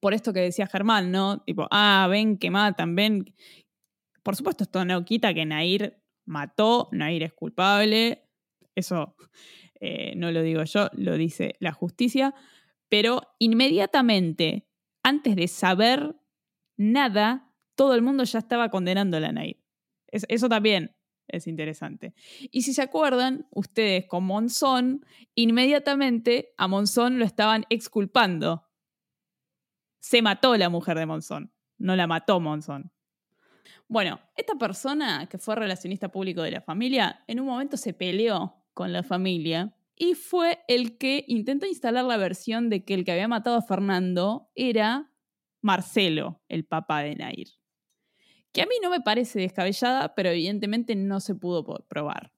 por 0.00 0.12
esto 0.12 0.34
que 0.34 0.40
decía 0.40 0.66
Germán, 0.66 1.10
¿no? 1.10 1.42
Tipo, 1.44 1.66
ah, 1.70 2.06
ven 2.10 2.36
que 2.36 2.50
matan, 2.50 2.94
ven. 2.94 3.34
Por 4.22 4.36
supuesto, 4.36 4.64
esto 4.64 4.84
no 4.84 5.04
quita 5.04 5.32
que 5.32 5.46
Nair 5.46 6.02
mató, 6.26 6.88
Nair 6.92 7.22
es 7.22 7.32
culpable, 7.32 8.28
eso 8.74 9.16
eh, 9.80 10.14
no 10.16 10.30
lo 10.30 10.42
digo 10.42 10.62
yo, 10.64 10.88
lo 10.92 11.16
dice 11.16 11.56
la 11.58 11.72
justicia, 11.72 12.34
pero 12.88 13.22
inmediatamente, 13.38 14.68
antes 15.02 15.36
de 15.36 15.48
saber 15.48 16.14
nada, 16.76 17.51
todo 17.74 17.94
el 17.94 18.02
mundo 18.02 18.24
ya 18.24 18.38
estaba 18.38 18.68
condenando 18.70 19.16
a 19.16 19.32
Nair. 19.32 19.58
eso 20.10 20.48
también 20.48 20.94
es 21.28 21.46
interesante. 21.46 22.14
Y 22.50 22.62
si 22.62 22.74
se 22.74 22.82
acuerdan, 22.82 23.46
ustedes 23.50 24.06
con 24.06 24.24
Monzón, 24.24 25.04
inmediatamente 25.34 26.54
a 26.56 26.68
Monzón 26.68 27.18
lo 27.18 27.24
estaban 27.24 27.64
exculpando. 27.70 28.68
Se 30.00 30.22
mató 30.22 30.56
la 30.56 30.68
mujer 30.68 30.98
de 30.98 31.06
Monzón, 31.06 31.52
no 31.78 31.96
la 31.96 32.06
mató 32.06 32.40
Monzón. 32.40 32.92
Bueno, 33.88 34.20
esta 34.36 34.54
persona 34.54 35.26
que 35.28 35.38
fue 35.38 35.54
relacionista 35.54 36.10
público 36.10 36.42
de 36.42 36.50
la 36.50 36.60
familia, 36.60 37.24
en 37.26 37.40
un 37.40 37.46
momento 37.46 37.76
se 37.76 37.92
peleó 37.92 38.56
con 38.74 38.92
la 38.92 39.02
familia 39.02 39.74
y 39.96 40.14
fue 40.14 40.60
el 40.66 40.96
que 40.96 41.24
intentó 41.28 41.66
instalar 41.66 42.04
la 42.04 42.16
versión 42.16 42.70
de 42.70 42.84
que 42.84 42.94
el 42.94 43.04
que 43.04 43.12
había 43.12 43.28
matado 43.28 43.56
a 43.56 43.62
Fernando 43.62 44.50
era 44.54 45.12
Marcelo, 45.60 46.40
el 46.48 46.64
papá 46.64 47.02
de 47.02 47.16
Nair 47.16 47.61
que 48.52 48.62
a 48.62 48.66
mí 48.66 48.74
no 48.82 48.90
me 48.90 49.00
parece 49.00 49.40
descabellada, 49.40 50.14
pero 50.14 50.30
evidentemente 50.30 50.94
no 50.94 51.20
se 51.20 51.34
pudo 51.34 51.64
probar. 51.88 52.32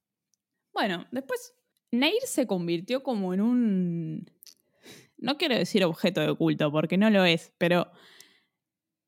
Bueno, 0.73 1.07
después 1.11 1.55
Nair 1.91 2.23
se 2.25 2.47
convirtió 2.47 3.03
como 3.03 3.35
en 3.35 3.41
un... 3.41 4.31
No 5.17 5.39
quiero 5.39 5.57
decir 5.57 5.85
objeto 5.85 6.21
de 6.21 6.35
culto, 6.35 6.71
porque 6.71 6.99
no 6.99 7.11
lo 7.11 7.25
es, 7.25 7.53
pero 7.59 7.91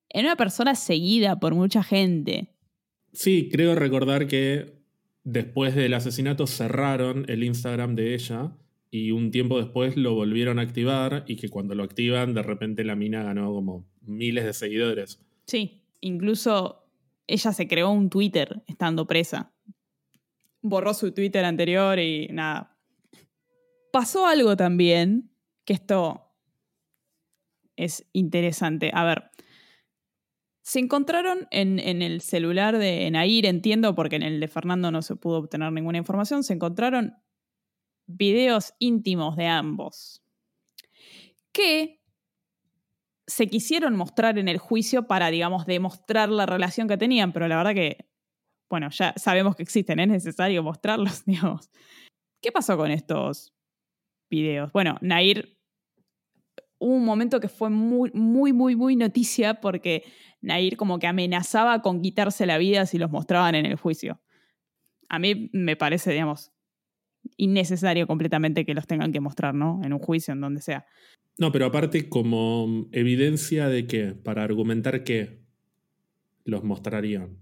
en 0.08 0.24
una 0.24 0.36
persona 0.36 0.74
seguida 0.74 1.38
por 1.38 1.54
mucha 1.54 1.82
gente. 1.82 2.54
Sí, 3.12 3.48
creo 3.50 3.74
recordar 3.74 4.26
que 4.26 4.76
después 5.24 5.74
del 5.74 5.94
asesinato 5.94 6.46
cerraron 6.46 7.24
el 7.28 7.44
Instagram 7.44 7.96
de 7.96 8.14
ella 8.14 8.56
y 8.90 9.10
un 9.10 9.30
tiempo 9.30 9.58
después 9.58 9.96
lo 9.96 10.14
volvieron 10.14 10.58
a 10.58 10.62
activar 10.62 11.24
y 11.26 11.36
que 11.36 11.48
cuando 11.48 11.74
lo 11.74 11.82
activan 11.82 12.32
de 12.34 12.42
repente 12.42 12.84
la 12.84 12.94
mina 12.94 13.24
ganó 13.24 13.52
como 13.52 13.86
miles 14.00 14.44
de 14.44 14.52
seguidores. 14.54 15.20
Sí, 15.46 15.82
incluso 16.00 16.85
ella 17.26 17.52
se 17.52 17.68
creó 17.68 17.90
un 17.90 18.10
Twitter 18.10 18.62
estando 18.66 19.06
presa. 19.06 19.52
Borró 20.62 20.94
su 20.94 21.12
Twitter 21.12 21.44
anterior 21.44 21.98
y 21.98 22.28
nada. 22.28 22.76
Pasó 23.92 24.26
algo 24.26 24.56
también, 24.56 25.30
que 25.64 25.72
esto 25.74 26.32
es 27.76 28.06
interesante. 28.12 28.90
A 28.92 29.04
ver, 29.04 29.30
se 30.62 30.80
encontraron 30.80 31.46
en, 31.50 31.78
el 31.78 32.20
celular 32.20 32.76
de 32.78 33.08
Nair, 33.10 33.46
entiendo, 33.46 33.94
porque 33.94 34.16
en 34.16 34.22
el 34.22 34.40
de 34.40 34.48
Fernando 34.48 34.90
no 34.90 35.00
se 35.02 35.14
pudo 35.14 35.38
obtener 35.38 35.72
ninguna 35.72 35.98
información, 35.98 36.42
se 36.42 36.54
encontraron 36.54 37.14
videos 38.06 38.74
íntimos 38.78 39.36
de 39.36 39.46
ambos 39.46 40.22
que 41.52 42.00
se 43.26 43.48
quisieron 43.48 43.96
mostrar 43.96 44.38
en 44.38 44.48
el 44.48 44.58
juicio 44.58 45.06
para, 45.06 45.30
digamos, 45.30 45.66
demostrar 45.66 46.28
la 46.28 46.46
relación 46.46 46.88
que 46.88 46.96
tenían, 46.96 47.32
pero 47.32 47.48
la 47.48 47.56
verdad 47.56 47.74
que, 47.74 48.08
bueno, 48.70 48.88
ya 48.90 49.14
sabemos 49.16 49.56
que 49.56 49.62
existen, 49.62 50.00
es 50.00 50.08
necesario 50.08 50.62
mostrarlos, 50.62 51.24
digamos. 51.26 51.70
¿Qué 52.40 52.52
pasó 52.52 52.76
con 52.76 52.90
estos 52.90 53.52
videos? 54.30 54.72
Bueno, 54.72 54.96
Nair, 55.00 55.58
hubo 56.78 56.94
un 56.94 57.04
momento 57.04 57.40
que 57.40 57.48
fue 57.48 57.70
muy, 57.70 58.10
muy, 58.12 58.52
muy, 58.52 58.76
muy 58.76 58.96
noticia 58.96 59.60
porque 59.60 60.04
Nair 60.40 60.76
como 60.76 60.98
que 60.98 61.06
amenazaba 61.06 61.82
con 61.82 62.02
quitarse 62.02 62.46
la 62.46 62.58
vida 62.58 62.86
si 62.86 62.98
los 62.98 63.10
mostraban 63.10 63.54
en 63.54 63.66
el 63.66 63.76
juicio. 63.76 64.20
A 65.08 65.18
mí 65.18 65.50
me 65.52 65.76
parece, 65.76 66.12
digamos, 66.12 66.52
innecesario 67.36 68.06
completamente 68.06 68.64
que 68.64 68.74
los 68.74 68.86
tengan 68.86 69.12
que 69.12 69.20
mostrar, 69.20 69.54
¿no? 69.54 69.80
En 69.84 69.92
un 69.92 69.98
juicio, 69.98 70.32
en 70.32 70.40
donde 70.40 70.60
sea. 70.60 70.86
No, 71.38 71.52
pero 71.52 71.66
aparte 71.66 72.08
como 72.08 72.88
evidencia 72.92 73.68
de 73.68 73.86
que, 73.86 74.14
para 74.14 74.42
argumentar 74.42 75.04
que 75.04 75.40
los 76.44 76.64
mostrarían. 76.64 77.38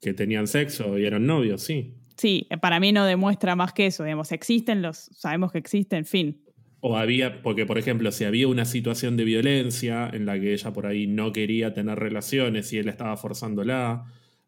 Que 0.00 0.14
tenían 0.14 0.46
sexo 0.46 0.98
y 0.98 1.04
eran 1.04 1.26
novios, 1.26 1.62
sí. 1.62 1.94
Sí, 2.16 2.48
para 2.62 2.78
mí 2.80 2.92
no 2.92 3.04
demuestra 3.04 3.56
más 3.56 3.72
que 3.72 3.86
eso, 3.86 4.04
digamos, 4.04 4.30
existen 4.32 4.82
los, 4.82 5.10
sabemos 5.12 5.50
que 5.52 5.58
existen, 5.58 6.04
fin. 6.04 6.40
O 6.80 6.96
había, 6.96 7.42
porque 7.42 7.66
por 7.66 7.78
ejemplo, 7.78 8.12
si 8.12 8.24
había 8.24 8.46
una 8.46 8.66
situación 8.66 9.16
de 9.16 9.24
violencia 9.24 10.08
en 10.12 10.26
la 10.26 10.38
que 10.38 10.52
ella 10.52 10.72
por 10.72 10.86
ahí 10.86 11.06
no 11.06 11.32
quería 11.32 11.72
tener 11.72 11.98
relaciones 11.98 12.72
y 12.72 12.78
él 12.78 12.88
estaba 12.88 13.16
forzándola, 13.16 14.04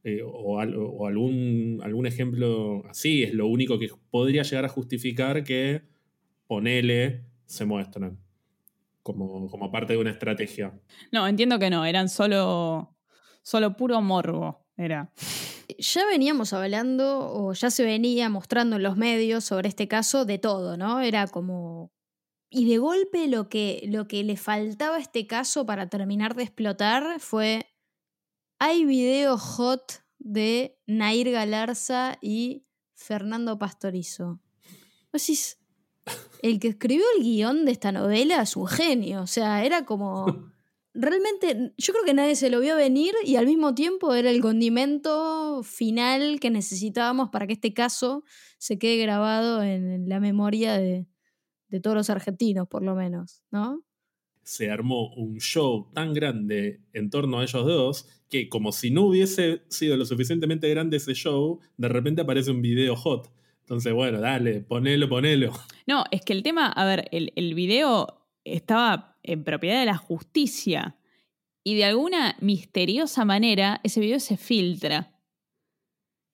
eh, 0.06 0.22
o, 0.24 0.60
algún, 0.60 1.80
algún 1.82 2.06
ejemplo 2.06 2.84
así, 2.88 3.24
es 3.24 3.34
lo 3.34 3.48
único 3.48 3.76
que 3.76 3.88
podría 4.08 4.44
llegar 4.44 4.64
a 4.64 4.68
justificar 4.68 5.42
que 5.42 5.82
ponele 6.46 7.24
se 7.44 7.64
muestran 7.64 8.16
como, 9.02 9.50
como 9.50 9.72
parte 9.72 9.94
de 9.94 9.98
una 9.98 10.10
estrategia. 10.10 10.78
No, 11.10 11.26
entiendo 11.26 11.58
que 11.58 11.70
no, 11.70 11.84
eran 11.84 12.08
solo, 12.08 12.94
solo 13.42 13.76
puro 13.76 14.00
morbo, 14.00 14.64
era. 14.76 15.10
Ya 15.76 16.06
veníamos 16.06 16.52
hablando, 16.52 17.28
o 17.32 17.52
ya 17.52 17.72
se 17.72 17.82
venía 17.82 18.28
mostrando 18.28 18.76
en 18.76 18.84
los 18.84 18.96
medios 18.96 19.42
sobre 19.42 19.68
este 19.68 19.88
caso 19.88 20.24
de 20.24 20.38
todo, 20.38 20.76
¿no? 20.76 21.00
Era 21.00 21.26
como 21.26 21.90
y 22.48 22.64
de 22.70 22.78
golpe 22.78 23.26
lo 23.26 23.48
que, 23.48 23.82
lo 23.88 24.06
que 24.06 24.22
le 24.22 24.36
faltaba 24.36 24.98
a 24.98 25.00
este 25.00 25.26
caso 25.26 25.66
para 25.66 25.88
terminar 25.88 26.36
de 26.36 26.44
explotar 26.44 27.18
fue, 27.18 27.66
hay 28.58 28.84
video 28.84 29.36
hot 29.38 30.04
de 30.18 30.78
Nair 30.86 31.30
Galarza 31.30 32.18
y 32.20 32.64
Fernando 32.94 33.58
Pastorizo. 33.58 34.40
Decís, 35.12 35.58
el 36.42 36.58
que 36.60 36.68
escribió 36.68 37.04
el 37.16 37.22
guion 37.22 37.64
de 37.64 37.72
esta 37.72 37.92
novela 37.92 38.42
es 38.42 38.56
un 38.56 38.66
genio, 38.66 39.22
o 39.22 39.26
sea, 39.26 39.64
era 39.64 39.84
como... 39.84 40.26
Realmente, 40.98 41.74
yo 41.76 41.92
creo 41.92 42.06
que 42.06 42.14
nadie 42.14 42.36
se 42.36 42.48
lo 42.48 42.58
vio 42.58 42.74
venir 42.74 43.12
y 43.22 43.36
al 43.36 43.44
mismo 43.44 43.74
tiempo 43.74 44.14
era 44.14 44.30
el 44.30 44.40
condimento 44.40 45.62
final 45.62 46.40
que 46.40 46.48
necesitábamos 46.48 47.28
para 47.28 47.46
que 47.46 47.52
este 47.52 47.74
caso 47.74 48.24
se 48.56 48.78
quede 48.78 48.96
grabado 49.02 49.62
en 49.62 50.08
la 50.08 50.20
memoria 50.20 50.78
de, 50.78 51.06
de 51.68 51.80
todos 51.80 51.96
los 51.96 52.08
argentinos, 52.08 52.66
por 52.66 52.82
lo 52.82 52.94
menos, 52.94 53.42
¿no? 53.50 53.84
Se 54.46 54.70
armó 54.70 55.12
un 55.14 55.40
show 55.40 55.90
tan 55.92 56.14
grande 56.14 56.80
en 56.92 57.10
torno 57.10 57.40
a 57.40 57.42
ellos 57.42 57.66
dos 57.66 58.08
que 58.30 58.48
como 58.48 58.70
si 58.70 58.92
no 58.92 59.02
hubiese 59.02 59.62
sido 59.68 59.96
lo 59.96 60.04
suficientemente 60.04 60.68
grande 60.70 60.98
ese 60.98 61.14
show, 61.14 61.58
de 61.76 61.88
repente 61.88 62.22
aparece 62.22 62.52
un 62.52 62.62
video 62.62 62.94
hot. 62.94 63.28
Entonces, 63.62 63.92
bueno, 63.92 64.20
dale, 64.20 64.60
ponelo, 64.60 65.08
ponelo. 65.08 65.52
No, 65.88 66.04
es 66.12 66.22
que 66.22 66.32
el 66.32 66.44
tema, 66.44 66.68
a 66.68 66.84
ver, 66.84 67.08
el, 67.10 67.32
el 67.34 67.54
video 67.54 68.28
estaba 68.44 69.18
en 69.24 69.42
propiedad 69.42 69.80
de 69.80 69.86
la 69.86 69.96
justicia 69.96 70.96
y 71.64 71.74
de 71.74 71.84
alguna 71.84 72.36
misteriosa 72.40 73.24
manera 73.24 73.80
ese 73.82 73.98
video 73.98 74.20
se 74.20 74.36
filtra 74.36 75.20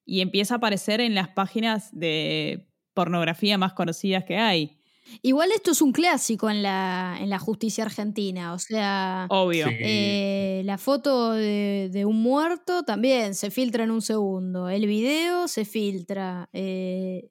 y 0.05 0.21
empieza 0.21 0.55
a 0.55 0.57
aparecer 0.59 1.01
en 1.01 1.15
las 1.15 1.29
páginas 1.29 1.99
de 1.99 2.69
pornografía 2.93 3.57
más 3.57 3.73
conocidas 3.73 4.25
que 4.25 4.37
hay. 4.37 4.82
Igual 5.21 5.51
esto 5.53 5.73
es 5.73 5.83
un 5.83 5.93
clásico 5.93 6.49
en 6.49 6.63
la, 6.63 7.17
en 7.21 7.29
la 7.29 7.39
justicia 7.39 7.85
argentina, 7.85 8.53
o 8.55 8.59
sea... 8.59 9.27
Obvio. 9.29 9.67
Eh, 9.69 10.63
la 10.65 10.79
foto 10.79 11.33
de, 11.33 12.05
un 12.07 12.23
muerto 12.23 12.83
también 12.83 13.35
se 13.35 13.51
filtra 13.51 13.85
en 13.85 13.91
un 13.91 14.03
segundo. 14.03 14.69
El 14.69 14.87
video 14.87 15.49
se 15.49 15.65
filtra. 15.65 16.49
Eh, 16.53 17.31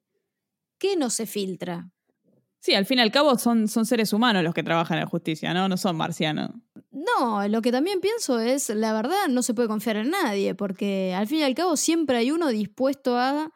¿Qué 0.77 0.95
no 0.95 1.09
se 1.09 1.25
filtra? 1.25 1.89
Sí, 2.59 2.75
al 2.75 2.85
fin 2.85 2.99
y 2.99 3.01
al 3.01 3.11
cabo 3.11 3.37
son, 3.39 3.67
son 3.67 3.85
seres 3.85 4.13
humanos 4.13 4.43
los 4.43 4.53
que 4.53 4.63
trabajan 4.63 4.97
en 4.97 5.05
la 5.05 5.09
justicia, 5.09 5.53
¿no? 5.53 5.67
No 5.67 5.77
son 5.77 5.95
marcianos. 5.95 6.51
No, 6.91 7.47
lo 7.47 7.61
que 7.61 7.71
también 7.71 8.01
pienso 8.01 8.39
es, 8.39 8.69
la 8.69 8.93
verdad, 8.93 9.27
no 9.29 9.41
se 9.41 9.53
puede 9.53 9.67
confiar 9.67 9.95
en 9.95 10.11
nadie, 10.11 10.53
porque 10.53 11.13
al 11.15 11.25
fin 11.25 11.39
y 11.39 11.43
al 11.43 11.55
cabo 11.55 11.75
siempre 11.75 12.17
hay 12.17 12.29
uno 12.31 12.49
dispuesto 12.49 13.17
a 13.17 13.51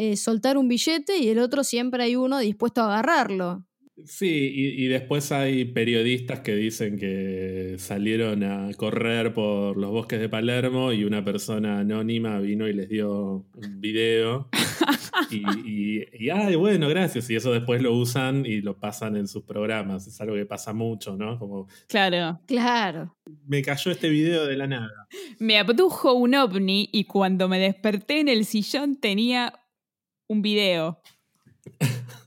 eh, 0.00 0.16
soltar 0.16 0.56
un 0.56 0.68
billete 0.68 1.18
y 1.18 1.28
el 1.28 1.40
otro 1.40 1.64
siempre 1.64 2.04
hay 2.04 2.14
uno 2.14 2.38
dispuesto 2.38 2.82
a 2.82 2.84
agarrarlo. 2.84 3.64
Sí, 4.04 4.52
y, 4.54 4.86
después 4.86 5.32
hay 5.32 5.64
periodistas 5.64 6.38
que 6.38 6.54
dicen 6.54 6.96
que 6.98 7.74
salieron 7.78 8.44
a 8.44 8.72
correr 8.74 9.34
por 9.34 9.76
los 9.76 9.90
bosques 9.90 10.20
de 10.20 10.28
Palermo 10.28 10.92
y 10.92 11.02
una 11.02 11.24
persona 11.24 11.80
anónima 11.80 12.38
vino 12.38 12.68
y 12.68 12.74
les 12.74 12.88
dio 12.88 13.44
un 13.52 13.80
video. 13.80 14.48
y, 15.32 16.04
y, 16.12 16.30
ay, 16.30 16.54
bueno, 16.54 16.88
gracias. 16.88 17.28
Y 17.28 17.34
eso 17.34 17.50
después 17.50 17.82
lo 17.82 17.92
usan 17.92 18.46
y 18.46 18.60
lo 18.60 18.78
pasan 18.78 19.16
en 19.16 19.26
sus 19.26 19.42
programas. 19.42 20.06
Es 20.06 20.20
algo 20.20 20.36
que 20.36 20.46
pasa 20.46 20.72
mucho, 20.72 21.16
¿no? 21.16 21.40
Como, 21.40 21.66
claro. 21.88 22.40
Claro. 22.46 23.16
Me 23.48 23.62
cayó 23.62 23.90
este 23.90 24.10
video 24.10 24.46
de 24.46 24.56
la 24.56 24.68
nada. 24.68 25.08
Me 25.40 25.58
abdujo 25.58 26.12
un 26.12 26.36
ovni 26.36 26.88
y 26.92 27.02
cuando 27.02 27.48
me 27.48 27.58
desperté 27.58 28.20
en 28.20 28.28
el 28.28 28.44
sillón 28.44 28.94
tenía 28.94 29.54
un 30.28 30.42
video. 30.42 31.00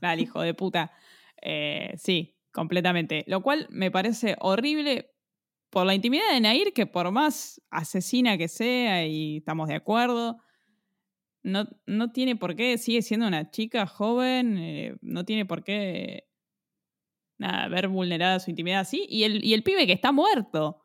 Dale, 0.00 0.22
hijo 0.22 0.42
de 0.42 0.54
puta. 0.54 0.92
Eh, 1.40 1.94
sí, 1.96 2.36
completamente. 2.52 3.24
Lo 3.26 3.42
cual 3.42 3.66
me 3.70 3.90
parece 3.90 4.36
horrible 4.40 5.10
por 5.70 5.86
la 5.86 5.94
intimidad 5.94 6.30
de 6.30 6.40
Nair, 6.40 6.72
que 6.74 6.86
por 6.86 7.10
más 7.10 7.62
asesina 7.70 8.36
que 8.36 8.48
sea, 8.48 9.06
y 9.06 9.38
estamos 9.38 9.68
de 9.68 9.76
acuerdo, 9.76 10.38
no, 11.42 11.66
no 11.86 12.12
tiene 12.12 12.36
por 12.36 12.54
qué, 12.54 12.76
sigue 12.76 13.00
siendo 13.02 13.26
una 13.26 13.50
chica 13.50 13.86
joven, 13.86 14.58
eh, 14.58 14.96
no 15.00 15.24
tiene 15.24 15.46
por 15.46 15.64
qué 15.64 16.28
nada, 17.38 17.68
ver 17.68 17.88
vulnerada 17.88 18.38
su 18.38 18.50
intimidad 18.50 18.80
así. 18.80 19.06
Y 19.08 19.24
el, 19.24 19.44
y 19.44 19.54
el 19.54 19.62
pibe 19.62 19.86
que 19.86 19.92
está 19.92 20.12
muerto. 20.12 20.82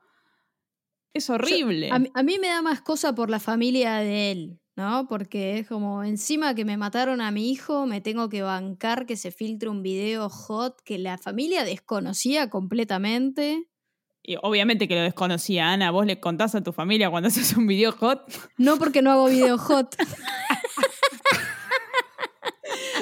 Es 1.14 1.30
horrible. 1.30 1.90
a, 1.92 2.24
mí, 2.24 2.38
me 2.40 2.48
da 2.48 2.62
más 2.62 2.82
cosa 2.82 3.14
por 3.16 3.30
la 3.30 3.40
familia 3.40 3.98
de 3.98 4.32
él. 4.32 4.60
¿No? 4.78 5.08
Porque 5.10 5.58
es 5.58 5.68
como, 5.68 6.04
encima 6.04 6.54
que 6.54 6.64
me 6.64 6.78
mataron 6.78 7.20
a 7.20 7.32
mi 7.32 7.52
hijo, 7.52 7.88
me 7.88 8.00
tengo 8.00 8.30
que 8.30 8.44
bancar 8.44 9.08
que 9.08 9.18
se 9.18 9.32
filtre 9.32 9.70
un 9.70 9.82
video 9.82 10.30
hot 10.30 10.80
que 10.84 11.00
la 11.00 11.18
familia 11.18 11.66
desconocía 11.66 12.50
completamente. 12.52 13.68
Y 14.22 14.36
obviamente 14.42 14.88
que 14.88 14.96
lo 14.96 15.02
desconocía, 15.02 15.72
Ana. 15.72 15.90
¿Vos 15.90 16.06
le 16.06 16.20
contás 16.20 16.54
a 16.54 16.62
tu 16.62 16.74
familia 16.74 17.10
cuando 17.10 17.28
haces 17.30 17.58
un 17.58 17.66
video 17.66 17.92
hot? 17.92 18.32
No, 18.58 18.78
porque 18.78 19.02
no 19.02 19.12
hago 19.12 19.28
video 19.28 19.58
hot. 19.58 19.96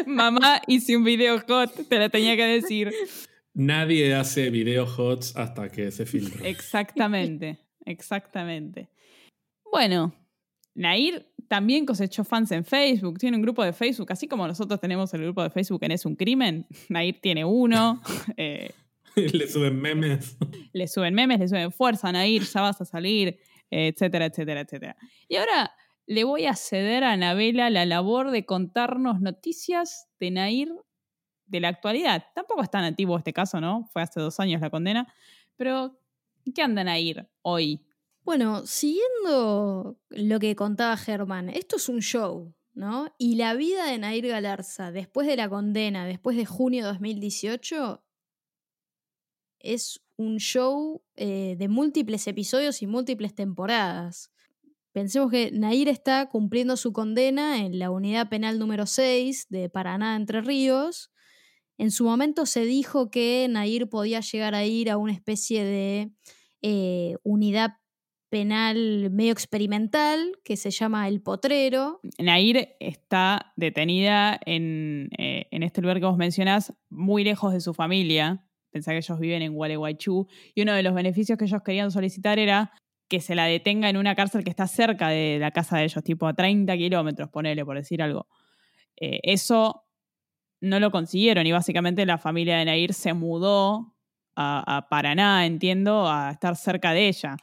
Mamá, 0.07 0.61
hice 0.67 0.95
un 0.95 1.03
video 1.03 1.41
hot, 1.45 1.87
te 1.89 1.99
lo 1.99 2.09
tenía 2.09 2.37
que 2.37 2.45
decir. 2.45 2.93
Nadie 3.53 4.13
hace 4.15 4.49
video 4.49 4.85
hots 4.85 5.35
hasta 5.35 5.69
que 5.69 5.91
se 5.91 6.05
filtre. 6.05 6.49
Exactamente, 6.49 7.59
exactamente. 7.85 8.89
Bueno, 9.71 10.13
Nair 10.75 11.25
también 11.47 11.85
cosechó 11.85 12.23
fans 12.23 12.51
en 12.51 12.65
Facebook, 12.65 13.17
tiene 13.17 13.37
un 13.37 13.43
grupo 13.43 13.63
de 13.63 13.73
Facebook, 13.73 14.11
así 14.11 14.27
como 14.27 14.47
nosotros 14.47 14.79
tenemos 14.79 15.13
el 15.13 15.21
grupo 15.21 15.43
de 15.43 15.49
Facebook 15.49 15.83
en 15.83 15.91
Es 15.91 16.05
un 16.05 16.15
Crimen, 16.15 16.67
Nair 16.89 17.19
tiene 17.21 17.45
uno. 17.45 18.01
Eh, 18.37 18.73
le 19.15 19.47
suben 19.47 19.79
memes. 19.79 20.37
Le 20.73 20.87
suben 20.87 21.13
memes, 21.13 21.39
le 21.39 21.47
suben 21.47 21.71
fuerza, 21.71 22.11
Nair, 22.11 22.43
ya 22.43 22.61
vas 22.61 22.81
a 22.81 22.85
salir, 22.85 23.39
etcétera, 23.71 24.25
etcétera, 24.25 24.61
etcétera. 24.61 24.97
Y 25.29 25.37
ahora 25.37 25.71
le 26.05 26.23
voy 26.23 26.45
a 26.45 26.55
ceder 26.55 27.03
a 27.03 27.13
Anabela 27.13 27.69
la 27.69 27.85
labor 27.85 28.31
de 28.31 28.45
contarnos 28.45 29.21
noticias 29.21 30.09
de 30.19 30.31
Nair 30.31 30.69
de 31.45 31.59
la 31.59 31.69
actualidad. 31.69 32.25
Tampoco 32.33 32.61
es 32.61 32.69
tan 32.69 32.83
antiguo 32.83 33.17
este 33.17 33.33
caso, 33.33 33.61
¿no? 33.61 33.89
Fue 33.91 34.01
hace 34.01 34.19
dos 34.19 34.39
años 34.39 34.61
la 34.61 34.69
condena. 34.69 35.07
Pero, 35.55 35.97
¿qué 36.53 36.61
andan 36.61 36.87
a 36.87 36.99
ir 36.99 37.27
hoy? 37.41 37.85
Bueno, 38.25 38.65
siguiendo 38.65 39.99
lo 40.09 40.39
que 40.39 40.55
contaba 40.55 40.97
Germán, 40.97 41.47
esto 41.47 41.75
es 41.75 41.87
un 41.89 41.99
show, 41.99 42.55
¿no? 42.73 43.13
Y 43.19 43.35
la 43.35 43.53
vida 43.53 43.85
de 43.85 43.99
Nair 43.99 44.27
Galarza, 44.27 44.91
después 44.91 45.27
de 45.27 45.35
la 45.35 45.47
condena, 45.47 46.07
después 46.07 46.35
de 46.35 46.47
junio 46.47 46.83
de 46.83 46.89
2018, 46.89 48.03
es 49.59 50.01
un 50.17 50.37
show 50.37 51.03
eh, 51.15 51.55
de 51.59 51.67
múltiples 51.67 52.25
episodios 52.25 52.81
y 52.81 52.87
múltiples 52.87 53.35
temporadas. 53.35 54.31
Pensemos 54.91 55.29
que 55.29 55.51
Nair 55.51 55.87
está 55.87 56.27
cumpliendo 56.27 56.77
su 56.77 56.93
condena 56.93 57.63
en 57.63 57.77
la 57.77 57.91
unidad 57.91 58.27
penal 58.29 58.57
número 58.57 58.87
6 58.87 59.47
de 59.49 59.69
Paraná, 59.69 60.15
Entre 60.15 60.41
Ríos. 60.41 61.11
En 61.77 61.91
su 61.91 62.05
momento 62.05 62.47
se 62.47 62.65
dijo 62.65 63.11
que 63.11 63.45
Nair 63.51 63.87
podía 63.87 64.21
llegar 64.21 64.55
a 64.55 64.65
ir 64.65 64.89
a 64.89 64.97
una 64.97 65.13
especie 65.13 65.63
de 65.63 66.11
eh, 66.63 67.17
unidad 67.21 67.75
penal 68.35 69.11
medio 69.11 69.31
experimental 69.31 70.33
que 70.43 70.57
se 70.57 70.69
llama 70.69 71.07
El 71.07 71.21
Potrero. 71.21 72.01
Nair 72.19 72.75
está 72.81 73.53
detenida 73.55 74.37
en, 74.45 75.07
eh, 75.17 75.47
en 75.51 75.63
este 75.63 75.81
lugar 75.81 76.01
que 76.01 76.05
vos 76.05 76.17
mencionás, 76.17 76.73
muy 76.89 77.23
lejos 77.23 77.53
de 77.53 77.61
su 77.61 77.73
familia. 77.73 78.45
Pensá 78.71 78.91
que 78.91 78.97
ellos 78.97 79.17
viven 79.21 79.41
en 79.41 79.53
Gualeguaychú. 79.53 80.27
Y 80.53 80.63
uno 80.63 80.73
de 80.73 80.83
los 80.83 80.93
beneficios 80.93 81.39
que 81.39 81.45
ellos 81.45 81.61
querían 81.63 81.91
solicitar 81.91 82.37
era 82.37 82.73
que 83.07 83.21
se 83.21 83.35
la 83.35 83.45
detenga 83.45 83.89
en 83.89 83.95
una 83.95 84.15
cárcel 84.15 84.43
que 84.43 84.49
está 84.49 84.67
cerca 84.67 85.07
de 85.07 85.37
la 85.39 85.51
casa 85.51 85.77
de 85.77 85.85
ellos, 85.85 86.03
tipo 86.03 86.27
a 86.27 86.33
30 86.33 86.75
kilómetros, 86.75 87.29
ponele, 87.29 87.63
por 87.63 87.77
decir 87.77 88.01
algo. 88.01 88.27
Eh, 88.97 89.21
eso 89.23 89.85
no 90.59 90.81
lo 90.81 90.91
consiguieron 90.91 91.47
y 91.47 91.53
básicamente 91.53 92.05
la 92.05 92.17
familia 92.17 92.57
de 92.57 92.65
Nair 92.65 92.93
se 92.93 93.13
mudó 93.13 93.94
a, 94.35 94.87
Paraná, 94.89 95.45
entiendo, 95.45 96.09
a 96.09 96.31
estar 96.31 96.55
cerca 96.55 96.91
de 96.91 97.07
ella. 97.07 97.37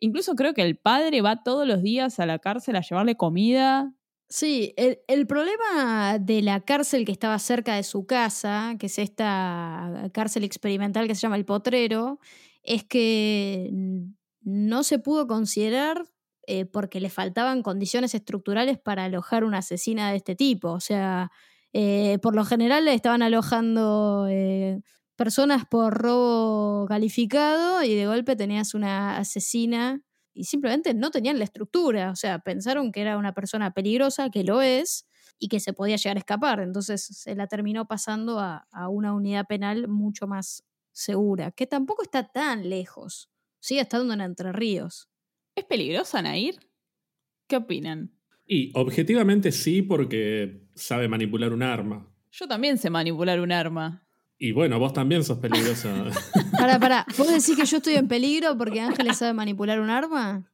Incluso 0.00 0.34
creo 0.34 0.54
que 0.54 0.62
el 0.62 0.76
padre 0.76 1.20
va 1.20 1.42
todos 1.42 1.66
los 1.66 1.82
días 1.82 2.18
a 2.20 2.26
la 2.26 2.38
cárcel 2.38 2.76
a 2.76 2.80
llevarle 2.80 3.16
comida. 3.16 3.92
Sí, 4.28 4.72
el, 4.76 5.00
el 5.08 5.26
problema 5.26 6.18
de 6.18 6.42
la 6.42 6.60
cárcel 6.60 7.04
que 7.04 7.12
estaba 7.12 7.38
cerca 7.38 7.76
de 7.76 7.82
su 7.82 8.06
casa, 8.06 8.76
que 8.78 8.86
es 8.86 8.98
esta 8.98 10.10
cárcel 10.12 10.44
experimental 10.44 11.06
que 11.06 11.14
se 11.14 11.20
llama 11.20 11.36
El 11.36 11.44
Potrero, 11.44 12.18
es 12.62 12.84
que 12.84 13.70
no 14.40 14.82
se 14.82 14.98
pudo 14.98 15.26
considerar 15.26 16.04
eh, 16.46 16.64
porque 16.64 17.00
le 17.00 17.08
faltaban 17.08 17.62
condiciones 17.62 18.14
estructurales 18.14 18.78
para 18.78 19.04
alojar 19.04 19.44
una 19.44 19.58
asesina 19.58 20.10
de 20.10 20.16
este 20.16 20.34
tipo. 20.34 20.70
O 20.70 20.80
sea, 20.80 21.30
eh, 21.72 22.18
por 22.20 22.34
lo 22.34 22.44
general 22.44 22.84
le 22.84 22.94
estaban 22.94 23.22
alojando 23.22 24.26
eh, 24.28 24.82
personas 25.22 25.64
por 25.64 25.94
robo 25.94 26.86
calificado 26.88 27.84
y 27.84 27.94
de 27.94 28.06
golpe 28.06 28.34
tenías 28.34 28.74
una 28.74 29.18
asesina 29.18 30.02
y 30.34 30.44
simplemente 30.44 30.94
no 30.94 31.12
tenían 31.12 31.38
la 31.38 31.44
estructura. 31.44 32.10
O 32.10 32.16
sea, 32.16 32.40
pensaron 32.40 32.90
que 32.90 33.02
era 33.02 33.16
una 33.16 33.32
persona 33.32 33.72
peligrosa, 33.72 34.30
que 34.30 34.42
lo 34.42 34.62
es, 34.62 35.06
y 35.38 35.46
que 35.46 35.60
se 35.60 35.72
podía 35.72 35.94
llegar 35.94 36.16
a 36.16 36.20
escapar. 36.20 36.58
Entonces 36.58 37.04
se 37.04 37.36
la 37.36 37.46
terminó 37.46 37.86
pasando 37.86 38.40
a, 38.40 38.66
a 38.72 38.88
una 38.88 39.14
unidad 39.14 39.46
penal 39.46 39.86
mucho 39.86 40.26
más 40.26 40.64
segura, 40.90 41.52
que 41.52 41.68
tampoco 41.68 42.02
está 42.02 42.24
tan 42.32 42.68
lejos 42.68 43.32
sigue 43.62 43.80
estando 43.80 44.12
en 44.12 44.20
Entre 44.20 44.52
Ríos. 44.52 45.08
¿Es 45.54 45.64
peligrosa 45.64 46.20
Nair? 46.20 46.56
¿Qué 47.46 47.56
opinan? 47.56 48.12
Y 48.44 48.72
objetivamente 48.74 49.52
sí, 49.52 49.82
porque 49.82 50.66
sabe 50.74 51.08
manipular 51.08 51.52
un 51.52 51.62
arma. 51.62 52.12
Yo 52.32 52.48
también 52.48 52.76
sé 52.76 52.90
manipular 52.90 53.40
un 53.40 53.52
arma. 53.52 54.01
Y 54.44 54.50
bueno, 54.50 54.76
vos 54.80 54.92
también 54.92 55.22
sos 55.22 55.38
peligrosa. 55.38 55.88
Para, 56.58 56.80
para, 56.80 57.06
¿vos 57.16 57.28
decís 57.28 57.56
que 57.56 57.64
yo 57.64 57.76
estoy 57.76 57.94
en 57.94 58.08
peligro 58.08 58.58
porque 58.58 58.80
Ángeles 58.80 59.18
sabe 59.18 59.32
manipular 59.34 59.78
un 59.78 59.88
arma? 59.88 60.50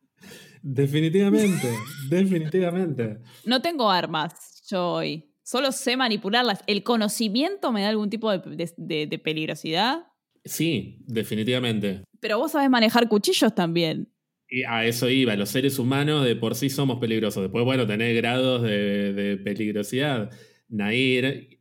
Definitivamente, 0.61 1.73
definitivamente. 2.11 3.19
No 3.47 3.63
tengo 3.63 3.91
armas 3.91 4.63
yo 4.71 4.93
hoy. 4.93 5.33
Solo 5.43 5.73
sé 5.73 5.97
manipularlas. 5.97 6.61
¿El 6.67 6.83
conocimiento 6.83 7.73
me 7.73 7.81
da 7.81 7.89
algún 7.89 8.11
tipo 8.11 8.31
de 8.31 9.21
peligrosidad? 9.25 10.01
Sí, 10.45 10.99
definitivamente. 11.07 12.05
Pero 12.21 12.37
vos 12.39 12.53
sabés 12.53 12.69
manejar 12.69 13.09
cuchillos 13.09 13.55
también. 13.55 14.13
Y 14.51 14.65
a 14.65 14.87
eso 14.87 15.11
iba, 15.11 15.37
los 15.37 15.51
seres 15.51 15.79
humanos 15.79 16.25
de 16.25 16.35
por 16.35 16.55
sí 16.55 16.71
somos 16.71 16.99
peligrosos. 16.99 17.43
Después, 17.43 17.65
bueno, 17.65 17.87
tener 17.87 18.15
grados 18.17 18.63
de, 18.63 19.41
peligrosidad. 19.45 20.31
Nair, 20.69 21.58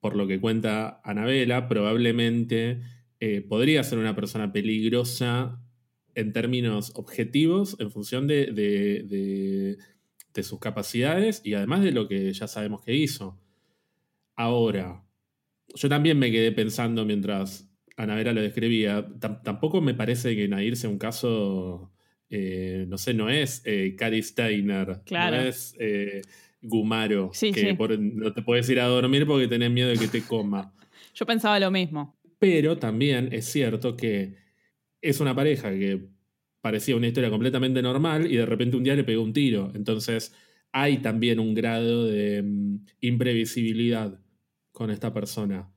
por 0.00 0.16
lo 0.16 0.26
que 0.26 0.40
cuenta 0.40 1.00
Anabela, 1.04 1.68
probablemente 1.68 2.80
eh, 3.20 3.42
podría 3.42 3.82
ser 3.82 3.98
una 3.98 4.16
persona 4.16 4.52
peligrosa 4.52 5.62
en 6.14 6.32
términos 6.32 6.92
objetivos, 6.96 7.76
en 7.78 7.90
función 7.90 8.26
de, 8.26 8.46
de, 8.52 9.76
sus 10.42 10.58
capacidades 10.58 11.42
y 11.44 11.52
además 11.52 11.82
de 11.82 11.92
lo 11.92 12.08
que 12.08 12.32
ya 12.32 12.48
sabemos 12.48 12.82
que 12.82 12.94
hizo. 12.94 13.38
Ahora, 14.36 15.04
yo 15.74 15.88
también 15.90 16.18
me 16.18 16.30
quedé 16.30 16.50
pensando 16.50 17.04
mientras 17.04 17.70
Anabela 17.98 18.32
lo 18.32 18.40
describía, 18.40 19.06
tampoco 19.44 19.82
me 19.82 19.92
parece 19.92 20.34
que 20.34 20.48
Nair 20.48 20.78
sea 20.78 20.88
un 20.88 20.98
caso, 20.98 21.92
eh, 22.30 22.86
no 22.88 22.96
sé, 22.96 23.12
no 23.12 23.28
es 23.28 23.60
eh, 23.66 23.94
Steiner, 24.22 25.02
no 25.10 25.34
es 25.34 25.76
Gumaro, 26.62 27.30
que 27.38 27.76
no 27.98 28.32
te 28.32 28.42
puedes 28.42 28.68
ir 28.68 28.80
a 28.80 28.86
dormir 28.86 29.26
porque 29.26 29.48
tenés 29.48 29.70
miedo 29.70 29.88
de 29.88 29.96
que 29.96 30.08
te 30.08 30.22
coma. 30.22 30.74
Yo 31.14 31.26
pensaba 31.26 31.58
lo 31.58 31.70
mismo. 31.70 32.16
Pero 32.38 32.78
también 32.78 33.28
es 33.32 33.46
cierto 33.46 33.96
que 33.96 34.36
es 35.00 35.20
una 35.20 35.34
pareja 35.34 35.70
que 35.70 36.08
parecía 36.60 36.96
una 36.96 37.06
historia 37.06 37.30
completamente 37.30 37.82
normal 37.82 38.30
y 38.30 38.36
de 38.36 38.46
repente 38.46 38.76
un 38.76 38.84
día 38.84 38.94
le 38.94 39.04
pegó 39.04 39.22
un 39.22 39.32
tiro. 39.32 39.72
Entonces 39.74 40.34
hay 40.72 40.98
también 40.98 41.40
un 41.40 41.54
grado 41.54 42.06
de 42.06 42.42
mm, 42.42 42.86
imprevisibilidad 43.00 44.20
con 44.72 44.90
esta 44.90 45.12
persona 45.12 45.70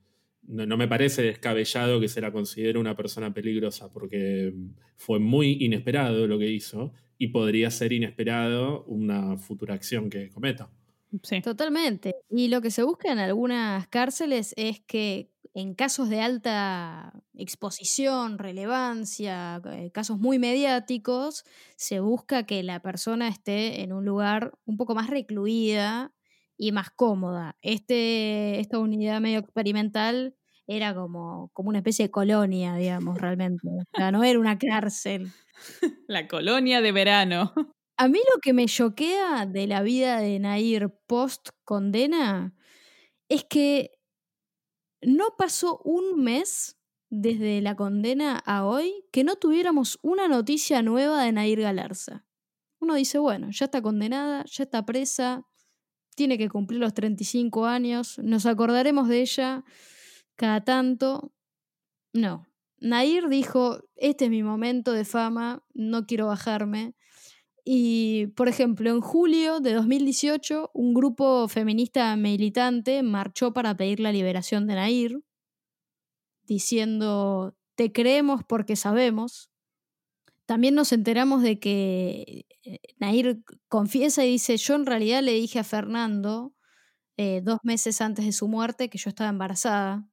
no, 0.46 0.76
me 0.76 0.88
parece 0.88 1.22
descabellado 1.22 2.00
que 2.00 2.08
se 2.08 2.20
la 2.20 2.32
considere 2.32 2.78
una 2.78 2.96
persona 2.96 3.32
peligrosa, 3.32 3.90
porque 3.92 4.52
fue 4.96 5.18
muy 5.18 5.58
inesperado 5.60 6.26
lo 6.26 6.38
que 6.38 6.50
hizo 6.50 6.92
y 7.18 7.28
podría 7.28 7.70
ser 7.70 7.92
inesperado 7.92 8.84
una 8.84 9.36
futura 9.36 9.74
acción 9.74 10.10
que 10.10 10.30
cometa. 10.30 10.70
Sí. 11.22 11.40
Totalmente. 11.40 12.14
Y 12.28 12.48
lo 12.48 12.60
que 12.60 12.70
se 12.70 12.82
busca 12.82 13.12
en 13.12 13.18
algunas 13.18 13.86
cárceles 13.88 14.52
es 14.56 14.80
que 14.80 15.30
en 15.54 15.74
casos 15.74 16.08
de 16.08 16.20
alta 16.20 17.12
exposición, 17.34 18.38
relevancia, 18.38 19.62
eh, 19.70 19.92
casos 19.92 20.18
muy 20.18 20.40
mediáticos, 20.40 21.44
se 21.76 22.00
busca 22.00 22.44
que 22.44 22.64
la 22.64 22.80
persona 22.82 23.28
esté 23.28 23.82
en 23.82 23.92
un 23.92 24.04
lugar 24.04 24.58
un 24.64 24.76
poco 24.76 24.96
más 24.96 25.08
recluida 25.08 26.12
y 26.56 26.72
más 26.72 26.90
cómoda. 26.90 27.56
Este, 27.62 28.58
esta 28.58 28.78
unidad 28.80 29.20
medio 29.20 29.38
experimental 29.38 30.34
era 30.66 30.94
como, 30.94 31.50
como 31.52 31.68
una 31.68 31.78
especie 31.78 32.06
de 32.06 32.10
colonia, 32.10 32.74
digamos, 32.76 33.20
realmente. 33.20 33.68
O 33.68 33.96
sea, 33.96 34.10
no 34.10 34.24
era 34.24 34.38
una 34.38 34.58
cárcel. 34.58 35.30
La 36.08 36.26
colonia 36.26 36.80
de 36.80 36.92
verano. 36.92 37.52
A 37.96 38.08
mí 38.08 38.18
lo 38.34 38.40
que 38.40 38.52
me 38.52 38.66
choquea 38.66 39.46
de 39.46 39.68
la 39.68 39.82
vida 39.82 40.18
de 40.18 40.40
Nair 40.40 40.92
post 41.06 41.50
condena 41.64 42.52
es 43.28 43.44
que 43.44 43.92
no 45.00 45.36
pasó 45.38 45.80
un 45.84 46.24
mes 46.24 46.76
desde 47.08 47.60
la 47.60 47.76
condena 47.76 48.42
a 48.44 48.64
hoy 48.66 49.04
que 49.12 49.22
no 49.22 49.36
tuviéramos 49.36 50.00
una 50.02 50.26
noticia 50.26 50.82
nueva 50.82 51.22
de 51.22 51.30
Nair 51.30 51.60
Galarza. 51.60 52.26
Uno 52.80 52.96
dice, 52.96 53.18
bueno, 53.18 53.48
ya 53.52 53.66
está 53.66 53.80
condenada, 53.80 54.44
ya 54.46 54.64
está 54.64 54.84
presa, 54.84 55.46
tiene 56.16 56.36
que 56.36 56.48
cumplir 56.48 56.80
los 56.80 56.94
35 56.94 57.66
años, 57.66 58.18
nos 58.18 58.46
acordaremos 58.46 59.08
de 59.08 59.20
ella 59.20 59.64
cada 60.36 60.64
tanto. 60.64 61.32
No. 62.12 62.46
Nair 62.78 63.28
dijo, 63.28 63.80
este 63.96 64.26
es 64.26 64.30
mi 64.30 64.42
momento 64.42 64.92
de 64.92 65.04
fama, 65.04 65.64
no 65.74 66.06
quiero 66.06 66.26
bajarme. 66.26 66.94
Y, 67.64 68.26
por 68.36 68.48
ejemplo, 68.48 68.90
en 68.90 69.00
julio 69.00 69.60
de 69.60 69.72
2018, 69.72 70.70
un 70.74 70.92
grupo 70.92 71.48
feminista 71.48 72.14
militante 72.16 73.02
marchó 73.02 73.54
para 73.54 73.74
pedir 73.74 74.00
la 74.00 74.12
liberación 74.12 74.66
de 74.66 74.74
Nair, 74.74 75.24
diciendo, 76.42 77.56
te 77.74 77.90
creemos 77.90 78.42
porque 78.44 78.76
sabemos. 78.76 79.50
También 80.46 80.74
nos 80.74 80.92
enteramos 80.92 81.42
de 81.42 81.58
que 81.58 82.46
eh, 82.64 82.80
Nair 82.98 83.42
confiesa 83.68 84.24
y 84.26 84.32
dice, 84.32 84.58
yo 84.58 84.74
en 84.74 84.84
realidad 84.84 85.22
le 85.22 85.32
dije 85.32 85.58
a 85.58 85.64
Fernando 85.64 86.54
eh, 87.16 87.40
dos 87.42 87.60
meses 87.62 88.00
antes 88.02 88.26
de 88.26 88.32
su 88.32 88.46
muerte 88.46 88.90
que 88.90 88.98
yo 88.98 89.08
estaba 89.08 89.30
embarazada. 89.30 90.06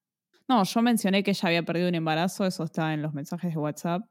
No, 0.48 0.64
yo 0.64 0.82
mencioné 0.82 1.24
que 1.24 1.32
ella 1.32 1.48
había 1.48 1.64
perdido 1.64 1.90
un 1.90 1.96
embarazo, 1.96 2.46
eso 2.46 2.64
está 2.64 2.94
en 2.94 3.02
los 3.02 3.14
mensajes 3.14 3.54
de 3.54 3.60
WhatsApp. 3.60 4.04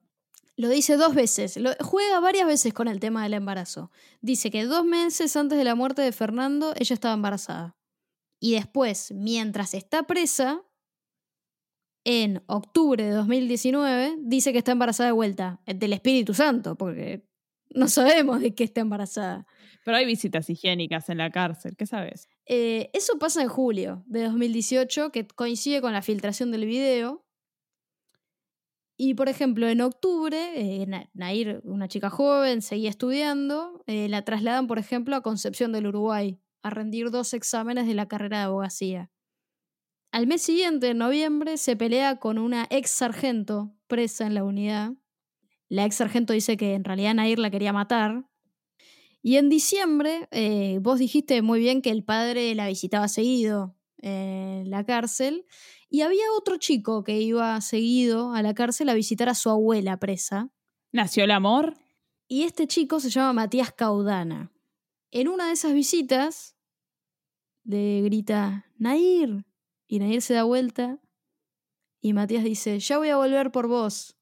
Lo 0.57 0.69
dice 0.69 0.97
dos 0.97 1.15
veces, 1.15 1.57
lo, 1.57 1.71
juega 1.81 2.21
varias 2.21 2.47
veces 2.47 2.75
con 2.75 2.89
el 2.89 3.01
tema 3.01 3.23
del 3.23 3.35
embarazo. 3.35 3.91
Dice 4.21 4.51
que 4.51 4.65
dos 4.65 4.85
meses 4.85 5.35
antes 5.37 5.57
de 5.57 5.65
la 5.65 5.75
muerte 5.75 6.03
de 6.03 6.13
Fernando 6.13 6.75
ella 6.77 6.95
estaba 6.95 7.15
embarazada. 7.15 7.77
Y 8.39 8.53
después, 8.53 9.13
mientras 9.13 9.75
está 9.75 10.03
presa, 10.05 10.63
en 12.05 12.43
octubre 12.47 13.05
de 13.05 13.11
2019, 13.11 14.17
dice 14.21 14.53
que 14.53 14.59
está 14.59 14.73
embarazada 14.73 15.09
de 15.09 15.13
vuelta, 15.13 15.61
eh, 15.67 15.75
del 15.75 15.93
Espíritu 15.93 16.35
Santo, 16.35 16.77
porque 16.77 17.27
no 17.71 17.89
sabemos 17.89 18.41
de 18.41 18.55
qué 18.55 18.65
está 18.65 18.81
embarazada. 18.81 19.47
Pero 19.85 19.97
hay 19.97 20.07
visitas 20.07 20.49
higiénicas 20.51 21.09
en 21.09 21.19
la 21.19 21.31
cárcel, 21.31 21.77
¿qué 21.77 21.87
sabes? 21.87 22.29
Eh, 22.53 22.91
eso 22.95 23.17
pasa 23.21 23.43
en 23.43 23.49
julio 23.49 24.03
de 24.07 24.25
2018, 24.25 25.13
que 25.13 25.25
coincide 25.29 25.81
con 25.81 25.93
la 25.93 26.03
filtración 26.03 26.51
del 26.51 26.67
video. 26.67 27.25
Y 28.97 29.15
por 29.15 29.29
ejemplo, 29.29 29.69
en 29.69 29.81
octubre, 29.81 30.37
eh, 30.57 31.09
Nair, 31.15 31.61
una 31.63 31.87
chica 31.87 32.11
joven, 32.11 32.61
seguía 32.61 32.91
estudiando, 32.91 33.85
la 33.87 34.25
trasladan, 34.25 34.67
por 34.67 34.81
ejemplo, 34.81 35.15
a 35.15 35.23
Concepción 35.23 35.71
del 35.71 35.87
Uruguay, 35.87 36.41
a 36.63 36.71
rendir 36.71 37.11
dos 37.11 37.35
exámenes 37.35 37.87
de 37.87 37.95
la 37.95 38.09
carrera 38.09 38.39
de 38.39 38.45
abogacía. 38.47 39.11
Al 40.13 40.27
mes 40.27 40.43
siguiente, 40.43 40.89
en 40.89 40.99
noviembre, 40.99 41.57
se 41.57 41.77
pelea 41.77 42.17
con 42.17 42.37
una 42.37 42.67
ex 42.71 42.91
sargento 42.91 43.73
presa 43.87 44.27
en 44.27 44.35
la 44.35 44.43
unidad. 44.43 44.95
La 45.69 45.85
ex 45.85 45.95
sargento 45.95 46.33
dice 46.33 46.57
que 46.57 46.75
en 46.75 46.83
realidad 46.83 47.15
Nair 47.15 47.39
la 47.39 47.51
quería 47.51 47.73
matar. 47.73 48.29
Y 49.23 49.37
en 49.37 49.49
diciembre, 49.49 50.29
eh, 50.31 50.79
vos 50.81 50.99
dijiste 50.99 51.43
muy 51.43 51.61
bien 51.61 51.83
que 51.83 51.91
el 51.91 52.05
padre 52.05 52.55
la 52.55 52.69
visitaba 52.69 53.09
seguido 53.09 53.77
en 53.99 54.71
la 54.71 54.85
cárcel. 54.85 55.47
Y 55.89 56.03
había 56.03 56.25
otro 56.37 56.57
chico 56.57 57.05
que 57.05 57.21
iba 57.21 57.61
seguido 57.61 58.33
a 58.33 58.43
la 58.43 58.55
cárcel 58.55 58.89
a 58.89 58.95
visitar 58.95 59.29
a 59.29 59.35
su 59.35 59.51
abuela 59.51 59.99
presa. 59.99 60.51
¿Nació 60.93 61.25
el 61.25 61.33
amor? 61.33 61.77
Y 62.29 62.45
este 62.45 62.67
chico 62.67 63.01
se 63.01 63.11
llama 63.11 63.33
Matías 63.33 63.73
Caudana. 63.73 64.53
En 65.11 65.29
una 65.29 65.49
de 65.49 65.53
esas 65.53 65.75
visitas, 65.75 66.57
le 67.65 68.01
grita, 68.03 68.67
Nair, 68.79 69.45
y 69.87 69.99
Nair 69.99 70.23
se 70.23 70.35
da 70.35 70.45
vuelta 70.45 71.01
y 72.01 72.13
Matías 72.13 72.45
dice, 72.45 72.79
ya 72.79 72.99
voy 72.99 73.11
a 73.11 73.17
volver 73.17 73.53
por 73.53 73.67
vos. 73.67 74.17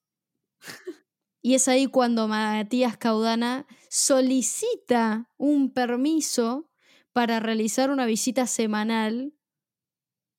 y 1.43 1.55
es 1.55 1.69
ahí 1.69 1.87
cuando 1.87 2.27
Matías 2.27 2.97
Caudana 2.97 3.67
solicita 3.91 5.31
un 5.37 5.73
permiso 5.73 6.71
para 7.13 7.41
realizar 7.41 7.91
una 7.91 8.07
visita 8.07 8.47
semanal 8.47 9.35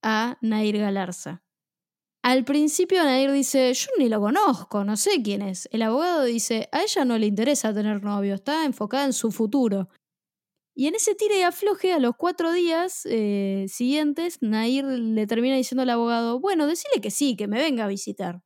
a 0.02 0.38
Nair 0.42 0.78
Galarza. 0.78 1.44
Al 2.22 2.44
principio 2.44 3.04
Nair 3.04 3.32
dice, 3.32 3.74
yo 3.74 3.88
ni 3.98 4.10
lo 4.10 4.20
conozco, 4.20 4.84
no 4.84 4.98
sé 4.98 5.22
quién 5.24 5.42
es. 5.42 5.70
El 5.72 5.82
abogado 5.82 6.24
dice, 6.24 6.68
a 6.72 6.84
ella 6.84 7.06
no 7.06 7.18
le 7.18 7.28
interesa 7.28 7.74
tener 7.74 8.04
novio, 8.04 8.36
está 8.36 8.66
enfocada 8.66 9.06
en 9.06 9.14
su 9.14 9.32
futuro. 9.32 9.90
Y 10.76 10.88
en 10.88 10.96
ese 10.96 11.16
tire 11.16 11.40
y 11.40 11.42
afloje, 11.44 11.94
a 11.94 12.00
los 12.00 12.16
cuatro 12.16 12.52
días 12.52 13.06
eh, 13.06 13.66
siguientes, 13.68 14.38
Nair 14.42 14.86
le 14.86 15.28
termina 15.28 15.56
diciendo 15.56 15.84
al 15.84 15.90
abogado, 15.90 16.40
bueno, 16.40 16.68
decile 16.68 17.02
que 17.02 17.12
sí, 17.12 17.36
que 17.36 17.48
me 17.48 17.58
venga 17.58 17.86
a 17.86 17.88
visitar. 17.88 18.42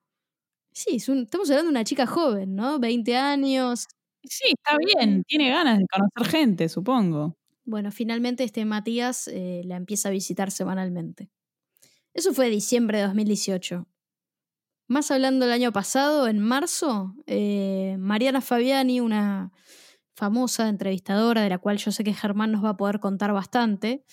Sí, 0.71 0.95
estamos 0.95 1.49
hablando 1.49 1.69
de 1.69 1.77
una 1.77 1.83
chica 1.83 2.07
joven, 2.07 2.55
¿no? 2.55 2.79
20 2.79 3.15
años. 3.15 3.87
Sí, 4.23 4.53
está 4.53 4.77
bien, 4.77 5.23
tiene 5.25 5.49
ganas 5.49 5.79
de 5.79 5.85
conocer 5.87 6.31
gente, 6.31 6.69
supongo. 6.69 7.37
Bueno, 7.65 7.91
finalmente 7.91 8.43
este 8.43 8.65
Matías 8.65 9.27
eh, 9.27 9.61
la 9.65 9.77
empieza 9.77 10.09
a 10.09 10.11
visitar 10.11 10.51
semanalmente. 10.51 11.29
Eso 12.13 12.33
fue 12.33 12.49
diciembre 12.49 12.99
de 12.99 13.05
2018. 13.05 13.87
Más 14.87 15.11
hablando 15.11 15.45
del 15.45 15.53
año 15.53 15.71
pasado, 15.71 16.27
en 16.27 16.39
marzo, 16.39 17.15
eh, 17.25 17.95
Mariana 17.99 18.41
Fabiani, 18.41 18.99
una 18.99 19.51
famosa 20.15 20.69
entrevistadora, 20.69 21.41
de 21.41 21.49
la 21.49 21.57
cual 21.57 21.77
yo 21.77 21.91
sé 21.91 22.03
que 22.03 22.13
Germán 22.13 22.51
nos 22.51 22.63
va 22.63 22.69
a 22.69 22.77
poder 22.77 22.99
contar 22.99 23.33
bastante, 23.33 24.03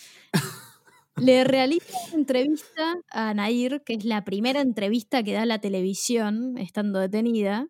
le 1.17 1.45
realiza 1.45 1.99
una 2.09 2.21
entrevista 2.21 2.97
a 3.11 3.35
Nair, 3.35 3.83
que 3.85 3.95
es 3.95 4.05
la 4.05 4.25
primera 4.25 4.61
entrevista 4.61 5.23
que 5.23 5.35
da 5.35 5.45
la 5.45 5.61
televisión 5.61 6.57
estando 6.59 6.99
detenida. 7.01 7.69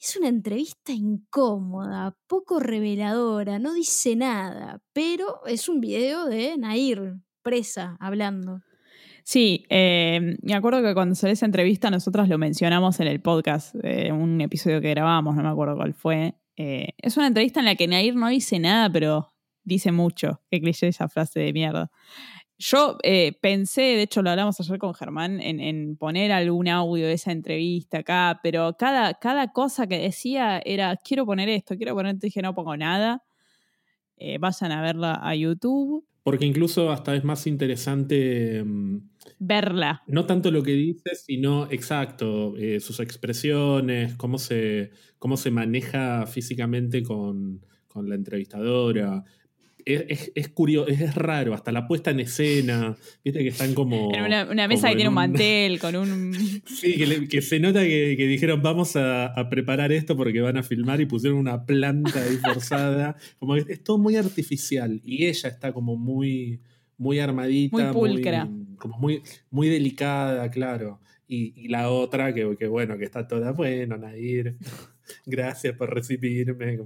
Es 0.00 0.16
una 0.16 0.28
entrevista 0.28 0.92
incómoda, 0.92 2.16
poco 2.26 2.58
reveladora, 2.58 3.58
no 3.58 3.74
dice 3.74 4.16
nada, 4.16 4.80
pero 4.94 5.44
es 5.44 5.68
un 5.68 5.82
video 5.82 6.24
de 6.24 6.56
Nair 6.56 7.16
presa 7.42 7.98
hablando. 8.00 8.62
Sí, 9.24 9.66
eh, 9.68 10.38
me 10.40 10.54
acuerdo 10.54 10.82
que 10.82 10.94
cuando 10.94 11.14
salió 11.14 11.34
esa 11.34 11.44
entrevista 11.44 11.90
nosotros 11.90 12.30
lo 12.30 12.38
mencionamos 12.38 12.98
en 13.00 13.08
el 13.08 13.20
podcast, 13.20 13.74
eh, 13.82 14.10
un 14.10 14.40
episodio 14.40 14.80
que 14.80 14.88
grabamos, 14.88 15.36
no 15.36 15.42
me 15.42 15.50
acuerdo 15.50 15.76
cuál 15.76 15.92
fue, 15.92 16.34
eh, 16.56 16.94
es 16.96 17.18
una 17.18 17.26
entrevista 17.26 17.60
en 17.60 17.66
la 17.66 17.74
que 17.74 17.86
Nair 17.86 18.16
no 18.16 18.28
dice 18.28 18.58
nada, 18.58 18.90
pero 18.90 19.28
dice 19.64 19.92
mucho. 19.92 20.40
Qué 20.50 20.62
cliché 20.62 20.88
esa 20.88 21.08
frase 21.08 21.40
de 21.40 21.52
mierda. 21.52 21.90
Yo 22.62 22.98
eh, 23.04 23.32
pensé, 23.40 23.80
de 23.80 24.02
hecho 24.02 24.20
lo 24.20 24.28
hablamos 24.28 24.60
ayer 24.60 24.78
con 24.78 24.92
Germán, 24.92 25.40
en, 25.40 25.96
poner 25.96 26.30
algún 26.30 26.68
audio 26.68 27.06
de 27.06 27.14
esa 27.14 27.32
entrevista 27.32 28.00
acá, 28.00 28.38
pero 28.42 28.76
cada, 28.78 29.14
cada 29.14 29.50
cosa 29.50 29.86
que 29.86 29.98
decía 29.98 30.60
era, 30.66 30.94
quiero 30.96 31.24
poner 31.24 31.48
esto, 31.48 31.74
quiero 31.78 31.94
poner 31.94 32.16
esto, 32.16 32.26
dije, 32.26 32.42
no 32.42 32.54
pongo 32.54 32.76
nada. 32.76 33.24
Eh, 34.18 34.36
vayan 34.38 34.72
a 34.72 34.82
verla 34.82 35.18
a 35.22 35.34
YouTube. 35.34 36.04
Porque 36.22 36.44
incluso 36.44 36.92
hasta 36.92 37.16
es 37.16 37.24
más 37.24 37.46
interesante 37.46 38.62
mm, 38.62 38.98
verla. 39.38 40.02
No 40.06 40.26
tanto 40.26 40.50
lo 40.50 40.62
que 40.62 40.72
dice, 40.72 41.14
sino 41.14 41.66
exacto, 41.70 42.58
eh, 42.58 42.78
sus 42.80 43.00
expresiones, 43.00 44.16
cómo 44.16 44.36
se, 44.36 44.90
cómo 45.18 45.38
se 45.38 45.50
maneja 45.50 46.26
físicamente 46.26 47.02
con, 47.02 47.64
con 47.88 48.06
la 48.10 48.16
entrevistadora, 48.16 49.24
es, 49.84 50.48
curioso, 50.48 50.88
es 50.88 51.14
raro, 51.14 51.54
hasta 51.54 51.72
la 51.72 51.86
puesta 51.86 52.10
en 52.10 52.20
escena, 52.20 52.96
viste 53.24 53.40
que 53.40 53.48
están 53.48 53.74
como... 53.74 54.14
En 54.14 54.24
una, 54.24 54.68
mesa 54.68 54.88
que 54.88 54.96
tiene 54.96 55.08
un 55.08 55.14
mantel, 55.14 55.78
con 55.78 55.96
un... 55.96 56.32
Sí, 56.66 57.28
que, 57.28 57.42
se 57.42 57.60
nota 57.60 57.82
que, 57.82 58.16
dijeron 58.16 58.62
vamos 58.62 58.96
a, 58.96 59.34
preparar 59.50 59.92
esto 59.92 60.16
porque 60.16 60.40
van 60.40 60.56
a 60.56 60.62
filmar 60.62 61.00
y 61.00 61.06
pusieron 61.06 61.38
una 61.38 61.64
planta 61.64 62.22
ahí 62.22 62.36
forzada, 62.36 63.16
como 63.38 63.54
que 63.54 63.72
es 63.72 63.82
todo 63.82 63.98
muy 63.98 64.16
artificial 64.16 65.00
y 65.04 65.26
ella 65.26 65.48
está 65.48 65.72
como 65.72 65.96
muy, 65.96 66.60
muy 66.96 67.18
armadita. 67.18 67.92
Muy 67.92 67.92
pulcra. 67.92 68.48
como 68.76 68.98
muy, 68.98 69.22
muy 69.50 69.68
delicada, 69.68 70.50
claro. 70.50 71.00
Y, 71.26 71.68
la 71.68 71.90
otra 71.90 72.34
que, 72.34 72.56
que, 72.58 72.66
bueno, 72.66 72.98
que 72.98 73.04
está 73.04 73.28
toda, 73.28 73.52
bueno, 73.52 73.96
Nadir, 73.96 74.56
gracias 75.26 75.76
por 75.76 75.94
recibirme 75.94 76.78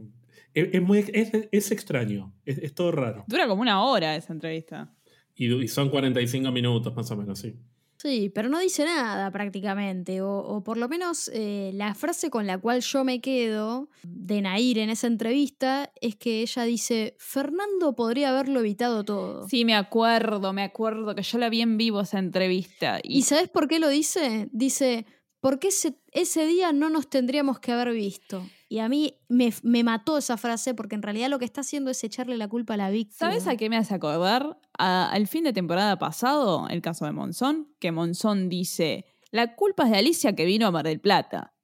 es, 0.54 0.82
muy, 0.82 1.04
es, 1.12 1.72
extraño, 1.72 2.32
es, 2.44 2.74
todo 2.74 2.92
raro. 2.92 3.24
Dura 3.26 3.48
como 3.48 3.62
una 3.62 3.84
hora 3.84 4.16
esa 4.16 4.32
entrevista. 4.32 4.94
Y, 5.34 5.68
son 5.68 5.90
45 5.90 6.50
minutos 6.52 6.94
más 6.94 7.10
o 7.10 7.16
menos, 7.16 7.40
sí. 7.40 7.54
Sí, 7.96 8.30
pero 8.34 8.50
no 8.50 8.58
dice 8.58 8.84
nada 8.84 9.30
prácticamente, 9.30 10.20
o, 10.20 10.62
por 10.62 10.76
lo 10.76 10.88
menos 10.90 11.30
eh, 11.32 11.70
la 11.72 11.94
frase 11.94 12.28
con 12.28 12.46
la 12.46 12.58
cual 12.58 12.82
yo 12.82 13.02
me 13.02 13.20
quedo 13.22 13.88
de 14.02 14.42
Nair 14.42 14.78
en 14.78 14.90
esa 14.90 15.06
entrevista 15.06 15.90
es 16.00 16.14
que 16.14 16.42
ella 16.42 16.64
dice, 16.64 17.16
Fernando 17.18 17.96
podría 17.96 18.28
haberlo 18.28 18.60
evitado 18.60 19.04
todo. 19.04 19.48
Sí, 19.48 19.64
me 19.64 19.74
acuerdo, 19.74 20.52
me 20.52 20.64
acuerdo 20.64 21.14
que 21.14 21.22
yo 21.22 21.38
la 21.38 21.48
vi 21.48 21.62
en 21.62 21.78
vivo 21.78 22.02
esa 22.02 22.18
entrevista. 22.18 23.00
¿Y, 23.02 23.18
¿Y 23.18 23.22
sabes 23.22 23.48
por 23.48 23.68
qué 23.68 23.78
lo 23.78 23.88
dice? 23.88 24.48
Dice, 24.52 25.06
porque 25.44 25.68
ese, 25.68 25.98
ese 26.12 26.46
día 26.46 26.72
no 26.72 26.88
nos 26.88 27.10
tendríamos 27.10 27.58
que 27.58 27.70
haber 27.70 27.92
visto. 27.92 28.46
Y 28.74 28.80
a 28.80 28.88
mí 28.88 29.20
me, 29.28 29.84
mató 29.84 30.18
esa 30.18 30.36
frase 30.36 30.74
porque 30.74 30.96
en 30.96 31.02
realidad 31.02 31.28
lo 31.28 31.38
que 31.38 31.44
está 31.44 31.60
haciendo 31.60 31.92
es 31.92 32.02
echarle 32.02 32.36
la 32.36 32.48
culpa 32.48 32.74
a 32.74 32.76
la 32.76 32.90
víctima. 32.90 33.30
¿Sabes 33.30 33.46
a 33.46 33.54
qué 33.54 33.70
me 33.70 33.76
hace 33.76 33.94
acordar? 33.94 34.58
al 34.76 35.28
fin 35.28 35.44
de 35.44 35.52
temporada 35.52 35.96
pasado, 35.96 36.66
el 36.68 36.82
caso 36.82 37.04
de 37.04 37.12
Monzón, 37.12 37.72
que 37.78 37.92
Monzón 37.92 38.48
dice, 38.48 39.06
la 39.30 39.54
culpa 39.54 39.84
es 39.84 39.92
de 39.92 39.98
Alicia 39.98 40.34
que 40.34 40.44
vino 40.44 40.66
a 40.66 40.72
Mar 40.72 40.86
del 40.86 40.98
Plata. 40.98 41.54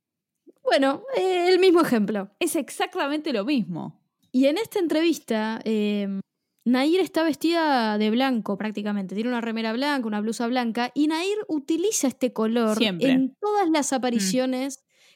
Bueno, 0.63 1.03
eh, 1.17 1.49
el 1.49 1.59
mismo 1.59 1.81
ejemplo. 1.81 2.31
Es 2.39 2.55
exactamente 2.55 3.33
lo 3.33 3.45
mismo. 3.45 4.01
Y 4.31 4.47
en 4.47 4.57
esta 4.57 4.79
entrevista, 4.79 5.61
eh, 5.65 6.21
Nair 6.65 7.01
está 7.01 7.25
vestida 7.25 7.99
de 7.99 8.11
blanco 8.11 8.57
prácticamente. 8.57 9.17
Tiene 9.17 9.31
una 9.31 9.41
remera 9.41 9.73
blanca, 9.73 10.07
una 10.07 10.21
blusa 10.21 10.47
blanca. 10.47 10.93
Y 10.95 11.09
Nair 11.09 11.39
utiliza 11.49 12.07
este 12.07 12.33
color 12.33 12.81
en 12.81 13.35
todas 13.41 13.69
las 13.69 13.93
mm. 13.93 13.97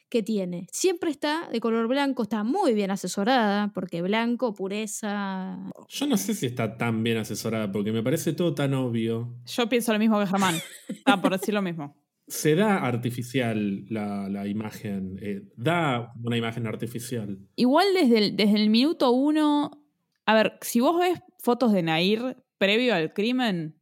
Que 0.08 0.22
tiene. 0.22 0.66
Siempre 0.70 1.10
está 1.10 1.48
de 1.50 1.60
color 1.60 1.88
blanco, 1.88 2.22
está 2.22 2.44
muy 2.44 2.74
bien 2.74 2.90
asesorada, 2.90 3.72
porque 3.74 4.02
blanco, 4.02 4.54
pureza. 4.54 5.58
Yo 5.88 6.06
no 6.06 6.16
sé 6.16 6.34
si 6.34 6.46
está 6.46 6.76
tan 6.76 7.02
bien 7.02 7.18
asesorada, 7.18 7.72
porque 7.72 7.92
me 7.92 8.02
parece 8.02 8.32
todo 8.32 8.54
tan 8.54 8.74
obvio. 8.74 9.34
Yo 9.46 9.68
pienso 9.68 9.92
lo 9.92 9.98
mismo 9.98 10.18
que 10.20 10.26
Germán. 10.26 10.56
Está 10.88 11.16
por 11.22 11.32
decir 11.32 11.54
lo 11.54 11.62
mismo. 11.62 11.96
Se 12.26 12.54
da 12.54 12.78
artificial 12.78 13.84
la, 13.90 14.46
imagen, 14.46 15.18
eh, 15.20 15.42
da 15.56 16.12
una 16.22 16.36
imagen 16.36 16.66
artificial. 16.66 17.38
Igual 17.56 17.86
desde 17.94 18.18
el, 18.18 18.36
desde 18.36 18.56
el 18.56 18.70
minuto 18.70 19.10
uno, 19.10 19.84
a 20.24 20.34
ver, 20.34 20.58
si 20.62 20.80
vos 20.80 20.98
ves 20.98 21.20
fotos 21.38 21.72
de 21.72 21.82
Nair 21.82 22.38
previo 22.56 22.94
al 22.94 23.12
crimen, 23.12 23.76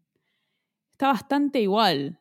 está 0.93 1.09
bastante 1.09 1.61
igual. 1.61 2.21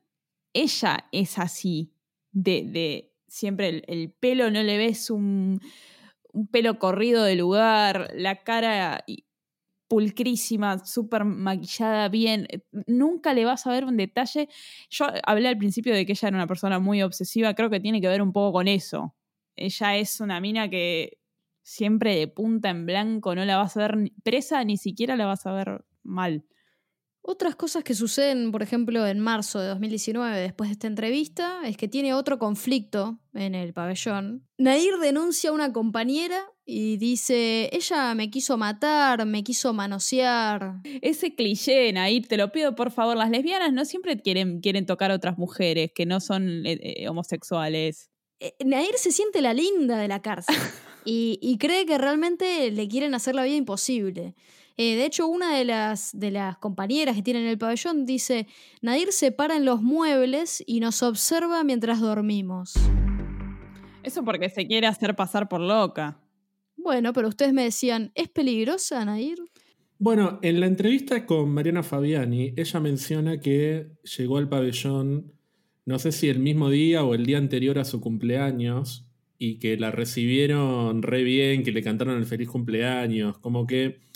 ella 0.54 1.08
es 1.12 1.40
así, 1.40 1.94
de, 2.32 2.66
de 2.68 3.11
siempre 3.32 3.70
el, 3.70 3.84
el 3.88 4.12
pelo 4.12 4.52
no 4.52 4.62
le 4.62 4.78
ves 4.78 5.10
un, 5.10 5.62
un 6.34 6.48
pelo 6.48 6.80
corrido 6.80 7.24
de 7.24 7.36
lugar, 7.36 8.12
la 8.16 8.44
cara 8.44 9.06
pulcrísima, 9.88 10.80
súper 10.86 11.26
maquillada, 11.26 12.10
bien. 12.10 12.48
eh, 12.50 12.62
Nunca 12.88 13.34
le 13.34 13.46
vas 13.46 13.68
a 13.68 13.72
ver 13.72 13.86
un 13.86 13.98
detalle. 13.98 14.48
Yo 14.90 15.06
hablé 15.26 15.50
al 15.50 15.58
principio 15.58 15.94
de 15.94 16.06
que 16.06 16.14
ella 16.14 16.30
era 16.30 16.38
una 16.38 16.48
persona 16.48 16.80
muy 16.80 17.02
obsesiva, 17.02 17.54
creo 17.56 17.70
que 17.70 17.80
tiene 17.82 18.02
que 18.02 18.08
ver 18.08 18.22
un 18.22 18.34
poco 18.34 18.54
con 18.54 18.68
eso. 18.68 19.16
Ella 19.56 19.98
es 19.98 20.22
una 20.22 20.40
mina 20.42 20.70
que 20.70 21.20
siempre 21.64 22.16
de 22.16 22.28
punta 22.28 22.70
en 22.70 22.86
blanco, 22.86 23.36
no 23.36 23.46
la 23.46 23.58
vas 23.58 23.78
a 23.78 23.82
ver 23.82 24.12
presa, 24.24 24.64
ni 24.64 24.78
siquiera 24.78 25.16
la 25.18 25.26
vas 25.26 25.46
a 25.46 25.54
ver 25.54 25.86
mal. 26.04 26.46
Otras 27.24 27.56
cosas 27.56 27.84
que 27.84 27.94
suceden, 27.94 28.52
por 28.52 28.64
ejemplo, 28.64 29.06
en 29.06 29.20
marzo 29.20 29.60
de 29.60 29.68
2019, 29.68 30.40
después 30.40 30.70
de 30.70 30.74
esta 30.74 30.88
entrevista, 30.88 31.62
es 31.66 31.78
que 31.78 31.88
tiene 31.88 32.16
otro 32.16 32.40
conflicto 32.40 33.20
en 33.36 33.54
el 33.54 33.74
pabellón. 33.74 34.48
Nair 34.58 34.98
denuncia 35.00 35.52
a 35.52 35.54
una 35.54 35.72
compañera 35.72 36.44
y 36.66 36.98
dice, 36.98 37.70
ella 37.74 38.16
me 38.16 38.32
quiso 38.32 38.58
matar, 38.58 39.28
me 39.28 39.44
quiso 39.44 39.72
manosear. 39.72 40.82
Ese 41.02 41.36
cliché, 41.36 41.94
Nair, 41.94 42.28
te 42.28 42.38
lo 42.38 42.52
pido 42.52 42.74
por 42.76 42.90
favor, 42.90 43.16
las 43.16 43.30
lesbianas 43.30 43.72
no 43.72 43.86
siempre 43.86 44.20
quieren, 44.20 44.60
quieren 44.60 44.88
tocar 44.88 45.12
a 45.12 45.16
otras 45.16 45.38
mujeres 45.38 45.92
que 45.94 46.08
no 46.08 46.22
son 46.22 46.66
eh, 46.66 46.80
eh, 46.82 47.08
homosexuales. 47.08 48.10
Eh, 48.40 48.56
Nair 48.66 48.96
se 48.98 49.12
siente 49.12 49.42
la 49.42 49.54
linda 49.54 50.00
de 50.00 50.08
la 50.08 50.24
cárcel 50.24 50.56
y, 51.06 51.38
y 51.40 51.60
cree 51.60 51.86
que 51.86 52.00
realmente 52.00 52.72
le 52.72 52.88
quieren 52.88 53.14
hacer 53.14 53.36
la 53.36 53.44
vida 53.44 53.58
imposible. 53.58 54.34
Eh, 54.84 54.96
de 54.96 55.06
hecho, 55.06 55.28
una 55.28 55.56
de 55.56 55.64
las, 55.64 56.10
de 56.20 56.32
las 56.32 56.58
compañeras 56.58 57.16
que 57.16 57.22
tiene 57.22 57.42
en 57.42 57.46
el 57.46 57.60
pabellón 57.60 58.04
dice, 58.04 58.48
Nair 58.82 59.12
se 59.12 59.32
para 59.32 59.56
en 59.56 59.64
los 59.64 59.84
muebles 59.84 60.64
y 60.66 60.80
nos 60.80 61.04
observa 61.04 61.64
mientras 61.64 62.00
dormimos. 62.00 62.74
Eso 64.02 64.26
porque 64.26 64.50
se 64.50 64.66
quiere 64.66 64.88
hacer 64.88 65.16
pasar 65.16 65.48
por 65.48 65.62
loca. 65.62 66.18
Bueno, 66.78 67.14
pero 67.14 67.28
ustedes 67.28 67.54
me 67.54 67.64
decían, 67.64 68.12
¿es 68.16 68.28
peligrosa, 68.28 69.06
Nair? 69.06 69.38
Bueno, 70.00 70.40
en 70.42 70.60
la 70.60 70.66
entrevista 70.66 71.28
con 71.28 71.54
Mariana 71.54 71.84
Fabiani, 71.84 72.56
ella 72.58 72.80
menciona 72.80 73.40
que 73.40 73.92
llegó 74.18 74.40
al 74.40 74.50
pabellón, 74.50 75.32
no 75.86 76.00
sé 76.00 76.12
si 76.12 76.28
el 76.28 76.40
mismo 76.40 76.72
día 76.72 77.04
o 77.04 77.14
el 77.14 77.28
día 77.28 77.38
anterior 77.38 77.78
a 77.78 77.86
su 77.86 78.02
cumpleaños, 78.02 79.06
y 79.38 79.60
que 79.60 79.78
la 79.78 79.92
recibieron 79.92 81.04
re 81.04 81.22
bien, 81.22 81.62
que 81.62 81.72
le 81.72 81.84
cantaron 81.84 82.18
el 82.18 82.26
feliz 82.26 82.50
cumpleaños, 82.50 83.38
como 83.38 83.68
que... 83.68 84.10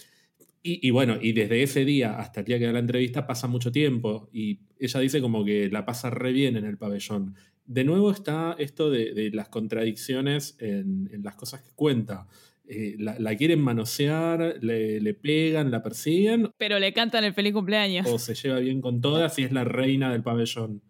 Y, 0.68 0.80
y 0.88 0.90
bueno, 0.90 1.18
y 1.22 1.34
desde 1.34 1.62
ese 1.62 1.86
día 1.86 2.18
hasta 2.20 2.40
el 2.40 2.48
día 2.48 2.58
que 2.58 2.66
da 2.66 2.72
la 2.74 2.80
entrevista 2.80 3.28
pasa 3.28 3.48
mucho 3.48 3.72
tiempo, 3.72 4.30
y 4.34 4.62
ella 4.80 5.00
dice 5.00 5.22
como 5.22 5.46
que 5.46 5.70
la 5.70 5.86
pasa 5.86 6.10
re 6.10 6.32
bien 6.32 6.58
en 6.58 6.66
el 6.66 6.78
pabellón. 6.80 7.36
De 7.68 7.84
nuevo 7.84 8.10
está 8.10 8.56
esto 8.58 8.90
de, 8.90 9.14
de 9.14 9.30
las 9.30 9.50
contradicciones 9.50 10.58
en, 10.60 11.08
en 11.14 11.22
las 11.24 11.36
cosas 11.36 11.62
que 11.62 11.70
cuenta. 11.76 12.28
Eh, 12.68 12.96
la, 12.98 13.16
la 13.20 13.36
quieren 13.36 13.60
manosear, 13.62 14.56
le, 14.60 15.00
le 15.00 15.14
pegan, 15.14 15.70
la 15.70 15.84
persiguen, 15.84 16.50
Pero 16.58 16.80
le 16.80 16.94
cantan 16.94 17.24
el 17.24 17.36
feliz 17.36 17.54
cumpleaños. 17.54 18.08
o 18.08 18.18
se 18.18 18.34
lleva 18.34 18.58
bien 18.60 18.82
con 18.82 19.02
todas 19.02 19.38
y 19.38 19.44
es 19.44 19.52
la 19.52 19.66
reina 19.66 20.12
del 20.12 20.24
pabellón. 20.24 20.82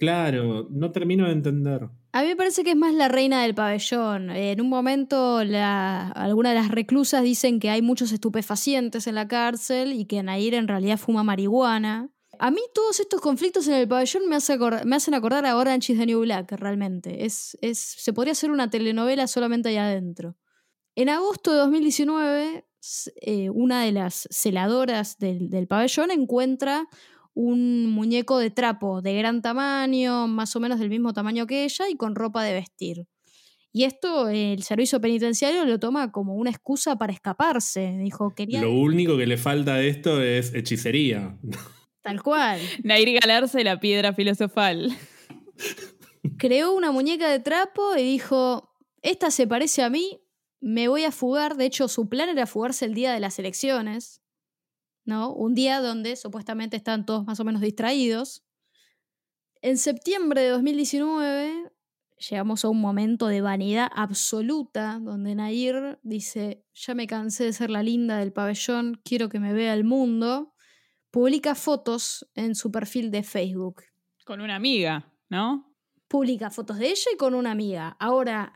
Claro, 0.00 0.66
no 0.70 0.92
termino 0.92 1.26
de 1.26 1.32
entender. 1.32 1.90
A 2.12 2.22
mí 2.22 2.28
me 2.28 2.36
parece 2.36 2.64
que 2.64 2.70
es 2.70 2.76
más 2.76 2.94
la 2.94 3.08
reina 3.08 3.42
del 3.42 3.54
pabellón. 3.54 4.30
En 4.30 4.58
un 4.62 4.70
momento, 4.70 5.44
la, 5.44 6.14
de 6.16 6.54
las 6.54 6.70
reclusas 6.70 7.22
dicen 7.22 7.60
que 7.60 7.68
hay 7.68 7.82
muchos 7.82 8.10
estupefacientes 8.10 9.06
en 9.06 9.14
la 9.14 9.28
cárcel 9.28 9.92
y 9.92 10.06
que 10.06 10.22
Nair 10.22 10.54
en 10.54 10.68
realidad 10.68 10.96
fuma 10.96 11.22
marihuana. 11.22 12.08
A 12.38 12.50
mí 12.50 12.62
todos 12.72 12.98
estos 12.98 13.20
conflictos 13.20 13.68
en 13.68 13.74
el 13.74 13.86
pabellón 13.86 14.26
me, 14.26 14.36
hacen 14.36 15.12
acordar 15.14 15.44
a 15.44 15.54
Orange 15.58 15.92
is 15.92 15.98
the 15.98 16.06
New 16.06 16.20
Black, 16.22 16.50
realmente. 16.52 17.26
Es, 17.26 17.58
es, 17.60 17.78
se 17.78 18.14
podría 18.14 18.32
hacer 18.32 18.50
una 18.50 18.70
telenovela 18.70 19.26
solamente 19.26 19.68
ahí 19.68 19.76
adentro. 19.76 20.34
En 20.94 21.10
agosto 21.10 21.52
de 21.52 21.58
2019, 21.58 22.64
s- 22.80 23.12
eh, 23.20 23.50
una 23.50 23.84
de 23.84 23.92
las 23.92 24.26
celadoras 24.30 25.18
del, 25.18 25.50
del 25.50 25.66
pabellón 25.66 26.10
encuentra 26.10 26.88
un 27.40 27.86
muñeco 27.86 28.38
de 28.38 28.50
trapo 28.50 29.00
de 29.00 29.14
gran 29.14 29.40
tamaño, 29.40 30.28
más 30.28 30.54
o 30.56 30.60
menos 30.60 30.78
del 30.78 30.90
mismo 30.90 31.14
tamaño 31.14 31.46
que 31.46 31.64
ella 31.64 31.88
y 31.88 31.96
con 31.96 32.14
ropa 32.14 32.44
de 32.44 32.52
vestir. 32.52 33.06
Y 33.72 33.84
esto 33.84 34.28
el 34.28 34.62
servicio 34.62 35.00
penitenciario 35.00 35.64
lo 35.64 35.78
toma 35.78 36.12
como 36.12 36.34
una 36.34 36.50
excusa 36.50 36.96
para 36.96 37.12
escaparse. 37.12 37.96
Dijo, 37.98 38.34
quería 38.34 38.60
Lo 38.60 38.72
único 38.72 39.16
que 39.16 39.26
le 39.26 39.38
falta 39.38 39.74
a 39.74 39.82
esto 39.82 40.20
es 40.22 40.52
hechicería. 40.54 41.38
tal 42.02 42.22
cual. 42.22 42.60
Nair 42.82 43.18
Galarse, 43.20 43.64
la 43.64 43.80
piedra 43.80 44.12
filosofal. 44.12 44.92
Creó 46.36 46.74
una 46.74 46.90
muñeca 46.90 47.30
de 47.30 47.38
trapo 47.38 47.96
y 47.96 48.02
dijo, 48.02 48.70
esta 49.00 49.30
se 49.30 49.46
parece 49.46 49.82
a 49.82 49.88
mí, 49.88 50.20
me 50.60 50.88
voy 50.88 51.04
a 51.04 51.12
fugar. 51.12 51.56
De 51.56 51.64
hecho, 51.64 51.88
su 51.88 52.08
plan 52.08 52.28
era 52.28 52.46
fugarse 52.46 52.84
el 52.84 52.92
día 52.92 53.12
de 53.12 53.20
las 53.20 53.38
elecciones. 53.38 54.19
¿No? 55.10 55.32
Un 55.32 55.56
día 55.56 55.80
donde 55.80 56.14
supuestamente 56.14 56.76
están 56.76 57.04
todos 57.04 57.26
más 57.26 57.40
o 57.40 57.44
menos 57.44 57.62
distraídos. 57.62 58.44
En 59.60 59.76
septiembre 59.76 60.42
de 60.42 60.50
2019 60.50 61.72
llegamos 62.30 62.64
a 62.64 62.68
un 62.68 62.80
momento 62.80 63.26
de 63.26 63.40
vanidad 63.40 63.90
absoluta 63.92 65.00
donde 65.02 65.34
Nair 65.34 65.98
dice, 66.04 66.64
ya 66.74 66.94
me 66.94 67.08
cansé 67.08 67.42
de 67.42 67.52
ser 67.52 67.70
la 67.70 67.82
linda 67.82 68.18
del 68.18 68.32
pabellón, 68.32 69.00
quiero 69.02 69.28
que 69.28 69.40
me 69.40 69.52
vea 69.52 69.74
el 69.74 69.82
mundo. 69.82 70.54
Publica 71.10 71.56
fotos 71.56 72.30
en 72.36 72.54
su 72.54 72.70
perfil 72.70 73.10
de 73.10 73.24
Facebook. 73.24 73.82
Con 74.24 74.40
una 74.40 74.54
amiga, 74.54 75.12
¿no? 75.28 75.74
Publica 76.06 76.50
fotos 76.50 76.78
de 76.78 76.90
ella 76.90 77.10
y 77.12 77.16
con 77.16 77.34
una 77.34 77.50
amiga. 77.50 77.96
Ahora, 77.98 78.52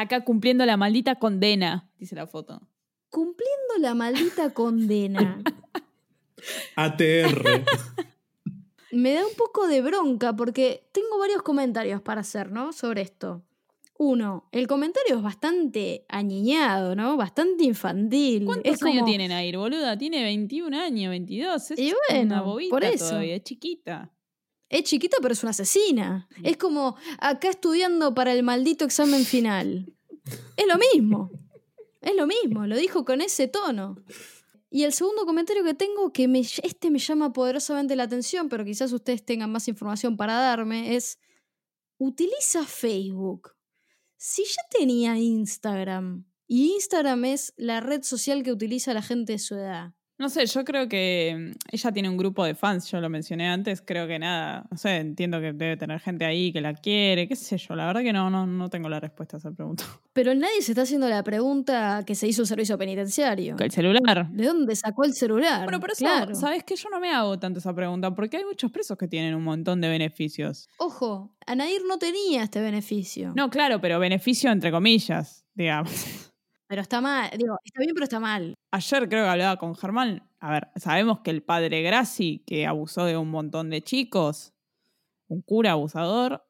Acá 0.00 0.24
cumpliendo 0.24 0.64
la 0.64 0.76
maldita 0.76 1.16
condena, 1.16 1.90
dice 1.98 2.14
la 2.14 2.26
foto. 2.26 2.69
Cumpliendo 3.10 3.74
la 3.80 3.94
maldita 3.94 4.54
condena, 4.54 5.42
ATR. 6.76 7.64
me 8.92 9.12
da 9.14 9.26
un 9.26 9.34
poco 9.36 9.66
de 9.66 9.82
bronca 9.82 10.34
porque 10.34 10.88
tengo 10.92 11.18
varios 11.18 11.42
comentarios 11.42 12.00
para 12.00 12.22
hacer, 12.22 12.50
¿no? 12.50 12.72
Sobre 12.72 13.02
esto. 13.02 13.44
Uno, 13.98 14.48
el 14.52 14.66
comentario 14.66 15.16
es 15.16 15.22
bastante 15.22 16.06
añiñado, 16.08 16.96
¿no? 16.96 17.18
Bastante 17.18 17.64
infantil. 17.64 18.46
¿Cuántos 18.46 18.72
es 18.72 18.80
como, 18.80 18.94
años 18.94 19.04
tiene 19.04 19.28
Nair, 19.28 19.58
boluda? 19.58 19.98
Tiene 19.98 20.22
21 20.22 20.74
años, 20.74 21.10
22. 21.10 21.70
Es 21.72 21.78
Y 21.78 21.92
una 22.22 22.40
bobita 22.40 22.70
por 22.70 22.82
eso. 22.82 23.10
todavía, 23.10 23.36
es 23.36 23.42
chiquita. 23.42 24.10
Es 24.70 24.84
chiquita, 24.84 25.18
pero 25.20 25.34
es 25.34 25.42
una 25.42 25.50
asesina. 25.50 26.28
Es 26.42 26.56
como 26.56 26.96
acá 27.18 27.50
estudiando 27.50 28.14
para 28.14 28.32
el 28.32 28.42
maldito 28.42 28.86
examen 28.86 29.24
final. 29.26 29.92
Es 30.56 30.66
lo 30.66 30.78
mismo. 30.78 31.30
Es 32.00 32.14
lo 32.16 32.26
mismo, 32.26 32.66
lo 32.66 32.76
dijo 32.76 33.04
con 33.04 33.20
ese 33.20 33.48
tono. 33.48 33.96
Y 34.70 34.84
el 34.84 34.92
segundo 34.92 35.26
comentario 35.26 35.64
que 35.64 35.74
tengo, 35.74 36.12
que 36.12 36.28
este 36.62 36.90
me 36.90 36.98
llama 36.98 37.32
poderosamente 37.32 37.96
la 37.96 38.04
atención, 38.04 38.48
pero 38.48 38.64
quizás 38.64 38.92
ustedes 38.92 39.24
tengan 39.24 39.50
más 39.50 39.66
información 39.68 40.16
para 40.16 40.34
darme, 40.34 40.94
es, 40.94 41.18
utiliza 41.98 42.64
Facebook. 42.64 43.52
Si 44.16 44.44
ya 44.44 44.62
tenía 44.70 45.18
Instagram, 45.18 46.24
y 46.46 46.72
Instagram 46.72 47.24
es 47.26 47.52
la 47.56 47.80
red 47.80 48.02
social 48.02 48.42
que 48.42 48.52
utiliza 48.52 48.94
la 48.94 49.02
gente 49.02 49.32
de 49.32 49.38
su 49.38 49.54
edad, 49.54 49.94
No 50.20 50.28
sé, 50.28 50.44
yo 50.44 50.66
creo 50.66 50.86
que 50.86 51.34
mm, 51.34 51.58
ella 51.72 51.92
tiene 51.92 52.10
un 52.10 52.18
grupo 52.18 52.44
de 52.44 52.54
fans, 52.54 52.90
yo 52.90 53.00
lo 53.00 53.08
mencioné 53.08 53.48
antes, 53.48 53.80
creo 53.80 54.06
que 54.06 54.18
nada, 54.18 54.66
no 54.70 54.76
sé, 54.76 54.98
entiendo 54.98 55.40
que 55.40 55.54
debe 55.54 55.78
tener 55.78 55.98
gente 55.98 56.26
ahí 56.26 56.52
que 56.52 56.60
la 56.60 56.74
quiere, 56.74 57.26
qué 57.26 57.34
sé 57.34 57.56
yo, 57.56 57.74
la 57.74 57.86
verdad 57.86 58.02
que 58.02 58.12
no, 58.12 58.28
no, 58.28 58.46
no 58.46 58.68
tengo 58.68 58.90
la 58.90 59.00
respuesta 59.00 59.38
a 59.38 59.38
esa 59.38 59.50
pregunta. 59.50 59.82
pero 60.12 60.34
nadie 60.34 60.60
se 60.60 60.72
está 60.72 60.82
haciendo 60.82 61.08
la 61.08 61.22
pregunta 61.22 62.04
que 62.06 62.14
se 62.14 62.28
hizo 62.28 62.42
el 62.42 62.48
servicio 62.48 62.76
penitenciario. 62.76 63.56
El 63.58 63.70
celular. 63.70 64.28
¿De 64.30 64.44
dónde 64.44 64.76
sacó 64.76 65.04
el 65.04 65.14
celular? 65.14 65.64
Bueno, 65.64 65.80
pero 65.80 65.94
eso, 65.94 66.04
claro. 66.04 66.34
¿sabes 66.34 66.64
qué? 66.64 66.76
Yo 66.76 66.90
no 66.90 67.00
me 67.00 67.10
hago 67.10 67.38
tanto 67.38 67.58
esa 67.58 67.74
pregunta, 67.74 68.14
porque 68.14 68.36
hay 68.36 68.44
muchos 68.44 68.70
presos 68.70 68.98
que 68.98 69.08
tienen 69.08 69.34
un 69.34 69.42
montón 69.42 69.80
de 69.80 69.88
beneficios. 69.88 70.68
Ojo, 70.76 71.34
Anair 71.46 71.80
no 71.88 71.98
tenía 71.98 72.42
este 72.42 72.60
beneficio. 72.60 73.32
No, 73.34 73.48
claro, 73.48 73.80
pero 73.80 73.98
beneficio 73.98 74.52
entre 74.52 74.70
comillas, 74.70 75.46
digamos. 75.54 76.26
Pero 76.70 76.82
está 76.82 77.00
mal. 77.00 77.28
Digo, 77.36 77.58
está 77.64 77.80
bien, 77.80 77.90
pero 77.94 78.04
está 78.04 78.20
mal. 78.20 78.54
Ayer 78.70 79.08
creo 79.08 79.24
que 79.24 79.30
hablaba 79.30 79.56
con 79.56 79.74
Germán. 79.74 80.22
A 80.38 80.52
ver, 80.52 80.68
sabemos 80.76 81.18
que 81.18 81.32
el 81.32 81.42
padre 81.42 81.82
Graci, 81.82 82.44
que 82.46 82.64
abusó 82.64 83.06
de 83.06 83.16
un 83.16 83.28
montón 83.28 83.70
de 83.70 83.82
chicos, 83.82 84.54
un 85.26 85.42
cura 85.42 85.72
abusador, 85.72 86.46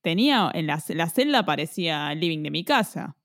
tenía 0.00 0.50
en 0.54 0.66
la, 0.66 0.82
la 0.88 1.10
celda 1.10 1.44
parecía 1.44 2.10
el 2.12 2.20
living 2.20 2.44
de 2.44 2.50
mi 2.50 2.64
casa. 2.64 3.18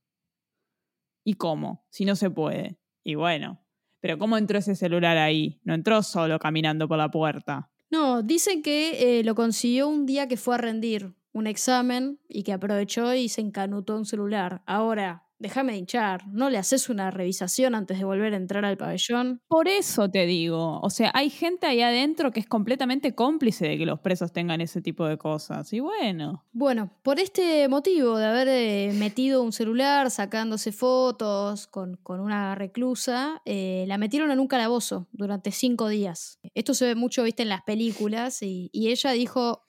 ¿Y 1.23 1.35
cómo? 1.35 1.85
Si 1.89 2.03
no 2.03 2.17
se 2.17 2.29
puede. 2.29 2.77
Y 3.05 3.15
bueno, 3.15 3.63
pero 4.01 4.17
¿cómo 4.17 4.37
entró 4.37 4.59
ese 4.59 4.75
celular 4.75 5.17
ahí? 5.17 5.61
No 5.63 5.73
entró 5.73 6.03
solo 6.03 6.39
caminando 6.39 6.89
por 6.89 6.97
la 6.97 7.09
puerta. 7.09 7.71
No, 7.89 8.21
dicen 8.21 8.61
que 8.61 9.19
eh, 9.19 9.23
lo 9.23 9.33
consiguió 9.33 9.87
un 9.87 10.05
día 10.05 10.27
que 10.27 10.35
fue 10.35 10.55
a 10.55 10.57
rendir 10.57 11.13
un 11.31 11.47
examen 11.47 12.19
y 12.27 12.43
que 12.43 12.51
aprovechó 12.51 13.13
y 13.13 13.29
se 13.29 13.39
encanutó 13.39 13.95
un 13.95 14.03
celular. 14.03 14.61
Ahora, 14.65 15.30
déjame 15.41 15.77
hinchar, 15.77 16.27
¿no 16.27 16.49
le 16.49 16.57
haces 16.57 16.89
una 16.89 17.11
revisación 17.11 17.75
antes 17.75 17.97
de 17.97 18.05
volver 18.05 18.33
a 18.33 18.37
entrar 18.37 18.63
al 18.63 18.77
pabellón? 18.77 19.41
Por 19.47 19.67
eso 19.67 20.09
te 20.09 20.25
digo, 20.25 20.79
o 20.81 20.89
sea, 20.89 21.11
hay 21.13 21.29
gente 21.29 21.67
ahí 21.67 21.81
adentro 21.81 22.31
que 22.31 22.39
es 22.39 22.47
completamente 22.47 23.15
cómplice 23.15 23.67
de 23.67 23.77
que 23.77 23.85
los 23.85 23.99
presos 23.99 24.31
tengan 24.31 24.61
ese 24.61 24.81
tipo 24.81 25.05
de 25.05 25.17
cosas. 25.17 25.73
Y 25.73 25.79
bueno. 25.79 26.45
Bueno, 26.51 26.91
por 27.03 27.19
este 27.19 27.67
motivo 27.67 28.17
de 28.17 28.25
haber 28.25 28.47
eh, 28.47 28.93
metido 28.97 29.41
un 29.43 29.51
celular 29.51 30.11
sacándose 30.11 30.71
fotos 30.71 31.67
con, 31.67 31.99
una 32.05 32.55
reclusa, 32.55 33.41
eh, 33.45 33.85
la 33.87 33.97
metieron 33.97 34.31
en 34.31 34.39
un 34.39 34.47
calabozo 34.47 35.07
durante 35.11 35.51
cinco 35.51 35.87
días. 35.87 36.39
Esto 36.53 36.73
se 36.73 36.85
ve 36.85 36.95
mucho, 36.95 37.23
viste, 37.23 37.43
en 37.43 37.49
las 37.49 37.63
películas 37.63 38.43
y, 38.43 38.69
y 38.71 38.89
ella 38.89 39.11
dijo, 39.11 39.63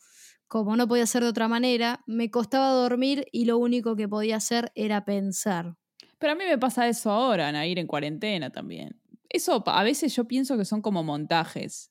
como 0.53 0.77
no 0.77 0.87
podía 0.87 1.07
ser 1.07 1.23
de 1.23 1.31
otra 1.31 1.49
manera, 1.49 2.03
me 2.07 2.31
costaba 2.31 2.73
dormir 2.73 3.27
y 3.33 3.47
lo 3.47 3.57
único 3.57 3.97
que 3.97 4.07
podía 4.07 4.37
hacer 4.37 4.71
era 4.75 5.07
pensar. 5.07 5.79
Pero 6.19 6.35
a 6.35 6.37
mí 6.37 6.45
me 6.45 6.59
pasa 6.59 6.87
eso 6.89 7.11
ahora, 7.11 7.67
ir 7.67 7.79
en 7.79 7.87
cuarentena 7.87 8.51
también. 8.51 9.01
Eso 9.31 9.65
a 9.65 9.83
veces 9.83 10.15
yo 10.15 10.29
pienso 10.29 10.59
que 10.59 10.67
son 10.67 10.83
como 10.83 11.03
montajes, 11.03 11.91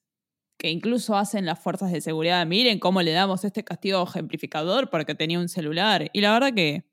que 0.60 0.70
incluso 0.70 1.18
hacen 1.18 1.48
las 1.48 1.58
fuerzas 1.58 1.92
de 1.92 2.02
seguridad. 2.02 2.46
Miren 2.46 2.78
cómo 2.78 3.02
le 3.02 3.14
damos 3.14 3.44
este 3.46 3.64
castigo 3.64 4.04
ejemplificador 4.04 4.92
porque 4.92 5.16
tenía 5.16 5.40
un 5.40 5.50
celular. 5.50 6.12
Y 6.14 6.22
la 6.22 6.32
verdad 6.32 6.54
que 6.54 6.86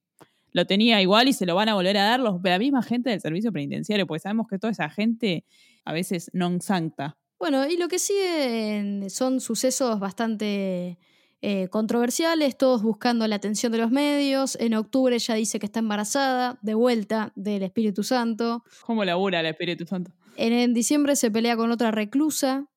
lo 0.53 0.67
tenía 0.67 1.03
igual 1.03 1.29
y 1.29 1.35
se 1.35 1.45
lo 1.45 1.55
van 1.55 1.69
a 1.69 1.75
volver 1.75 1.99
a 1.99 2.05
dar 2.05 2.21
los, 2.21 2.41
la 2.43 2.59
misma 2.59 2.83
gente 2.83 3.11
del 3.11 3.21
servicio 3.21 3.53
penitenciario, 3.53 4.07
porque 4.07 4.21
sabemos 4.21 4.47
que 4.49 4.59
toda 4.59 4.71
esa 4.71 4.89
gente 4.89 5.45
a 5.85 5.93
veces 5.93 6.31
non 6.33 6.63
sancta. 6.63 7.19
Bueno, 7.39 7.69
y 7.69 7.77
lo 7.77 7.89
que 7.89 7.99
sigue 7.99 9.11
son 9.11 9.41
sucesos 9.41 10.01
bastante 10.01 10.99
eh, 11.41 11.69
controversiales, 11.69 12.59
todos 12.59 12.83
buscando 12.83 13.27
la 13.29 13.37
atención 13.37 13.71
de 13.71 13.79
los 13.79 13.91
medios. 13.91 14.57
En 14.61 14.75
octubre 14.75 15.15
ella 15.15 15.35
dice 15.35 15.59
que 15.59 15.67
está 15.67 15.79
embarazada, 15.79 16.59
de 16.63 16.75
vuelta 16.75 17.33
del 17.37 17.63
Espíritu 17.63 18.03
Santo. 18.03 18.65
¿Cómo 18.85 19.05
labura 19.05 19.41
el 19.41 19.47
Espíritu 19.47 19.87
Santo? 19.87 20.11
En, 20.37 20.75
diciembre 20.75 21.17
se 21.17 21.31
pelea 21.31 21.57
con 21.57 21.71
otra 21.71 21.91
reclusa, 21.91 22.69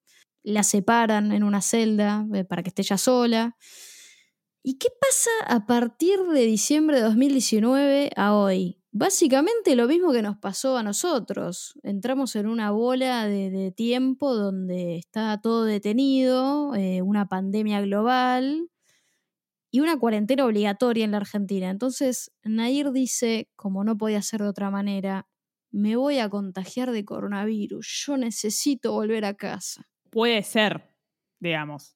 la 0.44 0.64
separan 0.64 1.32
en 1.32 1.44
una 1.44 1.62
celda 1.62 2.26
eh, 2.34 2.44
para 2.44 2.64
que 2.64 2.70
esté 2.70 2.82
ella 2.82 2.98
sola. 2.98 3.58
¿Y 4.64 4.78
qué 4.78 4.90
pasa 5.00 5.32
a 5.48 5.66
partir 5.66 6.20
de 6.32 6.46
diciembre 6.46 6.98
de 6.98 7.04
2019 7.04 8.12
a 8.16 8.36
hoy? 8.36 8.81
Básicamente 8.94 9.78
lo 9.78 9.88
mismo 9.88 10.12
que 10.12 10.22
nos 10.22 10.38
pasó 10.38 10.76
a 10.76 10.84
nosotros. 10.84 11.80
Entramos 11.82 12.36
en 12.36 12.48
una 12.48 12.72
bola 12.72 13.26
de, 13.26 13.72
tiempo 13.72 14.36
donde 14.36 14.98
está 14.98 15.40
todo 15.42 15.64
detenido, 15.64 16.76
eh, 16.76 17.02
una 17.02 17.30
pandemia 17.30 17.80
global 17.82 18.70
y 19.72 19.80
una 19.80 19.98
cuarentena 19.98 20.46
obligatoria 20.46 21.06
en 21.06 21.12
la 21.12 21.18
Argentina. 21.18 21.70
Entonces, 21.70 22.34
Nair 22.44 22.92
dice, 22.92 23.50
como 23.56 23.86
no 23.86 23.98
podía 23.98 24.22
ser 24.22 24.42
de 24.42 24.50
otra 24.50 24.70
manera, 24.70 25.26
me 25.72 25.96
voy 25.96 26.20
a 26.20 26.28
contagiar 26.30 26.92
de 26.92 27.06
coronavirus, 27.06 28.04
yo 28.06 28.18
necesito 28.18 28.92
volver 28.92 29.24
a 29.24 29.36
casa. 29.36 29.88
Puede 30.10 30.44
ser, 30.44 30.94
digamos. 31.40 31.96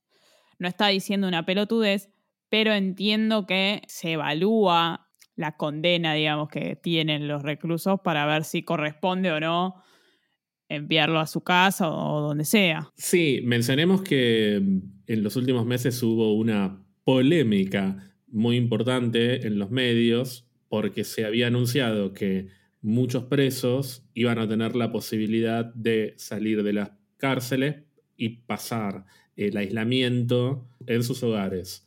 No 0.60 0.70
está 0.70 0.88
diciendo 0.88 1.28
una 1.28 1.46
pelotudez, 1.46 2.10
pero 2.48 2.72
entiendo 2.74 3.46
que 3.46 3.82
se 3.88 4.14
evalúa 4.14 5.05
la 5.36 5.57
condena, 5.57 6.14
digamos, 6.14 6.49
que 6.49 6.76
tienen 6.76 7.28
los 7.28 7.44
reclusos 7.44 7.99
para 8.03 8.26
ver 8.26 8.44
si 8.44 8.64
corresponde 8.64 9.32
o 9.32 9.40
no 9.40 9.84
enviarlo 10.70 11.20
a 11.20 11.28
su 11.28 11.41
casa 11.41 11.90
o 11.90 12.22
donde 12.22 12.45
sea. 12.45 12.91
Sí, 12.95 13.41
mencionemos 13.44 14.02
que 14.02 14.60
mm, 14.62 14.80
en 15.07 15.24
los 15.24 15.36
últimos 15.36 15.66
meses 15.66 16.02
hubo 16.03 16.34
una 16.34 16.82
polémica 17.03 18.12
muy 18.28 18.57
importante 18.57 19.45
en 19.45 19.60
los 19.60 19.70
medios 19.70 20.48
porque 20.70 21.03
se 21.03 21.26
había 21.26 21.48
anunciado 21.48 22.14
que 22.14 22.48
muchos 22.82 23.24
presos 23.26 24.03
iban 24.14 24.40
a 24.40 24.48
tener 24.48 24.76
la 24.76 24.91
posibilidad 24.91 25.66
de 25.74 26.14
salir 26.18 26.64
de 26.64 26.74
las 26.74 26.91
cárceles 27.18 27.84
y 28.18 28.30
pasar 28.30 29.06
el 29.36 29.57
aislamiento 29.57 30.68
en 30.88 31.03
sus 31.03 31.22
hogares. 31.24 31.85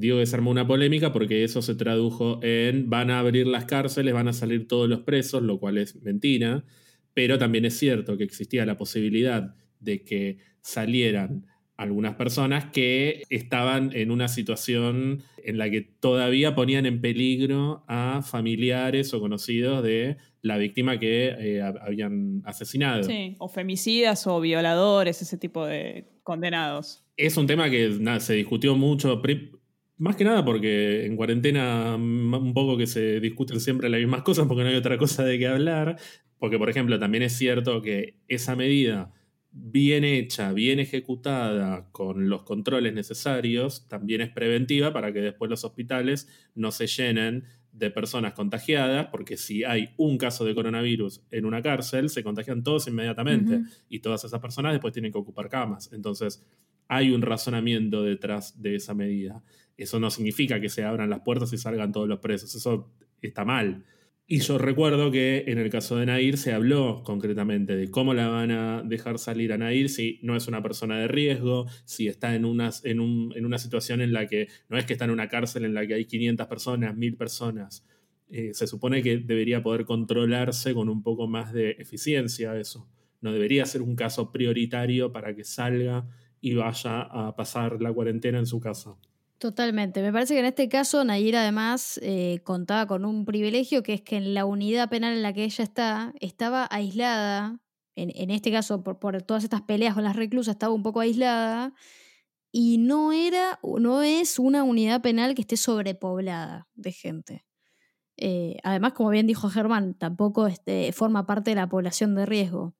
Digo 0.00 0.18
que 0.18 0.26
se 0.26 0.34
armó 0.34 0.50
una 0.50 0.66
polémica 0.66 1.12
porque 1.12 1.44
eso 1.44 1.60
se 1.60 1.74
tradujo 1.74 2.40
en 2.42 2.88
van 2.88 3.10
a 3.10 3.18
abrir 3.18 3.46
las 3.46 3.66
cárceles, 3.66 4.14
van 4.14 4.28
a 4.28 4.32
salir 4.32 4.66
todos 4.66 4.88
los 4.88 5.00
presos, 5.00 5.42
lo 5.42 5.60
cual 5.60 5.76
es 5.76 6.00
mentira, 6.02 6.64
pero 7.12 7.38
también 7.38 7.66
es 7.66 7.78
cierto 7.78 8.16
que 8.16 8.24
existía 8.24 8.64
la 8.64 8.78
posibilidad 8.78 9.54
de 9.78 10.02
que 10.02 10.38
salieran 10.62 11.46
algunas 11.76 12.14
personas 12.14 12.66
que 12.66 13.22
estaban 13.30 13.90
en 13.94 14.10
una 14.10 14.28
situación 14.28 15.22
en 15.42 15.56
la 15.56 15.70
que 15.70 15.80
todavía 15.80 16.54
ponían 16.54 16.84
en 16.84 17.00
peligro 17.00 17.84
a 17.88 18.20
familiares 18.22 19.14
o 19.14 19.20
conocidos 19.20 19.82
de 19.82 20.18
la 20.42 20.58
víctima 20.58 20.98
que 20.98 21.34
eh, 21.38 21.62
habían 21.62 22.42
asesinado. 22.44 23.04
Sí, 23.04 23.34
o 23.38 23.48
femicidas 23.48 24.26
o 24.26 24.40
violadores, 24.40 25.22
ese 25.22 25.38
tipo 25.38 25.64
de 25.64 26.06
condenados. 26.22 27.02
Es 27.16 27.36
un 27.36 27.46
tema 27.46 27.70
que 27.70 27.98
se 28.20 28.34
discutió 28.34 28.76
mucho. 28.76 29.22
Más 30.00 30.16
que 30.16 30.24
nada 30.24 30.42
porque 30.42 31.04
en 31.04 31.14
cuarentena 31.14 31.94
un 31.94 32.54
poco 32.54 32.78
que 32.78 32.86
se 32.86 33.20
discuten 33.20 33.60
siempre 33.60 33.90
las 33.90 34.00
mismas 34.00 34.22
cosas 34.22 34.46
porque 34.46 34.62
no 34.62 34.70
hay 34.70 34.76
otra 34.76 34.96
cosa 34.96 35.24
de 35.24 35.38
qué 35.38 35.46
hablar. 35.46 35.98
Porque, 36.38 36.56
por 36.56 36.70
ejemplo, 36.70 36.98
también 36.98 37.22
es 37.22 37.34
cierto 37.34 37.82
que 37.82 38.16
esa 38.26 38.56
medida 38.56 39.12
bien 39.52 40.04
hecha, 40.04 40.54
bien 40.54 40.80
ejecutada, 40.80 41.90
con 41.92 42.30
los 42.30 42.44
controles 42.44 42.94
necesarios, 42.94 43.88
también 43.88 44.22
es 44.22 44.30
preventiva 44.30 44.90
para 44.90 45.12
que 45.12 45.20
después 45.20 45.50
los 45.50 45.64
hospitales 45.64 46.28
no 46.54 46.72
se 46.72 46.86
llenen 46.86 47.44
de 47.70 47.90
personas 47.90 48.32
contagiadas, 48.32 49.08
porque 49.08 49.36
si 49.36 49.64
hay 49.64 49.90
un 49.98 50.16
caso 50.16 50.46
de 50.46 50.54
coronavirus 50.54 51.26
en 51.30 51.44
una 51.44 51.60
cárcel, 51.60 52.08
se 52.08 52.24
contagian 52.24 52.62
todos 52.62 52.88
inmediatamente 52.88 53.60
y 53.90 53.98
todas 53.98 54.24
esas 54.24 54.40
personas 54.40 54.72
después 54.72 54.94
tienen 54.94 55.12
que 55.12 55.18
ocupar 55.18 55.50
camas. 55.50 55.92
Entonces, 55.92 56.42
hay 56.88 57.12
un 57.12 57.20
razonamiento 57.20 58.02
detrás 58.02 58.60
de 58.60 58.76
esa 58.76 58.94
medida. 58.94 59.44
Eso 59.80 59.98
no 59.98 60.10
significa 60.10 60.60
que 60.60 60.68
se 60.68 60.84
abran 60.84 61.08
las 61.08 61.20
puertas 61.20 61.52
y 61.54 61.58
salgan 61.58 61.90
todos 61.90 62.06
los 62.06 62.20
presos. 62.20 62.54
Eso 62.54 62.92
está 63.22 63.46
mal. 63.46 63.84
Y 64.26 64.40
yo 64.40 64.58
recuerdo 64.58 65.10
que 65.10 65.44
en 65.48 65.58
el 65.58 65.70
caso 65.70 65.96
de 65.96 66.06
Nair 66.06 66.36
se 66.36 66.52
habló 66.52 67.02
concretamente 67.02 67.74
de 67.74 67.90
cómo 67.90 68.14
la 68.14 68.28
van 68.28 68.50
a 68.50 68.82
dejar 68.82 69.18
salir 69.18 69.52
a 69.52 69.58
Nair 69.58 69.88
si 69.88 70.20
no 70.22 70.36
es 70.36 70.46
una 70.46 70.62
persona 70.62 71.00
de 71.00 71.08
riesgo, 71.08 71.66
si 71.84 72.08
está 72.08 72.34
en, 72.34 72.44
en, 72.44 73.00
una 73.00 73.58
situación 73.58 74.02
en 74.02 74.12
la 74.12 74.26
que 74.26 74.48
no 74.68 74.78
es 74.78 74.84
que 74.84 74.92
está 74.92 75.06
en 75.06 75.10
una 75.10 75.28
cárcel 75.28 75.64
en 75.64 75.74
la 75.74 75.86
que 75.86 75.94
hay 75.94 76.04
500 76.04 76.46
personas, 76.46 76.96
1000 76.96 77.16
personas. 77.16 77.84
Eh, 78.28 78.50
se 78.52 78.66
supone 78.66 79.02
que 79.02 79.16
debería 79.16 79.62
poder 79.62 79.84
controlarse 79.84 80.74
con 80.74 80.88
un 80.88 81.02
poco 81.02 81.26
más 81.26 81.52
de 81.52 81.70
eficiencia 81.72 82.56
eso. 82.56 82.86
No 83.22 83.32
debería 83.32 83.66
ser 83.66 83.82
un 83.82 83.96
caso 83.96 84.30
prioritario 84.30 85.10
para 85.10 85.34
que 85.34 85.42
salga 85.42 86.06
y 86.40 86.54
vaya 86.54 87.00
a 87.00 87.34
pasar 87.34 87.80
la 87.82 87.92
cuarentena 87.92 88.38
en 88.38 88.46
su 88.46 88.60
casa. 88.60 88.94
Totalmente. 89.40 90.02
Me 90.02 90.12
parece 90.12 90.34
que 90.34 90.40
en 90.40 90.46
este 90.46 90.68
caso 90.68 91.02
Nayir 91.02 91.34
además 91.34 91.98
eh, 92.02 92.40
contaba 92.44 92.86
con 92.86 93.06
un 93.06 93.24
privilegio 93.24 93.82
que 93.82 93.94
es 93.94 94.02
que 94.02 94.16
en 94.16 94.34
la 94.34 94.44
unidad 94.44 94.90
penal 94.90 95.14
en 95.14 95.22
la 95.22 95.32
que 95.32 95.44
ella 95.44 95.64
está 95.64 96.12
estaba 96.20 96.68
aislada, 96.70 97.58
en, 97.96 98.30
este 98.30 98.52
caso 98.52 98.82
por, 98.84 98.98
por, 98.98 99.22
todas 99.22 99.42
estas 99.42 99.62
peleas 99.62 99.94
con 99.94 100.04
las 100.04 100.14
reclusas 100.14 100.56
estaba 100.56 100.74
un 100.74 100.82
poco 100.82 101.00
aislada 101.00 101.72
y 102.52 102.76
no 102.76 103.12
era, 103.12 103.58
no 103.62 104.02
es 104.02 104.38
una 104.38 104.62
unidad 104.62 105.00
penal 105.00 105.34
que 105.34 105.40
esté 105.40 105.56
sobrepoblada 105.56 106.68
de 106.74 106.92
gente. 106.92 107.46
Eh, 108.18 108.58
además, 108.62 108.92
como 108.92 109.08
bien 109.08 109.26
dijo 109.26 109.48
Germán, 109.48 109.94
tampoco 109.94 110.48
este, 110.48 110.92
forma 110.92 111.24
parte 111.26 111.52
de 111.52 111.56
la 111.56 111.68
población 111.68 112.14
de 112.14 112.26
riesgo. 112.26 112.74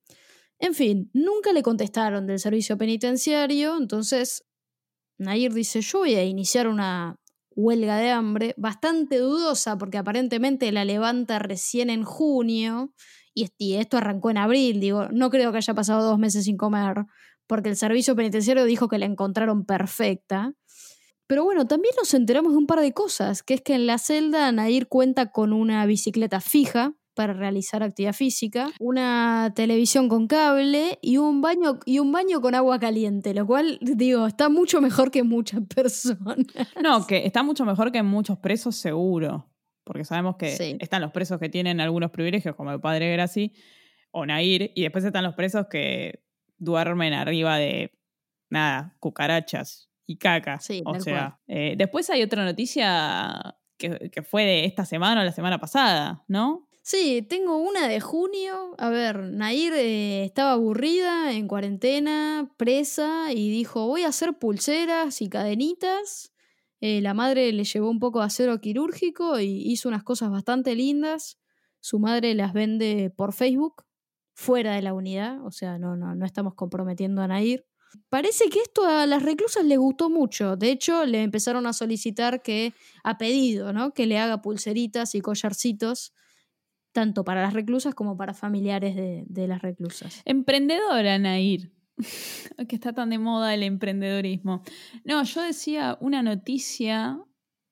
En 0.58 0.74
fin, 0.74 1.10
nunca 1.14 1.54
le 1.54 1.62
contestaron 1.62 2.26
del 2.26 2.38
servicio 2.38 2.76
penitenciario, 2.76 3.78
entonces 3.78 4.44
Nair 5.20 5.52
dice, 5.52 5.82
yo 5.82 5.98
voy 6.00 6.14
a 6.14 6.24
iniciar 6.24 6.66
una 6.66 7.16
huelga 7.54 7.98
de 7.98 8.10
hambre, 8.10 8.54
bastante 8.56 9.18
dudosa 9.18 9.76
porque 9.76 9.98
aparentemente 9.98 10.72
la 10.72 10.84
levanta 10.84 11.38
recién 11.38 11.90
en 11.90 12.04
junio 12.04 12.92
y 13.34 13.74
esto 13.74 13.96
arrancó 13.96 14.30
en 14.30 14.38
abril, 14.38 14.80
digo, 14.80 15.08
no 15.10 15.30
creo 15.30 15.52
que 15.52 15.58
haya 15.58 15.74
pasado 15.74 16.02
dos 16.02 16.18
meses 16.18 16.44
sin 16.44 16.56
comer, 16.56 17.04
porque 17.46 17.68
el 17.68 17.76
servicio 17.76 18.16
penitenciario 18.16 18.64
dijo 18.64 18.88
que 18.88 18.98
la 18.98 19.06
encontraron 19.06 19.64
perfecta. 19.64 20.52
Pero 21.26 21.44
bueno, 21.44 21.66
también 21.66 21.94
nos 21.96 22.12
enteramos 22.14 22.52
de 22.52 22.58
un 22.58 22.66
par 22.66 22.80
de 22.80 22.92
cosas, 22.92 23.42
que 23.42 23.54
es 23.54 23.62
que 23.62 23.74
en 23.74 23.86
la 23.86 23.98
celda 23.98 24.50
Nair 24.52 24.88
cuenta 24.88 25.30
con 25.30 25.52
una 25.52 25.86
bicicleta 25.86 26.40
fija, 26.40 26.94
para 27.14 27.32
realizar 27.32 27.82
actividad 27.82 28.12
física, 28.12 28.70
una 28.78 29.52
televisión 29.54 30.08
con 30.08 30.26
cable 30.26 30.98
y 31.02 31.16
un 31.16 31.40
baño 31.40 31.80
y 31.84 31.98
un 31.98 32.12
baño 32.12 32.40
con 32.40 32.54
agua 32.54 32.78
caliente, 32.78 33.34
lo 33.34 33.46
cual 33.46 33.78
digo, 33.80 34.26
está 34.26 34.48
mucho 34.48 34.80
mejor 34.80 35.10
que 35.10 35.22
muchas 35.22 35.60
personas. 35.74 36.46
No, 36.82 37.06
que 37.06 37.26
está 37.26 37.42
mucho 37.42 37.64
mejor 37.64 37.92
que 37.92 38.02
muchos 38.02 38.38
presos 38.38 38.76
seguro, 38.76 39.50
porque 39.84 40.04
sabemos 40.04 40.36
que 40.36 40.76
están 40.80 41.02
los 41.02 41.12
presos 41.12 41.38
que 41.38 41.48
tienen 41.48 41.80
algunos 41.80 42.10
privilegios 42.10 42.54
como 42.54 42.70
el 42.72 42.80
padre 42.80 43.12
Graci 43.12 43.52
o 44.12 44.24
Nair 44.24 44.72
y 44.74 44.82
después 44.82 45.04
están 45.04 45.24
los 45.24 45.34
presos 45.34 45.66
que 45.68 46.22
duermen 46.58 47.12
arriba 47.12 47.56
de 47.56 47.92
nada, 48.50 48.96
cucarachas 49.00 49.90
y 50.06 50.16
caca. 50.16 50.58
o 50.84 51.00
sea, 51.00 51.40
eh, 51.46 51.74
después 51.76 52.08
hay 52.10 52.22
otra 52.22 52.44
noticia 52.44 53.56
que, 53.78 54.10
que 54.10 54.22
fue 54.22 54.44
de 54.44 54.64
esta 54.64 54.84
semana 54.84 55.22
o 55.22 55.24
la 55.24 55.32
semana 55.32 55.58
pasada, 55.58 56.24
¿no? 56.28 56.69
Sí, 56.82 57.22
tengo 57.28 57.58
una 57.58 57.88
de 57.88 58.00
junio. 58.00 58.74
A 58.78 58.88
ver, 58.90 59.22
Nair 59.22 59.72
eh, 59.74 60.24
estaba 60.24 60.52
aburrida 60.52 61.32
en 61.32 61.46
cuarentena, 61.46 62.50
presa, 62.56 63.32
y 63.32 63.50
dijo, 63.50 63.86
voy 63.86 64.02
a 64.02 64.08
hacer 64.08 64.38
pulseras 64.38 65.20
y 65.20 65.28
cadenitas. 65.28 66.32
Eh, 66.80 67.00
la 67.02 67.12
madre 67.14 67.52
le 67.52 67.64
llevó 67.64 67.90
un 67.90 67.98
poco 67.98 68.20
de 68.20 68.26
acero 68.26 68.60
quirúrgico 68.60 69.38
y 69.38 69.62
hizo 69.70 69.88
unas 69.88 70.02
cosas 70.02 70.30
bastante 70.30 70.74
lindas. 70.74 71.38
Su 71.80 71.98
madre 71.98 72.34
las 72.34 72.52
vende 72.54 73.12
por 73.14 73.34
Facebook, 73.34 73.84
fuera 74.34 74.74
de 74.74 74.82
la 74.82 74.94
unidad, 74.94 75.44
o 75.44 75.50
sea, 75.50 75.78
no, 75.78 75.96
no, 75.96 76.14
no 76.14 76.24
estamos 76.26 76.54
comprometiendo 76.54 77.20
a 77.22 77.28
Nair. 77.28 77.66
Parece 78.08 78.48
que 78.48 78.60
esto 78.60 78.84
a 78.86 79.06
las 79.06 79.22
reclusas 79.22 79.64
les 79.64 79.78
gustó 79.78 80.08
mucho. 80.10 80.56
De 80.56 80.70
hecho, 80.70 81.04
le 81.04 81.22
empezaron 81.22 81.66
a 81.66 81.72
solicitar 81.72 82.40
que, 82.42 82.72
a 83.04 83.18
pedido, 83.18 83.72
¿no? 83.72 83.92
Que 83.92 84.06
le 84.06 84.18
haga 84.18 84.40
pulseritas 84.42 85.14
y 85.14 85.20
collarcitos 85.20 86.12
tanto 86.92 87.24
para 87.24 87.42
las 87.42 87.52
reclusas 87.52 87.94
como 87.94 88.16
para 88.16 88.34
familiares 88.34 88.96
de, 88.96 89.48
las 89.48 89.62
reclusas. 89.62 90.22
Emprendedora, 90.24 91.18
Nair. 91.18 91.72
que 92.68 92.76
está 92.76 92.92
tan 92.92 93.10
de 93.10 93.18
moda 93.18 93.54
el 93.54 93.62
emprendedorismo. 93.62 94.62
No, 95.04 95.22
yo 95.22 95.42
decía 95.42 95.98
una 96.00 96.22
noticia 96.22 97.18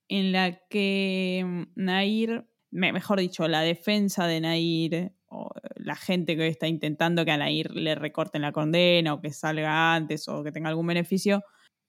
en 0.09 0.33
la 0.33 0.59
que 0.69 1.45
mm, 1.47 1.63
Nair, 1.77 2.47
mejor 2.71 3.21
dicho, 3.21 3.49
la 3.49 3.63
defensa 3.63 4.27
de 4.27 4.41
Nair, 4.41 5.13
o 5.31 5.51
la 5.77 5.97
gente 5.97 6.37
que 6.37 6.49
está 6.49 6.69
intentando 6.69 7.25
que 7.25 7.31
a 7.31 7.37
Nair 7.37 7.75
le 7.75 7.95
recorten 7.95 8.43
la 8.43 8.53
condena 8.53 9.15
o 9.15 9.21
que 9.21 9.33
salga 9.33 9.95
antes 9.95 10.29
o 10.29 10.43
que 10.43 10.53
tenga 10.53 10.69
algún 10.69 10.87
beneficio, 10.87 11.43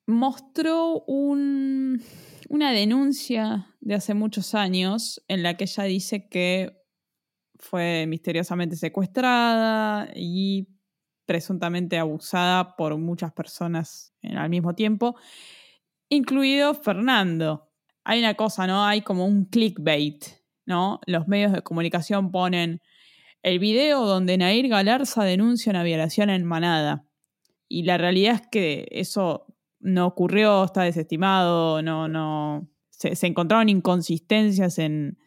mostró 0.08 1.04
un, 1.08 2.02
una 2.50 2.72
denuncia 2.72 3.68
de 3.80 3.96
hace 3.96 4.14
muchos 4.14 4.56
años 4.56 5.24
en 5.28 5.44
la 5.44 5.56
que 5.56 5.66
ella 5.66 5.84
dice 5.84 6.28
que 6.28 6.79
fue 7.60 8.06
misteriosamente 8.08 8.76
secuestrada 8.76 10.10
y 10.16 10.68
presuntamente 11.26 12.00
abusada 12.00 12.76
por 12.76 12.98
muchas 12.98 13.32
personas 13.34 14.16
al 14.24 14.50
mismo 14.50 14.74
tiempo, 14.74 15.16
incluido 16.10 16.74
Fernando. 16.74 17.70
Hay 18.04 18.20
una 18.20 18.34
cosa, 18.34 18.66
¿no? 18.66 18.84
Hay 18.86 19.02
como 19.02 19.26
un 19.26 19.46
clickbait, 19.46 20.26
¿no? 20.66 21.00
Los 21.06 21.28
medios 21.28 21.52
de 21.52 21.62
comunicación 21.62 22.32
ponen 22.32 22.82
el 23.44 23.60
video 23.60 24.06
donde 24.06 24.38
Nair 24.38 24.68
Galarza 24.70 25.24
denuncia 25.24 25.70
una 25.70 25.84
violación 25.84 26.30
en 26.30 26.46
Manada. 26.46 27.06
Y 27.68 27.84
la 27.84 27.98
realidad 27.98 28.36
es 28.36 28.48
que 28.52 28.88
eso 28.90 29.46
no 29.80 30.08
ocurrió, 30.08 30.64
está 30.64 30.82
desestimado, 30.82 31.82
no, 31.82 32.08
no. 32.08 32.68
Se, 32.90 33.16
se 33.16 33.28
encontraron 33.28 33.70
inconsistencias 33.70 34.80
en, 34.80 35.20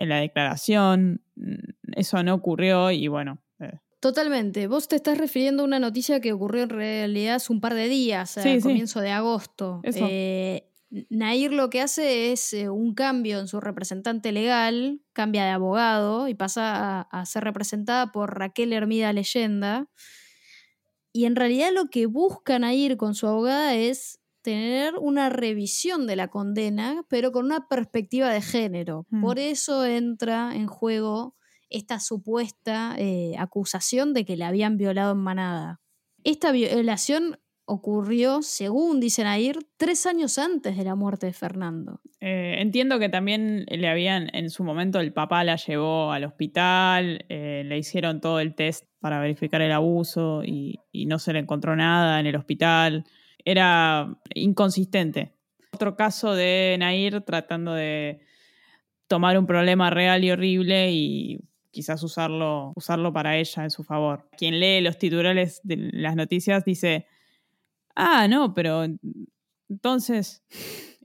en 0.00 0.08
la 0.08 0.16
declaración. 0.16 1.22
Mm, 1.36 1.92
eso 1.92 2.22
no 2.22 2.34
ocurrió 2.34 2.90
y 2.90 3.06
bueno. 3.06 3.38
Eh. 3.60 3.78
Totalmente. 4.00 4.66
Vos 4.66 4.88
te 4.88 4.96
estás 4.96 5.18
refiriendo 5.18 5.62
a 5.62 5.66
una 5.66 5.78
noticia 5.78 6.20
que 6.20 6.32
ocurrió 6.32 6.64
en 6.64 6.70
realidad 6.70 7.36
hace 7.36 7.52
un 7.52 7.60
par 7.60 7.74
de 7.74 7.88
días, 7.88 8.38
a 8.38 8.42
comienzo 8.60 9.00
de 9.00 9.10
agosto. 9.10 9.82
Eh, 9.84 10.66
Nair 11.10 11.52
lo 11.52 11.70
que 11.70 11.82
hace 11.82 12.32
es 12.32 12.52
eh, 12.54 12.70
un 12.70 12.94
cambio 12.94 13.38
en 13.38 13.46
su 13.46 13.60
representante 13.60 14.32
legal, 14.32 15.02
cambia 15.12 15.44
de 15.44 15.50
abogado 15.50 16.28
y 16.28 16.34
pasa 16.34 17.00
a, 17.00 17.00
a, 17.02 17.26
ser 17.26 17.44
representada 17.44 18.10
por 18.10 18.38
Raquel 18.38 18.72
Hermida 18.72 19.12
Leyenda. 19.12 19.86
Y 21.12 21.26
en 21.26 21.36
realidad 21.36 21.70
lo 21.74 21.90
que 21.90 22.06
busca 22.06 22.58
Nair 22.58 22.96
con 22.96 23.14
su 23.14 23.26
abogada 23.26 23.74
es 23.74 24.19
tener 24.42 24.94
una 24.98 25.28
revisión 25.28 26.06
de 26.06 26.16
la 26.16 26.28
condena, 26.28 27.04
pero 27.08 27.32
con 27.32 27.44
una 27.44 27.68
perspectiva 27.68 28.30
de 28.30 28.42
género. 28.42 29.06
Mm. 29.10 29.22
Por 29.22 29.38
eso 29.38 29.84
entra 29.84 30.54
en 30.54 30.66
juego 30.66 31.34
esta 31.68 32.00
supuesta 32.00 32.94
eh, 32.98 33.34
acusación 33.38 34.12
de 34.12 34.24
que 34.24 34.36
le 34.36 34.44
habían 34.44 34.76
violado 34.76 35.12
en 35.12 35.18
manada. 35.18 35.80
Esta 36.24 36.52
violación 36.52 37.38
ocurrió, 37.64 38.42
según 38.42 38.98
dicen 38.98 39.28
Air, 39.28 39.58
tres 39.76 40.04
años 40.04 40.38
antes 40.38 40.76
de 40.76 40.82
la 40.82 40.96
muerte 40.96 41.26
de 41.26 41.32
Fernando. 41.32 42.00
Eh, 42.18 42.56
entiendo 42.58 42.98
que 42.98 43.08
también 43.08 43.64
le 43.68 43.88
habían, 43.88 44.28
en 44.34 44.50
su 44.50 44.64
momento, 44.64 44.98
el 44.98 45.12
papá 45.12 45.44
la 45.44 45.54
llevó 45.54 46.10
al 46.10 46.24
hospital, 46.24 47.24
eh, 47.28 47.62
le 47.64 47.78
hicieron 47.78 48.20
todo 48.20 48.40
el 48.40 48.56
test 48.56 48.86
para 48.98 49.20
verificar 49.20 49.62
el 49.62 49.70
abuso 49.70 50.42
y 50.44 50.80
no 51.06 51.20
se 51.20 51.32
le 51.32 51.38
encontró 51.38 51.76
nada 51.76 52.18
en 52.18 52.26
el 52.26 52.36
hospital 52.36 53.04
era 53.44 54.16
inconsistente. 54.34 55.34
Otro 55.72 55.96
caso 55.96 56.34
de 56.34 56.76
Nair 56.78 57.22
tratando 57.22 57.74
de 57.74 58.20
tomar 59.06 59.38
un 59.38 59.46
problema 59.46 59.90
real 59.90 60.24
y 60.24 60.30
horrible 60.30 60.90
y 60.92 61.40
quizás 61.70 62.02
usarlo, 62.02 62.72
usarlo 62.76 63.12
para 63.12 63.36
ella 63.36 63.64
en 63.64 63.70
su 63.70 63.84
favor. 63.84 64.28
Quien 64.36 64.58
lee 64.60 64.80
los 64.80 64.98
titulares 64.98 65.60
de 65.62 65.90
las 65.92 66.16
noticias 66.16 66.64
dice, 66.64 67.06
ah, 67.94 68.28
no, 68.28 68.54
pero 68.54 68.84
entonces, 69.68 70.44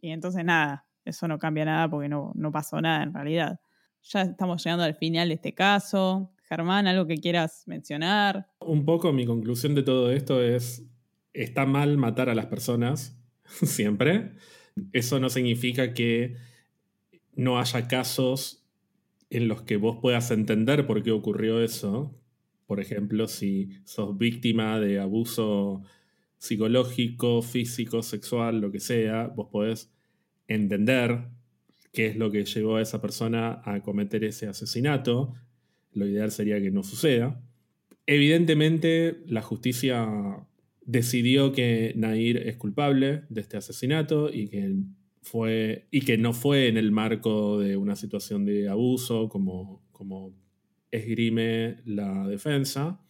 y 0.01 0.09
entonces 0.09 0.43
nada, 0.43 0.85
eso 1.03 1.27
no 1.27 1.39
cambia 1.39 1.65
nada 1.65 1.89
porque 1.89 2.09
no, 2.09 2.31
no 2.35 2.51
pasó 2.51 2.81
nada 2.81 3.03
en 3.03 3.13
realidad. 3.13 3.59
Ya 4.03 4.21
estamos 4.21 4.63
llegando 4.63 4.83
al 4.83 4.95
final 4.95 5.29
de 5.29 5.35
este 5.35 5.53
caso. 5.53 6.31
Germán, 6.43 6.85
¿algo 6.85 7.07
que 7.07 7.17
quieras 7.17 7.63
mencionar? 7.65 8.47
Un 8.59 8.85
poco 8.85 9.11
mi 9.11 9.25
conclusión 9.25 9.73
de 9.73 9.81
todo 9.83 10.11
esto 10.11 10.43
es 10.43 10.83
está 11.35 11.65
mal 11.65 11.97
matar 11.97 12.29
a 12.29 12.35
las 12.35 12.47
personas, 12.47 13.17
siempre. 13.63 14.31
Eso 14.93 15.19
no 15.19 15.29
significa 15.29 15.93
que 15.93 16.35
no 17.35 17.59
haya 17.59 17.87
casos 17.87 18.65
en 19.29 19.47
los 19.47 19.61
que 19.63 19.77
vos 19.77 19.97
puedas 20.01 20.31
entender 20.31 20.87
por 20.87 21.03
qué 21.03 21.11
ocurrió 21.11 21.61
eso. 21.61 22.15
Por 22.65 22.79
ejemplo, 22.79 23.27
si 23.27 23.69
sos 23.83 24.17
víctima 24.17 24.79
de 24.79 24.99
abuso 24.99 25.83
psicológico, 26.37 27.41
físico, 27.41 28.01
sexual, 28.01 28.61
lo 28.61 28.71
que 28.71 28.79
sea, 28.79 29.27
vos 29.27 29.49
podés 29.51 29.91
entender 30.47 31.27
qué 31.91 32.07
es 32.07 32.15
lo 32.17 32.31
que 32.31 32.45
llevó 32.45 32.77
a 32.77 32.81
esa 32.81 33.01
persona 33.01 33.61
a 33.65 33.81
cometer 33.81 34.23
ese 34.23 34.47
asesinato. 34.47 35.33
Lo 35.93 36.07
ideal 36.07 36.31
sería 36.31 36.59
que 36.61 36.71
no 36.71 36.83
suceda. 36.83 37.41
Evidentemente, 38.05 39.23
la 39.27 39.41
justicia 39.41 40.07
decidió 40.85 41.51
que 41.51 41.93
Nair 41.95 42.37
es 42.37 42.55
culpable 42.57 43.23
de 43.29 43.41
este 43.41 43.57
asesinato 43.57 44.31
y 44.31 44.47
que, 44.47 44.75
fue, 45.21 45.87
y 45.91 46.01
que 46.01 46.17
no 46.17 46.33
fue 46.33 46.67
en 46.67 46.77
el 46.77 46.91
marco 46.91 47.59
de 47.59 47.77
una 47.77 47.95
situación 47.95 48.45
de 48.45 48.69
abuso 48.69 49.29
como, 49.29 49.83
como 49.91 50.33
esgrime 50.91 51.77
la 51.85 52.27
defensa. 52.27 53.01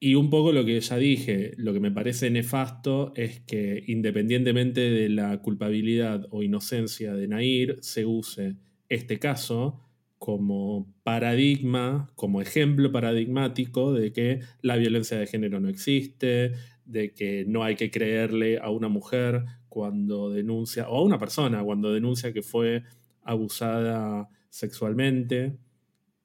Y 0.00 0.16
un 0.16 0.30
poco 0.30 0.50
lo 0.50 0.64
que 0.64 0.80
ya 0.80 0.96
dije, 0.96 1.52
lo 1.58 1.72
que 1.72 1.78
me 1.78 1.92
parece 1.92 2.28
nefasto 2.28 3.12
es 3.14 3.38
que 3.40 3.84
independientemente 3.86 4.80
de 4.80 5.08
la 5.08 5.40
culpabilidad 5.40 6.26
o 6.30 6.42
inocencia 6.42 7.14
de 7.14 7.28
Nair, 7.28 7.78
se 7.82 8.04
use 8.04 8.56
este 8.88 9.20
caso 9.20 9.80
como 10.18 10.92
paradigma, 11.02 12.08
como 12.14 12.40
ejemplo 12.40 12.92
paradigmático 12.92 13.92
de 13.92 14.12
que 14.12 14.40
la 14.60 14.76
violencia 14.76 15.18
de 15.18 15.26
género 15.26 15.58
no 15.58 15.68
existe, 15.68 16.52
de 16.84 17.12
que 17.12 17.44
no 17.46 17.64
hay 17.64 17.76
que 17.76 17.90
creerle 17.90 18.58
a 18.58 18.70
una 18.70 18.88
mujer 18.88 19.44
cuando 19.68 20.30
denuncia, 20.30 20.88
o 20.88 20.98
a 20.98 21.02
una 21.02 21.18
persona 21.18 21.62
cuando 21.64 21.92
denuncia 21.92 22.32
que 22.32 22.42
fue 22.42 22.82
abusada 23.22 24.28
sexualmente. 24.50 25.58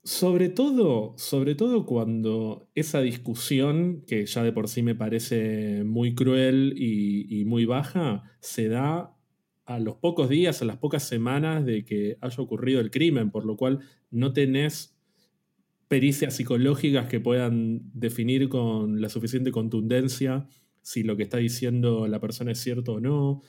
Sobre 0.04 0.50
todo, 0.50 1.14
sobre 1.18 1.56
todo 1.56 1.86
cuando 1.86 2.70
esa 2.76 3.02
discusión, 3.02 4.04
que 4.08 4.26
ya 4.26 4.44
de 4.44 4.54
por 4.54 4.68
sí 4.68 4.82
me 4.82 4.96
parece 4.96 5.84
muy 5.84 6.16
cruel 6.16 6.74
y, 6.78 7.42
y 7.42 7.46
muy 7.46 7.66
baja, 7.66 8.24
se 8.40 8.70
da 8.70 9.14
a 9.66 9.80
los 9.80 9.98
pocos 9.98 10.30
días, 10.30 10.62
a 10.62 10.66
las 10.66 10.78
pocas 10.78 11.04
semanas 11.04 11.66
de 11.66 11.84
que 11.84 12.18
haya 12.22 12.42
ocurrido 12.42 12.80
el 12.80 12.90
crimen, 12.90 13.32
por 13.32 13.46
lo 13.46 13.58
cual 13.58 13.80
no 14.10 14.32
tenés 14.32 14.97
pericias 15.88 16.36
psicológicas 16.36 17.08
que 17.08 17.20
puedan 17.20 17.82
definir 17.94 18.50
con 18.50 19.02
la 19.02 19.10
suficiente 19.10 19.52
contundencia 19.52 20.48
si 20.82 21.04
lo 21.04 21.18
que 21.18 21.24
está 21.24 21.38
diciendo 21.38 22.08
la 22.08 22.20
persona 22.20 22.52
es 22.52 22.60
cierto 22.60 22.94
o 22.94 23.00
no. 23.00 23.42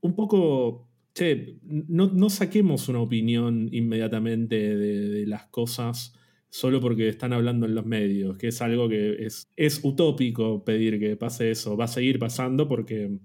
Un 0.00 0.14
poco, 0.14 0.88
che, 1.12 1.58
no, 1.64 2.30
saquemos 2.30 2.88
una 2.88 3.00
opinión 3.00 3.68
inmediatamente 3.72 4.76
de, 4.76 5.26
las 5.26 5.46
cosas 5.46 6.14
solo 6.50 6.80
porque 6.80 7.08
están 7.08 7.32
hablando 7.32 7.66
en 7.66 7.74
los 7.74 7.84
medios, 7.84 8.36
que 8.36 8.48
es 8.48 8.62
algo 8.62 8.88
que 8.88 9.24
es, 9.26 9.48
es 9.56 9.80
utópico 9.82 10.64
pedir 10.64 11.00
que 11.00 11.16
pase 11.16 11.50
eso. 11.50 11.76
Va 11.76 11.86
a 11.86 11.88
seguir 11.88 12.20
pasando 12.20 12.68
porque 12.68 13.18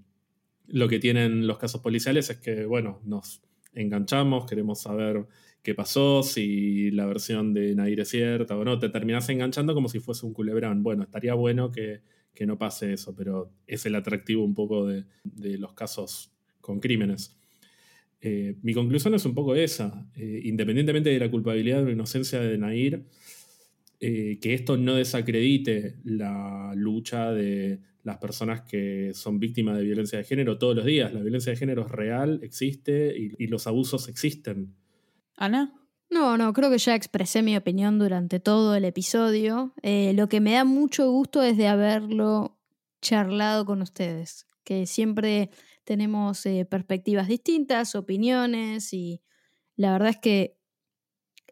lo 0.66 0.88
que 0.88 0.98
tienen 0.98 1.46
los 1.46 1.58
casos 1.58 1.80
policiales 1.80 2.30
es 2.30 2.38
que, 2.38 2.64
bueno, 2.64 3.00
nos 3.04 3.42
enganchamos, 3.74 4.46
queremos 4.46 4.80
saber 4.80 5.26
qué 5.62 5.74
pasó, 5.74 6.22
si 6.22 6.90
la 6.90 7.06
versión 7.06 7.52
de 7.52 7.74
Nair 7.74 8.00
es 8.00 8.08
cierta 8.08 8.56
o 8.56 8.64
no, 8.64 8.78
te 8.78 8.88
terminas 8.88 9.28
enganchando 9.28 9.74
como 9.74 9.88
si 9.88 10.00
fuese 10.00 10.26
un 10.26 10.32
culebrón. 10.32 10.82
Bueno, 10.82 11.02
estaría 11.02 11.34
bueno 11.34 11.70
que, 11.70 12.02
no 12.46 12.56
pase 12.56 12.94
eso, 12.94 13.14
pero 13.14 13.52
es 13.66 13.84
el 13.84 13.94
atractivo 13.94 14.42
un 14.42 14.54
poco 14.54 14.86
de, 14.86 15.04
los 15.58 15.74
casos 15.74 16.32
con 16.62 16.80
crímenes. 16.80 17.36
Eh, 18.22 18.56
mi 18.62 18.72
conclusión 18.72 19.14
es 19.14 19.26
un 19.26 19.34
poco 19.34 19.54
esa. 19.54 20.08
Eh, 20.16 20.40
independientemente 20.44 21.10
de 21.10 21.18
la 21.18 21.30
culpabilidad 21.30 21.82
o 21.82 21.84
la 21.84 21.92
inocencia 21.92 22.40
de 22.40 22.56
Nair, 22.56 23.04
eh, 24.00 24.38
que 24.40 24.54
esto 24.54 24.78
no 24.78 24.94
desacredite 24.94 25.96
la 26.04 26.72
lucha 26.74 27.30
de 27.32 27.80
las 28.02 28.16
personas 28.16 28.62
que 28.62 29.12
son 29.14 29.38
víctimas 29.38 29.76
de 29.76 29.84
violencia 29.84 30.18
de 30.18 30.24
género 30.24 30.58
todos 30.58 30.74
los 30.74 30.84
días. 30.84 31.12
La 31.12 31.20
violencia 31.20 31.52
de 31.52 31.58
género 31.58 31.84
es 31.84 31.90
real, 31.90 32.40
existe 32.42 33.14
y, 33.16 33.46
los 33.48 33.66
abusos 33.66 34.08
existen. 34.08 34.74
Ana. 35.40 35.72
No, 36.10 36.36
no, 36.36 36.52
creo 36.52 36.70
que 36.70 36.76
ya 36.76 36.94
expresé 36.94 37.42
mi 37.42 37.56
opinión 37.56 37.98
durante 37.98 38.40
todo 38.40 38.74
el 38.74 38.84
episodio. 38.84 39.72
lo 39.82 40.28
que 40.28 40.40
me 40.40 40.52
da 40.52 40.64
mucho 40.64 41.10
gusto 41.10 41.42
es 41.42 41.56
de 41.56 41.66
haberlo 41.66 42.58
charlado 43.00 43.64
con 43.64 43.80
ustedes, 43.80 44.46
que 44.64 44.86
siempre 44.86 45.50
tenemos 45.84 46.44
eh, 46.44 46.66
perspectivas 46.66 47.26
distintas, 47.26 47.94
opiniones 47.94 48.92
y 48.92 49.22
la 49.76 49.92
verdad 49.92 50.10
es 50.10 50.18
que 50.18 50.58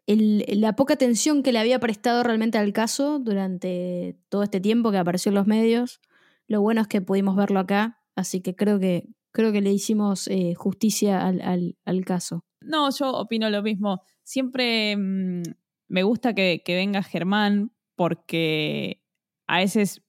la 0.07 0.77
poca 0.77 0.95
atención 0.95 1.43
que 1.43 1.53
le 1.53 1.59
había 1.59 1.81
prestado 1.81 2.23
realmente 2.23 2.59
al 2.59 2.75
caso 2.75 3.19
durante 3.19 4.19
todo 4.29 4.43
este 4.43 4.61
tiempo 4.61 4.91
que 4.91 4.99
apareció 4.99 5.31
en 5.31 5.37
los 5.37 5.47
medios, 5.47 6.01
lo 6.47 6.61
bueno 6.61 6.83
es 6.83 6.89
que 6.89 7.01
pudimos 7.01 7.37
verlo 7.37 7.59
acá, 7.59 8.03
así 8.17 8.43
que 8.43 8.55
creo 8.55 8.79
que, 8.79 9.09
creo 9.33 9.53
que 9.53 9.61
le 9.61 9.73
hicimos 9.73 10.29
eh, 10.29 10.55
justicia 10.55 11.27
al, 11.27 12.05
caso. 12.05 12.45
No, 12.61 12.91
yo 12.91 13.11
opino 13.13 13.51
lo 13.51 13.63
mismo. 13.63 14.03
Siempre 14.23 14.97
mm, 14.97 15.43
me 15.89 16.03
gusta 16.03 16.35
que, 16.35 16.63
venga 16.67 17.03
Germán 17.03 17.73
porque 17.97 19.03
a 19.47 19.59
veces 19.59 20.03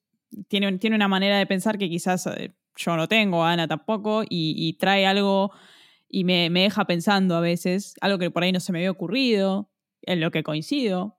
tiene, 0.48 0.78
tiene, 0.78 0.96
una 0.96 1.08
manera 1.08 1.38
de 1.38 1.48
pensar 1.48 1.78
que 1.78 1.90
quizás 1.90 2.28
eh, 2.28 2.54
yo 2.76 2.96
no 2.96 3.08
tengo, 3.08 3.44
Ana 3.44 3.68
tampoco, 3.68 4.24
y, 4.28 4.74
trae 4.80 5.06
algo 5.06 5.52
y 6.08 6.24
me, 6.24 6.50
deja 6.50 6.86
pensando 6.86 7.36
a 7.36 7.42
veces, 7.42 7.94
algo 8.02 8.18
que 8.18 8.32
por 8.32 8.44
ahí 8.44 8.52
no 8.52 8.60
se 8.60 8.72
me 8.72 8.80
había 8.80 8.92
ocurrido, 8.92 9.70
en 10.02 10.22
lo 10.22 10.32
que 10.32 10.44
coincido. 10.44 11.19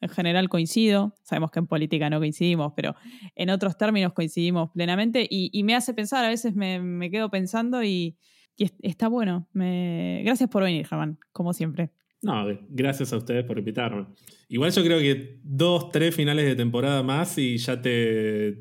En 0.00 0.08
general 0.08 0.48
coincido, 0.48 1.14
sabemos 1.22 1.50
que 1.50 1.60
en 1.60 1.66
política 1.66 2.10
no 2.10 2.18
coincidimos, 2.18 2.72
pero 2.76 2.94
en 3.34 3.50
otros 3.50 3.78
términos 3.78 4.12
coincidimos 4.12 4.70
plenamente 4.70 5.26
y, 5.28 5.62
me 5.62 5.74
hace 5.74 5.94
pensar, 5.94 6.24
a 6.24 6.28
veces 6.28 6.54
me, 6.54 7.10
quedo 7.10 7.30
pensando 7.30 7.82
y, 7.82 8.16
está 8.56 9.08
bueno. 9.08 9.48
Gracias 9.54 10.50
por 10.50 10.62
venir, 10.62 10.86
Germán, 10.86 11.18
como 11.32 11.52
siempre. 11.52 11.90
No, 12.22 12.46
gracias 12.68 13.12
a 13.12 13.18
ustedes 13.18 13.44
por 13.44 13.58
invitarme. 13.58 14.06
Igual 14.48 14.72
yo 14.72 14.82
creo 14.82 14.98
que 14.98 15.40
dos, 15.42 15.90
tres 15.90 16.14
finales 16.14 16.46
de 16.46 16.56
temporada 16.56 17.02
más 17.02 17.36
y 17.38 17.58
ya 17.58 17.80
te, 17.80 18.58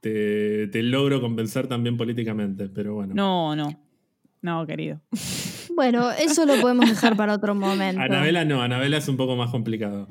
te, 0.00 0.82
logro 0.82 1.20
convencer 1.20 1.66
también 1.66 1.96
políticamente, 1.96 2.68
pero 2.68 2.94
bueno. 2.94 3.14
No, 3.14 3.56
no. 3.56 3.68
No, 4.42 4.66
querido. 4.66 5.00
Bueno, 5.76 6.10
eso 6.10 6.46
lo 6.46 6.58
podemos 6.62 6.88
dejar 6.88 7.16
para 7.16 7.34
otro 7.34 7.54
momento. 7.54 8.00
Anabela 8.00 8.46
no, 8.46 8.62
Anabela 8.62 8.96
es 8.96 9.08
un 9.08 9.18
poco 9.18 9.36
más 9.36 9.50
complicado. 9.50 10.08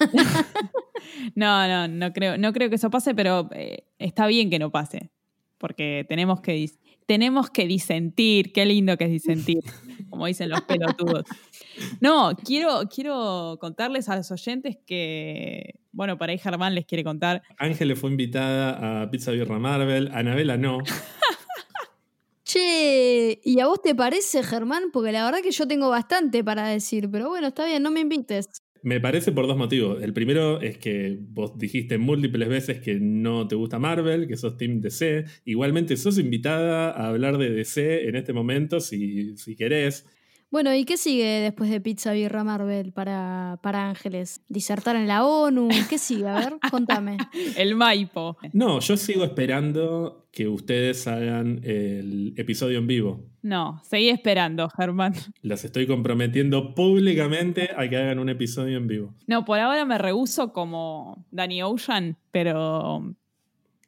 no, 1.34 1.68
no, 1.68 1.86
no 1.86 2.12
creo, 2.14 2.38
no 2.38 2.54
creo 2.54 2.70
que 2.70 2.76
eso 2.76 2.88
pase, 2.88 3.14
pero 3.14 3.50
eh, 3.52 3.84
está 3.98 4.26
bien 4.26 4.48
que 4.48 4.58
no 4.58 4.70
pase. 4.70 5.10
Porque 5.58 6.06
tenemos 6.08 6.40
que, 6.40 6.66
tenemos 7.04 7.50
que 7.50 7.66
disentir. 7.66 8.54
Qué 8.54 8.64
lindo 8.64 8.96
que 8.96 9.04
es 9.04 9.10
disentir, 9.10 9.58
como 10.08 10.26
dicen 10.26 10.48
los 10.48 10.62
pelotudos. 10.62 11.24
No, 12.00 12.34
quiero, 12.42 12.88
quiero 12.88 13.58
contarles 13.60 14.08
a 14.08 14.16
los 14.16 14.30
oyentes 14.30 14.78
que, 14.86 15.74
bueno, 15.92 16.16
para 16.16 16.32
ahí 16.32 16.38
Germán 16.38 16.74
les 16.74 16.86
quiere 16.86 17.04
contar. 17.04 17.42
Ángeles 17.58 17.98
fue 17.98 18.10
invitada 18.10 19.02
a 19.02 19.10
Pizza 19.10 19.30
Birra 19.30 19.58
Marvel, 19.58 20.10
Anabela 20.14 20.56
no. 20.56 20.78
che, 22.52 23.40
¿y 23.42 23.60
a 23.60 23.66
vos 23.66 23.80
te 23.82 23.94
parece, 23.94 24.42
Germán? 24.42 24.84
Porque 24.92 25.12
la 25.12 25.24
verdad 25.24 25.40
que 25.42 25.50
yo 25.50 25.66
tengo 25.66 25.88
bastante 25.88 26.44
para 26.44 26.68
decir, 26.68 27.08
pero 27.10 27.28
bueno, 27.28 27.48
está 27.48 27.64
bien, 27.66 27.82
no 27.82 27.90
me 27.90 28.00
invites. 28.00 28.62
Me 28.82 29.00
parece 29.00 29.30
por 29.30 29.46
dos 29.46 29.56
motivos. 29.56 30.02
El 30.02 30.12
primero 30.12 30.60
es 30.60 30.76
que 30.76 31.16
vos 31.20 31.56
dijiste 31.56 31.98
múltiples 31.98 32.48
veces 32.48 32.80
que 32.80 32.98
no 33.00 33.46
te 33.46 33.54
gusta 33.54 33.78
Marvel, 33.78 34.26
que 34.26 34.36
sos 34.36 34.56
Team 34.56 34.80
DC. 34.80 35.24
Igualmente 35.44 35.96
sos 35.96 36.18
invitada 36.18 36.90
a 36.90 37.08
hablar 37.08 37.38
de 37.38 37.50
DC 37.50 38.08
en 38.08 38.16
este 38.16 38.32
momento 38.32 38.80
si, 38.80 39.36
si 39.36 39.54
querés. 39.54 40.04
Bueno, 40.52 40.74
¿y 40.74 40.84
qué 40.84 40.98
sigue 40.98 41.40
después 41.40 41.70
de 41.70 41.80
Pizza 41.80 42.12
Birra 42.12 42.44
Marvel 42.44 42.92
para, 42.92 43.58
para 43.62 43.88
Ángeles? 43.88 44.42
¿Disertar 44.50 44.96
en 44.96 45.08
la 45.08 45.24
ONU? 45.24 45.70
¿Qué 45.88 45.96
sigue? 45.96 46.28
A 46.28 46.34
ver, 46.34 46.56
contame. 46.70 47.16
el 47.56 47.74
Maipo. 47.74 48.36
No, 48.52 48.78
yo 48.80 48.98
sigo 48.98 49.24
esperando 49.24 50.28
que 50.30 50.48
ustedes 50.48 51.06
hagan 51.06 51.62
el 51.64 52.34
episodio 52.36 52.80
en 52.80 52.86
vivo. 52.86 53.24
No, 53.40 53.80
seguí 53.82 54.10
esperando, 54.10 54.68
Germán. 54.76 55.14
Las 55.40 55.64
estoy 55.64 55.86
comprometiendo 55.86 56.74
públicamente 56.74 57.70
a 57.74 57.88
que 57.88 57.96
hagan 57.96 58.18
un 58.18 58.28
episodio 58.28 58.76
en 58.76 58.86
vivo. 58.86 59.14
No, 59.26 59.46
por 59.46 59.58
ahora 59.58 59.86
me 59.86 59.96
rehuso 59.96 60.52
como 60.52 61.24
Danny 61.30 61.62
Ocean, 61.62 62.18
pero 62.30 63.14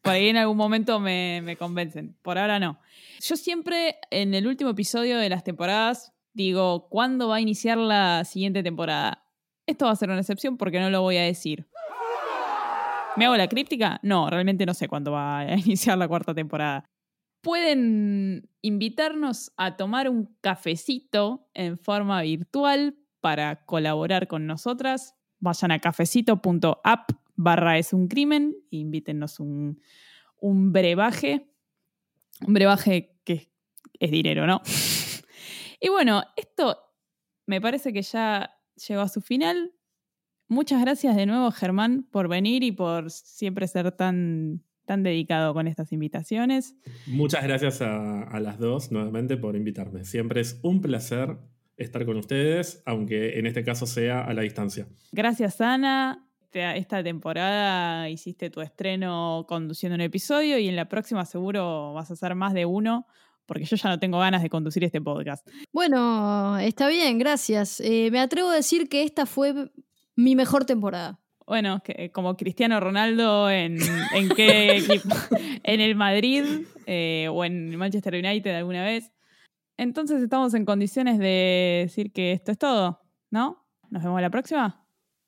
por 0.01 0.13
ahí 0.15 0.29
en 0.29 0.39
algún 0.39 0.57
momento 0.57 0.99
me, 0.99 1.43
me 1.45 1.57
convencen. 1.57 2.17
Por 2.23 2.39
ahora 2.39 2.59
no. 2.59 2.79
Yo 3.21 3.37
siempre 3.37 3.97
en 4.11 4.33
el 4.33 4.47
último 4.47 4.71
episodio 4.71 5.19
de 5.19 5.29
las 5.29 5.45
temporadas 5.45 6.15
digo, 6.35 6.89
¿cuándo 6.89 7.29
va 7.29 7.37
a 7.37 7.41
iniciar 7.41 7.79
la 7.79 8.25
siguiente 8.25 8.63
temporada? 8.63 9.25
Esto 9.67 9.87
va 9.87 9.93
a 9.93 9.97
ser 9.97 10.11
una 10.11 10.21
excepción 10.21 10.57
porque 10.57 10.81
no 10.81 10.91
lo 10.91 11.01
voy 11.01 11.17
a 11.17 11.23
decir. 11.23 11.67
¿Me 13.17 13.27
hago 13.27 13.37
la 13.37 13.49
críptica? 13.49 14.01
No, 14.03 14.29
realmente 14.29 14.67
no 14.67 14.75
sé 14.75 14.89
cuándo 14.89 15.13
va 15.13 15.39
a 15.39 15.57
iniciar 15.59 15.97
la 15.97 16.09
cuarta 16.09 16.35
temporada. 16.35 16.85
Pueden 17.41 18.51
invitarnos 18.63 19.53
a 19.57 19.77
tomar 19.77 20.09
un 20.09 20.37
cafecito 20.41 21.49
en 21.55 21.79
forma 21.79 22.21
virtual 22.23 22.97
para 23.21 23.65
colaborar 23.65 24.27
con 24.27 24.47
nosotras. 24.47 25.15
Vayan 25.41 25.71
a 25.71 25.79
cafecito.app 25.79 27.11
barra 27.37 27.79
es 27.79 27.93
un 27.93 28.09
crimen 28.09 28.57
e 28.71 28.77
invítennos 28.77 29.41
un, 29.41 29.81
un 30.41 30.73
brebaje. 30.73 31.51
Un 32.47 32.55
brebaje 32.55 33.17
que 33.25 33.51
es 33.99 34.11
dinero, 34.11 34.47
¿no? 34.47 34.61
Y 35.85 35.91
bueno, 35.91 36.23
esto 36.37 36.79
me 37.45 37.61
parece 37.61 37.93
que 37.93 38.01
ya 38.01 38.59
llegó 38.89 39.03
a 39.03 39.09
su 39.11 39.21
final. 39.21 39.75
Muchas 40.49 40.81
gracias 40.81 41.15
de 41.15 41.27
nuevo, 41.27 41.51
Germán, 41.51 42.09
por 42.11 42.27
venir 42.27 42.63
y 42.63 42.73
por 42.73 43.11
siempre 43.11 43.69
ser 43.69 43.93
tan, 43.93 44.63
tan 44.87 45.03
dedicado 45.03 45.53
con 45.53 45.69
estas 45.69 45.93
invitaciones. 45.93 46.75
Muchas 47.07 47.45
gracias 47.45 47.83
a, 47.83 48.41
las 48.41 48.59
dos 48.59 48.93
nuevamente 48.93 49.37
por 49.37 49.57
invitarme. 49.57 50.07
Siempre 50.07 50.41
es 50.41 50.59
un 50.63 50.81
placer 50.81 51.37
estar 51.77 52.07
con 52.07 52.17
ustedes, 52.17 52.83
aunque 52.87 53.39
en 53.39 53.47
este 53.47 53.63
caso 53.63 53.85
sea 53.85 54.25
a 54.25 54.33
la 54.33 54.41
distancia. 54.41 54.89
Gracias, 55.13 55.61
Ana. 55.61 56.27
Esta 56.51 57.03
temporada 57.03 58.09
hiciste 58.09 58.49
tu 58.49 58.63
estreno 58.63 59.45
conduciendo 59.47 59.97
un 59.97 60.01
episodio 60.01 60.57
y 60.59 60.67
en 60.67 60.77
la 60.77 60.89
próxima 60.89 61.27
seguro 61.27 61.93
vas 61.93 62.09
a 62.09 62.15
hacer 62.15 62.35
más 62.35 62.55
de 62.55 62.65
uno 62.65 63.07
porque 63.47 63.65
yo 63.65 63.77
ya 63.77 63.89
no 63.89 63.99
tengo 63.99 64.19
ganas 64.19 64.43
de 64.43 64.51
conducir 64.51 64.85
este 64.85 65.01
podcast. 65.01 65.47
Bueno, 65.73 66.59
está 66.59 66.89
bien, 66.89 67.19
gracias. 67.19 67.81
Eh, 67.81 68.11
me 68.11 68.21
atrevo 68.21 68.51
a 68.51 68.55
decir 68.55 68.89
que 68.89 69.03
esta 69.03 69.27
fue 69.27 69.71
mi 70.17 70.37
mejor 70.37 70.65
temporada. 70.65 71.21
Bueno, 71.47 71.83
que, 71.85 72.11
como 72.11 72.37
Cristiano 72.37 72.81
Ronaldo 72.81 73.51
en, 73.51 73.79
en 74.15 74.29
qué 74.31 74.77
equipo, 74.79 75.15
en 75.63 75.81
el 75.81 75.95
Madrid 75.95 76.45
eh, 76.87 77.29
o 77.31 77.45
en 77.45 77.77
Manchester 77.77 78.15
United 78.15 78.55
alguna 78.55 78.83
vez. 78.83 79.13
Entonces 79.77 80.23
estamos 80.23 80.55
en 80.55 80.65
condiciones 80.65 81.19
de 81.19 81.83
decir 81.85 82.13
que 82.13 82.33
esto 82.33 82.53
es 82.53 82.59
todo, 82.59 83.01
¿no? 83.31 83.67
¿Nos 83.91 84.03
vemos 84.03 84.21
la 84.21 84.31
próxima? 84.31 84.87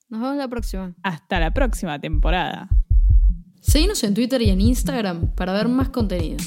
Nos 0.09 0.21
vemos 0.21 0.37
la 0.37 0.49
próxima. 0.49 0.95
Hasta 1.03 1.41
la 1.41 1.53
próxima 1.53 1.99
temporada. 1.99 2.69
Seguimos 3.61 4.03
en 4.05 4.15
Twitter 4.15 4.41
y 4.43 4.51
en 4.51 4.61
Instagram 4.61 5.35
para 5.35 5.53
ver 5.53 5.69
más 5.69 5.89
contenido. 5.89 6.39